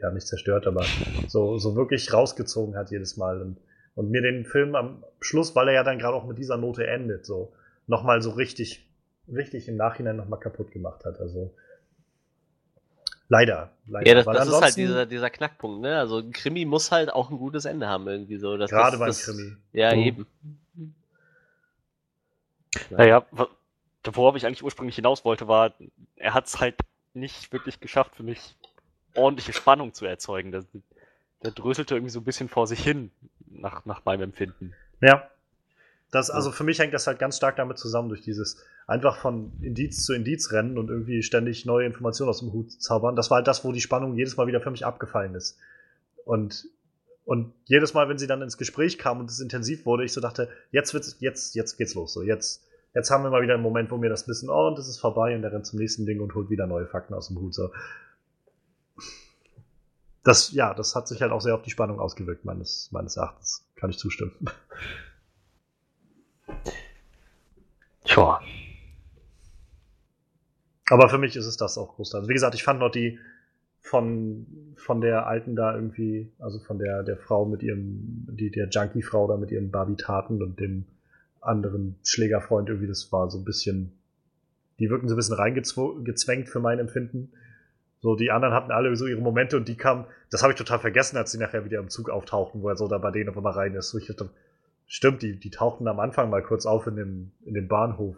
ja 0.00 0.12
nicht 0.12 0.26
zerstört, 0.28 0.68
aber 0.68 0.84
so, 1.26 1.58
so 1.58 1.74
wirklich 1.74 2.12
rausgezogen 2.12 2.76
hat 2.76 2.92
jedes 2.92 3.16
Mal. 3.16 3.42
Und, 3.42 3.56
und 3.96 4.10
mir 4.12 4.22
den 4.22 4.44
Film 4.44 4.76
am 4.76 5.02
Schluss, 5.18 5.56
weil 5.56 5.66
er 5.66 5.74
ja 5.74 5.82
dann 5.82 5.98
gerade 5.98 6.14
auch 6.14 6.24
mit 6.24 6.38
dieser 6.38 6.56
Note 6.56 6.86
endet, 6.86 7.26
so 7.26 7.52
nochmal 7.88 8.22
so 8.22 8.30
richtig, 8.30 8.88
richtig 9.26 9.66
im 9.66 9.76
Nachhinein 9.76 10.14
nochmal 10.14 10.38
kaputt 10.38 10.70
gemacht 10.70 11.04
hat. 11.04 11.18
Also 11.18 11.52
Leider, 13.28 13.70
leider. 13.86 14.08
Ja, 14.08 14.14
das, 14.14 14.24
das 14.24 14.48
ist 14.48 14.60
halt 14.60 14.76
dieser, 14.76 15.06
dieser 15.06 15.30
Knackpunkt, 15.30 15.82
ne? 15.82 15.98
Also 15.98 16.18
ein 16.18 16.32
Krimi 16.32 16.64
muss 16.64 16.90
halt 16.90 17.12
auch 17.12 17.30
ein 17.30 17.38
gutes 17.38 17.64
Ende 17.64 17.86
haben, 17.86 18.08
irgendwie 18.08 18.38
so. 18.38 18.56
Das, 18.56 18.70
gerade 18.70 18.98
das, 18.98 19.26
beim 19.26 19.36
Krimi. 19.36 19.56
Ja, 19.72 19.94
mhm. 19.94 20.02
eben. 20.02 20.26
Naja, 22.90 23.24
worauf 24.04 24.34
ich 24.34 24.46
eigentlich 24.46 24.64
ursprünglich 24.64 24.96
hinaus 24.96 25.24
wollte, 25.24 25.46
war, 25.46 25.74
er 26.16 26.34
hat 26.34 26.46
es 26.46 26.58
halt 26.58 26.74
nicht 27.14 27.52
wirklich 27.52 27.80
geschafft, 27.80 28.14
für 28.16 28.22
mich 28.22 28.56
ordentliche 29.14 29.52
Spannung 29.52 29.94
zu 29.94 30.06
erzeugen. 30.06 30.52
Der, 30.52 30.64
der 31.42 31.50
dröselte 31.52 31.94
irgendwie 31.94 32.12
so 32.12 32.20
ein 32.20 32.24
bisschen 32.24 32.48
vor 32.48 32.66
sich 32.66 32.82
hin, 32.82 33.10
nach, 33.48 33.84
nach 33.84 34.04
meinem 34.04 34.22
Empfinden. 34.22 34.74
Ja. 35.00 35.28
Das, 36.10 36.28
also 36.28 36.50
für 36.50 36.64
mich 36.64 36.80
hängt 36.80 36.92
das 36.92 37.06
halt 37.06 37.20
ganz 37.20 37.36
stark 37.36 37.54
damit 37.56 37.78
zusammen, 37.78 38.08
durch 38.08 38.22
dieses 38.22 38.64
einfach 38.88 39.16
von 39.18 39.52
Indiz 39.62 40.04
zu 40.04 40.12
Indiz 40.12 40.50
rennen 40.50 40.76
und 40.76 40.90
irgendwie 40.90 41.22
ständig 41.22 41.66
neue 41.66 41.86
Informationen 41.86 42.30
aus 42.30 42.40
dem 42.40 42.52
Hut 42.52 42.72
zaubern. 42.82 43.14
Das 43.14 43.30
war 43.30 43.36
halt 43.36 43.46
das, 43.46 43.64
wo 43.64 43.70
die 43.70 43.80
Spannung 43.80 44.16
jedes 44.16 44.36
Mal 44.36 44.48
wieder 44.48 44.60
für 44.60 44.72
mich 44.72 44.84
abgefallen 44.84 45.36
ist. 45.36 45.56
Und, 46.24 46.66
und 47.24 47.52
jedes 47.66 47.94
Mal, 47.94 48.08
wenn 48.08 48.18
sie 48.18 48.26
dann 48.26 48.42
ins 48.42 48.58
Gespräch 48.58 48.98
kam 48.98 49.20
und 49.20 49.30
es 49.30 49.38
intensiv 49.38 49.86
wurde, 49.86 50.04
ich 50.04 50.12
so 50.12 50.20
dachte, 50.20 50.48
jetzt 50.72 50.94
wird's, 50.94 51.16
jetzt, 51.20 51.54
jetzt 51.54 51.76
geht's 51.78 51.94
los. 51.94 52.12
So, 52.12 52.22
jetzt, 52.22 52.66
jetzt 52.94 53.10
haben 53.10 53.24
wir 53.24 53.30
mal 53.30 53.42
wieder 53.42 53.54
einen 53.54 53.62
Moment, 53.62 53.90
wo 53.90 53.96
mir 53.96 54.08
das 54.08 54.28
Wissen, 54.28 54.50
oh, 54.50 54.68
und 54.68 54.78
das 54.78 54.88
ist 54.88 54.98
vorbei 54.98 55.34
und 55.34 55.42
der 55.42 55.52
rennt 55.52 55.66
zum 55.66 55.78
nächsten 55.78 56.06
Ding 56.06 56.20
und 56.20 56.34
holt 56.34 56.50
wieder 56.50 56.66
neue 56.66 56.86
Fakten 56.86 57.14
aus 57.14 57.28
dem 57.28 57.38
Hut. 57.38 57.54
So. 57.54 57.70
Das, 60.24 60.52
ja, 60.52 60.74
das 60.74 60.94
hat 60.94 61.08
sich 61.08 61.22
halt 61.22 61.32
auch 61.32 61.40
sehr 61.40 61.54
auf 61.54 61.62
die 61.62 61.70
Spannung 61.70 61.98
ausgewirkt, 62.00 62.44
meines, 62.44 62.90
meines 62.92 63.16
Erachtens. 63.16 63.66
Kann 63.76 63.90
ich 63.90 63.98
zustimmen. 63.98 64.32
Tja. 68.04 68.40
Aber 70.90 71.08
für 71.08 71.18
mich 71.18 71.36
ist 71.36 71.46
es 71.46 71.56
das 71.56 71.78
auch 71.78 71.94
groß. 71.94 72.16
Also 72.16 72.28
wie 72.28 72.34
gesagt, 72.34 72.54
ich 72.56 72.64
fand 72.64 72.80
noch 72.80 72.90
die 72.90 73.18
von, 73.80 74.74
von 74.76 75.00
der 75.00 75.26
alten 75.26 75.56
da 75.56 75.74
irgendwie, 75.74 76.30
also 76.38 76.58
von 76.58 76.78
der, 76.78 77.02
der 77.02 77.16
Frau 77.16 77.46
mit 77.46 77.62
ihrem, 77.62 78.26
die, 78.30 78.50
der 78.50 78.68
Junkie-Frau 78.68 79.28
da 79.28 79.36
mit 79.36 79.50
ihren 79.52 79.70
Barbie-Taten 79.70 80.42
und 80.42 80.60
dem 80.60 80.84
anderen 81.40 81.96
Schlägerfreund 82.04 82.68
irgendwie, 82.68 82.88
das 82.88 83.10
war 83.12 83.30
so 83.30 83.38
ein 83.38 83.44
bisschen, 83.44 83.92
die 84.78 84.90
wirkten 84.90 85.08
so 85.08 85.14
ein 85.14 85.16
bisschen 85.16 85.36
reingezwängt 85.36 86.48
für 86.48 86.60
mein 86.60 86.78
Empfinden. 86.78 87.32
So, 88.00 88.16
die 88.16 88.30
anderen 88.30 88.54
hatten 88.54 88.72
alle 88.72 88.94
so 88.96 89.06
ihre 89.06 89.20
Momente 89.20 89.56
und 89.56 89.68
die 89.68 89.76
kamen, 89.76 90.06
das 90.30 90.42
habe 90.42 90.52
ich 90.52 90.58
total 90.58 90.78
vergessen, 90.78 91.16
als 91.16 91.32
sie 91.32 91.38
nachher 91.38 91.64
wieder 91.64 91.78
im 91.78 91.90
Zug 91.90 92.08
auftauchten, 92.08 92.62
wo 92.62 92.68
er 92.68 92.76
so 92.76 92.88
da 92.88 92.98
bei 92.98 93.10
denen 93.10 93.28
auf 93.28 93.36
einmal 93.36 93.52
rein 93.52 93.74
ist. 93.74 93.90
So, 93.90 93.98
ich 93.98 94.06
dachte, 94.06 94.30
stimmt, 94.86 95.22
die, 95.22 95.38
die 95.38 95.50
tauchten 95.50 95.86
am 95.86 96.00
Anfang 96.00 96.30
mal 96.30 96.42
kurz 96.42 96.64
auf 96.64 96.86
in 96.86 96.96
dem, 96.96 97.32
in 97.44 97.54
dem 97.54 97.68
Bahnhof. 97.68 98.16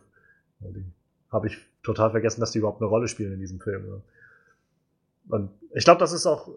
Habe 1.31 1.49
ich 1.49 1.59
total 1.82 2.12
vergessen, 2.12 2.40
dass 2.40 2.53
die 2.53 2.59
überhaupt 2.59 2.81
eine 2.81 2.89
Rolle 2.89 3.09
spielen 3.09 3.32
in 3.32 3.40
diesem 3.40 3.61
Film. 3.61 4.03
Und 5.28 5.51
ich 5.74 5.85
glaube, 5.85 5.99
das 5.99 6.12
ist 6.12 6.27
auch, 6.27 6.49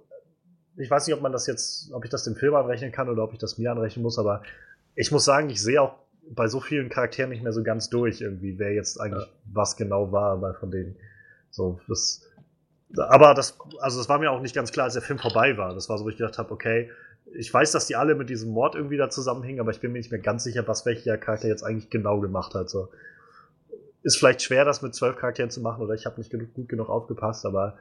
ich 0.78 0.90
weiß 0.90 1.08
nicht, 1.08 1.16
ob 1.16 1.22
man 1.22 1.32
das 1.32 1.48
jetzt, 1.48 1.92
ob 1.94 2.04
ich 2.04 2.12
das 2.12 2.24
dem 2.24 2.36
Film 2.36 2.54
anrechnen 2.54 2.92
kann 2.92 3.10
oder 3.10 3.24
ob 3.24 3.34
ich 3.34 3.40
das 3.40 3.58
mir 3.58 3.72
anrechnen 3.72 4.04
muss, 4.04 4.20
aber 4.20 4.44
ich 4.94 5.12
muss 5.12 5.26
sagen, 5.26 5.50
ich 5.50 5.62
sehe 5.62 5.82
auch 5.82 5.96
bei 6.30 6.48
so 6.48 6.60
vielen 6.60 6.90
Charakteren 6.90 7.30
nicht 7.30 7.44
mehr 7.44 7.54
so 7.54 7.64
ganz 7.64 7.90
durch 7.90 8.22
irgendwie, 8.22 8.58
wer 8.58 8.74
jetzt 8.74 9.00
eigentlich 9.00 9.26
ja. 9.26 9.32
was 9.54 9.78
genau 9.78 10.12
war, 10.12 10.42
weil 10.42 10.54
von 10.56 10.72
denen 10.72 10.96
so 11.52 11.80
das 11.88 12.24
aber 12.98 13.34
das 13.34 13.58
also 13.80 13.98
das 13.98 14.10
war 14.10 14.20
mir 14.20 14.32
auch 14.32 14.42
nicht 14.42 14.56
ganz 14.56 14.72
klar, 14.72 14.86
als 14.86 14.94
der 14.94 15.02
Film 15.02 15.20
vorbei 15.20 15.58
war. 15.58 15.74
Das 15.74 15.90
war 15.90 15.98
so, 15.98 16.06
wo 16.06 16.10
ich 16.10 16.18
gedacht 16.18 16.38
habe, 16.38 16.52
okay, 16.52 16.90
ich 17.34 17.54
weiß, 17.54 17.72
dass 17.72 17.88
die 17.88 17.96
alle 17.96 18.16
mit 18.16 18.30
diesem 18.30 18.52
Mord 18.52 18.76
irgendwie 18.76 18.98
da 18.98 19.10
zusammenhängen, 19.10 19.60
aber 19.60 19.72
ich 19.72 19.80
bin 19.80 19.92
mir 19.92 20.00
nicht 20.00 20.12
mehr 20.12 20.22
ganz 20.22 20.44
sicher, 20.44 20.68
was 20.68 20.86
welcher 20.86 21.18
Charakter 21.18 21.48
jetzt 21.48 21.64
eigentlich 21.64 21.90
genau 21.90 22.20
gemacht 22.20 22.54
hat. 22.54 22.70
So. 22.70 22.90
Ist 24.04 24.18
vielleicht 24.18 24.42
schwer, 24.42 24.66
das 24.66 24.82
mit 24.82 24.94
zwölf 24.94 25.18
Charakteren 25.18 25.50
zu 25.50 25.62
machen, 25.62 25.84
oder 25.84 25.96
ich 25.96 26.06
habe 26.06 26.20
nicht 26.20 26.32
gut 26.32 26.70
genug 26.70 26.90
aufgepasst, 26.90 27.46
aber 27.46 27.78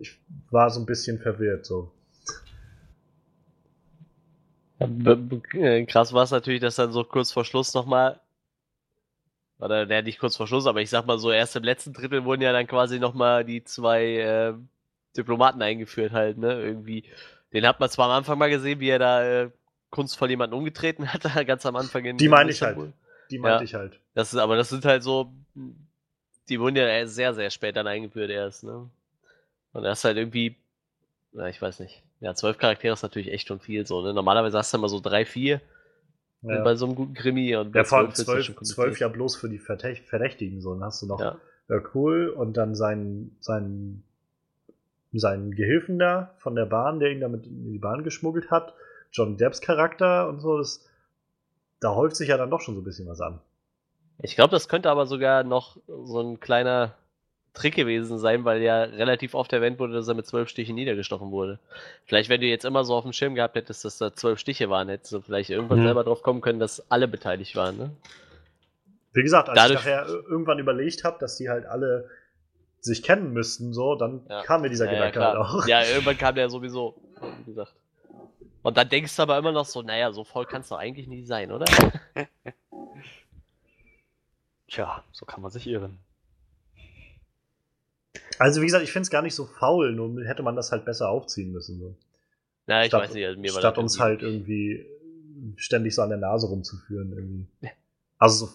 ich 0.00 0.18
war 0.50 0.70
so 0.70 0.80
ein 0.80 0.86
bisschen 0.86 1.18
verwirrt. 1.18 1.66
So. 1.66 1.90
Äh, 4.78 5.84
krass 5.86 6.12
war 6.12 6.24
es 6.24 6.30
natürlich, 6.30 6.60
dass 6.60 6.76
dann 6.76 6.92
so 6.92 7.04
kurz 7.04 7.32
vor 7.32 7.44
Schluss 7.44 7.74
nochmal, 7.74 8.20
oder 9.58 9.86
der 9.86 10.02
nicht 10.02 10.18
kurz 10.18 10.36
vor 10.36 10.46
Schluss, 10.46 10.66
aber 10.66 10.82
ich 10.82 10.90
sag 10.90 11.06
mal 11.06 11.18
so, 11.18 11.30
erst 11.30 11.56
im 11.56 11.64
letzten 11.64 11.92
Drittel 11.92 12.24
wurden 12.24 12.42
ja 12.42 12.52
dann 12.52 12.66
quasi 12.66 12.98
nochmal 12.98 13.44
die 13.44 13.64
zwei 13.64 14.04
äh, 14.16 14.54
Diplomaten 15.16 15.62
eingeführt 15.62 16.12
halt, 16.12 16.36
ne? 16.38 16.60
Irgendwie. 16.60 17.04
Den 17.52 17.66
hat 17.66 17.80
man 17.80 17.88
zwar 17.88 18.06
am 18.06 18.18
Anfang 18.18 18.38
mal 18.38 18.50
gesehen, 18.50 18.80
wie 18.80 18.90
er 18.90 18.98
da 18.98 19.24
äh, 19.24 19.50
kunstvoll 19.90 20.28
jemanden 20.28 20.54
umgetreten 20.54 21.10
hat, 21.10 21.22
ganz 21.46 21.64
am 21.64 21.76
Anfang 21.76 22.04
in 22.04 22.18
Die 22.18 22.28
meine 22.28 22.50
ich 22.50 22.60
halt. 22.60 22.76
Die 23.30 23.38
meinte 23.38 23.58
ja, 23.58 23.62
ich 23.64 23.74
halt. 23.74 24.00
Das 24.14 24.32
ist, 24.32 24.38
aber 24.38 24.56
das 24.56 24.68
sind 24.68 24.84
halt 24.84 25.02
so 25.02 25.32
die 26.48 26.60
wurden 26.60 26.76
ja 26.76 27.06
sehr, 27.06 27.34
sehr 27.34 27.50
spät 27.50 27.76
dann 27.76 27.86
eingeführt 27.86 28.30
erst, 28.30 28.64
ne? 28.64 28.88
Und 29.72 29.84
er 29.84 29.92
ist 29.92 30.04
halt 30.04 30.16
irgendwie, 30.16 30.56
na, 31.32 31.48
ich 31.48 31.60
weiß 31.60 31.80
nicht. 31.80 32.02
Ja, 32.20 32.34
zwölf 32.34 32.56
Charaktere 32.58 32.94
ist 32.94 33.02
natürlich 33.02 33.30
echt 33.32 33.48
schon 33.48 33.60
viel 33.60 33.86
so, 33.86 34.00
ne? 34.02 34.14
Normalerweise 34.14 34.56
hast 34.58 34.72
du 34.72 34.78
immer 34.78 34.88
so 34.88 35.00
drei, 35.00 35.24
vier 35.26 35.60
Ja. 36.42 36.62
bei 36.62 36.74
so 36.74 36.86
einem 36.86 36.94
guten 36.94 37.14
Krimi 37.14 37.54
und 37.56 37.74
Ja, 37.74 37.84
vor 37.84 37.98
allem 37.98 38.12
zwölf, 38.14 38.54
zwölf 38.62 38.98
ja 39.00 39.08
bloß 39.08 39.36
für 39.36 39.48
die 39.48 39.58
Verdächt- 39.58 40.04
Verdächtigen 40.08 40.60
so. 40.60 40.72
Dann 40.74 40.84
hast 40.84 41.02
du 41.02 41.06
noch 41.06 41.20
Ja. 41.20 41.36
Cool 41.94 42.28
und 42.28 42.56
dann 42.56 42.74
seinen, 42.76 43.36
seinen, 43.40 44.04
seinen 45.12 45.50
Gehilfen 45.52 45.98
da 45.98 46.34
von 46.38 46.54
der 46.54 46.66
Bahn, 46.66 47.00
der 47.00 47.10
ihn 47.10 47.20
damit 47.20 47.46
in 47.46 47.72
die 47.72 47.78
Bahn 47.78 48.04
geschmuggelt 48.04 48.50
hat. 48.50 48.74
John 49.12 49.36
Depps 49.36 49.60
Charakter 49.60 50.28
und 50.28 50.40
so. 50.40 50.58
Das, 50.58 50.84
da 51.80 51.94
häuft 51.94 52.16
sich 52.16 52.28
ja 52.28 52.36
dann 52.36 52.50
doch 52.50 52.60
schon 52.60 52.74
so 52.74 52.80
ein 52.80 52.84
bisschen 52.84 53.08
was 53.08 53.20
an. 53.20 53.40
Ich 54.22 54.34
glaube, 54.36 54.50
das 54.50 54.68
könnte 54.68 54.90
aber 54.90 55.06
sogar 55.06 55.42
noch 55.44 55.76
so 55.86 56.20
ein 56.20 56.40
kleiner 56.40 56.94
Trick 57.56 57.74
gewesen 57.74 58.18
sein, 58.18 58.44
weil 58.44 58.62
ja 58.62 58.82
relativ 58.84 59.34
oft 59.34 59.52
erwähnt 59.52 59.78
wurde, 59.78 59.94
dass 59.94 60.06
er 60.06 60.14
mit 60.14 60.26
zwölf 60.26 60.48
Stichen 60.48 60.74
niedergestochen 60.76 61.30
wurde. 61.30 61.58
Vielleicht, 62.04 62.28
wenn 62.28 62.40
du 62.40 62.46
jetzt 62.46 62.64
immer 62.64 62.84
so 62.84 62.94
auf 62.94 63.02
dem 63.04 63.12
Schirm 63.12 63.34
gehabt 63.34 63.56
hättest, 63.56 63.84
dass 63.84 63.98
da 63.98 64.14
zwölf 64.14 64.38
Stiche 64.38 64.70
waren, 64.70 64.88
hättest 64.88 65.12
du 65.12 65.20
vielleicht 65.20 65.50
irgendwann 65.50 65.80
Mhm. 65.80 65.84
selber 65.84 66.04
drauf 66.04 66.22
kommen 66.22 66.40
können, 66.42 66.60
dass 66.60 66.90
alle 66.90 67.08
beteiligt 67.08 67.56
waren, 67.56 67.76
ne? 67.78 67.90
Wie 69.12 69.22
gesagt, 69.22 69.48
als 69.48 69.56
Dadurch- 69.56 69.80
ich 69.80 69.86
nachher 69.86 70.06
ir- 70.06 70.28
irgendwann 70.28 70.58
überlegt 70.58 71.02
habe, 71.04 71.16
dass 71.18 71.36
die 71.38 71.48
halt 71.48 71.64
alle 71.66 72.08
sich 72.80 73.02
kennen 73.02 73.32
müssten, 73.32 73.72
so, 73.72 73.94
dann 73.96 74.20
Ja. 74.28 74.42
kam 74.42 74.60
mir 74.60 74.68
dieser 74.68 74.84
Ja, 74.84 74.92
ja, 74.92 74.98
Gedanke 75.10 75.20
halt 75.24 75.34
klar. 75.36 75.54
auch. 75.56 75.66
Ja, 75.66 75.82
irgendwann 75.82 76.18
kam 76.18 76.34
der 76.34 76.48
sowieso, 76.50 76.94
wie 77.38 77.44
gesagt. 77.44 77.72
Und 78.62 78.76
dann 78.76 78.88
denkst 78.88 79.16
du 79.16 79.22
aber 79.22 79.38
immer 79.38 79.52
noch 79.52 79.64
so, 79.64 79.80
naja, 79.82 80.12
so 80.12 80.24
voll 80.24 80.44
kannst 80.44 80.70
du 80.70 80.74
eigentlich 80.74 81.06
nicht 81.08 81.26
sein, 81.26 81.50
oder? 81.50 81.64
Tja, 84.68 85.02
so 85.12 85.24
kann 85.24 85.40
man 85.42 85.50
sich 85.50 85.66
irren. 85.66 85.98
Also, 88.38 88.60
wie 88.60 88.66
gesagt, 88.66 88.84
ich 88.84 88.92
finde 88.92 89.04
es 89.04 89.10
gar 89.10 89.22
nicht 89.22 89.34
so 89.34 89.46
faul, 89.46 89.92
nur 89.92 90.24
hätte 90.24 90.42
man 90.42 90.56
das 90.56 90.72
halt 90.72 90.84
besser 90.84 91.08
aufziehen 91.08 91.52
müssen. 91.52 91.78
So. 91.78 91.96
Na, 92.66 92.82
ich 92.82 92.88
Statt- 92.88 93.02
weiß 93.04 93.14
nicht, 93.14 93.26
also 93.26 93.40
mir 93.40 93.52
war 93.52 93.60
Statt 93.60 93.78
uns 93.78 93.98
halt 94.00 94.22
irgendwie 94.22 94.86
ständig 95.56 95.94
so 95.94 96.02
an 96.02 96.08
der 96.08 96.18
Nase 96.18 96.46
rumzuführen. 96.48 97.12
Irgendwie. 97.12 97.46
Also 98.18 98.46
so, 98.46 98.52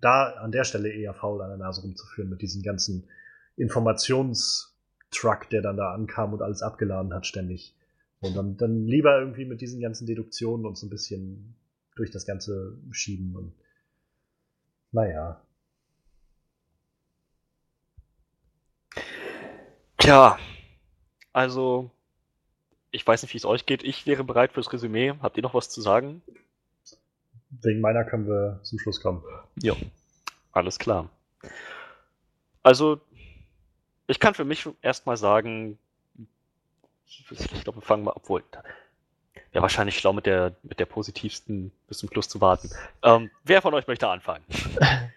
da 0.00 0.30
an 0.34 0.52
der 0.52 0.64
Stelle 0.64 0.90
eher 0.90 1.14
faul 1.14 1.40
an 1.42 1.48
der 1.48 1.58
Nase 1.58 1.82
rumzuführen 1.82 2.28
mit 2.30 2.42
diesem 2.42 2.62
ganzen 2.62 3.08
Informationstruck, 3.56 5.48
der 5.50 5.62
dann 5.62 5.76
da 5.76 5.92
ankam 5.94 6.32
und 6.32 6.42
alles 6.42 6.62
abgeladen 6.62 7.14
hat 7.14 7.26
ständig. 7.26 7.74
Und 8.20 8.34
dann, 8.36 8.56
dann 8.56 8.86
lieber 8.86 9.18
irgendwie 9.20 9.44
mit 9.44 9.60
diesen 9.60 9.80
ganzen 9.80 10.06
Deduktionen 10.06 10.66
und 10.66 10.76
so 10.76 10.86
ein 10.86 10.90
bisschen 10.90 11.54
durch 11.96 12.10
das 12.10 12.26
Ganze 12.26 12.76
schieben 12.90 13.36
und 13.36 13.52
naja. 14.92 15.40
Tja, 20.06 20.38
also, 21.32 21.90
ich 22.92 23.04
weiß 23.04 23.22
nicht, 23.22 23.34
wie 23.34 23.38
es 23.38 23.44
euch 23.44 23.66
geht. 23.66 23.82
Ich 23.82 24.06
wäre 24.06 24.22
bereit 24.22 24.52
fürs 24.52 24.72
Resümee. 24.72 25.14
Habt 25.20 25.36
ihr 25.36 25.42
noch 25.42 25.52
was 25.52 25.68
zu 25.68 25.80
sagen? 25.80 26.22
Wegen 27.50 27.80
meiner 27.80 28.04
können 28.04 28.28
wir 28.28 28.60
zum 28.62 28.78
Schluss 28.78 29.00
kommen. 29.00 29.24
Ja, 29.60 29.74
alles 30.52 30.78
klar. 30.78 31.10
Also, 32.62 33.00
ich 34.06 34.20
kann 34.20 34.34
für 34.34 34.44
mich 34.44 34.68
erstmal 34.80 35.16
sagen, 35.16 35.76
ich 37.08 37.64
glaube, 37.64 37.78
wir 37.78 37.82
fangen 37.82 38.04
mal, 38.04 38.12
obwohl, 38.14 38.44
wäre 39.50 39.62
wahrscheinlich 39.62 39.98
schlau, 39.98 40.12
mit 40.12 40.26
der, 40.26 40.54
mit 40.62 40.78
der 40.78 40.86
positivsten 40.86 41.72
bis 41.88 41.98
zum 41.98 42.08
Schluss 42.10 42.28
zu 42.28 42.40
warten. 42.40 42.70
Ähm, 43.02 43.32
wer 43.42 43.60
von 43.60 43.74
euch 43.74 43.88
möchte 43.88 44.08
anfangen? 44.08 44.44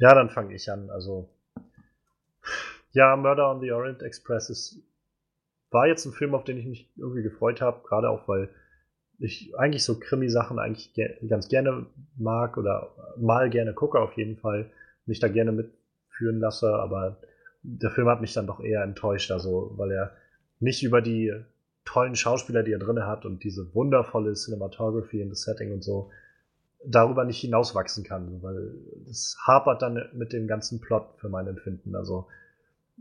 Ja, 0.00 0.14
dann 0.14 0.30
fange 0.30 0.54
ich 0.54 0.70
an. 0.70 0.90
Also, 0.90 1.28
ja, 2.92 3.16
Murder 3.16 3.50
on 3.50 3.60
the 3.60 3.72
Orient 3.72 4.02
Express 4.02 4.50
ist, 4.50 4.82
war 5.70 5.86
jetzt 5.86 6.06
ein 6.06 6.12
Film, 6.12 6.34
auf 6.34 6.44
den 6.44 6.58
ich 6.58 6.66
mich 6.66 6.90
irgendwie 6.96 7.22
gefreut 7.22 7.60
habe, 7.60 7.82
gerade 7.86 8.08
auch, 8.08 8.26
weil 8.28 8.48
ich 9.18 9.52
eigentlich 9.58 9.84
so 9.84 9.98
Krimi-Sachen 9.98 10.58
eigentlich 10.58 10.94
ge 10.94 11.18
ganz 11.26 11.48
gerne 11.48 11.86
mag 12.16 12.56
oder 12.56 12.94
mal 13.16 13.50
gerne 13.50 13.74
gucke 13.74 13.98
auf 13.98 14.12
jeden 14.12 14.36
Fall, 14.36 14.70
mich 15.06 15.18
da 15.20 15.28
gerne 15.28 15.52
mitführen 15.52 16.38
lasse, 16.38 16.72
aber 16.72 17.20
der 17.62 17.90
Film 17.90 18.08
hat 18.08 18.20
mich 18.20 18.32
dann 18.32 18.46
doch 18.46 18.60
eher 18.60 18.82
enttäuscht, 18.82 19.30
also 19.30 19.72
weil 19.76 19.90
er 19.90 20.12
nicht 20.60 20.82
über 20.82 21.02
die 21.02 21.32
tollen 21.84 22.16
Schauspieler, 22.16 22.62
die 22.62 22.72
er 22.72 22.78
drin 22.78 23.06
hat 23.06 23.24
und 23.24 23.42
diese 23.44 23.74
wundervolle 23.74 24.34
Cinematography 24.34 25.20
in 25.20 25.30
das 25.30 25.42
Setting 25.42 25.72
und 25.72 25.82
so, 25.82 26.10
darüber 26.84 27.24
nicht 27.24 27.40
hinauswachsen 27.40 28.04
kann, 28.04 28.42
weil 28.42 28.74
es 29.10 29.36
hapert 29.46 29.82
dann 29.82 30.08
mit 30.12 30.32
dem 30.32 30.46
ganzen 30.46 30.80
Plot 30.80 31.14
für 31.16 31.28
mein 31.28 31.46
Empfinden. 31.46 31.96
Also 31.96 32.28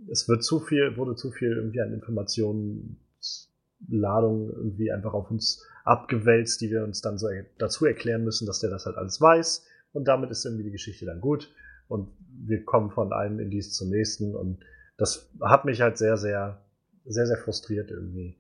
es 0.10 0.28
wird 0.28 0.44
zu 0.44 0.60
viel, 0.60 0.98
wurde 0.98 1.16
zu 1.16 1.32
viel 1.32 1.54
irgendwie 1.54 1.82
an 1.82 1.94
Informationsladung 1.94 4.50
irgendwie 4.50 4.92
einfach 4.92 5.14
auf 5.14 5.32
uns 5.32 5.66
abgewälzt, 5.84 6.62
die 6.62 6.70
wir 6.70 6.84
uns 6.84 7.02
dann 7.02 7.18
so 7.18 7.28
dazu 7.58 7.86
erklären 7.86 8.24
müssen, 8.24 8.46
dass 8.46 8.60
der 8.60 8.70
das 8.70 8.86
halt 8.86 8.98
alles 8.98 9.20
weiß. 9.22 9.66
Und 9.94 10.08
damit 10.08 10.30
ist 10.32 10.46
irgendwie 10.46 10.66
die 10.66 10.72
Geschichte 10.72 11.06
dann 11.06 11.22
gut. 11.22 11.52
Und 11.88 12.10
wir 12.30 12.66
kommen 12.66 12.92
von 12.92 13.14
einem 13.14 13.40
Indiz 13.40 13.74
zum 13.74 13.90
nächsten. 13.90 14.36
Und 14.36 14.60
das 14.98 15.30
hat 15.42 15.66
mich 15.66 15.82
halt 15.82 15.98
sehr, 15.98 16.18
sehr, 16.18 16.62
sehr, 17.06 17.26
sehr 17.26 17.38
frustriert 17.38 17.90
irgendwie. 17.90 18.38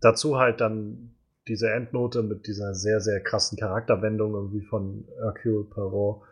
Dazu 0.00 0.38
halt 0.38 0.60
dann 0.60 1.14
diese 1.46 1.70
Endnote 1.70 2.22
mit 2.22 2.46
dieser 2.46 2.74
sehr, 2.74 3.00
sehr 3.00 3.20
krassen 3.20 3.58
Charakterwendung 3.58 4.34
irgendwie 4.34 4.62
von 4.62 5.06
Hercule 5.20 5.64
Poirot 5.64 6.22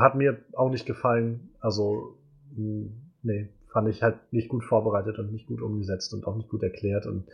hat 0.00 0.14
mir 0.14 0.38
auch 0.52 0.70
nicht 0.70 0.86
gefallen. 0.86 1.50
Also, 1.60 2.16
mh, 2.56 2.90
nee, 3.22 3.48
fand 3.72 3.88
ich 3.88 4.02
halt 4.02 4.16
nicht 4.32 4.48
gut 4.48 4.64
vorbereitet 4.64 5.18
und 5.18 5.32
nicht 5.32 5.46
gut 5.46 5.60
umgesetzt 5.60 6.12
und 6.14 6.26
auch 6.26 6.36
nicht 6.36 6.48
gut 6.48 6.62
erklärt. 6.62 7.06
Und 7.06 7.24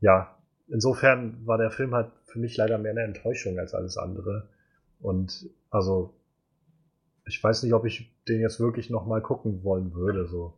ja, 0.00 0.36
insofern 0.68 1.46
war 1.46 1.58
der 1.58 1.70
Film 1.70 1.94
halt 1.94 2.10
für 2.24 2.38
mich 2.38 2.56
leider 2.56 2.78
mehr 2.78 2.92
eine 2.92 3.02
Enttäuschung 3.02 3.58
als 3.58 3.74
alles 3.74 3.96
andere. 3.96 4.48
Und 5.00 5.48
also, 5.70 6.14
ich 7.26 7.42
weiß 7.42 7.62
nicht, 7.62 7.72
ob 7.72 7.84
ich 7.84 8.10
den 8.28 8.40
jetzt 8.40 8.60
wirklich 8.60 8.90
nochmal 8.90 9.20
gucken 9.20 9.62
wollen 9.64 9.94
würde. 9.94 10.26
So, 10.26 10.54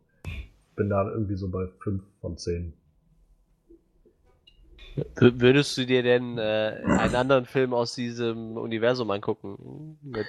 bin 0.75 0.89
da 0.89 1.09
irgendwie 1.09 1.35
so 1.35 1.49
bei 1.49 1.67
5 1.79 2.03
von 2.21 2.37
10. 2.37 2.73
W- 4.95 5.31
Würdest 5.41 5.77
du 5.77 5.85
dir 5.85 6.03
denn 6.03 6.37
äh, 6.37 6.81
einen 6.85 7.15
anderen 7.15 7.45
Film 7.45 7.73
aus 7.73 7.95
diesem 7.95 8.57
Universum 8.57 9.09
angucken? 9.11 9.97
Mit, 10.01 10.27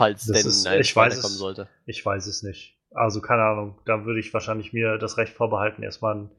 falls 0.00 0.26
Das 0.26 0.38
denn 0.42 0.46
ist- 0.48 0.66
ein 0.66 0.80
ich 0.80 0.96
weiß 0.96 1.20
kommen 1.20 1.34
es. 1.34 1.38
sollte. 1.38 1.68
Ich 1.86 2.04
weiß 2.04 2.26
es 2.26 2.42
nicht. 2.42 2.76
Also 2.92 3.20
keine 3.20 3.42
Ahnung. 3.42 3.78
Da 3.84 4.04
würde 4.04 4.18
ich 4.20 4.32
wahrscheinlich 4.34 4.72
mir 4.72 4.98
das 4.98 5.16
Recht 5.18 5.32
vorbehalten, 5.34 5.82
erstmal 5.82 6.14
einen, 6.14 6.30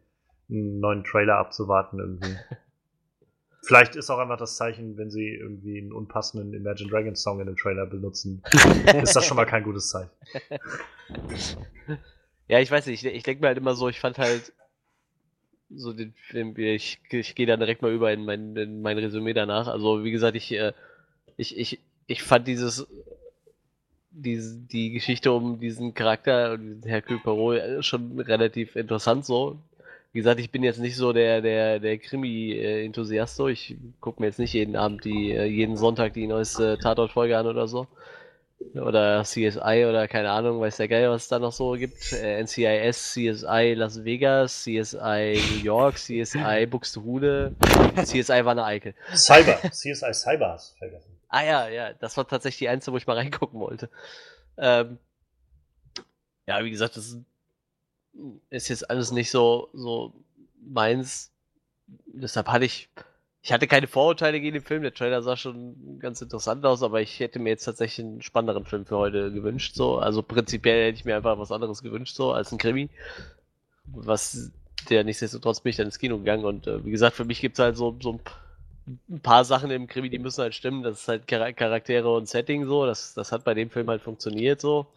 einen 0.49 0.79
neuen 0.79 1.03
Trailer 1.03 1.35
abzuwarten 1.37 1.99
irgendwie. 1.99 2.35
Vielleicht 3.63 3.95
ist 3.95 4.09
auch 4.09 4.17
einfach 4.17 4.37
das 4.39 4.55
Zeichen, 4.57 4.97
wenn 4.97 5.11
sie 5.11 5.35
irgendwie 5.35 5.77
einen 5.79 5.93
unpassenden 5.93 6.53
Imagine 6.55 6.89
Dragons 6.89 7.21
Song 7.21 7.39
in 7.39 7.45
dem 7.45 7.55
Trailer 7.55 7.85
benutzen, 7.85 8.41
ist 9.03 9.15
das 9.15 9.23
schon 9.25 9.37
mal 9.37 9.45
kein 9.45 9.63
gutes 9.63 9.89
Zeichen. 9.89 10.09
Ja, 12.47 12.59
ich 12.59 12.69
weiß 12.69 12.85
nicht, 12.87 13.05
ich, 13.05 13.13
ich 13.13 13.23
denke 13.23 13.41
mir 13.41 13.47
halt 13.47 13.57
immer 13.57 13.75
so, 13.75 13.87
ich 13.87 13.99
fand 14.01 14.17
halt 14.17 14.51
so 15.69 15.93
den 15.93 16.13
Film, 16.27 16.53
ich, 16.57 16.99
ich 17.09 17.33
gehe 17.35 17.45
dann 17.45 17.61
direkt 17.61 17.81
mal 17.81 17.93
über 17.93 18.11
in 18.11 18.25
mein, 18.25 18.57
in 18.57 18.81
mein 18.81 18.97
Resümee 18.97 19.31
danach. 19.33 19.67
Also 19.69 20.03
wie 20.03 20.11
gesagt, 20.11 20.35
ich, 20.35 20.51
äh, 20.51 20.73
ich, 21.37 21.57
ich, 21.57 21.79
ich 22.07 22.23
fand 22.23 22.47
dieses 22.49 22.87
diese, 24.11 24.57
die 24.57 24.91
Geschichte 24.91 25.31
um 25.31 25.59
diesen 25.59 25.93
Charakter, 25.93 26.57
diesen 26.57 26.83
Hercule 26.83 27.19
Poirot, 27.19 27.57
äh, 27.57 27.83
schon 27.83 28.19
relativ 28.19 28.75
interessant 28.75 29.25
so. 29.25 29.57
Wie 30.13 30.19
gesagt, 30.19 30.41
ich 30.41 30.51
bin 30.51 30.63
jetzt 30.63 30.79
nicht 30.79 30.97
so 30.97 31.13
der, 31.13 31.41
der, 31.41 31.79
der 31.79 31.97
Krimi-Enthusiast 31.97 33.37
so. 33.37 33.47
Ich 33.47 33.77
gucke 34.01 34.21
mir 34.21 34.27
jetzt 34.27 34.39
nicht 34.39 34.53
jeden 34.53 34.75
Abend 34.75 35.05
die, 35.05 35.31
äh, 35.31 35.45
jeden 35.45 35.77
Sonntag 35.77 36.13
die 36.13 36.27
neueste 36.27 36.77
Tatort-Folge 36.77 37.37
an 37.37 37.47
oder 37.47 37.67
so. 37.67 37.87
Oder 38.75 39.23
CSI 39.23 39.85
oder 39.89 40.07
keine 40.07 40.29
Ahnung, 40.29 40.59
weiß 40.61 40.77
der 40.77 40.87
Geil, 40.87 41.09
was 41.09 41.23
es 41.23 41.27
da 41.29 41.39
noch 41.39 41.51
so 41.51 41.71
gibt. 41.71 42.13
Äh, 42.13 42.43
NCIS, 42.43 43.13
CSI 43.13 43.73
Las 43.75 44.03
Vegas, 44.03 44.63
CSI 44.63 45.41
New 45.55 45.63
York, 45.63 45.95
CSI 45.95 46.67
Buxtehude, 46.69 47.55
CSI 48.03 48.45
Wanne 48.45 48.63
Eickel. 48.65 48.93
Cyber, 49.15 49.57
CSI 49.71 50.13
Cyber 50.13 50.49
hast 50.51 50.73
du 50.73 50.77
vergessen. 50.77 51.10
Ah 51.31 51.43
ja, 51.45 51.69
ja, 51.69 51.93
das 51.93 52.17
war 52.17 52.27
tatsächlich 52.27 52.59
die 52.59 52.69
einzige, 52.69 52.91
wo 52.91 52.97
ich 52.97 53.07
mal 53.07 53.15
reingucken 53.15 53.59
wollte. 53.59 53.89
Ähm, 54.57 54.99
ja, 56.45 56.61
wie 56.63 56.71
gesagt, 56.71 56.97
das 56.97 57.17
ist 58.49 58.67
jetzt 58.67 58.89
alles 58.89 59.11
nicht 59.11 59.31
so, 59.31 59.69
so 59.71 60.13
meins. 60.61 61.31
Deshalb 61.87 62.49
hatte 62.49 62.65
ich, 62.65 62.89
ich 63.41 63.53
hatte 63.53 63.67
keine 63.67 63.87
Vorurteile 63.87 64.41
gegen 64.41 64.55
den 64.55 64.63
Film. 64.63 64.83
Der 64.83 64.93
Trailer 64.93 65.21
sah 65.23 65.37
schon 65.37 65.99
ganz 65.99 66.21
interessant 66.21 66.65
aus, 66.65 66.83
aber 66.83 66.99
ich 66.99 67.21
hätte 67.21 67.39
mir 67.39 67.51
jetzt 67.51 67.63
tatsächlich 67.63 68.05
einen 68.05 68.21
spannenderen 68.21 68.65
Film 68.65 68.85
für 68.85 68.97
heute 68.97 69.31
gewünscht. 69.31 69.75
So, 69.75 69.99
also 69.99 70.21
prinzipiell 70.23 70.87
hätte 70.87 70.99
ich 70.99 71.05
mir 71.05 71.15
einfach 71.15 71.39
was 71.39 71.53
anderes 71.53 71.81
gewünscht, 71.81 72.17
so 72.17 72.33
als 72.33 72.51
ein 72.51 72.57
Krimi. 72.57 72.89
Was 73.85 74.51
der 74.89 75.05
nichtsdestotrotz 75.05 75.61
bin 75.61 75.69
ich 75.69 75.77
dann 75.77 75.85
ins 75.85 75.99
Kino 75.99 76.17
gegangen 76.17 76.43
und 76.43 76.67
äh, 76.67 76.83
wie 76.83 76.91
gesagt, 76.91 77.15
für 77.15 77.23
mich 77.23 77.39
gibt 77.39 77.57
es 77.57 77.63
halt 77.63 77.77
so, 77.77 77.97
so 78.01 78.13
ein 78.13 78.19
paar 79.21 79.45
Sachen 79.45 79.71
im 79.71 79.87
Krimi, 79.87 80.09
die 80.09 80.19
müssen 80.19 80.41
halt 80.41 80.55
stimmen. 80.55 80.83
Das 80.83 81.01
ist 81.01 81.07
halt 81.07 81.27
Charaktere 81.27 82.13
und 82.13 82.27
Setting 82.27 82.65
so. 82.65 82.85
Das, 82.85 83.13
das 83.13 83.31
hat 83.31 83.43
bei 83.43 83.53
dem 83.53 83.69
Film 83.69 83.89
halt 83.89 84.01
funktioniert 84.01 84.61
so. 84.61 84.87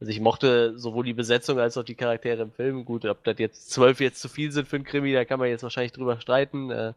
Also 0.00 0.10
ich 0.10 0.20
mochte 0.20 0.78
sowohl 0.78 1.04
die 1.04 1.14
Besetzung 1.14 1.58
als 1.58 1.76
auch 1.76 1.84
die 1.84 1.94
Charaktere 1.94 2.42
im 2.42 2.52
Film. 2.52 2.84
Gut, 2.84 3.04
ob 3.06 3.24
das 3.24 3.38
jetzt 3.38 3.70
zwölf 3.70 4.00
jetzt 4.00 4.20
zu 4.20 4.28
viel 4.28 4.50
sind 4.52 4.68
für 4.68 4.76
einen 4.76 4.84
Krimi, 4.84 5.12
da 5.12 5.24
kann 5.24 5.38
man 5.38 5.48
jetzt 5.48 5.62
wahrscheinlich 5.62 5.92
drüber 5.92 6.20
streiten. 6.20 6.70
Äh, 6.70 6.92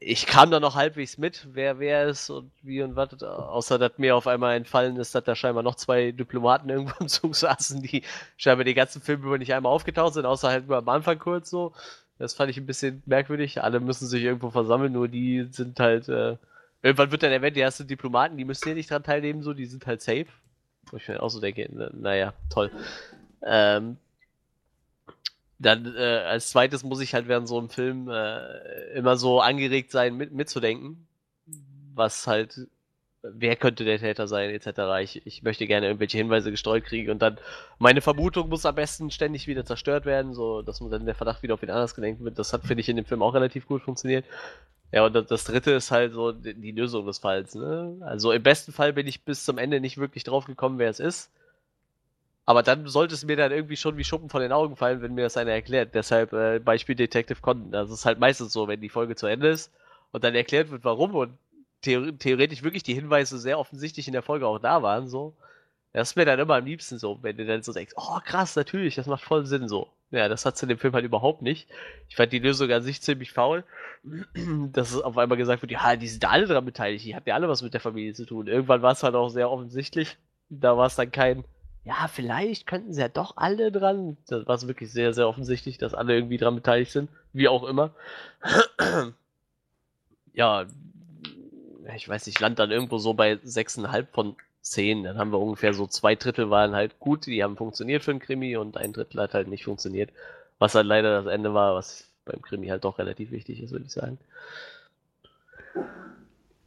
ich 0.00 0.26
kam 0.26 0.50
da 0.50 0.58
noch 0.58 0.74
halbwegs 0.74 1.18
mit, 1.18 1.46
wer 1.52 1.78
wer 1.78 2.06
ist 2.08 2.30
und 2.30 2.50
wie 2.62 2.82
und 2.82 2.96
was, 2.96 3.22
außer 3.22 3.78
dass 3.78 3.96
mir 3.96 4.16
auf 4.16 4.26
einmal 4.26 4.56
entfallen 4.56 4.96
ist, 4.96 5.14
dass 5.14 5.22
da 5.24 5.36
scheinbar 5.36 5.62
noch 5.62 5.76
zwei 5.76 6.10
Diplomaten 6.10 6.68
irgendwo 6.68 6.94
im 7.00 7.08
Zug 7.08 7.36
saßen, 7.36 7.80
die 7.82 8.02
scheinbar 8.36 8.64
den 8.64 8.74
ganzen 8.74 9.00
Film 9.00 9.22
über 9.22 9.38
nicht 9.38 9.54
einmal 9.54 9.72
aufgetaucht 9.72 10.14
sind, 10.14 10.26
außer 10.26 10.48
halt 10.48 10.66
nur 10.66 10.78
am 10.78 10.88
Anfang 10.88 11.18
kurz 11.18 11.48
so. 11.50 11.72
Das 12.22 12.34
fand 12.34 12.52
ich 12.52 12.56
ein 12.56 12.66
bisschen 12.66 13.02
merkwürdig. 13.04 13.64
Alle 13.64 13.80
müssen 13.80 14.06
sich 14.06 14.22
irgendwo 14.22 14.50
versammeln, 14.50 14.92
nur 14.92 15.08
die 15.08 15.48
sind 15.50 15.80
halt. 15.80 16.08
Äh, 16.08 16.36
irgendwann 16.80 17.10
wird 17.10 17.24
dann 17.24 17.32
erwähnt, 17.32 17.56
die 17.56 17.60
ersten 17.60 17.88
Diplomaten, 17.88 18.36
die 18.36 18.44
müssen 18.44 18.62
hier 18.62 18.76
nicht 18.76 18.92
dran 18.92 19.02
teilnehmen, 19.02 19.42
so, 19.42 19.52
die 19.54 19.66
sind 19.66 19.84
halt 19.88 20.02
safe. 20.02 20.26
Wo 20.88 20.98
ich 20.98 21.08
mir 21.08 21.20
auch 21.20 21.30
so 21.30 21.40
denke, 21.40 21.68
naja, 21.92 22.32
toll. 22.48 22.70
Ähm, 23.42 23.96
dann 25.58 25.96
äh, 25.96 26.22
als 26.28 26.50
zweites 26.50 26.84
muss 26.84 27.00
ich 27.00 27.12
halt 27.12 27.26
während 27.26 27.48
so 27.48 27.58
einem 27.58 27.70
Film 27.70 28.08
äh, 28.08 28.92
immer 28.94 29.16
so 29.16 29.40
angeregt 29.40 29.90
sein, 29.90 30.16
mit, 30.16 30.30
mitzudenken. 30.30 31.08
Was 31.96 32.28
halt, 32.28 32.68
wer 33.22 33.56
könnte 33.56 33.84
der 33.84 33.98
Täter 33.98 34.26
sein, 34.26 34.50
etc. 34.50 34.80
Ich, 35.02 35.26
ich 35.26 35.42
möchte 35.42 35.66
gerne 35.66 35.86
irgendwelche 35.86 36.18
Hinweise 36.18 36.50
gestreut 36.50 36.84
kriegen 36.84 37.10
und 37.10 37.20
dann 37.22 37.38
meine 37.78 38.00
Vermutung 38.00 38.48
muss 38.48 38.66
am 38.66 38.74
besten 38.74 39.10
ständig 39.10 39.46
wieder 39.46 39.64
zerstört 39.64 40.04
werden, 40.04 40.34
so 40.34 40.62
dass 40.62 40.80
man 40.80 40.90
dann 40.90 41.06
der 41.06 41.14
Verdacht 41.14 41.42
wieder 41.42 41.54
auf 41.54 41.62
ihn 41.62 41.70
anders 41.70 41.94
gelenkt 41.94 42.22
wird. 42.22 42.38
Das 42.38 42.52
hat, 42.52 42.62
finde 42.64 42.80
ich, 42.80 42.88
in 42.88 42.96
dem 42.96 43.04
Film 43.04 43.22
auch 43.22 43.34
relativ 43.34 43.66
gut 43.66 43.82
funktioniert. 43.82 44.24
Ja, 44.92 45.06
und 45.06 45.14
das 45.14 45.44
dritte 45.44 45.70
ist 45.70 45.90
halt 45.90 46.12
so 46.12 46.32
die 46.32 46.72
Lösung 46.72 47.06
des 47.06 47.18
Falls. 47.18 47.54
Ne? 47.54 47.96
Also 48.02 48.30
im 48.32 48.42
besten 48.42 48.72
Fall 48.72 48.92
bin 48.92 49.06
ich 49.06 49.24
bis 49.24 49.44
zum 49.44 49.56
Ende 49.56 49.80
nicht 49.80 49.96
wirklich 49.96 50.24
drauf 50.24 50.44
gekommen, 50.44 50.78
wer 50.78 50.90
es 50.90 51.00
ist. 51.00 51.30
Aber 52.44 52.62
dann 52.62 52.88
sollte 52.88 53.14
es 53.14 53.24
mir 53.24 53.36
dann 53.36 53.52
irgendwie 53.52 53.76
schon 53.76 53.96
wie 53.96 54.04
Schuppen 54.04 54.28
von 54.28 54.42
den 54.42 54.52
Augen 54.52 54.76
fallen, 54.76 55.00
wenn 55.00 55.14
mir 55.14 55.22
das 55.22 55.36
einer 55.36 55.52
erklärt. 55.52 55.94
Deshalb 55.94 56.32
äh, 56.32 56.58
Beispiel 56.58 56.96
Detective 56.96 57.40
Content. 57.40 57.72
Das 57.72 57.90
ist 57.90 58.04
halt 58.04 58.18
meistens 58.18 58.52
so, 58.52 58.68
wenn 58.68 58.80
die 58.80 58.88
Folge 58.88 59.14
zu 59.14 59.26
Ende 59.26 59.48
ist 59.48 59.72
und 60.10 60.24
dann 60.24 60.34
erklärt 60.34 60.70
wird, 60.70 60.84
warum 60.84 61.14
und 61.14 61.38
theoretisch 61.82 62.62
wirklich 62.62 62.82
die 62.82 62.94
Hinweise 62.94 63.38
sehr 63.38 63.58
offensichtlich 63.58 64.06
in 64.06 64.12
der 64.12 64.22
Folge 64.22 64.46
auch 64.46 64.58
da 64.58 64.82
waren, 64.82 65.08
so. 65.08 65.34
Das 65.92 66.10
ist 66.10 66.16
mir 66.16 66.24
dann 66.24 66.38
immer 66.38 66.56
am 66.56 66.64
liebsten 66.64 66.98
so, 66.98 67.18
wenn 67.22 67.36
du 67.36 67.44
dann 67.44 67.62
so 67.62 67.72
denkst, 67.72 67.92
oh 67.96 68.18
krass, 68.24 68.56
natürlich, 68.56 68.94
das 68.94 69.06
macht 69.06 69.22
voll 69.22 69.44
Sinn 69.44 69.68
so. 69.68 69.88
Ja, 70.10 70.28
das 70.28 70.44
hat 70.44 70.62
in 70.62 70.68
dem 70.68 70.78
Film 70.78 70.94
halt 70.94 71.04
überhaupt 71.04 71.42
nicht. 71.42 71.68
Ich 72.08 72.16
fand 72.16 72.32
die 72.32 72.38
Lösung 72.38 72.70
an 72.70 72.82
sich 72.82 73.02
ziemlich 73.02 73.32
faul. 73.32 73.64
Dass 74.72 75.00
auf 75.00 75.18
einmal 75.18 75.38
gesagt 75.38 75.62
wird, 75.62 75.72
ja, 75.72 75.96
die 75.96 76.08
sind 76.08 76.24
alle 76.28 76.46
daran 76.46 76.64
beteiligt, 76.64 77.04
die 77.04 77.14
hatten 77.14 77.28
ja 77.28 77.34
alle 77.34 77.48
was 77.48 77.62
mit 77.62 77.74
der 77.74 77.80
Familie 77.80 78.14
zu 78.14 78.26
tun. 78.26 78.46
Irgendwann 78.46 78.82
war 78.82 78.92
es 78.92 79.02
halt 79.02 79.14
auch 79.14 79.28
sehr 79.28 79.50
offensichtlich. 79.50 80.16
Da 80.48 80.76
war 80.76 80.86
es 80.86 80.96
dann 80.96 81.10
kein, 81.10 81.44
ja, 81.84 82.08
vielleicht 82.08 82.66
könnten 82.66 82.92
sie 82.92 83.00
ja 83.00 83.08
doch 83.08 83.36
alle 83.36 83.72
dran. 83.72 84.16
Das 84.28 84.46
war 84.46 84.68
wirklich 84.68 84.92
sehr, 84.92 85.12
sehr 85.14 85.28
offensichtlich, 85.28 85.78
dass 85.78 85.94
alle 85.94 86.14
irgendwie 86.14 86.38
dran 86.38 86.54
beteiligt 86.54 86.92
sind. 86.92 87.10
Wie 87.32 87.48
auch 87.48 87.64
immer. 87.64 87.94
ja, 90.34 90.66
ich 91.94 92.08
weiß 92.08 92.26
nicht, 92.26 92.36
ich 92.36 92.40
land 92.40 92.58
dann 92.58 92.70
irgendwo 92.70 92.98
so 92.98 93.14
bei 93.14 93.34
6,5 93.34 94.06
von 94.12 94.36
10. 94.60 95.04
Dann 95.04 95.18
haben 95.18 95.32
wir 95.32 95.40
ungefähr 95.40 95.74
so 95.74 95.86
zwei 95.86 96.14
Drittel 96.14 96.50
waren 96.50 96.74
halt 96.74 96.98
gut, 97.00 97.26
die 97.26 97.42
haben 97.42 97.56
funktioniert 97.56 98.02
für 98.02 98.12
einen 98.12 98.20
Krimi 98.20 98.56
und 98.56 98.76
ein 98.76 98.92
Drittel 98.92 99.20
hat 99.20 99.34
halt 99.34 99.48
nicht 99.48 99.64
funktioniert. 99.64 100.10
Was 100.58 100.74
halt 100.74 100.86
leider 100.86 101.22
das 101.22 101.32
Ende 101.32 101.54
war, 101.54 101.74
was 101.74 102.08
beim 102.24 102.40
Krimi 102.40 102.68
halt 102.68 102.84
doch 102.84 102.98
relativ 102.98 103.30
wichtig 103.32 103.62
ist, 103.62 103.72
würde 103.72 103.86
ich 103.86 103.92
sagen. 103.92 104.18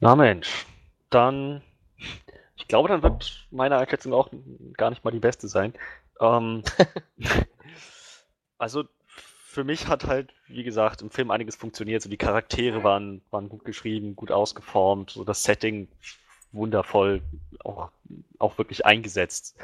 Na 0.02 0.16
Mensch, 0.16 0.66
dann 1.10 1.62
ich 2.56 2.68
glaube, 2.68 2.90
dann 2.90 3.04
wird 3.04 3.48
meine 3.52 3.78
Einschätzung 3.78 4.14
auch 4.14 4.30
gar 4.74 4.90
nicht 4.90 5.04
mal 5.04 5.12
die 5.12 5.20
beste 5.20 5.48
sein. 5.48 5.74
Ähm, 6.20 6.64
also 8.58 8.86
für 9.56 9.64
mich 9.64 9.88
hat 9.88 10.04
halt, 10.04 10.34
wie 10.48 10.64
gesagt, 10.64 11.02
im 11.02 11.10
Film 11.10 11.32
einiges 11.32 11.56
funktioniert. 11.56 12.02
So 12.02 12.10
die 12.10 12.18
Charaktere 12.18 12.84
waren, 12.84 13.22
waren 13.32 13.48
gut 13.48 13.64
geschrieben, 13.64 14.16
gut 14.16 14.30
ausgeformt, 14.30 15.12
so 15.12 15.24
das 15.24 15.44
Setting 15.44 15.88
wundervoll, 16.52 17.22
auch, 17.64 17.90
auch 18.38 18.58
wirklich 18.58 18.86
eingesetzt. 18.86 19.56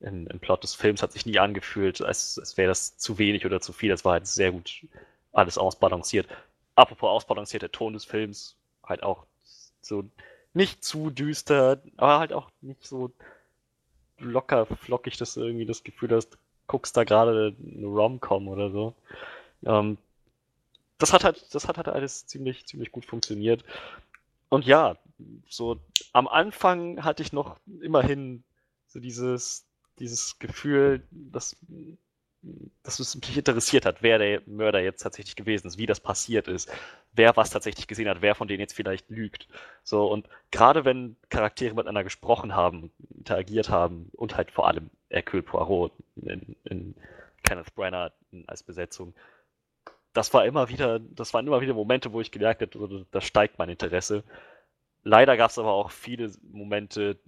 Im, 0.00 0.26
Im 0.28 0.40
Plot 0.40 0.62
des 0.62 0.74
Films 0.74 1.02
hat 1.02 1.12
sich 1.12 1.26
nie 1.26 1.38
angefühlt, 1.38 2.00
als, 2.00 2.38
als 2.38 2.56
wäre 2.56 2.68
das 2.68 2.96
zu 2.96 3.18
wenig 3.18 3.44
oder 3.44 3.60
zu 3.60 3.74
viel. 3.74 3.90
Das 3.90 4.04
war 4.06 4.14
halt 4.14 4.26
sehr 4.26 4.50
gut 4.50 4.86
alles 5.32 5.58
ausbalanciert. 5.58 6.26
Apropos 6.74 7.10
ausbalanciert, 7.10 7.62
der 7.62 7.72
Ton 7.72 7.92
des 7.92 8.06
Films 8.06 8.56
halt 8.82 9.02
auch 9.02 9.26
so 9.82 10.04
nicht 10.54 10.82
zu 10.82 11.10
düster, 11.10 11.82
aber 11.98 12.18
halt 12.18 12.32
auch 12.32 12.50
nicht 12.62 12.86
so 12.86 13.12
locker, 14.18 14.64
flockig, 14.64 15.18
dass 15.18 15.34
du 15.34 15.42
irgendwie 15.42 15.66
das 15.66 15.84
Gefühl 15.84 16.12
hast, 16.12 16.38
guckst 16.66 16.96
da 16.96 17.04
gerade 17.04 17.54
eine 17.76 17.86
Rom-Com 17.86 18.48
oder 18.48 18.70
so. 18.70 18.94
Ähm, 19.64 19.98
das 20.98 21.12
hat 21.12 21.24
halt, 21.24 21.54
das 21.54 21.68
hat 21.68 21.76
halt 21.76 21.88
alles 21.88 22.26
ziemlich, 22.26 22.66
ziemlich 22.66 22.92
gut 22.92 23.04
funktioniert. 23.04 23.64
Und 24.48 24.66
ja, 24.66 24.96
so 25.48 25.80
am 26.12 26.28
Anfang 26.28 27.02
hatte 27.04 27.22
ich 27.22 27.32
noch 27.32 27.58
immerhin 27.80 28.44
so 28.86 29.00
dieses, 29.00 29.66
dieses 29.98 30.38
Gefühl, 30.38 31.02
dass 31.10 31.56
dass 32.82 33.00
es 33.00 33.14
mich 33.14 33.36
interessiert 33.36 33.86
hat, 33.86 34.02
wer 34.02 34.18
der 34.18 34.42
Mörder 34.46 34.80
jetzt 34.80 35.02
tatsächlich 35.02 35.36
gewesen 35.36 35.66
ist, 35.66 35.78
wie 35.78 35.86
das 35.86 36.00
passiert 36.00 36.48
ist, 36.48 36.70
wer 37.12 37.36
was 37.36 37.50
tatsächlich 37.50 37.86
gesehen 37.86 38.08
hat, 38.08 38.22
wer 38.22 38.34
von 38.34 38.48
denen 38.48 38.60
jetzt 38.60 38.74
vielleicht 38.74 39.08
lügt. 39.08 39.48
So, 39.82 40.06
und 40.06 40.28
gerade 40.50 40.84
wenn 40.84 41.16
Charaktere 41.30 41.74
miteinander 41.74 42.04
gesprochen 42.04 42.54
haben, 42.54 42.90
interagiert 43.16 43.70
haben 43.70 44.10
und 44.12 44.36
halt 44.36 44.50
vor 44.50 44.66
allem 44.68 44.90
Hercule 45.08 45.42
Poirot 45.42 45.92
in, 46.16 46.56
in 46.64 46.94
Kenneth 47.44 47.74
Branagh 47.74 48.12
als 48.46 48.62
Besetzung, 48.62 49.14
das 50.14 50.32
war 50.32 50.46
immer 50.46 50.68
wieder, 50.68 50.98
das 50.98 51.34
waren 51.34 51.46
immer 51.46 51.60
wieder 51.60 51.74
Momente, 51.74 52.12
wo 52.12 52.20
ich 52.20 52.30
gemerkt 52.30 52.62
habe, 52.62 53.06
da 53.10 53.20
steigt 53.20 53.58
mein 53.58 53.68
Interesse. 53.68 54.24
Leider 55.02 55.36
gab 55.36 55.50
es 55.50 55.58
aber 55.58 55.72
auch 55.72 55.90
viele 55.90 56.32
Momente, 56.50 57.18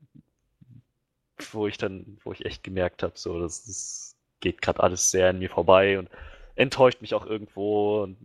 wo 1.52 1.66
ich 1.66 1.76
dann, 1.76 2.18
wo 2.24 2.32
ich 2.32 2.46
echt 2.46 2.64
gemerkt 2.64 3.02
habe, 3.02 3.12
so, 3.16 3.38
das 3.38 3.68
ist 3.68 4.16
geht 4.40 4.62
gerade 4.62 4.82
alles 4.82 5.10
sehr 5.10 5.30
an 5.30 5.38
mir 5.38 5.50
vorbei 5.50 5.98
und 5.98 6.08
enttäuscht 6.54 7.00
mich 7.00 7.14
auch 7.14 7.26
irgendwo 7.26 8.02
und 8.02 8.16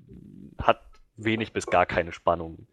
hat 0.62 0.82
wenig 1.18 1.54
bis 1.54 1.66
gar 1.66 1.86
keine 1.86 2.14
Spannung. 2.14 2.68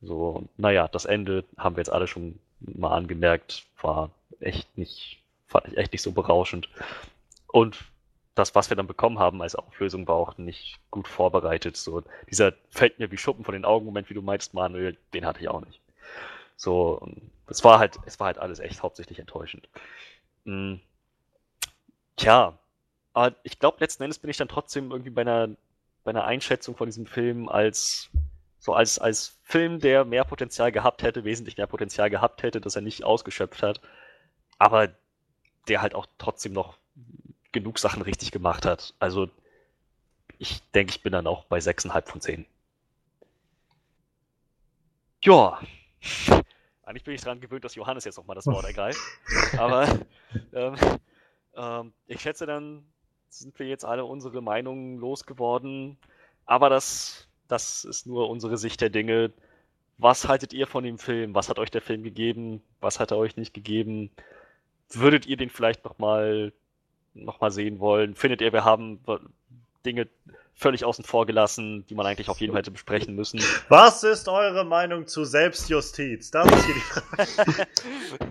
So, 0.00 0.48
naja, 0.56 0.88
das 0.88 1.04
Ende 1.04 1.44
haben 1.56 1.76
wir 1.76 1.80
jetzt 1.80 1.92
alle 1.92 2.06
schon 2.06 2.38
mal 2.60 2.96
angemerkt, 2.96 3.66
war 3.80 4.10
echt 4.40 4.76
nicht, 4.76 5.20
fand 5.46 5.68
ich 5.68 5.76
echt 5.76 5.92
nicht 5.92 6.02
so 6.02 6.12
berauschend. 6.12 6.68
Und 7.48 7.84
das, 8.38 8.54
was 8.54 8.70
wir 8.70 8.76
dann 8.76 8.86
bekommen 8.86 9.18
haben 9.18 9.42
als 9.42 9.54
Auflösung, 9.54 10.06
war 10.08 10.16
auch 10.16 10.38
nicht 10.38 10.78
gut 10.90 11.08
vorbereitet. 11.08 11.76
So, 11.76 12.02
dieser 12.30 12.52
fällt 12.70 12.98
mir 12.98 13.10
wie 13.10 13.18
Schuppen 13.18 13.44
von 13.44 13.54
den 13.54 13.64
Augen, 13.64 13.86
Moment, 13.86 14.10
wie 14.10 14.14
du 14.14 14.22
meinst, 14.22 14.54
Manuel, 14.54 14.96
den 15.14 15.26
hatte 15.26 15.40
ich 15.40 15.48
auch 15.48 15.60
nicht. 15.64 15.80
So, 16.56 17.06
es 17.48 17.64
war 17.64 17.78
halt, 17.78 17.98
es 18.06 18.18
war 18.20 18.26
halt 18.26 18.38
alles 18.38 18.58
echt 18.58 18.82
hauptsächlich 18.82 19.18
enttäuschend. 19.18 19.68
Hm. 20.44 20.80
Tja, 22.16 22.58
aber 23.12 23.36
ich 23.42 23.58
glaube, 23.58 23.78
letzten 23.80 24.02
Endes 24.04 24.18
bin 24.18 24.30
ich 24.30 24.36
dann 24.36 24.48
trotzdem 24.48 24.90
irgendwie 24.90 25.10
bei 25.10 25.22
einer, 25.22 25.48
bei 26.04 26.10
einer 26.10 26.24
Einschätzung 26.24 26.76
von 26.76 26.86
diesem 26.86 27.06
Film 27.06 27.48
als 27.48 28.10
so 28.60 28.74
als, 28.74 28.98
als 28.98 29.38
Film, 29.44 29.80
der 29.80 30.04
mehr 30.04 30.24
Potenzial 30.24 30.72
gehabt 30.72 31.02
hätte, 31.02 31.24
wesentlich 31.24 31.56
mehr 31.56 31.66
Potenzial 31.66 32.10
gehabt 32.10 32.42
hätte, 32.42 32.60
das 32.60 32.76
er 32.76 32.82
nicht 32.82 33.04
ausgeschöpft 33.04 33.62
hat, 33.62 33.80
aber 34.58 34.88
der 35.68 35.82
halt 35.82 35.94
auch 35.94 36.06
trotzdem 36.18 36.52
noch 36.52 36.76
genug 37.52 37.78
Sachen 37.78 38.02
richtig 38.02 38.30
gemacht 38.30 38.66
hat. 38.66 38.94
Also 38.98 39.28
ich 40.38 40.62
denke, 40.72 40.90
ich 40.90 41.02
bin 41.02 41.12
dann 41.12 41.26
auch 41.26 41.44
bei 41.44 41.58
6,5 41.58 42.06
von 42.06 42.20
10. 42.20 42.46
Ja. 45.24 45.60
Eigentlich 46.84 47.04
bin 47.04 47.14
ich 47.14 47.20
daran 47.20 47.40
gewöhnt, 47.40 47.64
dass 47.64 47.74
Johannes 47.74 48.04
jetzt 48.04 48.16
nochmal 48.16 48.36
das 48.36 48.46
Wort 48.46 48.64
ergreift. 48.64 49.00
Aber 49.58 49.86
ähm, 50.52 50.76
ähm, 51.54 51.92
ich 52.06 52.20
schätze 52.20 52.46
dann 52.46 52.84
sind 53.30 53.58
wir 53.58 53.66
jetzt 53.66 53.84
alle 53.84 54.04
unsere 54.04 54.40
Meinungen 54.40 54.98
losgeworden. 54.98 55.98
Aber 56.46 56.70
das, 56.70 57.28
das 57.46 57.84
ist 57.84 58.06
nur 58.06 58.30
unsere 58.30 58.56
Sicht 58.56 58.80
der 58.80 58.90
Dinge. 58.90 59.32
Was 59.98 60.28
haltet 60.28 60.52
ihr 60.52 60.66
von 60.66 60.84
dem 60.84 60.98
Film? 60.98 61.34
Was 61.34 61.48
hat 61.48 61.58
euch 61.58 61.70
der 61.70 61.82
Film 61.82 62.02
gegeben? 62.02 62.62
Was 62.80 63.00
hat 63.00 63.10
er 63.10 63.18
euch 63.18 63.36
nicht 63.36 63.52
gegeben? 63.52 64.10
Würdet 64.90 65.26
ihr 65.26 65.36
den 65.36 65.50
vielleicht 65.50 65.84
nochmal 65.84 66.52
noch 67.24 67.40
mal 67.40 67.50
sehen 67.50 67.80
wollen? 67.80 68.14
Findet 68.14 68.40
ihr, 68.40 68.52
wir 68.52 68.64
haben 68.64 69.00
Dinge 69.84 70.08
völlig 70.54 70.84
außen 70.84 71.04
vor 71.04 71.24
gelassen, 71.24 71.86
die 71.86 71.94
man 71.94 72.04
eigentlich 72.04 72.28
auf 72.28 72.40
jeden 72.40 72.52
Fall 72.52 72.60
hätte 72.60 72.72
besprechen 72.72 73.14
müssen? 73.14 73.40
Was 73.68 74.02
ist 74.02 74.28
eure 74.28 74.64
Meinung 74.64 75.06
zu 75.06 75.24
Selbstjustiz? 75.24 76.32
Das 76.32 76.50
ist 76.50 76.64
hier 76.66 76.74
die 76.74 76.80
Frage. 76.80 77.68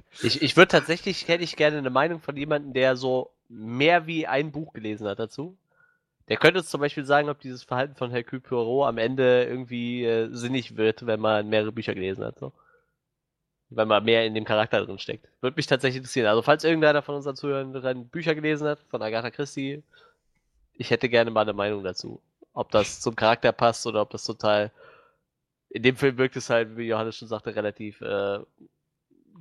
ich 0.22 0.42
ich 0.42 0.58
würde 0.58 0.68
tatsächlich, 0.68 1.28
hätte 1.30 1.46
ich 1.46 1.56
gerne 1.56 1.78
eine 1.78 1.90
Meinung 1.90 2.20
von 2.20 2.36
jemandem, 2.36 2.74
der 2.74 2.98
so 2.98 3.32
mehr 3.48 4.08
wie 4.08 4.28
ein 4.28 4.52
Buch 4.52 4.74
gelesen 4.74 5.08
hat 5.08 5.20
dazu. 5.20 5.58
Der 6.28 6.36
könnte 6.36 6.60
uns 6.60 6.70
zum 6.70 6.82
Beispiel 6.82 7.06
sagen, 7.06 7.30
ob 7.30 7.40
dieses 7.40 7.64
Verhalten 7.64 7.96
von 7.96 8.12
Hercule 8.12 8.42
Poirot 8.42 8.90
am 8.90 8.98
Ende 8.98 9.46
irgendwie 9.46 10.04
äh, 10.04 10.28
sinnig 10.32 10.76
wird, 10.76 11.06
wenn 11.06 11.22
man 11.22 11.48
mehrere 11.48 11.72
Bücher 11.72 11.94
gelesen 11.94 12.26
hat. 12.26 12.40
So. 12.40 12.52
Wenn 13.70 13.88
man 13.88 14.04
mehr 14.04 14.26
in 14.26 14.34
dem 14.34 14.46
Charakter 14.46 14.86
drin 14.86 15.00
steckt. 15.00 15.28
Würde 15.42 15.56
mich 15.56 15.68
tatsächlich 15.68 15.98
interessieren. 15.98 16.28
Also, 16.28 16.42
falls 16.42 16.64
irgendeiner 16.64 17.02
von 17.02 17.16
unseren 17.16 17.36
Zuhörern 17.36 18.08
Bücher 18.08 18.34
gelesen 18.34 18.68
hat, 18.68 18.80
von 18.90 19.02
Agatha 19.02 19.30
Christie, 19.30 19.84
ich 20.74 20.90
hätte 20.90 21.10
gerne 21.10 21.32
mal 21.32 21.42
eine 21.42 21.54
Meinung 21.54 21.84
dazu. 21.84 22.22
Ob 22.54 22.72
das 22.72 23.02
zum 23.02 23.16
Charakter 23.16 23.52
passt 23.52 23.86
oder 23.86 24.02
ob 24.02 24.10
das 24.10 24.24
total. 24.24 24.72
In 25.70 25.84
dem 25.84 25.98
Film 25.98 26.18
wirkt 26.18 26.38
es 26.38 26.50
halt, 26.50 26.78
wie 26.78 26.88
Johannes 26.88 27.18
schon 27.18 27.28
sagte, 27.28 27.56
relativ 27.56 28.00
äh, 28.02 28.40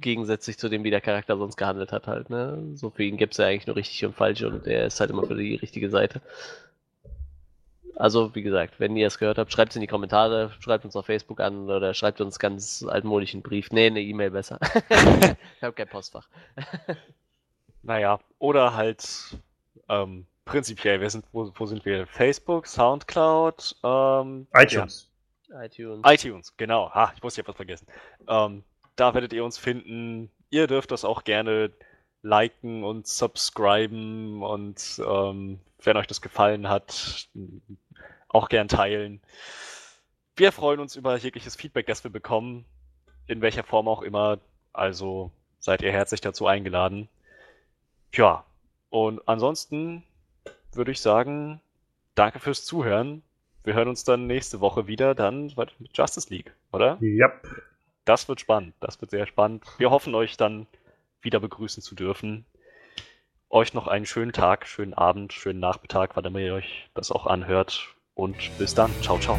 gegensätzlich 0.00 0.58
zu 0.58 0.68
dem, 0.68 0.84
wie 0.84 0.90
der 0.90 1.00
Charakter 1.00 1.36
sonst 1.36 1.56
gehandelt 1.56 1.92
hat 1.92 2.06
halt, 2.06 2.30
ne? 2.30 2.72
So 2.74 2.90
für 2.90 3.04
ihn 3.04 3.16
gibt 3.16 3.34
es 3.34 3.38
ja 3.38 3.46
eigentlich 3.46 3.66
nur 3.66 3.76
richtig 3.76 4.04
und 4.04 4.14
falsch 4.14 4.42
und 4.42 4.66
er 4.66 4.86
ist 4.86 5.00
halt 5.00 5.10
immer 5.10 5.26
für 5.26 5.36
die 5.36 5.54
richtige 5.54 5.88
Seite. 5.88 6.20
Also, 7.96 8.34
wie 8.34 8.42
gesagt, 8.42 8.78
wenn 8.78 8.94
ihr 8.94 9.06
es 9.06 9.18
gehört 9.18 9.38
habt, 9.38 9.50
schreibt 9.50 9.72
es 9.72 9.76
in 9.76 9.80
die 9.80 9.86
Kommentare, 9.86 10.52
schreibt 10.60 10.84
uns 10.84 10.94
auf 10.96 11.06
Facebook 11.06 11.40
an 11.40 11.70
oder 11.70 11.94
schreibt 11.94 12.20
uns 12.20 12.38
ganz 12.38 12.84
altmodischen 12.86 13.42
Brief. 13.42 13.72
Nee, 13.72 13.86
eine 13.86 14.02
E-Mail 14.02 14.30
besser. 14.30 14.58
ich 14.90 15.62
habe 15.62 15.72
kein 15.72 15.88
Postfach. 15.88 16.28
naja, 17.82 18.20
oder 18.38 18.74
halt 18.74 19.38
ähm, 19.88 20.26
prinzipiell, 20.44 21.00
wir 21.00 21.08
sind, 21.08 21.24
wo, 21.32 21.50
wo 21.54 21.64
sind 21.64 21.86
wir? 21.86 22.06
Facebook, 22.06 22.66
Soundcloud, 22.66 23.76
ähm, 23.82 24.46
iTunes. 24.54 25.08
Ja. 25.48 25.64
iTunes. 25.64 26.02
iTunes, 26.04 26.56
genau. 26.58 26.90
Ha, 26.90 27.12
ich 27.16 27.22
muss 27.22 27.34
hier 27.34 27.48
was 27.48 27.56
vergessen. 27.56 27.86
Ähm, 28.28 28.62
da 28.96 29.14
werdet 29.14 29.32
ihr 29.32 29.42
uns 29.42 29.56
finden. 29.56 30.30
Ihr 30.50 30.66
dürft 30.66 30.90
das 30.90 31.06
auch 31.06 31.24
gerne 31.24 31.72
liken 32.20 32.84
und 32.84 33.06
subscriben 33.06 34.42
und 34.42 35.00
ähm, 35.06 35.60
wenn 35.82 35.96
euch 35.96 36.06
das 36.06 36.20
gefallen 36.20 36.68
hat, 36.68 37.28
auch 38.28 38.48
gern 38.48 38.68
teilen. 38.68 39.20
Wir 40.36 40.52
freuen 40.52 40.80
uns 40.80 40.96
über 40.96 41.16
jegliches 41.16 41.56
Feedback, 41.56 41.86
das 41.86 42.04
wir 42.04 42.10
bekommen, 42.10 42.64
in 43.26 43.40
welcher 43.40 43.64
Form 43.64 43.88
auch 43.88 44.02
immer. 44.02 44.38
Also 44.72 45.30
seid 45.58 45.82
ihr 45.82 45.92
herzlich 45.92 46.20
dazu 46.20 46.46
eingeladen. 46.46 47.08
Tja, 48.12 48.44
und 48.90 49.26
ansonsten 49.26 50.02
würde 50.72 50.92
ich 50.92 51.00
sagen, 51.00 51.60
danke 52.14 52.38
fürs 52.38 52.64
Zuhören. 52.64 53.22
Wir 53.64 53.74
hören 53.74 53.88
uns 53.88 54.04
dann 54.04 54.26
nächste 54.26 54.60
Woche 54.60 54.86
wieder, 54.86 55.14
dann 55.14 55.52
mit 55.56 55.74
Justice 55.92 56.32
League, 56.32 56.54
oder? 56.72 56.98
Ja. 57.00 57.26
Yep. 57.26 57.64
Das 58.04 58.28
wird 58.28 58.40
spannend. 58.40 58.74
Das 58.78 59.00
wird 59.00 59.10
sehr 59.10 59.26
spannend. 59.26 59.64
Wir 59.78 59.90
hoffen, 59.90 60.14
euch 60.14 60.36
dann 60.36 60.66
wieder 61.20 61.40
begrüßen 61.40 61.82
zu 61.82 61.94
dürfen. 61.96 62.46
Euch 63.50 63.74
noch 63.74 63.88
einen 63.88 64.06
schönen 64.06 64.32
Tag, 64.32 64.66
schönen 64.66 64.94
Abend, 64.94 65.32
schönen 65.32 65.60
Nachmittag, 65.60 66.14
wann 66.14 66.24
immer 66.24 66.38
ihr 66.38 66.54
euch 66.54 66.88
das 66.94 67.10
auch 67.10 67.26
anhört. 67.26 67.95
Und 68.16 68.50
bis 68.58 68.74
dann. 68.74 68.90
Ciao, 69.02 69.18
ciao. 69.18 69.38